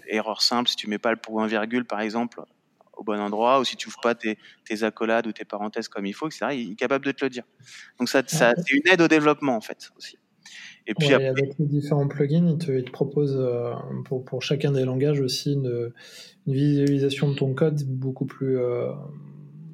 erreur 0.08 0.42
simple, 0.42 0.68
si 0.68 0.76
tu 0.76 0.88
mets 0.88 0.98
pas 0.98 1.10
le 1.10 1.16
point 1.16 1.46
virgule 1.46 1.84
par 1.84 2.00
exemple 2.00 2.42
au 2.94 3.04
bon 3.04 3.20
endroit, 3.20 3.60
ou 3.60 3.64
si 3.64 3.76
tu 3.76 3.88
ouvres 3.88 4.00
pas 4.00 4.14
tes, 4.14 4.38
tes 4.64 4.82
accolades 4.82 5.26
ou 5.26 5.32
tes 5.32 5.44
parenthèses 5.44 5.86
comme 5.86 6.06
il 6.06 6.14
faut, 6.14 6.28
etc. 6.28 6.46
Il 6.52 6.72
est 6.72 6.76
capable 6.76 7.04
de 7.04 7.12
te 7.12 7.24
le 7.24 7.30
dire. 7.30 7.44
Donc 7.98 8.08
ça, 8.08 8.22
ça 8.26 8.54
c'est 8.56 8.72
une 8.72 8.88
aide 8.88 9.02
au 9.02 9.08
développement 9.08 9.54
en 9.54 9.60
fait 9.60 9.90
aussi. 9.96 10.18
Et 10.86 10.94
puis 10.94 11.12
après... 11.12 11.26
avec 11.26 11.58
les 11.58 11.66
différents 11.66 12.06
plugins, 12.06 12.46
ils 12.48 12.58
te, 12.58 12.70
ils 12.70 12.84
te 12.84 12.90
proposent 12.90 13.38
euh, 13.38 13.72
pour, 14.04 14.24
pour, 14.24 14.42
chacun 14.42 14.70
des 14.70 14.84
langages 14.84 15.20
aussi 15.20 15.54
une, 15.54 15.92
une, 16.46 16.54
visualisation 16.54 17.30
de 17.30 17.36
ton 17.36 17.54
code 17.54 17.82
beaucoup 17.86 18.26
plus 18.26 18.58
euh, 18.58 18.92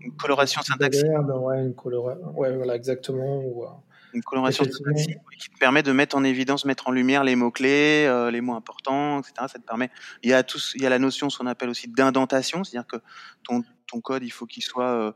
une 0.01 0.13
coloration 0.13 0.63
syntaxique. 0.63 1.05
Ouais, 1.07 1.65
une 1.65 1.75
colora... 1.75 2.17
ouais, 2.35 2.57
voilà, 2.57 2.75
exactement. 2.75 3.41
Ou, 3.45 3.65
euh, 3.65 3.69
une 4.15 4.23
coloration 4.23 4.65
syntaxique 4.65 5.19
qui 5.39 5.51
te 5.51 5.59
permet 5.59 5.83
de 5.83 5.93
mettre 5.93 6.17
en 6.17 6.25
évidence, 6.25 6.65
mettre 6.65 6.89
en 6.89 6.93
lumière 6.93 7.25
les 7.25 7.37
mots-clés, 7.37 8.07
euh, 8.07 8.31
les 8.31 8.41
mots 8.41 8.55
importants, 8.55 9.21
etc. 9.21 9.35
Ça 9.41 9.59
te 9.59 9.65
permet. 9.65 9.91
Il 10.23 10.31
y 10.31 10.35
a, 10.35 10.45
il 10.75 10.83
y 10.83 10.87
a 10.87 10.91
la 10.91 10.99
notion, 10.99 11.31
ce 11.31 11.39
qu'on 11.39 11.47
appelle 11.47 11.69
aussi 11.69 11.89
d'indentation, 11.89 12.65
c'est-à-dire 12.65 12.87
que 12.87 12.99
ton, 13.43 13.63
ton 13.87 14.01
code, 14.01 14.23
il 14.23 14.31
faut 14.31 14.47
qu'il 14.47 14.63
soit 14.63 15.15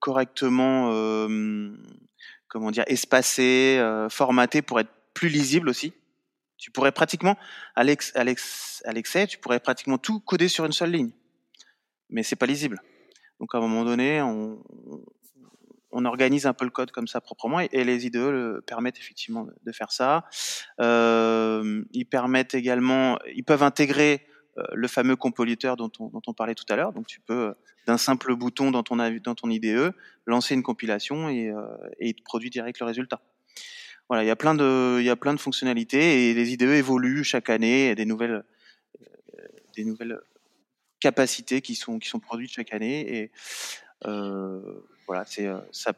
correctement, 0.00 0.90
comment 2.48 2.70
dire, 2.70 2.84
espacé, 2.86 3.76
euh, 3.78 4.08
formaté 4.08 4.62
pour 4.62 4.80
être 4.80 4.90
plus 5.14 5.28
lisible 5.28 5.68
aussi. 5.68 5.92
Tu 6.58 6.70
pourrais 6.70 6.92
pratiquement, 6.92 7.36
Alex, 7.74 8.12
Alexei, 8.14 9.26
tu 9.26 9.38
pourrais 9.38 9.60
pratiquement 9.60 9.98
tout 9.98 10.20
coder 10.20 10.48
sur 10.48 10.64
une 10.64 10.72
seule 10.72 10.90
ligne, 10.90 11.10
mais 12.08 12.22
c'est 12.22 12.36
pas 12.36 12.46
lisible. 12.46 12.80
Donc 13.40 13.54
à 13.54 13.58
un 13.58 13.60
moment 13.60 13.84
donné, 13.84 14.22
on, 14.22 14.62
organise 16.04 16.46
un 16.46 16.52
peu 16.52 16.66
le 16.66 16.70
code 16.70 16.90
comme 16.90 17.08
ça 17.08 17.22
proprement 17.22 17.58
et, 17.58 17.84
les 17.84 18.06
IDE 18.06 18.16
le 18.16 18.62
permettent 18.66 18.98
effectivement 18.98 19.46
de, 19.62 19.72
faire 19.72 19.92
ça. 19.92 20.24
Euh, 20.80 21.82
ils 21.92 22.04
permettent 22.04 22.54
également, 22.54 23.18
ils 23.34 23.44
peuvent 23.44 23.62
intégrer 23.62 24.26
le 24.72 24.88
fameux 24.88 25.16
compilateur 25.16 25.76
dont 25.76 25.90
on, 25.98 26.32
parlait 26.32 26.54
tout 26.54 26.64
à 26.68 26.76
l'heure. 26.76 26.92
Donc 26.92 27.06
tu 27.06 27.20
peux 27.20 27.54
d'un 27.86 27.98
simple 27.98 28.34
bouton 28.34 28.70
dans 28.70 28.82
ton 28.82 29.50
IDE 29.50 29.92
lancer 30.26 30.54
une 30.54 30.62
compilation 30.62 31.28
et, 31.28 31.48
euh, 31.48 31.62
il 32.00 32.14
te 32.14 32.22
produit 32.22 32.50
direct 32.50 32.80
le 32.80 32.86
résultat. 32.86 33.20
Voilà, 34.08 34.22
il 34.22 34.26
y 34.26 34.30
a 34.30 34.36
plein 34.36 34.54
de 34.54 34.98
il 35.00 35.04
y 35.04 35.10
a 35.10 35.16
plein 35.16 35.34
de 35.34 35.40
fonctionnalités 35.40 36.30
et 36.30 36.34
les 36.34 36.52
IDE 36.52 36.62
évoluent 36.62 37.24
chaque 37.24 37.50
année, 37.50 37.84
il 37.84 37.88
y 37.88 37.90
a 37.90 37.94
des 37.94 38.04
nouvelles 38.04 38.44
euh, 39.02 39.42
des 39.76 39.84
nouvelles 39.84 40.18
capacités 41.00 41.60
qui 41.60 41.74
sont 41.74 41.98
qui 41.98 42.08
sont 42.08 42.20
produites 42.20 42.52
chaque 42.52 42.72
année 42.72 43.16
et 43.16 43.30
euh, 44.06 44.60
voilà, 45.06 45.24
c'est 45.24 45.46
euh, 45.46 45.58
ça, 45.70 45.94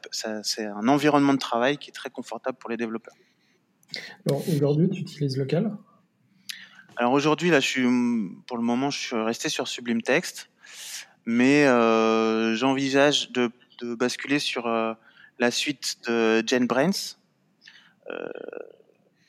un 0.59 0.87
environnement 0.87 1.33
de 1.33 1.39
travail 1.39 1.77
qui 1.77 1.89
est 1.89 1.93
très 1.93 2.09
confortable 2.09 2.57
pour 2.57 2.69
les 2.69 2.77
développeurs. 2.77 3.15
Alors 4.27 4.47
aujourd'hui, 4.47 4.89
tu 4.89 5.01
utilises 5.01 5.37
lequel? 5.37 5.71
Alors 6.97 7.13
aujourd'hui, 7.13 7.49
là, 7.49 7.61
suis 7.61 7.87
pour 8.47 8.57
le 8.57 8.63
moment, 8.63 8.89
je 8.89 8.99
suis 8.99 9.15
resté 9.15 9.47
sur 9.49 9.67
Sublime 9.67 10.01
Text, 10.01 10.49
mais 11.25 11.65
euh, 11.65 12.55
j'envisage 12.55 13.31
de, 13.31 13.51
basculer 13.95 14.39
sur 14.39 14.67
euh, 14.67 14.93
la 15.37 15.51
suite 15.51 15.97
de 16.07 16.43
JetBrains, 16.45 17.15
euh, 18.09 18.27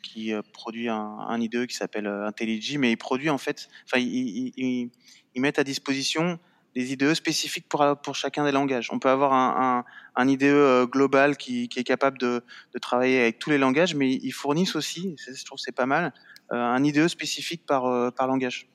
qui 0.03 0.33
euh, 0.33 0.43
produit 0.53 0.89
un, 0.89 1.39
IDE 1.39 1.67
qui 1.67 1.77
s'appelle 1.77 2.07
IntelliJ, 2.07 2.79
mais 2.79 2.91
il 2.91 2.97
produit 2.97 3.31
en 3.31 3.39
fait, 3.39 3.69
enfin, 3.85 4.03
ils 4.03 4.53
il, 4.57 4.91
il, 5.35 5.41
mettent 5.41 5.61
à 5.61 5.65
disposition 5.65 6.41
des 6.75 6.93
IDE 6.93 7.15
spécifiques 7.15 7.69
pour, 7.69 7.85
pour 8.03 8.15
chacun 8.17 8.45
des 8.45 8.53
langages. 8.53 8.89
On 8.91 8.99
peut 8.99 9.09
avoir 9.09 9.33
un, 9.33 9.85
un, 10.17 10.29
IDE 10.29 10.87
global 10.91 11.37
qui, 11.37 11.69
qui, 11.69 11.79
est 11.79 11.85
capable 11.85 12.19
de, 12.19 12.43
de, 12.75 12.79
travailler 12.79 13.21
avec 13.21 13.39
tous 13.39 13.51
les 13.51 13.59
langages, 13.59 13.95
mais 13.95 14.11
ils 14.11 14.33
fournissent 14.33 14.75
aussi, 14.75 15.15
je 15.19 15.45
trouve 15.45 15.59
c'est 15.59 15.75
pas 15.75 15.87
mal, 15.87 16.13
un 16.51 16.83
IDE 16.85 17.09
spécifique 17.09 17.65
par, 17.67 17.87
euh, 17.87 18.11
par 18.11 18.27
langage. 18.27 18.69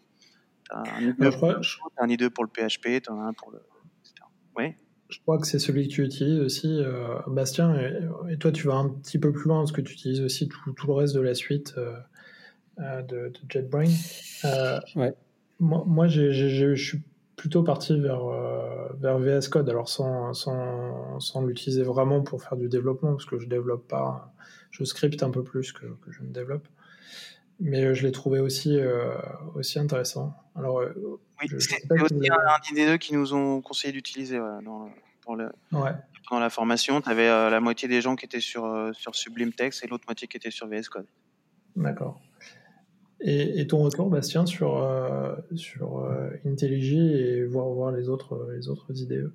Un 0.72 1.02
IDE, 1.02 1.15
je 1.19 1.30
crois, 1.30 1.60
un 1.97 2.10
IDE 2.10 2.30
pour 2.30 2.43
le 2.43 2.49
PHP, 2.49 3.02
tu 3.03 3.11
as 3.11 3.14
un 3.14 3.34
pour 3.34 3.52
le... 3.52 3.61
Oui 4.57 4.76
je 5.07 5.19
crois 5.22 5.38
que 5.38 5.45
c'est 5.45 5.60
celui 5.60 5.88
que 5.88 5.93
tu 5.93 6.03
utilises 6.03 6.39
aussi, 6.39 6.81
euh, 6.81 7.19
Bastien. 7.27 7.80
Et, 7.80 8.34
et, 8.34 8.38
toi, 8.38 8.52
tu 8.52 8.65
vas 8.68 8.73
un 8.73 8.89
petit 8.89 9.19
peu 9.19 9.31
plus 9.31 9.47
loin 9.47 9.60
parce 9.60 9.72
que 9.72 9.81
tu 9.81 9.93
utilises 9.93 10.22
aussi 10.22 10.47
tout, 10.47 10.73
tout 10.73 10.88
le 10.88 10.93
reste 10.93 11.14
de 11.14 11.22
la 11.22 11.35
suite 11.35 11.76
euh, 11.77 13.02
de, 13.03 13.30
de, 13.30 13.39
JetBrains. 13.47 13.85
Euh, 14.43 14.80
ouais. 14.95 15.14
Moi, 15.60 15.84
moi 15.88 16.07
je 16.07 16.76
suis 16.76 17.02
plutôt 17.38 17.64
parti 17.64 17.97
vers, 17.99 18.26
euh, 18.26 18.89
vers 18.99 19.18
VS 19.18 19.47
Code, 19.49 19.69
alors 19.69 19.88
sans, 19.88 20.34
sans, 20.34 21.19
sans 21.19 21.45
l'utiliser 21.45 21.84
vraiment 21.84 22.22
pour 22.22 22.43
faire 22.43 22.57
du 22.57 22.68
développement, 22.68 23.11
parce 23.11 23.26
que 23.26 23.39
je 23.39 23.47
développe 23.47 23.88
pas, 23.88 24.34
je 24.72 24.84
scripte 24.84 25.23
un 25.23 25.30
peu 25.30 25.43
plus 25.43 25.72
que, 25.72 25.85
que 25.85 26.11
je 26.11 26.23
ne 26.23 26.34
développe. 26.34 26.68
Mais 27.60 27.84
euh, 27.84 27.94
je 27.94 28.03
l'ai 28.03 28.11
trouvé 28.11 28.40
aussi, 28.40 28.77
euh, 28.77 29.15
aussi 29.56 29.80
intéressant. 29.80 30.36
Alors, 30.56 30.80
euh, 30.80 31.19
oui, 31.41 31.48
c'est 31.49 32.02
aussi 32.02 32.30
un, 32.30 32.76
des 32.76 32.86
deux 32.86 32.98
qui 32.98 33.14
nous 33.14 33.34
ont 33.34 33.61
conseillé 33.61 33.94
d'utiliser 33.94 34.40
voilà, 34.40 34.61
dans, 34.61 34.90
pour 35.22 35.36
le, 35.36 35.49
ouais. 35.72 35.91
pendant 36.30 36.41
la 36.41 36.49
formation. 36.49 37.02
Tu 37.02 37.10
avais 37.10 37.27
euh, 37.27 37.49
la 37.49 37.60
moitié 37.60 37.88
des 37.88 38.02
gens 38.02 38.15
qui 38.15 38.26
étaient 38.26 38.40
sur, 38.40 38.65
euh, 38.65 38.91
sur 38.94 39.15
Sublime 39.15 39.52
Text 39.52 39.84
et 39.84 39.88
l'autre 39.88 40.06
moitié 40.07 40.27
qui 40.27 40.38
était 40.38 40.52
sur 40.52 40.68
VS 40.68 40.90
Code. 40.90 41.07
D'accord. 41.76 42.22
Et, 43.22 43.60
et, 43.60 43.68
ton 43.68 43.80
retour, 43.80 44.10
Bastien, 44.10 44.45
sur, 44.45 44.77
euh, 44.77 45.36
sur 45.56 45.99
euh, 45.99 46.30
IntelliJ 46.45 46.94
et 46.94 47.45
voir, 47.45 47.68
voir 47.69 47.91
les, 47.91 48.10
autres, 48.10 48.49
les 48.56 48.69
autres 48.69 48.86
IDE 48.90 49.32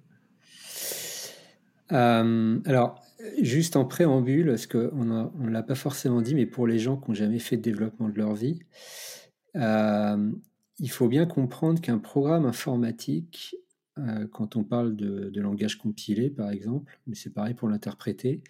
euh, 1.92 2.58
Alors, 2.66 3.02
juste 3.42 3.76
en 3.76 3.84
préambule, 3.84 4.46
parce 4.46 4.66
qu'on 4.66 5.04
ne 5.04 5.50
l'a 5.50 5.62
pas 5.62 5.74
forcément 5.74 6.22
dit, 6.22 6.34
mais 6.34 6.46
pour 6.46 6.66
les 6.66 6.78
gens 6.78 6.96
qui 6.96 7.10
n'ont 7.10 7.14
jamais 7.14 7.38
fait 7.38 7.56
de 7.56 7.62
développement 7.62 8.08
de 8.08 8.16
leur 8.16 8.34
vie, 8.34 8.60
euh, 9.56 10.30
il 10.78 10.90
faut 10.90 11.08
bien 11.08 11.26
comprendre 11.26 11.80
qu'un 11.80 11.98
programme 11.98 12.46
informatique, 12.46 13.56
euh, 13.98 14.26
quand 14.32 14.56
on 14.56 14.64
parle 14.64 14.96
de, 14.96 15.40
langage 15.40 15.76
compilé, 15.76 16.30
par 16.30 16.50
exemple, 16.50 16.98
mais 17.06 17.14
c'est 17.14 17.30
pareil 17.30 17.54
pour 17.54 17.68
l'interpréter, 17.68 18.42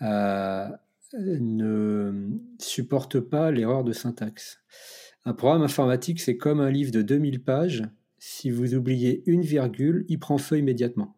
euh, 0.00 0.68
ne 1.14 2.30
supporte 2.58 3.20
pas 3.20 3.50
l'erreur 3.50 3.84
de 3.84 3.92
syntaxe. 3.92 4.60
Un 5.24 5.34
programme 5.34 5.62
informatique, 5.62 6.20
c'est 6.20 6.36
comme 6.36 6.60
un 6.60 6.70
livre 6.70 6.90
de 6.90 7.02
2000 7.02 7.42
pages. 7.42 7.84
Si 8.18 8.50
vous 8.50 8.74
oubliez 8.74 9.22
une 9.26 9.42
virgule, 9.42 10.04
il 10.08 10.18
prend 10.18 10.38
feu 10.38 10.58
immédiatement. 10.58 11.16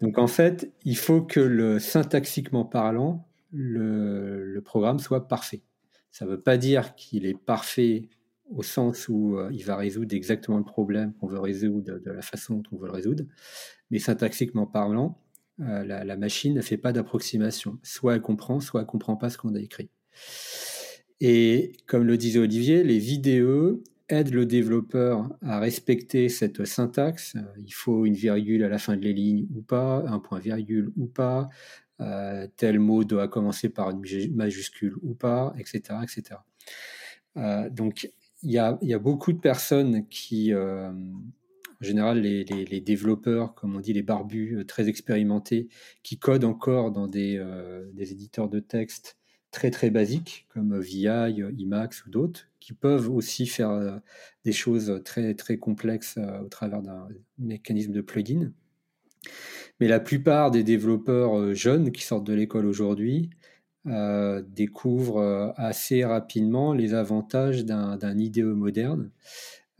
Donc 0.00 0.18
en 0.18 0.26
fait, 0.26 0.72
il 0.84 0.96
faut 0.96 1.22
que 1.22 1.40
le 1.40 1.78
syntaxiquement 1.78 2.64
parlant, 2.64 3.26
le, 3.52 4.60
programme 4.64 4.98
soit 4.98 5.28
parfait. 5.28 5.62
Ça 6.10 6.24
ne 6.24 6.30
veut 6.30 6.40
pas 6.40 6.56
dire 6.56 6.94
qu'il 6.94 7.26
est 7.26 7.38
parfait 7.38 8.08
au 8.50 8.62
sens 8.62 9.08
où 9.08 9.36
euh, 9.36 9.50
il 9.52 9.64
va 9.64 9.76
résoudre 9.76 10.14
exactement 10.14 10.58
le 10.58 10.64
problème 10.64 11.12
qu'on 11.14 11.26
veut 11.26 11.38
résoudre 11.38 11.98
de, 11.98 12.10
la 12.10 12.22
façon 12.22 12.56
dont 12.56 12.62
on 12.72 12.76
veut 12.78 12.86
le 12.86 12.92
résoudre, 12.92 13.24
mais 13.90 13.98
syntaxiquement 13.98 14.66
parlant, 14.66 15.20
euh, 15.60 15.84
la, 15.84 16.04
la, 16.04 16.16
machine 16.16 16.54
ne 16.54 16.60
fait 16.62 16.76
pas 16.76 16.92
d'approximation. 16.92 17.78
Soit 17.82 18.14
elle 18.14 18.22
comprend, 18.22 18.60
soit 18.60 18.80
elle 18.80 18.86
comprend 18.86 19.16
pas 19.16 19.28
ce 19.28 19.36
qu'on 19.36 19.54
a 19.54 19.60
écrit. 19.60 19.90
Et 21.20 21.72
comme 21.86 22.04
le 22.04 22.16
disait 22.16 22.38
Olivier, 22.38 22.84
les 22.84 22.98
vidéos 22.98 23.82
aident 24.08 24.32
le 24.32 24.46
développeur 24.46 25.28
à 25.42 25.58
respecter 25.60 26.28
cette 26.28 26.64
syntaxe. 26.64 27.36
Euh, 27.36 27.42
il 27.58 27.72
faut 27.72 28.06
une 28.06 28.14
virgule 28.14 28.64
à 28.64 28.68
la 28.68 28.78
fin 28.78 28.96
de 28.96 29.02
les 29.02 29.12
lignes 29.12 29.46
ou 29.54 29.62
pas, 29.62 30.04
un 30.06 30.18
point 30.18 30.38
virgule 30.38 30.90
ou 30.96 31.06
pas, 31.06 31.48
euh, 32.00 32.46
tel 32.56 32.78
mot 32.78 33.04
doit 33.04 33.28
commencer 33.28 33.68
par 33.68 33.90
une 33.90 34.34
majuscule 34.34 34.94
ou 35.02 35.14
pas, 35.14 35.54
etc. 35.58 35.98
etc. 36.02 36.40
Euh, 37.36 37.68
donc 37.70 38.10
il 38.42 38.52
y 38.52 38.58
a, 38.58 38.98
beaucoup 38.98 39.32
de 39.32 39.40
personnes 39.40 40.06
qui, 40.06 40.54
en 40.54 40.94
général, 41.80 42.20
les, 42.20 42.80
développeurs, 42.80 43.52
comme 43.56 43.74
on 43.74 43.80
dit, 43.80 43.92
les 43.92 44.04
barbus 44.04 44.64
très 44.68 44.88
expérimentés, 44.88 45.68
qui 46.04 46.20
codent 46.20 46.44
encore 46.44 46.92
dans 46.92 47.08
des, 47.08 47.42
éditeurs 47.98 48.48
de 48.48 48.60
texte 48.60 49.18
très 49.50 49.70
très 49.70 49.90
basiques, 49.90 50.46
comme 50.48 50.78
VI, 50.78 51.42
Emacs 51.58 52.06
ou 52.06 52.10
d'autres, 52.10 52.48
qui 52.60 52.72
peuvent 52.72 53.10
aussi 53.10 53.46
faire 53.46 53.70
euh, 53.70 53.98
des 54.44 54.52
choses 54.52 55.00
très 55.04 55.34
très 55.34 55.58
complexes 55.58 56.18
au 56.42 56.48
travers 56.48 56.82
d'un 56.82 57.08
mécanisme 57.38 57.92
de 57.92 58.00
plugin. 58.00 58.52
Mais 59.80 59.88
la 59.88 60.00
plupart 60.00 60.50
des 60.50 60.64
développeurs 60.64 61.54
jeunes 61.54 61.92
qui 61.92 62.02
sortent 62.02 62.26
de 62.26 62.34
l'école 62.34 62.66
aujourd'hui 62.66 63.30
euh, 63.86 64.42
découvrent 64.46 65.54
assez 65.56 66.04
rapidement 66.04 66.72
les 66.72 66.94
avantages 66.94 67.64
d'un 67.64 68.18
IDE 68.18 68.44
moderne 68.44 69.10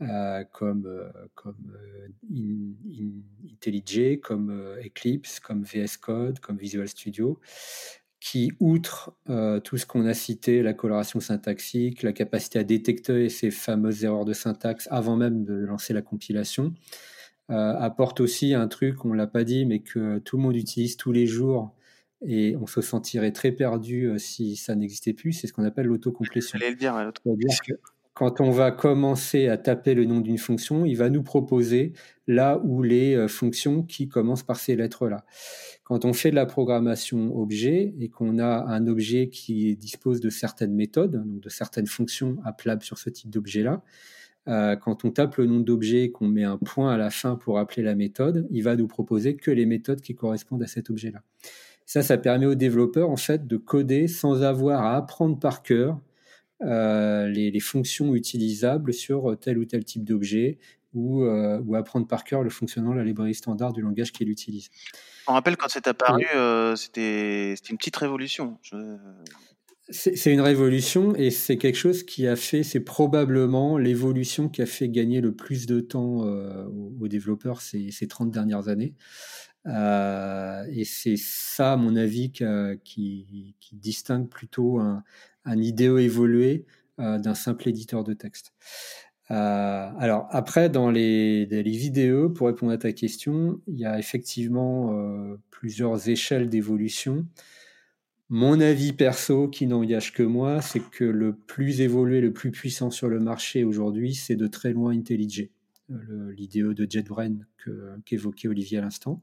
euh, 0.01 0.45
comme, 0.53 0.85
euh, 0.85 1.11
comme 1.35 1.75
euh, 1.75 2.07
in, 2.33 2.71
in, 2.89 3.51
IntelliJ, 3.51 4.21
comme 4.21 4.49
euh, 4.49 4.81
Eclipse, 4.81 5.41
comme 5.41 5.63
VS 5.63 5.97
Code, 5.99 6.39
comme 6.39 6.57
Visual 6.57 6.87
Studio, 6.87 7.37
qui, 8.19 8.51
outre 8.59 9.13
euh, 9.29 9.59
tout 9.59 9.77
ce 9.77 9.85
qu'on 9.85 10.05
a 10.05 10.13
cité, 10.13 10.61
la 10.61 10.73
coloration 10.73 11.19
syntaxique, 11.19 12.03
la 12.03 12.13
capacité 12.13 12.59
à 12.59 12.63
détecter 12.63 13.29
ces 13.29 13.51
fameuses 13.51 14.03
erreurs 14.03 14.25
de 14.25 14.33
syntaxe 14.33 14.87
avant 14.91 15.15
même 15.15 15.43
de 15.45 15.53
lancer 15.53 15.93
la 15.93 16.01
compilation, 16.01 16.73
apporte 17.51 18.19
aussi 18.19 18.53
un 18.53 18.67
truc, 18.67 19.05
on 19.05 19.13
l'a 19.13 19.25
pas 19.25 19.43
dit, 19.43 19.65
mais 19.65 19.79
que 19.79 20.19
tout 20.19 20.37
le 20.37 20.43
monde 20.43 20.55
utilise 20.55 20.97
tous 20.97 21.11
les 21.11 21.25
jours 21.25 21.73
et 22.23 22.55
on 22.57 22.67
se 22.67 22.79
sentirait 22.79 23.31
très 23.31 23.51
perdu 23.51 24.11
si 24.19 24.55
ça 24.55 24.75
n'existait 24.75 25.13
plus, 25.13 25.33
c'est 25.33 25.47
ce 25.47 25.53
qu'on 25.53 25.63
appelle 25.63 25.87
l'autocomplétion. 25.87 26.59
le 26.61 26.75
dire, 26.75 26.93
quand 28.19 28.41
on 28.41 28.51
va 28.51 28.71
commencer 28.71 29.47
à 29.47 29.57
taper 29.57 29.93
le 29.93 30.03
nom 30.03 30.19
d'une 30.19 30.37
fonction, 30.37 30.83
il 30.83 30.95
va 30.95 31.09
nous 31.09 31.23
proposer 31.23 31.93
là 32.27 32.59
où 32.65 32.83
les 32.83 33.29
fonctions 33.29 33.81
qui 33.81 34.09
commencent 34.09 34.43
par 34.43 34.57
ces 34.57 34.75
lettres-là. 34.75 35.23
Quand 35.85 36.03
on 36.03 36.11
fait 36.11 36.29
de 36.29 36.35
la 36.35 36.45
programmation 36.45 37.33
objet 37.33 37.93
et 37.97 38.09
qu'on 38.09 38.37
a 38.37 38.65
un 38.67 38.87
objet 38.87 39.29
qui 39.29 39.73
dispose 39.77 40.19
de 40.19 40.29
certaines 40.29 40.73
méthodes, 40.73 41.23
donc 41.23 41.39
de 41.39 41.47
certaines 41.47 41.87
fonctions 41.87 42.35
appelables 42.43 42.83
sur 42.83 42.97
ce 42.97 43.09
type 43.09 43.29
d'objet-là, 43.29 43.83
euh, 44.49 44.75
quand 44.75 45.05
on 45.05 45.11
tape 45.11 45.37
le 45.37 45.45
nom 45.45 45.61
d'objet, 45.61 46.11
qu'on 46.11 46.27
met 46.27 46.43
un 46.43 46.57
point 46.57 46.93
à 46.93 46.97
la 46.97 47.11
fin 47.11 47.37
pour 47.37 47.57
appeler 47.57 47.83
la 47.83 47.95
méthode, 47.95 48.49
il 48.51 48.63
va 48.63 48.75
nous 48.75 48.87
proposer 48.87 49.37
que 49.37 49.49
les 49.49 49.65
méthodes 49.65 50.01
qui 50.01 50.13
correspondent 50.13 50.63
à 50.63 50.67
cet 50.67 50.89
objet-là. 50.89 51.21
Ça, 51.85 52.01
ça 52.01 52.17
permet 52.17 52.47
aux 52.47 52.55
développeurs 52.55 53.09
en 53.11 53.17
fait 53.17 53.47
de 53.47 53.55
coder 53.55 54.09
sans 54.09 54.43
avoir 54.43 54.83
à 54.83 54.97
apprendre 54.97 55.39
par 55.39 55.63
cœur 55.63 56.01
euh, 56.61 57.27
les, 57.27 57.59
fonctions 57.59 58.15
utilisables 58.15 58.93
sur 58.93 59.37
tel 59.39 59.57
ou 59.57 59.65
tel 59.65 59.85
type 59.85 60.03
d'objet 60.03 60.59
ou, 60.93 61.23
euh, 61.23 61.61
ou 61.65 61.75
apprendre 61.75 62.07
par 62.07 62.23
cœur 62.23 62.43
le 62.43 62.49
fonctionnement 62.49 62.93
de 62.93 62.97
la 62.97 63.03
librairie 63.03 63.35
standard 63.35 63.73
du 63.73 63.81
langage 63.81 64.11
qu'il 64.11 64.29
utilise. 64.29 64.69
On 65.27 65.33
rappelle 65.33 65.57
quand 65.57 65.69
c'est 65.69 65.87
apparu, 65.87 66.25
euh, 66.35 66.75
c'était 66.75 67.53
une 67.69 67.77
petite 67.77 67.95
révolution. 67.97 68.57
C'est 69.91 70.31
une 70.31 70.41
révolution 70.41 71.15
et 71.15 71.31
c'est 71.31 71.57
quelque 71.57 71.75
chose 71.75 72.03
qui 72.03 72.27
a 72.27 72.35
fait, 72.35 72.63
c'est 72.63 72.79
probablement 72.79 73.77
l'évolution 73.77 74.49
qui 74.49 74.61
a 74.61 74.67
fait 74.67 74.89
gagner 74.89 75.21
le 75.21 75.33
plus 75.33 75.65
de 75.65 75.79
temps 75.79 76.25
euh, 76.25 76.65
aux, 76.99 77.07
développeurs 77.07 77.61
ces, 77.61 77.89
ces, 77.91 78.07
30 78.07 78.31
dernières 78.31 78.67
années. 78.67 78.95
Euh, 79.65 80.63
et 80.71 80.85
c'est 80.85 81.17
ça, 81.17 81.73
à 81.73 81.75
mon 81.75 81.95
avis, 81.95 82.31
qui, 82.31 83.55
qui, 83.59 83.75
distingue 83.75 84.29
plutôt 84.29 84.79
un, 84.79 85.03
un 85.45 85.61
idéo 85.61 85.97
évolué 85.97 86.65
d'un 86.97 87.33
simple 87.33 87.69
éditeur 87.69 88.03
de 88.03 88.13
texte. 88.13 88.51
Euh, 89.31 89.89
alors 89.99 90.27
après, 90.31 90.69
dans 90.69 90.89
les, 90.89 91.45
vidéos, 91.45 92.29
pour 92.29 92.47
répondre 92.47 92.71
à 92.71 92.77
ta 92.77 92.91
question, 92.93 93.61
il 93.67 93.79
y 93.79 93.85
a 93.85 93.99
effectivement 93.99 94.93
euh, 94.93 95.35
plusieurs 95.51 96.09
échelles 96.09 96.49
d'évolution. 96.49 97.25
Mon 98.29 98.59
avis 98.59 98.93
perso, 98.93 99.47
qui 99.47 99.67
n'engage 99.67 100.13
que 100.13 100.23
moi, 100.23 100.61
c'est 100.61 100.81
que 100.91 101.03
le 101.03 101.33
plus 101.33 101.81
évolué, 101.81 102.21
le 102.21 102.31
plus 102.31 102.51
puissant 102.51 102.91
sur 102.91 103.07
le 103.07 103.19
marché 103.19 103.63
aujourd'hui, 103.63 104.13
c'est 104.13 104.35
de 104.35 104.47
très 104.47 104.71
loin 104.71 104.91
IntelliJ, 104.93 105.49
euh, 105.91 106.31
l'IDE 106.35 106.73
de 106.73 106.87
JetBrain 106.89 107.37
qu'évoquait 108.05 108.47
Olivier 108.47 108.79
à 108.79 108.81
l'instant. 108.81 109.21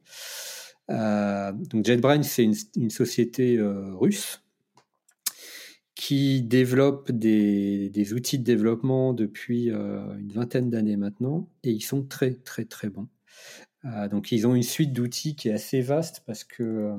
donc 0.88 1.84
JetBrain, 1.84 2.22
c'est 2.22 2.44
une, 2.76 2.90
société 2.90 3.58
russe 3.60 4.42
qui 5.96 6.42
développe 6.42 7.10
des, 7.10 8.12
outils 8.12 8.38
de 8.38 8.44
développement 8.44 9.14
depuis 9.14 9.72
euh, 9.72 10.16
une 10.18 10.30
vingtaine 10.30 10.70
d'années 10.70 10.98
maintenant, 10.98 11.48
et 11.64 11.70
ils 11.70 11.80
sont 11.80 12.04
très 12.04 12.34
très 12.34 12.66
très 12.66 12.90
bons. 12.90 13.08
Euh, 13.86 14.06
donc 14.06 14.30
ils 14.30 14.46
ont 14.46 14.54
une 14.54 14.62
suite 14.62 14.92
d'outils 14.92 15.34
qui 15.34 15.48
est 15.48 15.52
assez 15.52 15.80
vaste 15.80 16.22
parce 16.26 16.44
que 16.44 16.62
euh, 16.62 16.96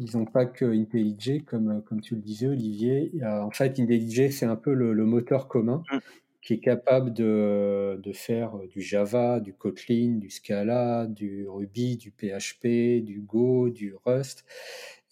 ils 0.00 0.16
n'ont 0.16 0.24
pas 0.24 0.44
que 0.44 0.64
IntelliJ, 0.64 1.44
comme, 1.46 1.82
comme 1.82 2.00
tu 2.00 2.16
le 2.16 2.20
disais 2.20 2.48
Olivier. 2.48 3.12
en 3.24 3.50
fait, 3.50 3.78
IntelliJ, 3.78 4.30
c'est 4.30 4.46
un 4.46 4.56
peu 4.56 4.74
le, 4.74 4.92
moteur 5.04 5.48
commun 5.48 5.82
mm. 5.92 5.98
qui 6.42 6.54
est 6.54 6.60
capable 6.60 7.12
de, 7.12 7.98
de, 8.02 8.12
faire 8.12 8.58
du 8.70 8.80
Java, 8.80 9.40
du 9.40 9.54
Kotlin, 9.54 10.18
du 10.18 10.30
Scala, 10.30 11.06
du 11.06 11.48
Ruby, 11.48 11.96
du 11.96 12.10
PHP, 12.10 13.04
du 13.04 13.20
Go, 13.20 13.70
du 13.70 13.94
Rust. 14.04 14.44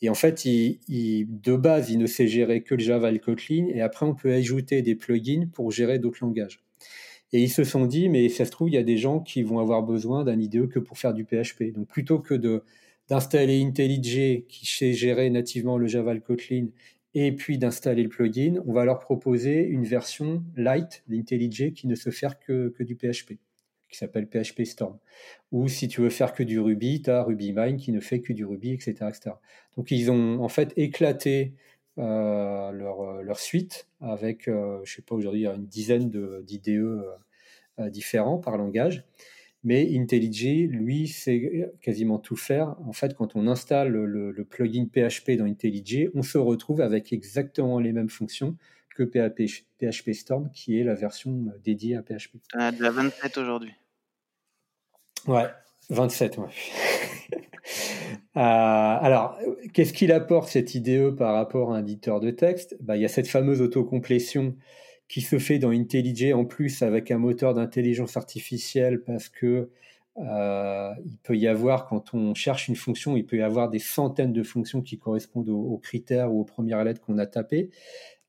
Et 0.02 0.10
en 0.10 0.14
fait, 0.14 0.44
de 0.44 1.56
base, 1.56 1.90
il 1.90 1.98
ne 1.98 2.06
sait 2.06 2.26
gérer 2.26 2.62
que 2.62 2.74
le 2.74 2.80
Java 2.80 3.08
et 3.08 3.12
le 3.12 3.18
Kotlin, 3.18 3.68
et 3.72 3.80
après, 3.80 4.04
on 4.04 4.14
peut 4.14 4.32
ajouter 4.32 4.82
des 4.82 4.94
plugins 4.94 5.48
pour 5.52 5.70
gérer 5.70 5.98
d'autres 5.98 6.18
langages. 6.22 6.60
Et 7.32 7.42
ils 7.42 7.50
se 7.50 7.64
sont 7.64 7.86
dit, 7.86 8.08
mais 8.08 8.28
ça 8.28 8.44
se 8.44 8.50
trouve, 8.50 8.68
il 8.68 8.74
y 8.74 8.78
a 8.78 8.82
des 8.82 8.98
gens 8.98 9.20
qui 9.20 9.42
vont 9.42 9.58
avoir 9.58 9.82
besoin 9.82 10.24
d'un 10.24 10.38
IDE 10.38 10.68
que 10.68 10.78
pour 10.78 10.98
faire 10.98 11.14
du 11.14 11.24
PHP. 11.24 11.72
Donc, 11.74 11.88
plutôt 11.88 12.18
que 12.18 12.34
d'installer 13.08 13.62
IntelliJ 13.62 14.46
qui 14.48 14.66
sait 14.66 14.92
gérer 14.92 15.30
nativement 15.30 15.78
le 15.78 15.86
Java 15.86 16.12
et 16.12 16.16
le 16.16 16.20
Kotlin, 16.20 16.68
et 17.14 17.32
puis 17.32 17.56
d'installer 17.56 18.02
le 18.02 18.10
plugin, 18.10 18.62
on 18.66 18.74
va 18.74 18.84
leur 18.84 18.98
proposer 18.98 19.62
une 19.62 19.84
version 19.84 20.44
light 20.56 21.02
d'IntelliJ 21.08 21.72
qui 21.72 21.86
ne 21.86 21.94
se 21.94 22.10
fait 22.10 22.38
que, 22.46 22.68
que 22.68 22.82
du 22.82 22.96
PHP 22.96 23.38
qui 23.88 23.96
s'appelle 23.96 24.26
PHP 24.26 24.64
Storm. 24.64 24.98
Ou 25.52 25.68
si 25.68 25.88
tu 25.88 26.00
veux 26.00 26.10
faire 26.10 26.32
que 26.32 26.42
du 26.42 26.58
Ruby, 26.60 27.02
tu 27.02 27.10
as 27.10 27.22
RubyMine 27.22 27.76
qui 27.76 27.92
ne 27.92 28.00
fait 28.00 28.20
que 28.20 28.32
du 28.32 28.44
Ruby, 28.44 28.72
etc., 28.72 28.92
etc. 29.08 29.36
Donc 29.76 29.90
ils 29.90 30.10
ont 30.10 30.42
en 30.42 30.48
fait 30.48 30.72
éclaté 30.76 31.52
euh, 31.98 32.72
leur, 32.72 33.00
euh, 33.00 33.22
leur, 33.22 33.38
suite 33.38 33.88
avec, 34.00 34.48
euh, 34.48 34.80
je 34.84 34.96
sais 34.96 35.02
pas, 35.02 35.14
aujourd'hui, 35.14 35.46
une 35.46 35.66
dizaine 35.66 36.10
d'IDE 36.42 36.68
euh, 36.68 37.90
différents 37.90 38.38
par 38.38 38.58
langage. 38.58 39.04
Mais 39.64 39.96
IntelliJ, 39.96 40.68
lui, 40.68 41.08
sait 41.08 41.72
quasiment 41.80 42.18
tout 42.18 42.36
faire. 42.36 42.76
En 42.86 42.92
fait, 42.92 43.14
quand 43.14 43.34
on 43.34 43.48
installe 43.48 43.88
le, 43.88 44.30
le 44.30 44.44
plugin 44.44 44.86
PHP 44.86 45.32
dans 45.32 45.46
IntelliJ, 45.46 46.10
on 46.14 46.22
se 46.22 46.38
retrouve 46.38 46.80
avec 46.80 47.12
exactement 47.12 47.80
les 47.80 47.92
mêmes 47.92 48.10
fonctions 48.10 48.56
que 48.96 49.02
PHP, 49.02 50.12
Storm, 50.12 50.50
qui 50.52 50.78
est 50.78 50.84
la 50.84 50.94
version 50.94 51.46
dédiée 51.62 51.96
à 51.96 52.02
PHP. 52.02 52.36
Ah, 52.54 52.72
de 52.72 52.82
la 52.82 52.90
27 52.90 53.38
aujourd'hui. 53.38 53.72
Ouais, 55.26 55.46
27, 55.90 56.38
ouais. 56.38 56.48
Euh, 58.36 58.40
alors, 58.40 59.38
qu'est-ce 59.72 59.94
qu'il 59.94 60.12
apporte 60.12 60.50
cette 60.50 60.74
IDE 60.74 61.10
par 61.16 61.34
rapport 61.34 61.72
à 61.72 61.78
un 61.78 61.80
éditeur 61.80 62.20
de 62.20 62.30
texte? 62.30 62.76
Bah, 62.80 62.96
Il 62.96 63.00
y 63.00 63.04
a 63.04 63.08
cette 63.08 63.28
fameuse 63.28 63.62
autocomplétion 63.62 64.54
qui 65.08 65.22
se 65.22 65.38
fait 65.38 65.58
dans 65.58 65.70
IntelliJ 65.70 66.32
en 66.34 66.44
plus 66.44 66.82
avec 66.82 67.10
un 67.10 67.18
moteur 67.18 67.54
d'intelligence 67.54 68.16
artificielle 68.16 69.02
parce 69.02 69.30
que 69.30 69.70
euh, 70.18 70.94
il 71.04 71.18
peut 71.18 71.36
y 71.36 71.46
avoir, 71.46 71.86
quand 71.86 72.14
on 72.14 72.34
cherche 72.34 72.68
une 72.68 72.76
fonction, 72.76 73.16
il 73.16 73.26
peut 73.26 73.36
y 73.36 73.42
avoir 73.42 73.68
des 73.68 73.78
centaines 73.78 74.32
de 74.32 74.42
fonctions 74.42 74.80
qui 74.80 74.98
correspondent 74.98 75.50
aux, 75.50 75.78
critères 75.78 76.32
ou 76.32 76.40
aux 76.40 76.44
premières 76.44 76.84
lettres 76.84 77.00
qu'on 77.00 77.18
a 77.18 77.26
tapées. 77.26 77.70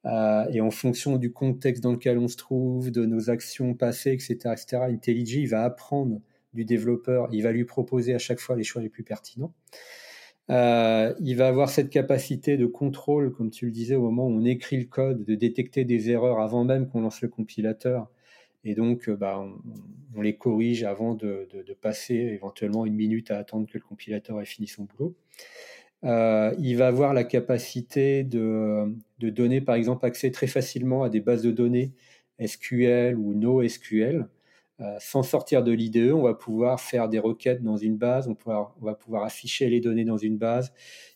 Euh, 0.08 0.46
et 0.52 0.62
en 0.62 0.72
fonction 0.72 1.18
du 1.18 1.32
contexte 1.32 1.84
dans 1.84 1.92
lequel 1.92 2.18
on 2.18 2.28
se 2.28 2.38
trouve, 2.38 2.92
de 2.92 3.06
nos 3.06 3.30
actions 3.30 3.74
passées, 3.74 4.12
etc., 4.12 4.36
etc., 4.54 4.78
IntelliJ 4.90 5.50
va 5.50 5.64
apprendre 5.64 6.22
du 6.54 6.66
développeur, 6.66 7.28
il 7.32 7.44
va 7.44 7.52
lui 7.52 7.66
proposer 7.66 8.14
à 8.16 8.18
chaque 8.18 8.40
fois 8.40 8.56
les 8.56 8.64
choix 8.64 8.82
les 8.82 8.90
plus 8.90 9.04
pertinents. 9.04 9.54
Euh, 10.50 11.14
il 11.20 11.36
va 11.36 11.50
avoir 11.50 11.70
cette 11.70 11.90
capacité 11.90 12.56
de 12.56 12.66
contrôle, 12.66 13.34
comme 13.34 13.50
tu 13.50 13.66
le 13.66 13.72
disais, 13.72 13.96
au 13.96 14.02
moment 14.02 14.28
où 14.28 14.32
on 14.32 14.46
écrit 14.46 14.78
le 14.78 14.86
code, 14.86 15.26
de 15.26 15.36
détecter 15.36 15.84
des 15.84 16.10
erreurs 16.10 16.40
avant 16.40 16.64
même 16.64 16.88
qu'on 16.88 17.02
lance 17.02 17.22
le 17.22 17.28
compilateur. 17.28 18.10
Et 18.64 18.76
donc, 18.76 19.10
euh, 19.10 19.16
bah, 19.16 19.46
on, 20.16 20.22
les 20.22 20.38
corrige 20.38 20.84
avant 20.84 21.16
de, 21.16 21.48
passer 21.82 22.16
éventuellement 22.16 22.86
une 22.86 22.96
minute 22.96 23.30
à 23.30 23.38
attendre 23.38 23.68
que 23.68 23.78
le 23.78 23.84
compilateur 23.84 24.42
ait 24.42 24.46
fini 24.46 24.68
son 24.68 24.86
boulot. 24.86 25.16
Euh, 26.04 26.54
il 26.60 26.78
va 26.78 26.88
avoir 26.88 27.14
la 27.14 27.24
capacité 27.24 28.24
de, 28.24 28.94
donner, 29.20 29.62
par 29.62 29.76
exemple, 29.76 30.06
accès 30.06 30.32
très 30.32 30.48
facilement 30.48 31.04
à 31.04 31.10
des 31.10 31.22
bases 31.22 31.42
de 31.42 31.52
données 31.52 31.94
SQL 32.46 33.18
ou 33.18 33.34
NoSQL. 33.34 34.28
Euh, 34.80 34.96
sans 35.00 35.24
sortir 35.24 35.64
de 35.64 35.72
l'IDE, 35.72 36.12
on 36.14 36.22
va 36.22 36.36
pouvoir 36.36 36.80
faire 36.80 37.10
des 37.10 37.18
requêtes 37.18 37.64
dans 37.64 37.78
une 37.78 37.98
base, 37.98 38.28
on, 38.28 38.38
on, 38.46 38.86
va 38.86 38.94
pouvoir 38.94 39.24
afficher 39.24 39.70
les 39.70 39.80
données 39.80 40.06
dans 40.06 40.18
une 40.18 40.38
base. 40.38 40.72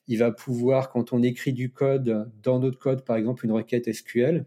Il 0.07 0.17
va 0.17 0.31
pouvoir, 0.31 0.89
quand 0.89 1.13
on 1.13 1.21
écrit 1.21 1.53
du 1.53 1.71
code 1.71 2.31
dans 2.41 2.59
notre 2.59 2.79
code, 2.79 3.05
par 3.05 3.17
exemple 3.17 3.45
une 3.45 3.51
requête 3.51 3.91
SQL, 3.93 4.45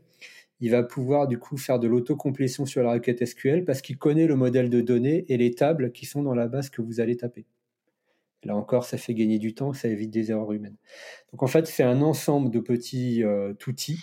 il 0.60 0.70
va 0.70 0.82
pouvoir 0.82 1.28
du 1.28 1.38
coup 1.38 1.56
faire 1.56 1.78
de 1.78 1.86
l'autocomplétion 1.86 2.66
sur 2.66 2.82
la 2.82 2.92
requête 2.92 3.24
SQL 3.24 3.64
parce 3.64 3.82
qu'il 3.82 3.98
connaît 3.98 4.26
le 4.26 4.34
modèle 4.34 4.70
de 4.70 4.80
données 4.80 5.24
et 5.28 5.36
les 5.36 5.54
tables 5.54 5.92
qui 5.92 6.06
sont 6.06 6.22
dans 6.22 6.34
la 6.34 6.48
base 6.48 6.70
que 6.70 6.82
vous 6.82 7.00
allez 7.00 7.16
taper. 7.16 7.46
Là 8.44 8.56
encore, 8.56 8.84
ça 8.84 8.98
fait 8.98 9.14
gagner 9.14 9.38
du 9.38 9.54
temps, 9.54 9.72
ça 9.72 9.88
évite 9.88 10.10
des 10.10 10.30
erreurs 10.30 10.52
humaines. 10.52 10.76
Donc 11.32 11.42
en 11.42 11.46
fait, 11.46 11.66
c'est 11.66 11.82
un 11.82 12.02
ensemble 12.02 12.50
de 12.50 12.60
petits 12.60 13.22
euh, 13.22 13.54
outils 13.66 14.00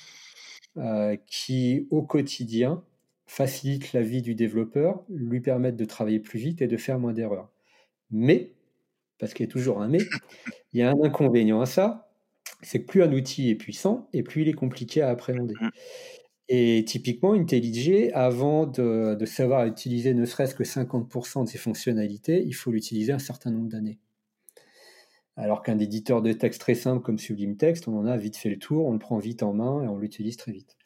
euh, 0.77 1.15
qui, 1.27 1.88
au 1.91 2.01
quotidien, 2.01 2.84
facilitent 3.26 3.93
la 3.93 4.01
vie 4.01 4.22
du 4.22 4.35
développeur, 4.35 5.03
lui 5.09 5.41
permettent 5.41 5.77
de 5.77 5.85
travailler 5.85 6.19
plus 6.19 6.39
vite 6.39 6.61
et 6.61 6.68
de 6.68 6.77
faire 6.77 6.99
moins 6.99 7.13
d'erreurs. 7.13 7.49
Mais, 8.09 8.53
parce 9.19 9.34
qu'il 9.34 9.45
y 9.45 9.49
a 9.49 9.51
toujours 9.51 9.81
un 9.81 9.88
mais, 9.88 9.99
il 10.73 10.80
y 10.80 10.84
a 10.84 10.89
un 10.89 11.01
inconvénient 11.03 11.61
à 11.61 11.65
ça, 11.65 12.09
c'est 12.61 12.81
que 12.81 12.88
plus 12.88 13.03
un 13.03 13.13
outil 13.13 13.49
est 13.49 13.55
puissant 13.55 14.09
et 14.13 14.23
plus 14.23 14.41
il 14.41 14.49
est 14.49 14.53
compliqué 14.53 15.01
à 15.01 15.09
appréhender. 15.09 15.53
Mmh. 15.59 15.69
Et 16.49 16.84
typiquement, 16.85 17.34
IntelliJ, 17.34 18.11
avant 18.13 18.65
de, 18.65 19.15
de 19.15 19.26
savoir 19.26 19.65
utiliser 19.65 20.13
ne 20.13 20.26
serait-ce 20.26 20.53
que 20.53 20.63
50% 20.63 21.45
de 21.45 21.49
ses 21.49 21.57
fonctionnalités, 21.57 22.43
il 22.45 22.53
faut 22.53 22.72
l'utiliser 22.72 23.13
un 23.13 23.19
certain 23.19 23.51
nombre 23.51 23.69
d'années. 23.69 23.99
Alors 25.41 25.63
qu'un 25.63 25.80
éditeur 25.80 26.22
de 26.22 26.34
texte 26.34 26.61
très 26.61 26.76
simple 26.76 27.01
comme 27.01 27.18
Sublime 27.18 27.57
Text, 27.57 27.88
on 27.88 27.97
en 27.97 28.05
a 28.05 28.15
vite 28.15 28.38
fait 28.38 28.49
le 28.49 28.59
tour, 28.59 28.85
on 28.85 28.93
le 28.93 28.99
prend 28.99 29.18
vite 29.18 29.41
en 29.41 29.53
main 29.53 29.81
et 29.81 29.88
on 29.88 29.97
l'utilise 29.97 30.38
très 30.38 30.51
vite. 30.51 30.77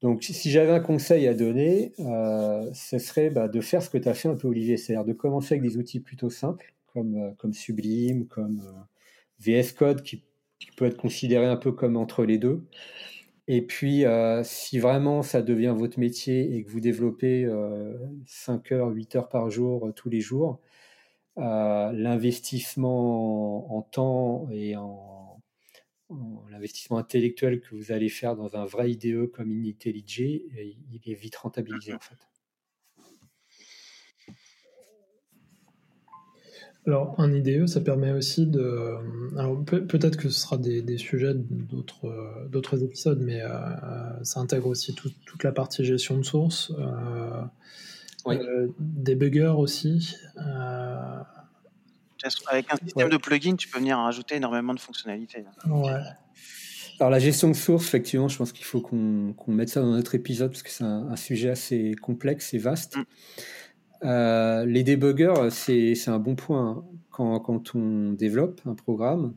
Donc, 0.00 0.22
si 0.22 0.50
j'avais 0.50 0.70
un 0.70 0.80
conseil 0.80 1.28
à 1.28 1.34
donner, 1.34 1.92
euh, 1.98 2.70
ce 2.72 2.98
serait 2.98 3.28
bah, 3.28 3.46
de 3.46 3.60
faire 3.60 3.82
ce 3.82 3.90
que 3.90 3.98
tu 3.98 4.08
as 4.08 4.14
fait 4.14 4.28
un 4.28 4.36
peu, 4.36 4.48
Olivier, 4.48 4.78
c'est-à-dire 4.78 5.04
de 5.04 5.12
commencer 5.12 5.52
avec 5.52 5.62
des 5.62 5.76
outils 5.76 6.00
plutôt 6.00 6.30
simples, 6.30 6.72
comme, 6.94 7.16
euh, 7.16 7.30
comme 7.36 7.52
Sublime, 7.52 8.26
comme 8.26 8.62
VS 9.38 9.74
Code, 9.76 10.02
qui, 10.02 10.24
peut 10.76 10.86
être 10.86 10.96
considéré 10.96 11.44
un 11.44 11.56
peu 11.56 11.72
comme 11.72 11.98
entre 11.98 12.24
les 12.24 12.38
deux. 12.38 12.64
Et 13.48 13.62
puis, 13.62 14.04
si 14.44 14.78
vraiment 14.78 15.22
ça 15.22 15.42
devient 15.42 15.74
votre 15.76 15.98
métier 15.98 16.54
et 16.54 16.62
que 16.62 16.70
vous 16.70 16.80
développez 16.80 17.48
5 18.26 18.72
heures, 18.72 18.88
8 18.88 19.16
heures 19.16 19.28
par 19.28 19.50
jour, 19.50 19.90
tous 19.96 20.10
les 20.10 20.20
jours, 20.20 20.60
l'investissement 21.38 23.76
en, 23.76 23.82
temps 23.82 24.48
et 24.50 24.76
en, 24.76 25.40
l'investissement 26.50 26.98
intellectuel 26.98 27.60
que 27.60 27.74
vous 27.74 27.92
allez 27.92 28.08
faire 28.08 28.36
dans 28.36 28.56
un 28.56 28.64
vrai 28.64 28.92
IDE 28.92 29.30
comme 29.30 29.64
IntelliJ, 29.64 30.20
il 30.20 31.00
est 31.06 31.14
vite 31.14 31.36
rentabilisé 31.36 31.94
en 31.94 32.00
fait. 32.00 32.16
Alors, 36.88 37.14
un 37.18 37.34
IDE, 37.34 37.66
ça 37.66 37.82
permet 37.82 38.12
aussi 38.12 38.46
de. 38.46 38.96
Alors, 39.36 39.62
peut-être 39.62 40.16
que 40.16 40.30
ce 40.30 40.40
sera 40.40 40.56
des, 40.56 40.96
sujets 40.96 41.34
d'autres 41.34 42.82
épisodes, 42.82 43.20
mais 43.20 43.42
euh, 43.42 44.24
ça 44.24 44.40
intègre 44.40 44.68
aussi 44.68 44.94
toute 44.94 45.44
la 45.44 45.52
partie 45.52 45.84
gestion 45.84 46.16
de 46.16 46.22
source. 46.22 46.72
Euh, 46.78 47.42
euh, 48.36 48.68
des 48.78 49.14
buggers 49.14 49.54
aussi. 49.56 50.16
Euh, 50.36 51.22
avec 52.50 52.66
un 52.72 52.76
système 52.76 53.08
de 53.08 53.16
plugin, 53.16 53.56
tu 53.56 53.68
peux 53.68 53.78
venir 53.78 53.96
rajouter 53.98 54.36
énormément 54.36 54.74
de 54.74 54.80
fonctionnalités. 54.80 55.44
Alors 57.00 57.10
la 57.10 57.18
gestion 57.20 57.48
de 57.48 57.54
source, 57.54 57.86
effectivement, 57.86 58.28
je 58.28 58.36
pense 58.36 58.52
qu'il 58.52 58.64
faut 58.64 58.80
qu'on 58.80 59.34
mette 59.46 59.68
ça 59.68 59.80
dans 59.80 59.92
notre 59.92 60.16
épisode 60.16 60.50
parce 60.50 60.64
que 60.64 60.70
c'est 60.70 60.84
un, 60.84 61.14
sujet 61.16 61.50
assez 61.50 61.94
complexe 62.02 62.54
et 62.54 62.58
vaste. 62.58 62.96
Mm. 62.96 63.04
Euh, 64.04 64.66
les 64.66 64.82
débuggers, 64.82 65.48
c'est 65.50 66.08
un 66.08 66.18
bon 66.18 66.34
point. 66.34 66.84
Quand, 67.10 67.38
quand, 67.40 67.74
on 67.74 68.12
développe 68.12 68.60
un 68.64 68.74
programme, 68.74 69.34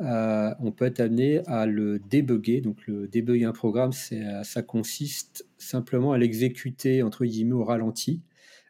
euh, 0.00 0.54
on 0.60 0.72
peut 0.72 0.86
être 0.86 1.00
amené 1.00 1.42
à 1.46 1.66
le 1.66 1.98
débugger. 1.98 2.60
Donc, 2.60 2.86
le 2.86 3.08
débugger 3.08 3.44
un 3.44 3.52
programme, 3.52 3.92
euh, 4.12 4.42
ça 4.42 4.62
consiste 4.62 5.46
simplement 5.58 6.12
à 6.12 6.18
l'exécuter 6.18 7.02
entre 7.02 7.24
guillemets 7.24 7.52
au 7.54 7.64
ralenti, 7.64 8.20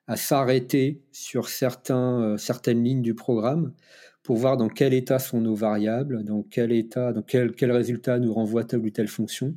à 0.08 0.16
s'arrêter 0.16 1.00
sur 1.12 1.48
certains, 1.48 2.20
euh, 2.20 2.36
certaines 2.36 2.82
lignes 2.84 3.02
du 3.02 3.14
programme 3.14 3.72
pour 4.22 4.36
voir 4.36 4.56
dans 4.56 4.68
quel 4.68 4.94
état 4.94 5.18
sont 5.18 5.40
nos 5.40 5.54
variables, 5.54 6.24
dans 6.24 6.42
quel 6.42 6.72
état, 6.72 7.12
dans 7.12 7.22
quel, 7.22 7.52
quel 7.52 7.72
résultat 7.72 8.18
nous 8.20 8.32
renvoie 8.32 8.64
telle 8.64 8.80
ou 8.80 8.90
telle 8.90 9.08
fonction, 9.08 9.56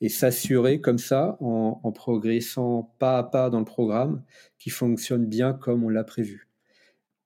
et 0.00 0.08
s'assurer 0.08 0.80
comme 0.80 0.98
ça, 0.98 1.36
en, 1.40 1.80
en 1.82 1.92
progressant 1.92 2.94
pas 2.98 3.18
à 3.18 3.22
pas 3.24 3.50
dans 3.50 3.58
le 3.58 3.64
programme, 3.66 4.22
qu'il 4.58 4.72
fonctionne 4.72 5.26
bien 5.26 5.52
comme 5.52 5.84
on 5.84 5.90
l'a 5.90 6.04
prévu 6.04 6.45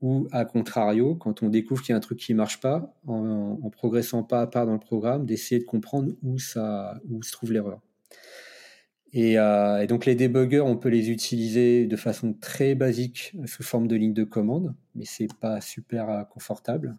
ou 0.02 0.28
à 0.32 0.44
contrario, 0.44 1.14
quand 1.14 1.42
on 1.42 1.48
découvre 1.48 1.82
qu'il 1.82 1.92
y 1.92 1.94
a 1.94 1.96
un 1.96 2.00
truc 2.00 2.18
qui 2.18 2.34
marche 2.34 2.60
pas, 2.60 2.94
en, 3.06 3.70
progressant 3.70 4.22
pas 4.22 4.42
à 4.42 4.46
pas 4.46 4.64
dans 4.64 4.72
le 4.72 4.78
programme, 4.78 5.26
d'essayer 5.26 5.60
de 5.60 5.66
comprendre 5.66 6.12
où, 6.22 6.38
ça, 6.38 7.00
où 7.10 7.22
se 7.22 7.32
trouve 7.32 7.52
l'erreur. 7.52 7.80
Euh, 9.16 9.78
et, 9.78 9.86
donc 9.86 10.06
les 10.06 10.14
débuggers, 10.14 10.60
on 10.60 10.76
peut 10.76 10.88
les 10.88 11.10
utiliser 11.10 11.86
de 11.86 11.96
façon 11.96 12.32
très 12.32 12.74
basique 12.74 13.34
sous 13.44 13.62
forme 13.62 13.88
de 13.88 13.96
ligne 13.96 14.14
de 14.14 14.24
commande, 14.24 14.74
mais 14.94 15.04
c'est 15.04 15.32
pas 15.40 15.60
super 15.60 16.08
euh, 16.08 16.22
confortable. 16.24 16.96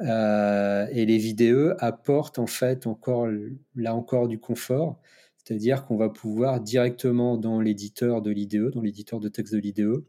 Euh, 0.00 0.86
et 0.92 1.06
les 1.06 1.28
IDE 1.28 1.74
apportent 1.78 2.38
en 2.38 2.46
fait 2.46 2.86
encore 2.86 3.28
là 3.76 3.94
encore 3.94 4.28
du 4.28 4.38
confort, 4.38 5.00
c'est-à-dire 5.38 5.84
qu'on 5.84 5.96
va 5.96 6.08
pouvoir 6.08 6.60
directement 6.60 7.36
dans 7.36 7.60
l'éditeur 7.60 8.22
de 8.22 8.30
l'IDE, 8.30 8.70
dans 8.70 8.80
l'éditeur 8.80 9.20
de 9.20 9.28
texte 9.28 9.54
de 9.54 9.58
l'IDE, 9.58 10.04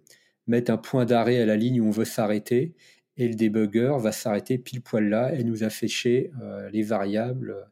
mettre 0.48 0.72
un 0.72 0.78
point 0.78 1.06
d'arrêt 1.06 1.40
à 1.40 1.46
la 1.46 1.56
ligne 1.56 1.82
où 1.82 1.88
on 1.88 1.92
veut 1.92 2.06
s'arrêter 2.06 2.76
et 3.18 3.28
le 3.28 3.36
debugger 3.36 3.96
va 4.00 4.12
s'arrêter 4.12 4.58
pile 4.58 4.82
poil 4.82 5.08
là 5.08 5.34
et 5.34 5.44
nous 5.44 5.64
afficher 5.64 6.32
euh, 6.42 6.70
les 6.70 6.84
variables 6.84 7.70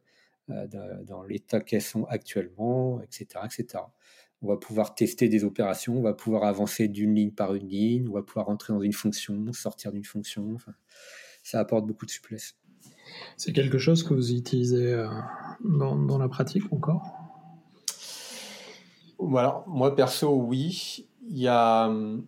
euh, 0.50 0.66
dans 1.04 1.22
l'état 1.22 1.60
qu'elles 1.60 1.82
sont 1.82 2.04
actuellement, 2.04 3.00
etc., 3.02 3.26
etc. 3.44 3.84
On 4.40 4.48
va 4.48 4.56
pouvoir 4.56 4.94
tester 4.94 5.28
des 5.28 5.44
opérations, 5.44 5.96
on 5.98 6.02
va 6.02 6.14
pouvoir 6.14 6.44
avancer 6.44 6.88
d'une 6.88 7.14
ligne 7.14 7.30
par 7.30 7.54
une 7.54 7.68
ligne, 7.68 8.08
on 8.08 8.14
va 8.14 8.22
pouvoir 8.22 8.48
entrer 8.48 8.72
dans 8.72 8.82
une 8.82 8.92
fonction, 8.92 9.52
sortir 9.52 9.92
d'une 9.92 10.04
fonction. 10.04 10.56
ça 11.42 11.60
apporte 11.60 11.86
beaucoup 11.86 12.06
de 12.06 12.10
souplesse. 12.10 12.56
C'est 13.36 13.52
quelque 13.52 13.78
chose 13.78 14.02
que 14.02 14.14
vous 14.14 14.32
utilisez 14.32 14.92
euh, 14.92 15.08
dans, 15.64 15.96
dans, 15.96 16.18
la 16.18 16.28
pratique 16.28 16.72
encore? 16.72 17.02
Voilà, 19.18 19.64
Moi 19.68 19.94
perso, 19.94 20.34
oui. 20.34 21.06
Il 21.28 21.38
y 21.38 21.46
a 21.46 21.86
hum, 21.86 22.26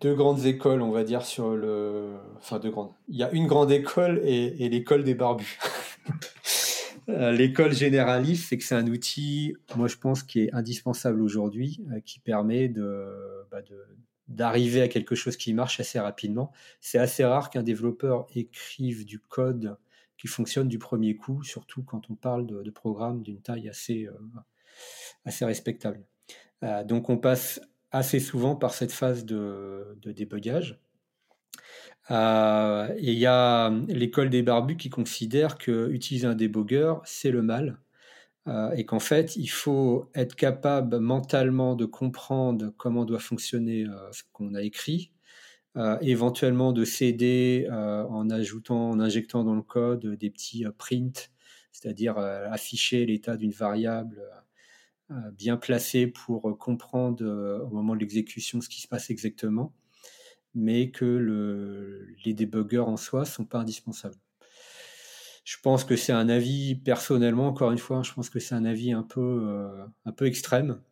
deux 0.00 0.14
grandes 0.14 0.44
écoles, 0.44 0.82
on 0.82 0.90
va 0.90 1.04
dire, 1.04 1.24
sur 1.24 1.54
le. 1.54 2.14
Enfin, 2.38 2.58
deux 2.58 2.70
grandes. 2.70 2.90
Il 3.08 3.16
y 3.16 3.22
a 3.22 3.30
une 3.32 3.46
grande 3.46 3.70
école 3.70 4.20
et, 4.24 4.68
l'école 4.68 5.04
des 5.04 5.14
barbus. 5.14 5.58
Euh, 7.08 7.30
l'école 7.30 7.72
généraliste, 7.72 8.48
c'est 8.48 8.58
que 8.58 8.64
c'est 8.64 8.74
un 8.74 8.88
outil, 8.88 9.54
moi 9.76 9.86
je 9.86 9.96
pense, 9.96 10.24
qui 10.24 10.40
est 10.40 10.52
indispensable 10.52 11.22
aujourd'hui, 11.22 11.80
euh, 11.92 12.00
qui 12.00 12.18
permet 12.18 12.66
bah, 12.66 13.62
de, 13.62 13.86
d'arriver 14.26 14.82
à 14.82 14.88
quelque 14.88 15.14
chose 15.14 15.36
qui 15.36 15.54
marche 15.54 15.78
assez 15.78 16.00
rapidement. 16.00 16.50
C'est 16.80 16.98
assez 16.98 17.24
rare 17.24 17.50
qu'un 17.50 17.62
développeur 17.62 18.26
écrive 18.34 19.04
du 19.04 19.20
code 19.20 19.78
qui 20.18 20.26
fonctionne 20.26 20.66
du 20.66 20.80
premier 20.80 21.14
coup, 21.14 21.44
surtout 21.44 21.84
quand 21.84 22.10
on 22.10 22.16
parle 22.16 22.44
de, 22.44 22.70
programmes 22.70 23.22
d'une 23.22 23.40
taille 23.40 23.68
assez, 23.68 24.06
euh, 24.06 24.18
assez 25.24 25.44
respectable. 25.44 26.02
donc 26.86 27.08
on 27.08 27.18
passe 27.18 27.60
assez 27.90 28.20
souvent 28.20 28.56
par 28.56 28.74
cette 28.74 28.92
phase 28.92 29.24
de, 29.24 29.96
de 30.02 30.12
débugage. 30.12 30.80
Euh, 32.10 32.94
et 32.98 33.12
il 33.12 33.18
y 33.18 33.26
a 33.26 33.70
l'école 33.88 34.30
des 34.30 34.42
barbus 34.42 34.76
qui 34.76 34.90
considère 34.90 35.58
que 35.58 35.90
utiliser 35.90 36.26
un 36.26 36.34
débugger, 36.34 36.94
c'est 37.04 37.30
le 37.30 37.42
mal. 37.42 37.78
Euh, 38.48 38.70
et 38.72 38.84
qu'en 38.84 39.00
fait, 39.00 39.34
il 39.36 39.48
faut 39.48 40.08
être 40.14 40.36
capable 40.36 40.98
mentalement 41.00 41.74
de 41.74 41.84
comprendre 41.84 42.72
comment 42.76 43.04
doit 43.04 43.18
fonctionner 43.18 43.86
euh, 43.86 44.12
ce 44.12 44.22
qu'on 44.32 44.54
a 44.54 44.62
écrit, 44.62 45.12
éventuellement 46.00 46.72
de 46.72 46.86
s'aider 46.86 47.68
en 47.70 48.30
ajoutant, 48.30 48.92
en 48.92 48.98
injectant 48.98 49.44
dans 49.44 49.54
le 49.54 49.60
code 49.60 50.06
des 50.06 50.30
petits 50.30 50.64
prints, 50.78 51.28
c'est-à-dire 51.70 52.16
afficher 52.16 53.04
l'état 53.04 53.36
d'une 53.36 53.52
variable 53.52 54.20
euh, 54.20 54.40
bien 55.08 55.56
placé 55.56 56.06
pour 56.06 56.48
euh, 56.48 56.54
comprendre 56.54 57.24
euh, 57.24 57.60
au 57.60 57.70
moment 57.70 57.94
de 57.94 58.00
l'exécution 58.00 58.60
ce 58.60 58.68
qui 58.68 58.80
se 58.80 58.88
passe 58.88 59.10
exactement, 59.10 59.72
mais 60.54 60.90
que 60.90 61.04
le, 61.04 62.08
les 62.24 62.34
débuggers 62.34 62.78
en 62.78 62.96
soi 62.96 63.24
sont 63.24 63.44
pas 63.44 63.58
indispensables. 63.58 64.16
Je 65.44 65.56
pense 65.62 65.84
que 65.84 65.94
c'est 65.94 66.12
un 66.12 66.28
avis 66.28 66.74
personnellement, 66.74 67.46
encore 67.46 67.70
une 67.70 67.78
fois, 67.78 68.02
je 68.02 68.12
pense 68.12 68.30
que 68.30 68.40
c'est 68.40 68.56
un 68.56 68.64
avis 68.64 68.92
un 68.92 69.04
peu, 69.04 69.70
un 70.04 70.10
peu 70.10 70.26
extrême 70.26 70.82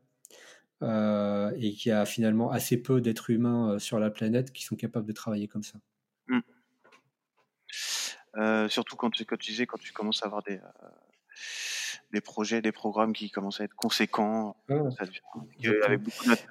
et 0.81 1.73
qu'il 1.73 1.89
y 1.89 1.91
a 1.91 2.07
finalement 2.07 2.53
assez 2.53 2.81
peu 2.81 3.01
d'êtres 3.01 3.31
humains 3.31 3.81
sur 3.81 3.99
la 3.99 4.11
planète 4.11 4.53
qui 4.53 4.63
sont 4.63 4.77
capables 4.77 5.07
de 5.07 5.13
travailler 5.13 5.49
comme 5.49 5.65
ça. 5.65 5.81
Mmh. 6.29 6.39
surtout 8.69 8.95
quand 8.95 9.11
tu, 9.11 9.25
quand 9.25 9.37
tu 9.37 9.51
disais, 9.51 9.67
quand 9.67 9.79
tu 9.79 9.93
commences 9.93 10.23
à 10.23 10.27
avoir 10.27 10.45
des, 10.45 10.61
des 12.13 12.21
projets, 12.21 12.63
des 12.63 12.73
programmes 12.73 13.13
qui 13.13 13.31
commencent 13.31 13.61
à 13.61 13.65
être 13.65 13.75
conséquents. 13.75 14.57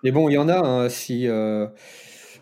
Mais 0.03 0.11
bon, 0.11 0.29
il 0.29 0.33
y 0.33 0.37
en 0.37 0.49
a. 0.49 0.59
Hein, 0.59 0.89
si, 0.89 1.27
euh, 1.27 1.67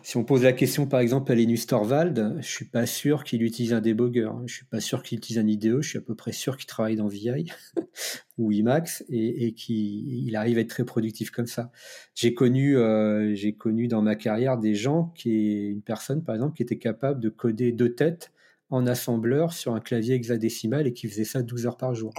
si 0.02 0.16
on 0.16 0.24
pose 0.24 0.42
la 0.42 0.52
question, 0.52 0.86
par 0.86 1.00
exemple, 1.00 1.30
à 1.30 1.34
Linus 1.34 1.66
Torvald, 1.66 2.36
je 2.40 2.46
suis 2.46 2.64
pas 2.64 2.86
sûr 2.86 3.22
qu'il 3.22 3.42
utilise 3.42 3.72
un 3.72 3.80
debugger. 3.80 4.24
Hein. 4.24 4.42
Je 4.46 4.54
suis 4.54 4.64
pas 4.64 4.80
sûr 4.80 5.02
qu'il 5.02 5.18
utilise 5.18 5.38
un 5.38 5.46
IDE. 5.46 5.80
Je 5.80 5.88
suis 5.88 5.98
à 5.98 6.02
peu 6.02 6.14
près 6.14 6.32
sûr 6.32 6.56
qu'il 6.56 6.66
travaille 6.66 6.96
dans 6.96 7.06
VI 7.06 7.52
ou 8.38 8.50
Emacs 8.50 9.04
et, 9.08 9.46
et 9.46 9.52
qu'il 9.52 10.34
arrive 10.34 10.58
à 10.58 10.62
être 10.62 10.70
très 10.70 10.84
productif 10.84 11.30
comme 11.30 11.46
ça. 11.46 11.70
J'ai 12.14 12.34
connu, 12.34 12.76
euh, 12.76 13.34
j'ai 13.34 13.52
connu 13.54 13.86
dans 13.86 14.02
ma 14.02 14.16
carrière 14.16 14.58
des 14.58 14.74
gens 14.74 15.12
qui, 15.14 15.68
une 15.68 15.82
personne, 15.82 16.24
par 16.24 16.34
exemple, 16.34 16.56
qui 16.56 16.64
était 16.64 16.78
capable 16.78 17.20
de 17.20 17.28
coder 17.28 17.70
deux 17.70 17.94
têtes 17.94 18.32
en 18.70 18.86
assembleur 18.86 19.52
sur 19.52 19.74
un 19.74 19.80
clavier 19.80 20.14
hexadécimal 20.14 20.86
et 20.86 20.92
qui 20.92 21.06
faisait 21.06 21.24
ça 21.24 21.42
12 21.42 21.66
heures 21.66 21.76
par 21.76 21.94
jour 21.94 22.12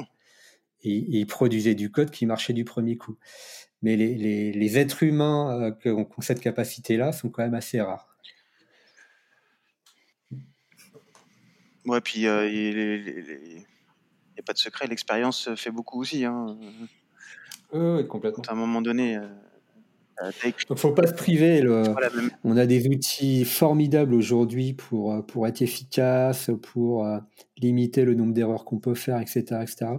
et, 0.84 1.06
il 1.20 1.26
produisait 1.28 1.76
du 1.76 1.92
code 1.92 2.12
qui 2.12 2.26
marchait 2.26 2.54
du 2.54 2.66
premier 2.66 2.98
coup. 2.98 3.18
Mais 3.82 3.98
les, 3.98 4.78
êtres 4.78 5.04
humains 5.04 5.62
euh, 5.62 5.72
qui 5.72 5.90
ont 5.90 6.08
cette 6.20 6.40
capacité-là 6.40 7.12
sont 7.12 7.30
quand 7.30 7.44
même 7.44 7.54
assez 7.54 7.82
rares. 7.82 8.18
Ouais, 11.86 12.00
puis 12.00 12.28
euh, 12.28 12.48
il 12.48 13.58
n'y 13.58 14.40
a 14.40 14.44
pas 14.46 14.54
de 14.54 14.58
secret, 14.58 14.88
l'expérience 14.88 15.54
fait 15.56 15.72
beaucoup 15.72 16.00
aussi. 16.00 16.24
Hein. 16.24 16.58
Oui, 17.74 18.08
complètement. 18.08 18.44
À 18.48 18.54
un 18.54 18.56
moment 18.56 18.82
donné, 18.82 19.18
euh, 19.18 20.32
il 20.46 20.54
ne 20.70 20.76
faut 20.76 20.94
pas 20.94 21.06
se 21.06 21.14
priver. 21.14 21.62
On 22.46 22.56
a 22.56 22.66
des 22.66 22.88
outils 22.88 23.44
formidables 23.44 24.14
aujourd'hui 24.14 24.72
pour, 24.72 25.26
pour 25.26 25.46
être 25.46 25.62
efficace, 25.62 26.52
pour 26.62 27.06
limiter 27.58 28.06
le 28.06 28.14
nombre 28.14 28.34
d'erreurs 28.34 28.64
qu'on 28.64 28.80
peut 28.80 28.96
faire, 28.96 29.20
etc., 29.20 29.44
etc 29.62 29.98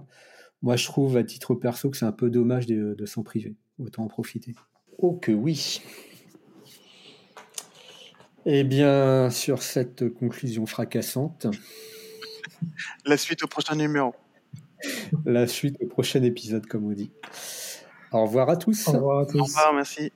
moi, 0.64 0.76
je 0.76 0.86
trouve 0.86 1.18
à 1.18 1.24
titre 1.24 1.54
perso 1.54 1.90
que 1.90 1.96
c'est 1.98 2.06
un 2.06 2.12
peu 2.12 2.30
dommage 2.30 2.64
de, 2.64 2.94
de 2.94 3.04
s'en 3.04 3.22
priver. 3.22 3.54
Autant 3.78 4.04
en 4.04 4.08
profiter. 4.08 4.54
Oh 4.96 5.12
que 5.12 5.30
oui. 5.30 5.82
Eh 8.46 8.64
bien, 8.64 9.28
sur 9.28 9.62
cette 9.62 10.08
conclusion 10.08 10.64
fracassante. 10.64 11.46
La 13.04 13.18
suite 13.18 13.42
au 13.42 13.46
prochain 13.46 13.74
numéro. 13.74 14.14
La 15.26 15.46
suite 15.46 15.76
au 15.82 15.86
prochain 15.86 16.22
épisode, 16.22 16.64
comme 16.64 16.86
on 16.86 16.92
dit. 16.92 17.10
Au 18.10 18.22
revoir 18.22 18.48
à 18.48 18.56
tous. 18.56 18.88
Au 18.88 18.92
revoir 18.92 19.18
à 19.18 19.26
tous. 19.26 19.38
Au 19.38 19.44
revoir, 19.44 19.74
merci. 19.74 20.12